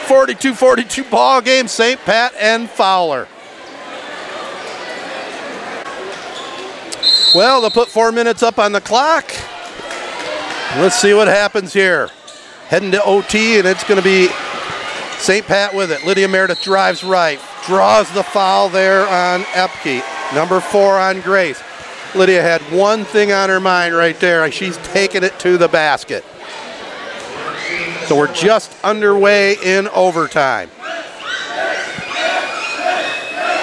42 0.06 0.54
42 0.54 1.04
ball 1.04 1.40
game, 1.40 1.68
St. 1.68 2.00
Pat 2.00 2.32
and 2.38 2.70
Fowler. 2.70 3.28
Well, 7.34 7.60
they'll 7.60 7.70
put 7.70 7.88
four 7.88 8.12
minutes 8.12 8.42
up 8.42 8.58
on 8.58 8.72
the 8.72 8.80
clock. 8.80 9.30
Let's 10.76 10.96
see 10.96 11.14
what 11.14 11.28
happens 11.28 11.72
here. 11.72 12.08
Heading 12.68 12.90
to 12.92 13.02
OT, 13.04 13.58
and 13.58 13.66
it's 13.66 13.84
going 13.84 14.00
to 14.00 14.04
be 14.04 14.28
St. 15.18 15.46
Pat 15.46 15.74
with 15.74 15.90
it. 15.90 16.04
Lydia 16.04 16.28
Meredith 16.28 16.62
drives 16.62 17.02
right, 17.02 17.40
draws 17.66 18.10
the 18.12 18.22
foul 18.22 18.68
there 18.68 19.06
on 19.08 19.42
Epke. 19.52 20.02
Number 20.34 20.60
four 20.60 20.98
on 20.98 21.20
Grace. 21.20 21.62
Lydia 22.14 22.42
had 22.42 22.60
one 22.72 23.04
thing 23.04 23.32
on 23.32 23.48
her 23.48 23.60
mind 23.60 23.94
right 23.94 24.18
there. 24.20 24.50
She's 24.50 24.76
taking 24.78 25.22
it 25.22 25.38
to 25.40 25.58
the 25.58 25.68
basket. 25.68 26.24
So 28.06 28.16
we're 28.16 28.32
just 28.32 28.72
underway 28.84 29.56
in 29.62 29.88
overtime. 29.88 30.70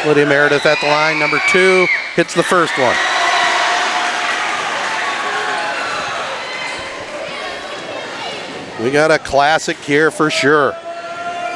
Lydia 0.06 0.26
Meredith 0.26 0.66
at 0.66 0.80
the 0.82 0.88
line, 0.88 1.18
number 1.18 1.40
two, 1.50 1.88
hits 2.16 2.34
the 2.34 2.44
first 2.44 2.78
one. 2.78 3.13
We 8.82 8.90
got 8.90 9.12
a 9.12 9.20
classic 9.20 9.78
here 9.78 10.10
for 10.10 10.30
sure. 10.30 10.74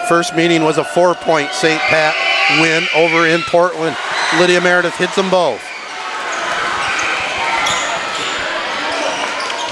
First 0.07 0.35
meeting 0.35 0.63
was 0.63 0.77
a 0.77 0.83
four 0.83 1.15
point 1.15 1.51
St. 1.51 1.81
Pat 1.81 2.15
win 2.61 2.87
over 2.95 3.27
in 3.27 3.41
Portland. 3.41 3.97
Lydia 4.39 4.61
Meredith 4.61 4.95
hits 4.95 5.15
them 5.15 5.29
both. 5.29 5.61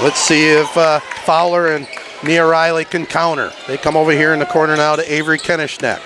Let's 0.02 0.18
see 0.18 0.48
if 0.48 0.76
uh, 0.76 1.00
Fowler 1.24 1.68
and 1.68 1.88
Mia 2.22 2.44
Riley 2.44 2.84
can 2.84 3.06
counter. 3.06 3.50
They 3.66 3.78
come 3.78 3.96
over 3.96 4.12
here 4.12 4.34
in 4.34 4.40
the 4.40 4.46
corner 4.46 4.76
now 4.76 4.96
to 4.96 5.12
Avery 5.12 5.38
Koenigsknecht. 5.38 6.02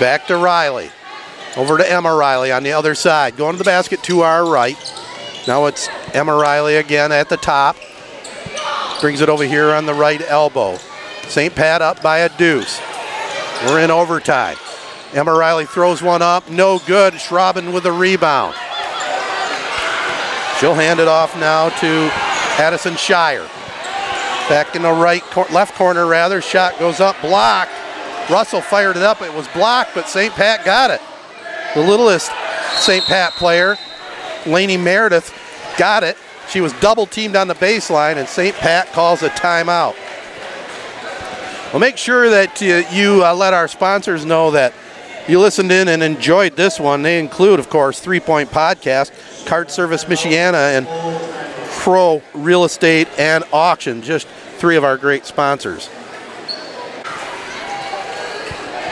Back 0.00 0.26
to 0.26 0.36
Riley. 0.36 0.90
Over 1.56 1.78
to 1.78 1.88
Emma 1.88 2.12
Riley 2.12 2.50
on 2.50 2.64
the 2.64 2.72
other 2.72 2.96
side. 2.96 3.36
Going 3.36 3.52
to 3.52 3.58
the 3.58 3.64
basket 3.64 4.02
to 4.04 4.22
our 4.22 4.44
right. 4.44 4.76
Now 5.46 5.66
it's 5.66 5.88
Emma 6.12 6.34
Riley 6.34 6.76
again 6.76 7.12
at 7.12 7.28
the 7.28 7.36
top. 7.36 7.76
Brings 9.04 9.20
it 9.20 9.28
over 9.28 9.44
here 9.44 9.68
on 9.72 9.84
the 9.84 9.92
right 9.92 10.22
elbow. 10.28 10.78
St. 11.28 11.54
Pat 11.54 11.82
up 11.82 12.00
by 12.00 12.20
a 12.20 12.38
deuce. 12.38 12.80
We're 13.66 13.80
in 13.80 13.90
overtime. 13.90 14.56
Emma 15.12 15.30
Riley 15.30 15.66
throws 15.66 16.00
one 16.00 16.22
up. 16.22 16.48
No 16.48 16.78
good. 16.86 17.12
Schrauben 17.12 17.74
with 17.74 17.84
a 17.84 17.92
rebound. 17.92 18.54
She'll 20.58 20.72
hand 20.72 21.00
it 21.00 21.06
off 21.06 21.38
now 21.38 21.68
to 21.68 22.08
Addison 22.58 22.96
Shire. 22.96 23.46
Back 24.48 24.74
in 24.74 24.80
the 24.80 24.92
right, 24.92 25.20
cor- 25.24 25.48
left 25.52 25.74
corner 25.74 26.06
rather. 26.06 26.40
Shot 26.40 26.78
goes 26.78 26.98
up, 26.98 27.20
blocked. 27.20 27.72
Russell 28.30 28.62
fired 28.62 28.96
it 28.96 29.02
up. 29.02 29.20
It 29.20 29.34
was 29.34 29.46
blocked, 29.48 29.90
but 29.94 30.08
St. 30.08 30.32
Pat 30.32 30.64
got 30.64 30.90
it. 30.90 31.02
The 31.74 31.82
littlest 31.82 32.32
St. 32.76 33.04
Pat 33.04 33.34
player, 33.34 33.76
Laney 34.46 34.78
Meredith, 34.78 35.30
got 35.76 36.04
it. 36.04 36.16
She 36.48 36.60
was 36.60 36.72
double 36.74 37.06
teamed 37.06 37.36
on 37.36 37.48
the 37.48 37.54
baseline, 37.54 38.16
and 38.16 38.28
St. 38.28 38.54
Pat 38.56 38.92
calls 38.92 39.22
a 39.22 39.30
timeout. 39.30 39.94
Well, 41.72 41.80
make 41.80 41.96
sure 41.96 42.28
that 42.30 42.60
you, 42.60 42.84
you 42.92 43.24
uh, 43.24 43.34
let 43.34 43.52
our 43.52 43.66
sponsors 43.66 44.24
know 44.24 44.52
that 44.52 44.72
you 45.26 45.40
listened 45.40 45.72
in 45.72 45.88
and 45.88 46.02
enjoyed 46.02 46.54
this 46.54 46.78
one. 46.78 47.02
They 47.02 47.18
include, 47.18 47.58
of 47.58 47.68
course, 47.68 47.98
Three 47.98 48.20
Point 48.20 48.50
Podcast, 48.50 49.46
Card 49.46 49.70
Service 49.70 50.04
Michiana, 50.04 50.78
and 50.78 50.86
Pro 51.80 52.22
Real 52.34 52.64
Estate 52.64 53.08
and 53.18 53.42
Auction. 53.52 54.02
Just 54.02 54.28
three 54.58 54.76
of 54.76 54.84
our 54.84 54.96
great 54.96 55.26
sponsors. 55.26 55.88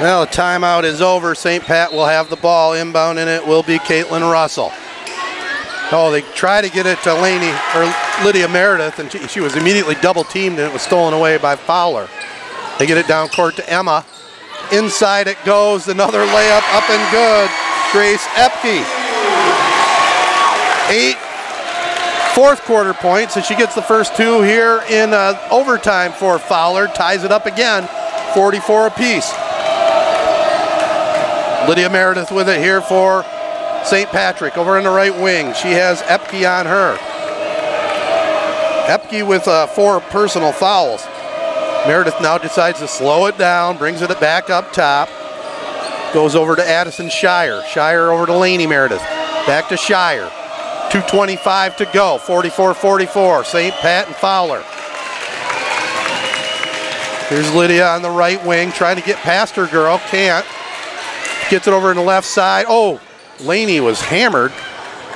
Well, 0.00 0.22
the 0.22 0.32
timeout 0.32 0.82
is 0.82 1.00
over. 1.00 1.36
St. 1.36 1.62
Pat 1.62 1.92
will 1.92 2.06
have 2.06 2.28
the 2.28 2.36
ball 2.36 2.72
inbound, 2.72 3.20
and 3.20 3.30
it 3.30 3.46
will 3.46 3.62
be 3.62 3.78
Caitlin 3.78 4.28
Russell. 4.32 4.72
Oh, 5.94 6.10
they 6.10 6.22
try 6.22 6.62
to 6.62 6.70
get 6.70 6.86
it 6.86 6.98
to 7.02 7.12
Laney 7.12 7.52
or 7.74 7.92
Lydia 8.24 8.48
Meredith, 8.48 8.98
and 8.98 9.12
she, 9.12 9.18
she, 9.28 9.40
was 9.40 9.56
immediately 9.56 9.94
double 9.96 10.24
teamed, 10.24 10.58
and 10.58 10.66
it 10.66 10.72
was 10.72 10.80
stolen 10.80 11.12
away 11.12 11.36
by 11.36 11.54
Fowler. 11.54 12.08
They 12.78 12.86
get 12.86 12.96
it 12.96 13.06
down 13.06 13.28
court 13.28 13.56
to 13.56 13.70
Emma. 13.70 14.04
Inside 14.72 15.28
it 15.28 15.36
goes. 15.44 15.88
Another 15.88 16.24
layup 16.24 16.64
up 16.74 16.88
and 16.88 17.12
good. 17.12 17.50
Grace 17.92 18.24
Epke. 18.34 18.82
Eight 20.88 21.16
fourth 22.34 22.62
quarter 22.62 22.94
points, 22.94 23.36
and 23.36 23.44
she 23.44 23.54
gets 23.54 23.74
the 23.74 23.82
first 23.82 24.16
two 24.16 24.40
here 24.40 24.82
in 24.88 25.12
uh, 25.12 25.38
overtime 25.50 26.12
for 26.12 26.38
Fowler. 26.38 26.86
Ties 26.86 27.24
it 27.24 27.30
up 27.30 27.44
again, 27.44 27.86
44 28.34 28.86
apiece. 28.86 29.30
Lydia 31.68 31.90
Meredith 31.90 32.32
with 32.32 32.48
it 32.48 32.60
here 32.60 32.80
for 32.80 33.24
St. 33.84 34.08
Patrick 34.10 34.56
over 34.56 34.78
in 34.78 34.84
the 34.84 34.90
right 34.90 35.14
wing. 35.14 35.52
She 35.54 35.72
has 35.72 36.00
Epke 36.02 36.48
on 36.48 36.66
her. 36.66 36.96
Epke 38.86 39.26
with 39.26 39.46
uh, 39.48 39.66
four 39.66 40.00
personal 40.00 40.52
fouls. 40.52 41.04
Meredith 41.86 42.20
now 42.20 42.38
decides 42.38 42.78
to 42.78 42.88
slow 42.88 43.26
it 43.26 43.36
down, 43.38 43.76
brings 43.76 44.02
it 44.02 44.20
back 44.20 44.50
up 44.50 44.72
top. 44.72 45.08
Goes 46.14 46.34
over 46.34 46.54
to 46.54 46.68
Addison 46.68 47.08
Shire. 47.08 47.62
Shire 47.64 48.10
over 48.10 48.26
to 48.26 48.36
Laney 48.36 48.66
Meredith. 48.66 49.00
Back 49.46 49.68
to 49.70 49.76
Shire. 49.76 50.30
2.25 50.90 51.76
to 51.76 51.84
go. 51.86 52.18
44 52.18 52.74
44. 52.74 53.44
St. 53.44 53.74
Pat 53.76 54.06
and 54.06 54.14
Fowler. 54.16 54.62
Here's 57.28 57.52
Lydia 57.54 57.88
on 57.88 58.02
the 58.02 58.10
right 58.10 58.44
wing 58.44 58.72
trying 58.72 58.96
to 58.96 59.02
get 59.02 59.16
past 59.16 59.56
her 59.56 59.66
girl. 59.66 59.98
Can't. 60.08 60.44
Gets 61.48 61.66
it 61.66 61.72
over 61.72 61.90
in 61.90 61.96
the 61.96 62.02
left 62.02 62.26
side. 62.26 62.66
Oh, 62.68 63.00
Laney 63.40 63.80
was 63.80 64.00
hammered. 64.00 64.52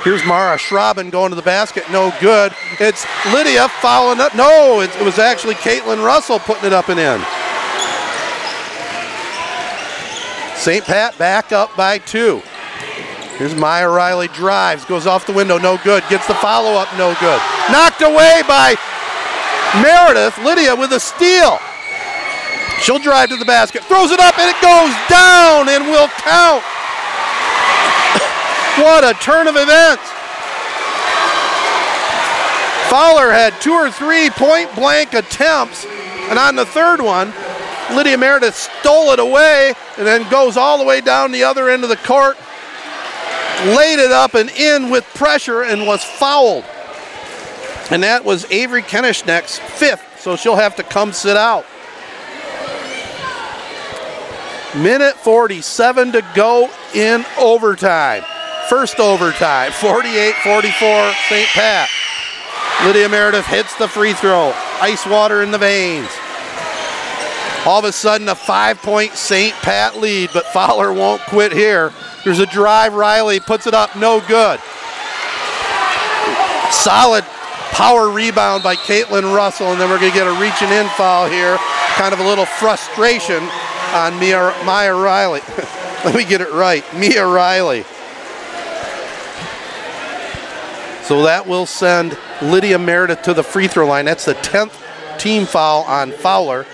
Here's 0.02 0.24
Mara 0.24 0.56
Schrauben 0.56 1.10
going 1.10 1.30
to 1.30 1.36
the 1.36 1.42
basket. 1.42 1.84
No 1.90 2.12
good. 2.20 2.52
It's 2.78 3.04
Lydia 3.32 3.68
following 3.80 4.20
up. 4.20 4.34
No, 4.34 4.80
it, 4.80 4.94
it 4.96 5.04
was 5.04 5.18
actually 5.18 5.54
Caitlin 5.54 6.04
Russell 6.04 6.38
putting 6.38 6.64
it 6.64 6.72
up 6.72 6.88
and 6.88 7.00
in. 7.00 7.20
St. 10.56 10.84
Pat 10.84 11.16
back 11.18 11.52
up 11.52 11.76
by 11.76 11.98
two. 11.98 12.42
Here's 13.36 13.54
Maya 13.54 13.88
Riley 13.88 14.28
drives, 14.28 14.84
goes 14.86 15.06
off 15.06 15.26
the 15.26 15.32
window, 15.32 15.58
no 15.58 15.78
good. 15.84 16.02
Gets 16.08 16.26
the 16.26 16.34
follow 16.36 16.72
up, 16.72 16.88
no 16.96 17.14
good. 17.20 17.40
Knocked 17.70 18.02
away 18.02 18.42
by 18.48 18.74
Meredith. 19.82 20.38
Lydia 20.38 20.74
with 20.74 20.92
a 20.92 21.00
steal. 21.00 21.58
She'll 22.80 22.98
drive 22.98 23.28
to 23.30 23.36
the 23.36 23.44
basket, 23.44 23.84
throws 23.84 24.10
it 24.10 24.20
up, 24.20 24.38
and 24.38 24.48
it 24.48 24.56
goes 24.62 24.94
down 25.10 25.68
and 25.68 25.84
will 25.84 26.08
count. 26.08 26.62
What 28.78 29.04
a 29.04 29.18
turn 29.20 29.48
of 29.48 29.56
events. 29.56 30.02
Fowler 32.90 33.32
had 33.32 33.54
two 33.60 33.72
or 33.72 33.90
three 33.90 34.28
point 34.30 34.74
blank 34.74 35.14
attempts, 35.14 35.86
and 36.28 36.38
on 36.38 36.56
the 36.56 36.66
third 36.66 37.00
one, 37.00 37.32
Lydia 37.94 38.18
Meredith 38.18 38.54
stole 38.54 39.12
it 39.12 39.18
away 39.18 39.72
and 39.96 40.06
then 40.06 40.28
goes 40.30 40.56
all 40.56 40.76
the 40.76 40.84
way 40.84 41.00
down 41.00 41.32
the 41.32 41.44
other 41.44 41.70
end 41.70 41.84
of 41.84 41.88
the 41.88 41.96
court, 41.96 42.36
laid 43.64 43.98
it 43.98 44.12
up 44.12 44.34
and 44.34 44.50
in 44.50 44.90
with 44.90 45.04
pressure, 45.14 45.62
and 45.62 45.86
was 45.86 46.04
fouled. 46.04 46.64
And 47.90 48.02
that 48.02 48.24
was 48.24 48.44
Avery 48.50 48.82
Koenigsknecht's 48.82 49.58
fifth, 49.58 50.20
so 50.20 50.36
she'll 50.36 50.56
have 50.56 50.76
to 50.76 50.82
come 50.82 51.12
sit 51.12 51.36
out. 51.36 51.64
Minute 54.76 55.14
47 55.16 56.12
to 56.12 56.22
go 56.34 56.70
in 56.94 57.24
overtime. 57.38 58.22
First 58.68 58.98
overtime, 58.98 59.70
48 59.70 60.34
44, 60.42 61.12
St. 61.28 61.48
Pat. 61.54 61.88
Lydia 62.84 63.08
Meredith 63.08 63.46
hits 63.46 63.76
the 63.76 63.86
free 63.86 64.12
throw. 64.12 64.52
Ice 64.80 65.06
water 65.06 65.42
in 65.42 65.50
the 65.50 65.58
veins. 65.58 66.08
All 67.64 67.78
of 67.78 67.84
a 67.84 67.92
sudden, 67.92 68.28
a 68.28 68.34
five 68.34 68.82
point 68.82 69.12
St. 69.12 69.54
Pat 69.54 69.98
lead, 69.98 70.30
but 70.32 70.46
Fowler 70.46 70.92
won't 70.92 71.20
quit 71.22 71.52
here. 71.52 71.92
There's 72.24 72.40
a 72.40 72.46
drive. 72.46 72.94
Riley 72.94 73.40
puts 73.40 73.66
it 73.66 73.74
up, 73.74 73.94
no 73.96 74.20
good. 74.20 74.60
Solid 76.70 77.24
power 77.70 78.10
rebound 78.10 78.62
by 78.62 78.74
Caitlin 78.74 79.34
Russell, 79.34 79.72
and 79.72 79.80
then 79.80 79.90
we're 79.90 80.00
going 80.00 80.12
to 80.12 80.18
get 80.18 80.26
a 80.26 80.40
reaching 80.40 80.70
in 80.70 80.88
foul 80.90 81.28
here. 81.28 81.56
Kind 81.94 82.12
of 82.12 82.20
a 82.20 82.24
little 82.24 82.46
frustration 82.46 83.42
on 83.94 84.18
Mia, 84.18 84.54
Maya 84.64 84.94
Riley. 84.94 85.40
Let 86.04 86.14
me 86.14 86.24
get 86.24 86.40
it 86.40 86.52
right. 86.52 86.84
Mia 86.94 87.26
Riley. 87.26 87.84
So 91.06 91.22
that 91.22 91.46
will 91.46 91.66
send 91.66 92.18
Lydia 92.42 92.80
Meredith 92.80 93.22
to 93.22 93.32
the 93.32 93.44
free 93.44 93.68
throw 93.68 93.86
line. 93.86 94.06
That's 94.06 94.24
the 94.24 94.34
10th 94.34 94.74
team 95.20 95.46
foul 95.46 95.84
on 95.84 96.10
Fowler. 96.10 96.66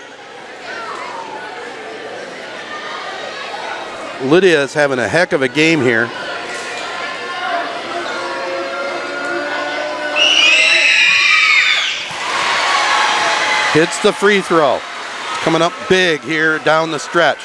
Lydia 4.23 4.63
is 4.63 4.73
having 4.73 4.97
a 4.97 5.07
heck 5.07 5.33
of 5.33 5.43
a 5.43 5.47
game 5.47 5.81
here. 5.81 6.07
Hits 13.73 13.99
the 14.01 14.11
free 14.11 14.41
throw. 14.41 14.79
Coming 15.41 15.61
up 15.61 15.73
big 15.87 16.21
here 16.21 16.57
down 16.59 16.89
the 16.89 16.97
stretch. 16.97 17.37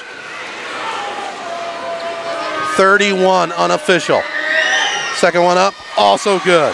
31 2.77 3.53
unofficial. 3.53 4.23
Second 5.19 5.43
one 5.43 5.59
up, 5.59 5.75
also 5.97 6.39
good. 6.39 6.73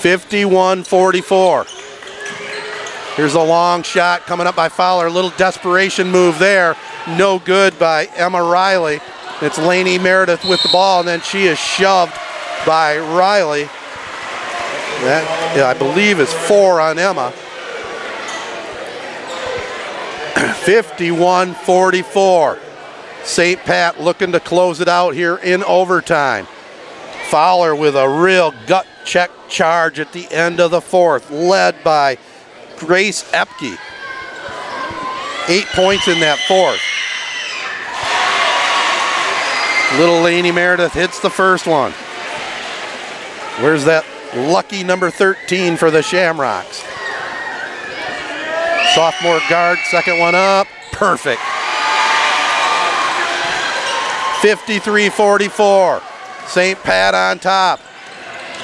Fifty-one 0.00 0.82
forty-four. 0.82 1.66
Here's 3.14 3.34
a 3.34 3.40
long 3.40 3.84
shot 3.84 4.22
coming 4.22 4.48
up 4.48 4.56
by 4.56 4.68
Fowler. 4.68 5.06
A 5.06 5.10
little 5.10 5.30
desperation 5.30 6.10
move 6.10 6.40
there. 6.40 6.76
No 7.06 7.38
good 7.38 7.78
by 7.78 8.06
Emma 8.16 8.42
Riley. 8.42 8.98
It's 9.40 9.56
Laney 9.56 9.98
Meredith 9.98 10.44
with 10.44 10.60
the 10.64 10.70
ball, 10.72 10.98
and 10.98 11.06
then 11.06 11.20
she 11.20 11.44
is 11.44 11.60
shoved 11.60 12.12
by 12.66 12.98
Riley. 12.98 13.64
That, 15.04 15.54
yeah, 15.56 15.68
I 15.68 15.74
believe, 15.74 16.18
is 16.18 16.32
four 16.32 16.80
on 16.80 16.98
Emma. 16.98 17.32
51 20.64 21.54
44. 21.54 22.58
St. 23.22 23.60
Pat 23.60 24.00
looking 24.00 24.32
to 24.32 24.40
close 24.40 24.80
it 24.80 24.88
out 24.88 25.14
here 25.14 25.36
in 25.36 25.62
overtime. 25.64 26.46
Fowler 27.28 27.74
with 27.74 27.96
a 27.96 28.08
real 28.08 28.54
gut 28.66 28.86
check 29.04 29.30
charge 29.48 29.98
at 29.98 30.12
the 30.12 30.30
end 30.30 30.60
of 30.60 30.70
the 30.70 30.80
fourth, 30.80 31.30
led 31.30 31.82
by 31.84 32.16
Grace 32.78 33.30
Epke. 33.32 33.78
Eight 35.48 35.66
points 35.66 36.08
in 36.08 36.20
that 36.20 36.38
fourth. 36.48 36.80
Little 40.00 40.22
Laney 40.22 40.50
Meredith 40.50 40.94
hits 40.94 41.20
the 41.20 41.30
first 41.30 41.66
one. 41.66 41.92
Where's 43.62 43.84
that 43.84 44.04
lucky 44.34 44.82
number 44.82 45.10
13 45.10 45.76
for 45.76 45.90
the 45.90 46.02
Shamrocks? 46.02 46.82
Sophomore 48.92 49.40
guard, 49.48 49.78
second 49.90 50.18
one 50.18 50.34
up. 50.34 50.66
Perfect. 50.92 51.40
53 54.42 55.08
44. 55.08 56.02
St. 56.46 56.78
Pat 56.82 57.14
on 57.14 57.38
top. 57.38 57.80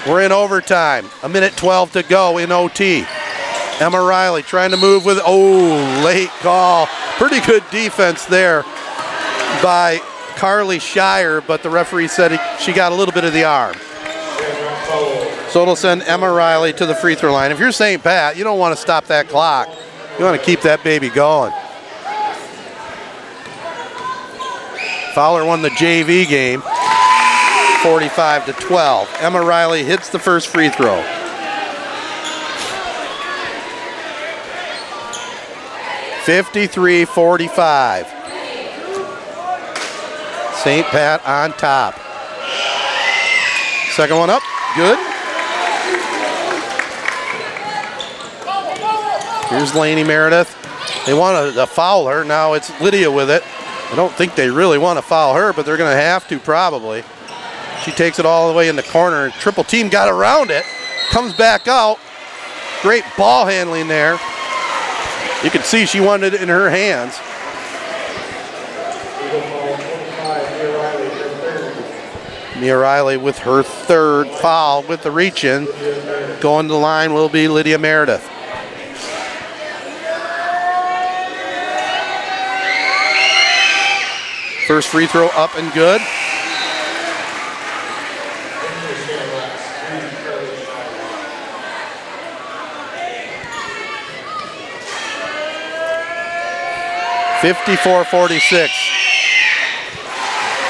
We're 0.06 0.22
in 0.22 0.32
overtime. 0.32 1.06
A 1.22 1.28
minute 1.28 1.56
12 1.56 1.92
to 1.92 2.02
go 2.02 2.38
in 2.38 2.52
OT. 2.52 3.04
Emma 3.80 4.00
Riley 4.00 4.42
trying 4.42 4.72
to 4.72 4.76
move 4.76 5.04
with, 5.06 5.18
oh, 5.24 6.02
late 6.04 6.28
call. 6.40 6.86
Pretty 7.16 7.40
good 7.40 7.64
defense 7.70 8.26
there 8.26 8.62
by 9.62 10.00
Carly 10.36 10.78
Shire, 10.78 11.40
but 11.40 11.62
the 11.62 11.70
referee 11.70 12.08
said 12.08 12.32
he, 12.32 12.38
she 12.58 12.72
got 12.72 12.92
a 12.92 12.94
little 12.94 13.12
bit 13.12 13.24
of 13.24 13.32
the 13.32 13.44
arm. 13.44 13.74
So 15.50 15.62
it'll 15.62 15.76
send 15.76 16.02
Emma 16.02 16.30
Riley 16.30 16.72
to 16.74 16.86
the 16.86 16.94
free 16.94 17.14
throw 17.14 17.32
line. 17.32 17.50
If 17.50 17.58
you're 17.58 17.72
St. 17.72 18.02
Pat, 18.02 18.36
you 18.36 18.44
don't 18.44 18.58
want 18.58 18.76
to 18.76 18.80
stop 18.80 19.06
that 19.06 19.28
clock. 19.28 19.68
You 20.18 20.24
want 20.24 20.38
to 20.38 20.44
keep 20.44 20.60
that 20.62 20.82
baby 20.84 21.08
going. 21.08 21.52
Fowler 25.14 25.44
won 25.44 25.62
the 25.62 25.70
JV 25.70 26.28
game 26.28 26.62
45 27.82 28.46
to 28.46 28.52
12. 28.52 29.08
Emma 29.20 29.40
Riley 29.40 29.82
hits 29.82 30.10
the 30.10 30.18
first 30.18 30.48
free 30.48 30.68
throw. 30.68 31.02
Fifty-three 36.24 37.06
forty-five. 37.06 38.06
St. 40.62 40.86
Pat 40.86 41.26
on 41.26 41.52
top. 41.54 41.94
Second 43.92 44.18
one 44.18 44.28
up, 44.30 44.42
good. 44.76 45.09
Here's 49.50 49.74
Laney 49.74 50.04
Meredith. 50.04 50.56
They 51.06 51.12
want 51.12 51.54
to 51.54 51.66
foul 51.66 52.06
her. 52.06 52.24
Now 52.24 52.52
it's 52.52 52.70
Lydia 52.80 53.10
with 53.10 53.30
it. 53.30 53.42
I 53.90 53.96
don't 53.96 54.12
think 54.12 54.36
they 54.36 54.48
really 54.48 54.78
want 54.78 54.96
to 54.98 55.02
foul 55.02 55.34
her, 55.34 55.52
but 55.52 55.66
they're 55.66 55.76
going 55.76 55.90
to 55.90 56.00
have 56.00 56.28
to 56.28 56.38
probably. 56.38 57.02
She 57.84 57.90
takes 57.90 58.20
it 58.20 58.26
all 58.26 58.48
the 58.48 58.56
way 58.56 58.68
in 58.68 58.76
the 58.76 58.84
corner. 58.84 59.30
Triple 59.30 59.64
team 59.64 59.88
got 59.88 60.08
around 60.08 60.52
it. 60.52 60.64
Comes 61.10 61.32
back 61.32 61.66
out. 61.66 61.98
Great 62.82 63.02
ball 63.18 63.44
handling 63.44 63.88
there. 63.88 64.12
You 65.42 65.50
can 65.50 65.64
see 65.64 65.84
she 65.84 66.00
wanted 66.00 66.34
it 66.34 66.42
in 66.42 66.48
her 66.48 66.70
hands. 66.70 67.18
Mia 72.60 72.78
Riley 72.78 73.16
with 73.16 73.38
her 73.38 73.64
third 73.64 74.28
foul 74.28 74.84
with 74.84 75.02
the 75.02 75.10
reach 75.10 75.42
in. 75.42 75.64
Going 76.40 76.68
to 76.68 76.72
the 76.72 76.78
line 76.78 77.12
will 77.12 77.28
be 77.28 77.48
Lydia 77.48 77.78
Meredith. 77.78 78.29
First 84.80 84.92
free 84.92 85.06
throw 85.06 85.26
up 85.36 85.54
and 85.58 85.70
good. 85.74 86.00
Fifty-four 97.42 98.06
forty-six. 98.06 98.72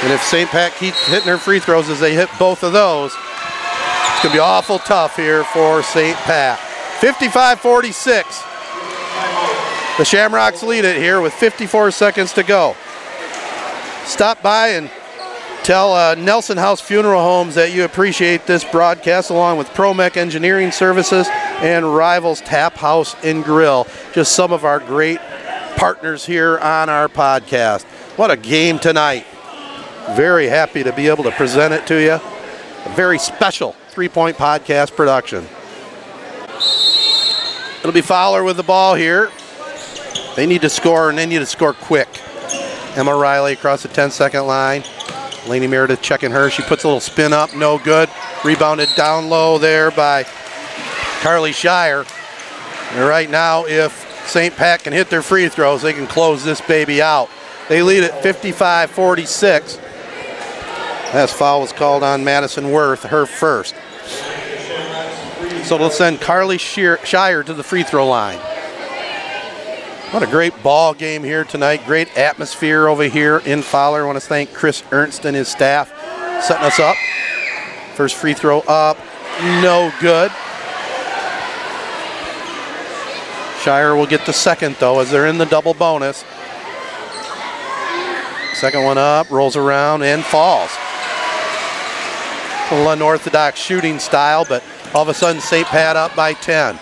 And 0.03 0.13
if 0.13 0.21
St. 0.25 0.51
Pat 0.51 0.75
keeps 0.75 1.07
hitting 1.07 1.29
her 1.29 1.39
free 1.39 1.61
throws 1.61 1.89
as 1.89 2.01
they 2.01 2.13
hit 2.13 2.29
both 2.37 2.65
of 2.65 2.73
those, 2.73 3.13
it's 3.15 4.23
going 4.25 4.33
to 4.33 4.39
be 4.39 4.41
awful 4.41 4.81
tough 4.81 5.15
here 5.15 5.45
for 5.45 5.85
St. 5.85 6.17
Pat. 6.17 6.59
55 6.99 7.61
46. 7.61 8.43
The 9.99 10.05
Shamrocks 10.05 10.65
lead 10.65 10.85
it 10.85 10.97
here 10.97 11.21
with 11.21 11.33
54 11.33 11.93
seconds 11.93 12.33
to 12.33 12.43
go. 12.43 12.75
Stop 14.05 14.43
by 14.43 14.69
and 14.69 14.91
tell 15.63 15.93
uh, 15.93 16.15
Nelson 16.15 16.59
House 16.59 16.81
Funeral 16.81 17.23
Homes 17.23 17.55
that 17.55 17.73
you 17.73 17.85
appreciate 17.85 18.47
this 18.47 18.65
broadcast, 18.65 19.31
along 19.31 19.59
with 19.59 19.69
ProMech 19.69 20.17
Engineering 20.17 20.73
Services 20.73 21.29
and 21.31 21.95
Rivals 21.95 22.41
Tap 22.41 22.75
House 22.75 23.15
and 23.25 23.45
Grill. 23.45 23.87
Just 24.13 24.33
some 24.33 24.53
of 24.53 24.65
our 24.65 24.81
great 24.81 25.21
partners 25.77 26.27
here 26.27 26.59
on 26.59 26.89
our 26.89 27.09
podcast. 27.09 27.85
What 28.17 28.31
a 28.31 28.37
game 28.37 28.79
tonight. 28.79 29.27
Very 30.13 30.49
happy 30.49 30.83
to 30.83 30.93
be 30.93 31.09
able 31.09 31.25
to 31.25 31.31
present 31.31 31.73
it 31.73 31.87
to 31.87 32.01
you. 32.01 32.13
A 32.13 32.95
very 32.95 33.19
special 33.19 33.73
three 33.89 34.09
point 34.09 34.37
podcast 34.37 34.97
production. 34.97 35.47
It'll 37.81 37.93
be 37.93 38.01
Fowler 38.01 38.45
with 38.45 38.57
the 38.57 38.63
ball 38.63 38.95
here. 38.95 39.31
They 40.37 40.47
need 40.47 40.63
to 40.63 40.71
score 40.71 41.09
and 41.09 41.19
they 41.19 41.27
need 41.27 41.39
to 41.39 41.47
score 41.47 41.73
quick. 41.73 42.09
Emma 42.97 43.15
Riley 43.15 43.53
across 43.53 43.83
the 43.83 43.89
10 43.89 44.11
second 44.11 44.47
line. 44.47 44.85
Laney 45.47 45.67
Meredith 45.67 46.03
checking 46.03 46.31
her. 46.31 46.51
She 46.51 46.63
puts 46.63 46.85
a 46.85 46.87
little 46.87 47.01
spin 47.01 47.33
up, 47.33 47.55
no 47.55 47.79
good. 47.79 48.09
Rebounded 48.45 48.89
down 48.97 49.29
low 49.29 49.59
there 49.59 49.91
by 49.91 50.25
Carly 51.21 51.53
Shire. 51.53 52.05
And 52.93 53.09
right 53.09 53.31
now, 53.31 53.65
if 53.67 54.27
St. 54.27 54.55
Pat 54.55 54.83
can 54.83 54.93
hit 54.93 55.11
their 55.11 55.23
free 55.23 55.49
throws, 55.49 55.83
they 55.83 55.93
can 55.93 56.07
close 56.07 56.45
this 56.45 56.61
baby 56.61 57.01
out. 57.01 57.31
They 57.69 57.83
lead 57.83 58.03
at 58.05 58.23
55 58.23 58.91
46. 58.91 59.77
That 61.13 61.31
foul 61.31 61.61
was 61.61 61.73
called 61.73 62.03
on 62.03 62.25
Madison 62.25 62.71
Worth, 62.71 63.05
her 63.05 63.27
first. 63.27 63.75
So 65.65 65.79
they'll 65.79 65.91
send 65.91 66.21
Carly 66.21 66.59
Shire 66.59 67.43
to 67.43 67.55
the 67.55 67.63
free 67.63 67.83
throw 67.83 68.07
line. 68.07 68.39
What 70.11 70.25
a 70.25 70.27
great 70.27 70.61
ball 70.65 70.93
game 70.93 71.23
here 71.23 71.45
tonight. 71.45 71.87
Great 71.87 72.19
atmosphere 72.19 72.89
over 72.89 73.05
here 73.05 73.39
in 73.47 73.63
Fowler. 73.63 74.03
I 74.03 74.07
want 74.07 74.17
to 74.17 74.27
thank 74.27 74.53
Chris 74.53 74.83
Ernst 74.91 75.25
and 75.25 75.37
his 75.37 75.47
staff 75.47 75.89
setting 76.43 76.67
us 76.67 76.81
up. 76.81 76.97
First 77.95 78.17
free 78.17 78.35
throw 78.35 78.59
up, 78.63 78.99
no 79.63 79.93
good. 80.01 80.33
Shire 83.63 83.95
will 83.95 84.09
get 84.09 84.27
the 84.27 84.33
second 84.33 84.75
though 84.81 84.99
as 84.99 85.13
they're 85.13 85.29
in 85.29 85.39
the 85.39 85.47
double 85.47 85.75
bonus. 85.75 86.25
Second 88.55 88.83
one 88.83 88.99
up, 88.99 89.31
rolls 89.31 89.55
around 89.55 90.03
and 90.03 90.25
falls. 90.25 90.73
A 92.73 92.75
little 92.75 92.91
unorthodox 92.91 93.61
shooting 93.61 94.01
style, 94.01 94.45
but 94.49 94.65
all 94.93 95.03
of 95.03 95.09
a 95.09 95.15
sudden 95.15 95.41
St. 95.41 95.69
Pat 95.69 95.95
up 95.95 96.17
by 96.17 96.33
10. 96.33 96.81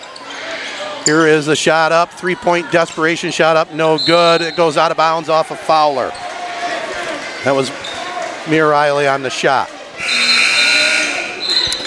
Here 1.05 1.25
is 1.25 1.47
a 1.47 1.55
shot 1.55 1.91
up, 1.91 2.11
three 2.11 2.35
point 2.35 2.71
desperation 2.71 3.31
shot 3.31 3.57
up, 3.57 3.73
no 3.73 3.97
good. 3.97 4.41
It 4.41 4.55
goes 4.55 4.77
out 4.77 4.91
of 4.91 4.97
bounds 4.97 5.29
off 5.29 5.51
of 5.51 5.59
Fowler. 5.59 6.09
That 7.43 7.53
was 7.55 7.71
Mia 8.49 8.67
Riley 8.67 9.07
on 9.07 9.21
the 9.21 9.29
shot. 9.29 9.69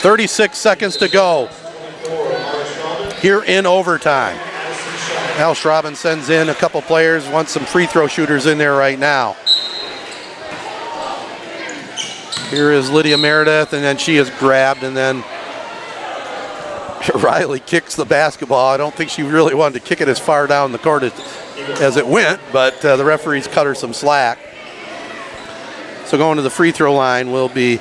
36 0.02 0.59
seconds 0.59 0.97
to 0.97 1.09
go 1.09 1.48
here 3.20 3.44
in 3.44 3.66
overtime. 3.66 4.36
Al 5.39 5.55
Schrauben 5.55 5.94
sends 5.94 6.28
in 6.28 6.48
a 6.48 6.55
couple 6.55 6.82
players, 6.82 7.28
wants 7.28 7.52
some 7.52 7.64
free 7.64 7.86
throw 7.86 8.09
shooters 8.09 8.47
in 8.47 8.59
there 8.59 8.74
right 8.74 8.98
now. 8.98 9.36
Here 12.51 12.72
is 12.72 12.90
Lydia 12.90 13.16
Meredith, 13.16 13.72
and 13.72 13.82
then 13.82 13.97
she 13.97 14.16
is 14.16 14.28
grabbed, 14.30 14.82
and 14.82 14.97
then 14.97 15.24
Riley 17.14 17.60
kicks 17.60 17.96
the 17.96 18.04
basketball. 18.04 18.68
I 18.68 18.76
don't 18.76 18.94
think 18.94 19.10
she 19.10 19.22
really 19.22 19.54
wanted 19.54 19.80
to 19.80 19.86
kick 19.86 20.00
it 20.00 20.08
as 20.08 20.18
far 20.18 20.46
down 20.46 20.72
the 20.72 20.78
court 20.78 21.02
as, 21.02 21.12
as 21.80 21.96
it 21.96 22.06
went, 22.06 22.40
but 22.52 22.84
uh, 22.84 22.96
the 22.96 23.04
referees 23.04 23.46
cut 23.46 23.66
her 23.66 23.74
some 23.74 23.92
slack. 23.92 24.38
So 26.06 26.18
going 26.18 26.36
to 26.36 26.42
the 26.42 26.50
free 26.50 26.72
throw 26.72 26.94
line 26.94 27.32
will 27.32 27.48
be 27.48 27.80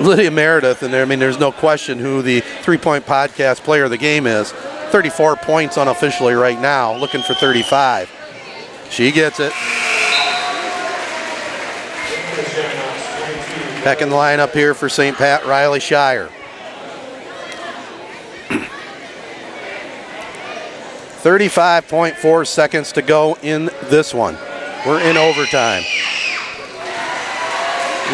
Lydia 0.00 0.30
Meredith, 0.30 0.82
and 0.82 0.94
there, 0.94 1.02
I 1.02 1.04
mean, 1.04 1.18
there's 1.18 1.38
no 1.38 1.52
question 1.52 1.98
who 1.98 2.22
the 2.22 2.40
three-point 2.62 3.04
podcast 3.04 3.60
player 3.64 3.84
of 3.84 3.90
the 3.90 3.98
game 3.98 4.26
is. 4.26 4.52
34 4.52 5.36
points 5.36 5.76
unofficially 5.76 6.34
right 6.34 6.58
now, 6.58 6.96
looking 6.96 7.22
for 7.22 7.34
35. 7.34 8.10
She 8.90 9.12
gets 9.12 9.40
it. 9.40 9.52
Back 13.84 14.02
in 14.02 14.08
the 14.08 14.16
lineup 14.16 14.52
here 14.52 14.74
for 14.74 14.88
St. 14.88 15.16
Pat, 15.16 15.44
Riley 15.46 15.80
Shire. 15.80 16.30
35.4 21.22 22.46
seconds 22.46 22.92
to 22.92 23.02
go 23.02 23.36
in 23.42 23.66
this 23.84 24.14
one. 24.14 24.36
We're 24.86 25.02
in 25.02 25.18
overtime. 25.18 25.82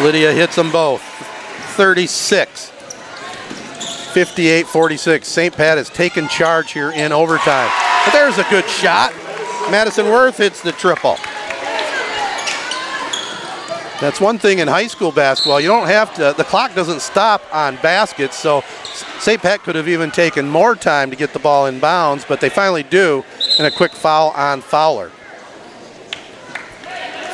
Lydia 0.01 0.33
hits 0.33 0.57
them 0.57 0.71
both. 0.71 1.01
36. 1.77 2.71
58 4.11 4.67
46. 4.67 5.27
St. 5.27 5.55
Pat 5.55 5.77
has 5.77 5.89
taken 5.89 6.27
charge 6.27 6.73
here 6.73 6.91
in 6.91 7.13
overtime. 7.13 7.71
But 8.03 8.11
there's 8.11 8.37
a 8.39 8.49
good 8.49 8.67
shot. 8.67 9.13
Madison 9.71 10.07
Worth 10.07 10.37
hits 10.37 10.61
the 10.61 10.73
triple. 10.73 11.17
That's 13.99 14.21
one 14.21 14.37
thing 14.37 14.59
in 14.59 14.67
high 14.67 14.85
school 14.85 15.11
basketball. 15.11 15.59
You 15.59 15.69
don't 15.69 15.87
have 15.87 16.13
to, 16.15 16.33
the 16.37 16.43
clock 16.43 16.75
doesn't 16.75 17.01
stop 17.01 17.41
on 17.51 17.77
baskets, 17.77 18.37
so 18.37 18.63
St. 19.19 19.41
Pat 19.41 19.63
could 19.63 19.75
have 19.75 19.87
even 19.87 20.11
taken 20.11 20.47
more 20.47 20.75
time 20.75 21.09
to 21.09 21.15
get 21.15 21.33
the 21.33 21.39
ball 21.39 21.65
in 21.65 21.79
bounds, 21.79 22.23
but 22.23 22.39
they 22.39 22.49
finally 22.49 22.83
do, 22.83 23.25
and 23.57 23.65
a 23.65 23.71
quick 23.71 23.91
foul 23.91 24.29
on 24.31 24.61
Fowler. 24.61 25.09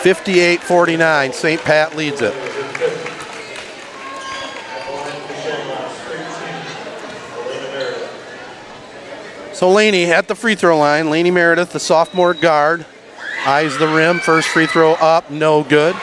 58 0.04 0.62
49, 0.62 1.34
St. 1.34 1.62
Pat 1.62 1.98
leads 1.98 2.22
it. 2.22 2.34
So 9.54 9.70
Laney 9.70 10.06
at 10.12 10.28
the 10.28 10.36
free 10.36 10.56
throw 10.56 10.78
line. 10.78 11.10
Laney 11.10 11.32
Meredith, 11.32 11.72
the 11.72 11.80
sophomore 11.80 12.34
guard, 12.34 12.86
eyes 13.46 13.78
the 13.78 13.88
rim. 13.88 14.20
First 14.20 14.50
free 14.50 14.66
throw 14.66 14.94
up, 14.94 15.30
no 15.30 15.64
good. 15.64 15.96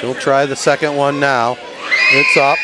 She'll 0.00 0.14
try 0.14 0.46
the 0.46 0.56
second 0.56 0.96
one 0.96 1.20
now. 1.20 1.56
It's 2.12 2.36
up. 2.36 2.58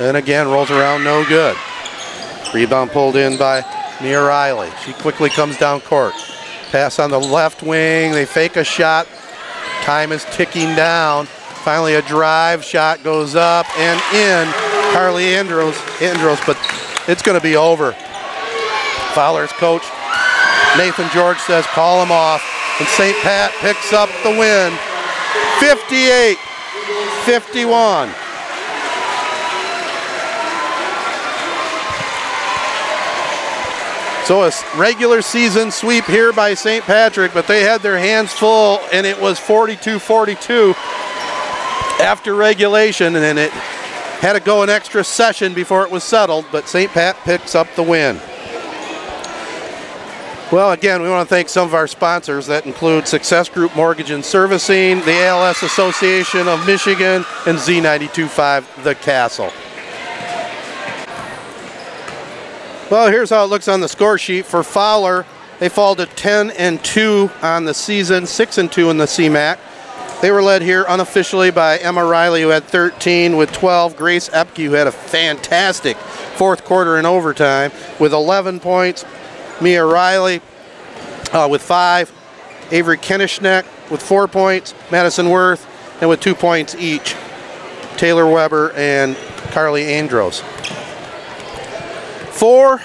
And 0.00 0.16
again, 0.16 0.48
rolls 0.48 0.70
around, 0.70 1.04
no 1.04 1.24
good. 1.26 1.56
Rebound 2.54 2.90
pulled 2.90 3.16
in 3.16 3.38
by 3.38 3.64
Mia 4.02 4.22
Riley. 4.22 4.70
She 4.84 4.92
quickly 4.94 5.30
comes 5.30 5.56
down 5.56 5.80
court. 5.80 6.14
Pass 6.70 6.98
on 6.98 7.10
the 7.10 7.18
left 7.18 7.62
wing. 7.62 8.12
They 8.12 8.24
fake 8.24 8.56
a 8.56 8.64
shot. 8.64 9.06
Time 9.82 10.12
is 10.12 10.24
ticking 10.32 10.74
down. 10.74 11.26
Finally, 11.26 11.94
a 11.94 12.02
drive 12.02 12.64
shot 12.64 13.02
goes 13.02 13.34
up 13.34 13.66
and 13.78 14.00
in. 14.14 14.52
Carly 14.92 15.34
Andros, 15.34 15.76
Andros, 16.00 16.40
but 16.46 16.56
it's 17.06 17.22
going 17.22 17.38
to 17.38 17.42
be 17.42 17.56
over. 17.56 17.92
Fowler's 19.14 19.52
coach 19.52 19.84
Nathan 20.78 21.08
George 21.10 21.38
says 21.38 21.66
call 21.66 22.02
him 22.02 22.12
off, 22.12 22.42
and 22.78 22.88
St. 22.88 23.16
Pat 23.18 23.52
picks 23.60 23.92
up 23.92 24.08
the 24.22 24.30
win. 24.30 24.72
58 25.60 26.38
51. 27.24 28.10
So 34.26 34.44
a 34.44 34.52
regular 34.76 35.22
season 35.22 35.72
sweep 35.72 36.04
here 36.04 36.32
by 36.32 36.54
St. 36.54 36.84
Patrick, 36.84 37.34
but 37.34 37.48
they 37.48 37.62
had 37.62 37.80
their 37.80 37.98
hands 37.98 38.32
full, 38.32 38.78
and 38.92 39.04
it 39.04 39.20
was 39.20 39.40
42-42 39.40 40.74
after 42.00 42.34
regulation, 42.34 43.16
and 43.16 43.38
it 43.38 43.50
had 43.50 44.34
to 44.34 44.40
go 44.40 44.62
an 44.62 44.70
extra 44.70 45.02
session 45.02 45.52
before 45.52 45.84
it 45.84 45.90
was 45.90 46.04
settled, 46.04 46.46
but 46.52 46.68
St. 46.68 46.92
Pat 46.92 47.16
picks 47.24 47.54
up 47.54 47.66
the 47.74 47.82
win. 47.82 48.20
Well, 50.52 50.72
again, 50.72 51.00
we 51.00 51.08
want 51.08 51.28
to 51.28 51.32
thank 51.32 51.48
some 51.48 51.68
of 51.68 51.74
our 51.74 51.86
sponsors 51.86 52.48
that 52.48 52.66
include 52.66 53.06
Success 53.06 53.48
Group 53.48 53.76
Mortgage 53.76 54.10
and 54.10 54.24
Servicing, 54.24 54.98
the 55.02 55.24
ALS 55.26 55.62
Association 55.62 56.48
of 56.48 56.66
Michigan, 56.66 57.24
and 57.46 57.56
Z925 57.56 58.82
The 58.82 58.96
Castle. 58.96 59.52
Well, 62.90 63.08
here's 63.12 63.30
how 63.30 63.44
it 63.44 63.46
looks 63.46 63.68
on 63.68 63.78
the 63.78 63.88
score 63.88 64.18
sheet 64.18 64.44
for 64.44 64.64
Fowler. 64.64 65.24
They 65.60 65.68
fall 65.68 65.94
to 65.94 66.06
10 66.06 66.50
and 66.50 66.82
2 66.82 67.30
on 67.42 67.64
the 67.64 67.74
season, 67.74 68.26
6 68.26 68.58
and 68.58 68.72
2 68.72 68.90
in 68.90 68.98
the 68.98 69.04
CMAC. 69.04 69.56
They 70.20 70.32
were 70.32 70.42
led 70.42 70.62
here 70.62 70.84
unofficially 70.88 71.52
by 71.52 71.78
Emma 71.78 72.04
Riley, 72.04 72.42
who 72.42 72.48
had 72.48 72.64
13 72.64 73.36
with 73.36 73.52
12. 73.52 73.96
Grace 73.96 74.28
Epke, 74.30 74.64
who 74.64 74.72
had 74.72 74.88
a 74.88 74.92
fantastic 74.92 75.96
fourth 75.96 76.64
quarter 76.64 76.98
in 76.98 77.06
overtime 77.06 77.70
with 78.00 78.12
11 78.12 78.58
points. 78.58 79.04
Mia 79.60 79.84
Riley 79.84 80.40
uh, 81.32 81.48
with 81.50 81.62
five. 81.62 82.12
Avery 82.72 82.98
Koenigsknecht 82.98 83.90
with 83.90 84.02
four 84.02 84.28
points. 84.28 84.74
Madison 84.90 85.28
Worth 85.28 85.66
and 86.00 86.08
with 86.08 86.20
two 86.20 86.34
points 86.34 86.74
each. 86.76 87.16
Taylor 87.96 88.26
Weber 88.26 88.72
and 88.72 89.16
Carly 89.50 89.84
Andros. 89.84 90.40
For 92.30 92.80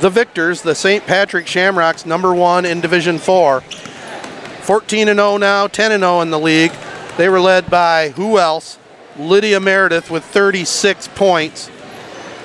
the 0.00 0.10
victors, 0.10 0.62
the 0.62 0.74
St. 0.74 1.06
Patrick 1.06 1.46
Shamrocks, 1.46 2.06
number 2.06 2.34
one 2.34 2.64
in 2.64 2.80
Division 2.80 3.18
4. 3.18 3.60
14 3.60 5.08
and 5.08 5.18
0 5.18 5.36
now, 5.36 5.66
10 5.66 5.92
and 5.92 6.02
0 6.02 6.20
in 6.20 6.30
the 6.30 6.38
league. 6.38 6.72
They 7.16 7.28
were 7.28 7.40
led 7.40 7.70
by 7.70 8.10
who 8.10 8.38
else? 8.38 8.78
Lydia 9.18 9.60
Meredith 9.60 10.10
with 10.10 10.24
36 10.24 11.08
points. 11.08 11.70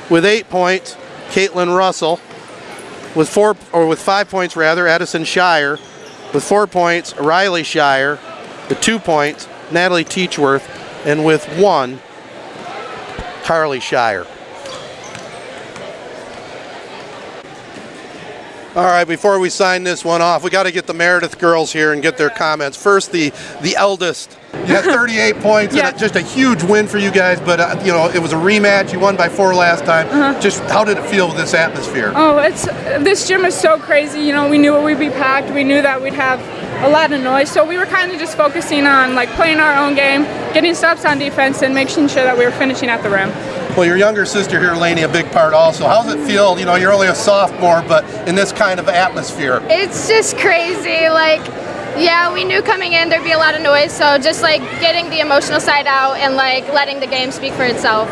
With 0.09 0.25
eight 0.25 0.49
points, 0.49 0.95
Caitlin 1.29 1.75
Russell. 1.75 2.19
With 3.15 3.29
four 3.29 3.55
or 3.73 3.88
with 3.88 3.99
five 3.99 4.29
points 4.29 4.55
rather, 4.55 4.88
Addison 4.88 5.23
Shire. 5.23 5.77
With 6.33 6.43
four 6.43 6.67
points, 6.67 7.15
Riley 7.17 7.63
Shire. 7.63 8.19
With 8.69 8.79
two 8.81 8.99
points, 8.99 9.47
Natalie 9.71 10.05
Teachworth. 10.05 10.67
And 11.05 11.25
with 11.25 11.45
one, 11.57 11.99
Carly 13.43 13.79
Shire. 13.79 14.25
All 18.73 18.85
right, 18.85 19.03
before 19.03 19.38
we 19.39 19.49
sign 19.49 19.83
this 19.83 20.05
one 20.05 20.21
off, 20.21 20.45
we 20.45 20.49
got 20.49 20.63
to 20.63 20.71
get 20.71 20.88
the 20.88 20.93
Meredith 20.93 21.38
girls 21.38 21.73
here 21.73 21.91
and 21.91 22.01
get 22.01 22.17
their 22.17 22.29
comments. 22.29 22.81
First, 22.81 23.11
the 23.11 23.33
the 23.61 23.75
eldest. 23.75 24.38
You 24.53 24.75
had 24.75 24.83
38 24.83 25.39
points, 25.39 25.75
Yeah. 25.75 25.89
and 25.89 25.97
just 25.97 26.15
a 26.15 26.21
huge 26.21 26.61
win 26.63 26.87
for 26.87 26.97
you 26.97 27.09
guys. 27.09 27.39
But 27.39 27.59
uh, 27.59 27.79
you 27.83 27.91
know, 27.91 28.09
it 28.09 28.19
was 28.21 28.33
a 28.33 28.35
rematch. 28.37 28.91
You 28.93 28.99
won 28.99 29.15
by 29.15 29.29
four 29.29 29.53
last 29.55 29.85
time. 29.85 30.07
Just 30.41 30.59
how 30.63 30.83
did 30.83 30.97
it 30.97 31.05
feel 31.05 31.27
with 31.27 31.37
this 31.37 31.53
atmosphere? 31.53 32.11
Oh, 32.15 32.37
it's 32.37 32.65
this 33.03 33.27
gym 33.27 33.45
is 33.45 33.55
so 33.55 33.77
crazy. 33.79 34.19
You 34.21 34.33
know, 34.33 34.49
we 34.49 34.57
knew 34.57 34.75
it 34.77 34.83
would 34.83 34.99
be 34.99 35.09
packed. 35.09 35.51
We 35.51 35.63
knew 35.63 35.81
that 35.81 36.01
we'd 36.01 36.13
have 36.13 36.39
a 36.83 36.89
lot 36.89 37.11
of 37.11 37.21
noise. 37.21 37.49
So 37.49 37.65
we 37.65 37.77
were 37.77 37.85
kind 37.85 38.11
of 38.11 38.19
just 38.19 38.35
focusing 38.35 38.85
on 38.87 39.15
like 39.15 39.29
playing 39.31 39.59
our 39.59 39.75
own 39.85 39.95
game, 39.95 40.23
getting 40.53 40.75
stops 40.75 41.05
on 41.05 41.17
defense, 41.17 41.61
and 41.63 41.73
making 41.73 42.07
sure 42.09 42.23
that 42.23 42.37
we 42.37 42.45
were 42.45 42.51
finishing 42.51 42.89
at 42.89 43.01
the 43.03 43.09
rim. 43.09 43.29
Well, 43.77 43.85
your 43.85 43.95
younger 43.97 44.25
sister 44.25 44.59
here, 44.59 44.75
Lainey, 44.75 45.03
a 45.03 45.07
big 45.07 45.31
part 45.31 45.53
also. 45.53 45.87
How 45.87 46.03
does 46.03 46.13
it 46.13 46.27
feel? 46.27 46.59
You 46.59 46.65
know, 46.65 46.75
you're 46.75 46.91
only 46.91 47.07
a 47.07 47.15
sophomore, 47.15 47.81
but 47.87 48.03
in 48.27 48.35
this 48.35 48.51
kind 48.51 48.81
of 48.81 48.89
atmosphere. 48.89 49.61
It's 49.69 50.09
just 50.09 50.37
crazy. 50.37 51.07
Like, 51.09 51.39
yeah, 51.97 52.34
we 52.34 52.43
knew 52.43 52.61
coming 52.61 52.93
in 52.93 53.09
there'd 53.09 53.23
be 53.23 53.31
a 53.31 53.38
lot 53.38 53.55
of 53.55 53.61
noise, 53.61 53.91
so 53.91 54.18
just 54.18 54.41
like 54.41 54.61
getting 54.80 55.09
the 55.09 55.19
emotional 55.19 55.59
side 55.59 55.88
out 55.88 56.18
and 56.18 56.35
like 56.35 56.68
letting 56.73 56.99
the 56.99 57.07
game 57.07 57.31
speak 57.31 57.53
for 57.53 57.63
itself. 57.63 58.09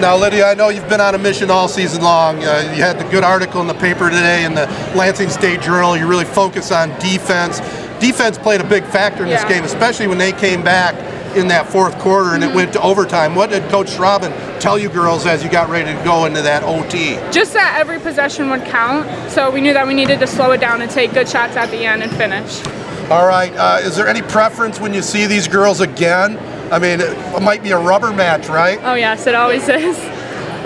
Now, 0.00 0.14
Lydia, 0.14 0.46
I 0.46 0.52
know 0.52 0.68
you've 0.68 0.88
been 0.90 1.00
on 1.00 1.14
a 1.14 1.18
mission 1.18 1.50
all 1.50 1.68
season 1.68 2.02
long. 2.02 2.44
Uh, 2.44 2.70
you 2.76 2.82
had 2.82 2.98
the 2.98 3.04
good 3.04 3.24
article 3.24 3.62
in 3.62 3.66
the 3.66 3.74
paper 3.74 4.10
today 4.10 4.44
in 4.44 4.54
the 4.54 4.66
Lansing 4.94 5.30
State 5.30 5.62
Journal. 5.62 5.96
You 5.96 6.06
really 6.06 6.26
focus 6.26 6.70
on 6.70 6.90
defense. 7.00 7.60
Defense 7.98 8.36
played 8.36 8.60
a 8.60 8.68
big 8.68 8.84
factor 8.84 9.22
in 9.22 9.30
this 9.30 9.42
game, 9.44 9.64
especially 9.64 10.06
when 10.06 10.18
they 10.18 10.32
came 10.32 10.62
back 10.62 10.94
in 11.34 11.48
that 11.48 11.66
fourth 11.66 11.98
quarter 11.98 12.34
and 12.34 12.44
it 12.44 12.54
went 12.54 12.74
to 12.74 12.82
overtime. 12.82 13.34
What 13.34 13.48
did 13.48 13.66
Coach 13.70 13.96
Robin 13.96 14.32
tell 14.60 14.78
you 14.78 14.90
girls 14.90 15.24
as 15.24 15.42
you 15.42 15.50
got 15.50 15.70
ready 15.70 15.94
to 15.96 16.04
go 16.04 16.26
into 16.26 16.42
that 16.42 16.62
OT? 16.62 17.14
Just 17.32 17.54
that 17.54 17.78
every 17.78 17.98
possession 17.98 18.50
would 18.50 18.64
count. 18.64 19.30
So 19.30 19.50
we 19.50 19.62
knew 19.62 19.72
that 19.72 19.86
we 19.86 19.94
needed 19.94 20.20
to 20.20 20.26
slow 20.26 20.52
it 20.52 20.58
down 20.58 20.82
and 20.82 20.90
take 20.90 21.14
good 21.14 21.28
shots 21.28 21.56
at 21.56 21.70
the 21.70 21.86
end 21.86 22.02
and 22.02 22.12
finish. 22.12 22.62
All 23.10 23.24
right. 23.24 23.52
Uh, 23.54 23.78
is 23.82 23.94
there 23.94 24.08
any 24.08 24.20
preference 24.20 24.80
when 24.80 24.92
you 24.92 25.00
see 25.00 25.26
these 25.26 25.46
girls 25.46 25.80
again? 25.80 26.38
I 26.72 26.80
mean, 26.80 27.00
it 27.00 27.40
might 27.40 27.62
be 27.62 27.70
a 27.70 27.78
rubber 27.78 28.12
match, 28.12 28.48
right? 28.48 28.80
Oh 28.82 28.94
yes, 28.94 29.28
it 29.28 29.36
always 29.36 29.68
is. 29.68 29.96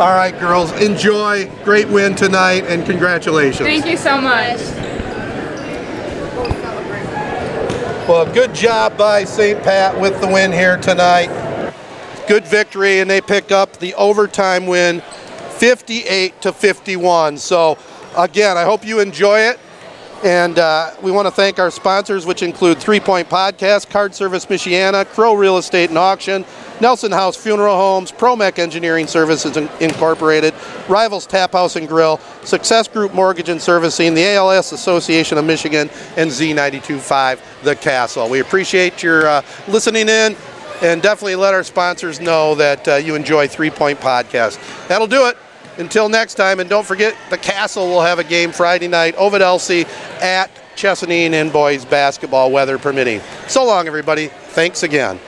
All 0.01 0.15
right, 0.15 0.33
girls. 0.41 0.73
Enjoy. 0.81 1.51
Great 1.65 1.87
win 1.89 2.15
tonight, 2.15 2.65
and 2.65 2.87
congratulations. 2.87 3.69
Thank 3.69 3.85
you 3.85 3.99
so 3.99 4.19
much. 4.19 4.59
Well, 8.09 8.33
good 8.33 8.55
job 8.55 8.97
by 8.97 9.25
St. 9.25 9.63
Pat 9.63 10.01
with 10.01 10.19
the 10.23 10.27
win 10.27 10.51
here 10.51 10.79
tonight. 10.79 11.29
Good 12.27 12.47
victory, 12.47 13.01
and 13.01 13.11
they 13.11 13.21
pick 13.21 13.53
up 13.53 13.77
the 13.77 13.93
overtime 13.95 14.67
win 14.67 15.03
58 15.59 16.41
to 16.41 16.55
51. 16.55 17.37
So, 17.37 17.77
again, 18.17 18.57
I 18.57 18.65
hope 18.65 18.87
you 18.87 19.01
enjoy 19.01 19.41
it. 19.41 19.61
And 20.23 20.59
uh, 20.59 20.95
we 21.03 21.11
want 21.11 21.27
to 21.27 21.31
thank 21.31 21.59
our 21.59 21.71
sponsors, 21.71 22.27
which 22.27 22.43
include 22.43 22.77
Three 22.77 23.01
Point 23.01 23.31
Podcast, 23.31 23.89
Card 23.89 24.15
Service 24.15 24.45
Michiana, 24.47 25.07
Crow 25.07 25.33
Real 25.33 25.57
Estate 25.57 25.89
and 25.89 25.97
Auction, 25.99 26.45
Nelson 26.79 27.11
House 27.11 27.37
Funeral 27.37 27.75
Homes, 27.75 28.13
ProMech 28.13 28.59
Engineering 28.59 29.07
Services 29.07 29.57
In- 29.57 29.71
Incorporated, 29.81 30.53
Rivals 30.89 31.27
Tap 31.27 31.53
House 31.53 31.77
and 31.77 31.89
Grill, 31.89 32.19
Success 32.45 32.87
Group 32.87 33.15
Mortgage 33.15 33.49
and 33.49 33.63
Servicing, 33.63 34.13
the 34.13 34.27
ALS 34.35 34.73
Association 34.73 35.39
of 35.39 35.47
Michigan, 35.47 35.89
and 36.19 36.31
Z925 36.31 37.41
The 37.63 37.77
Castle. 37.77 38.29
We 38.29 38.41
appreciate 38.41 39.03
your 39.03 39.27
uh, 39.27 39.43
listening 39.69 40.09
in. 40.11 40.37
And 40.83 41.03
definitely 41.03 41.37
let 41.37 41.53
our 41.53 41.63
sponsors 41.63 42.21
know 42.21 42.55
that 42.55 42.89
uh, 42.89 42.95
you 42.97 43.15
enjoy 43.15 43.49
Three 43.49 43.69
Point 43.69 44.01
Podcast. 44.01 44.59
That'll 44.89 45.07
do 45.07 45.27
it. 45.27 45.37
Until 45.81 46.09
next 46.09 46.35
time, 46.35 46.61
and 46.61 46.69
don't 46.69 46.87
forget, 46.87 47.17
the 47.31 47.39
Castle 47.39 47.89
will 47.89 48.03
have 48.03 48.19
a 48.19 48.25
game 48.25 48.53
Friday 48.53 48.87
night, 48.87 49.15
Elsie 49.43 49.87
at 50.21 50.51
Chesaning 50.77 51.33
in 51.33 51.51
boys 51.51 51.85
basketball, 51.85 52.51
weather 52.51 52.79
permitting. 52.79 53.21
So 53.49 53.65
long, 53.65 53.87
everybody. 53.87 54.29
Thanks 54.29 54.83
again. 54.83 55.19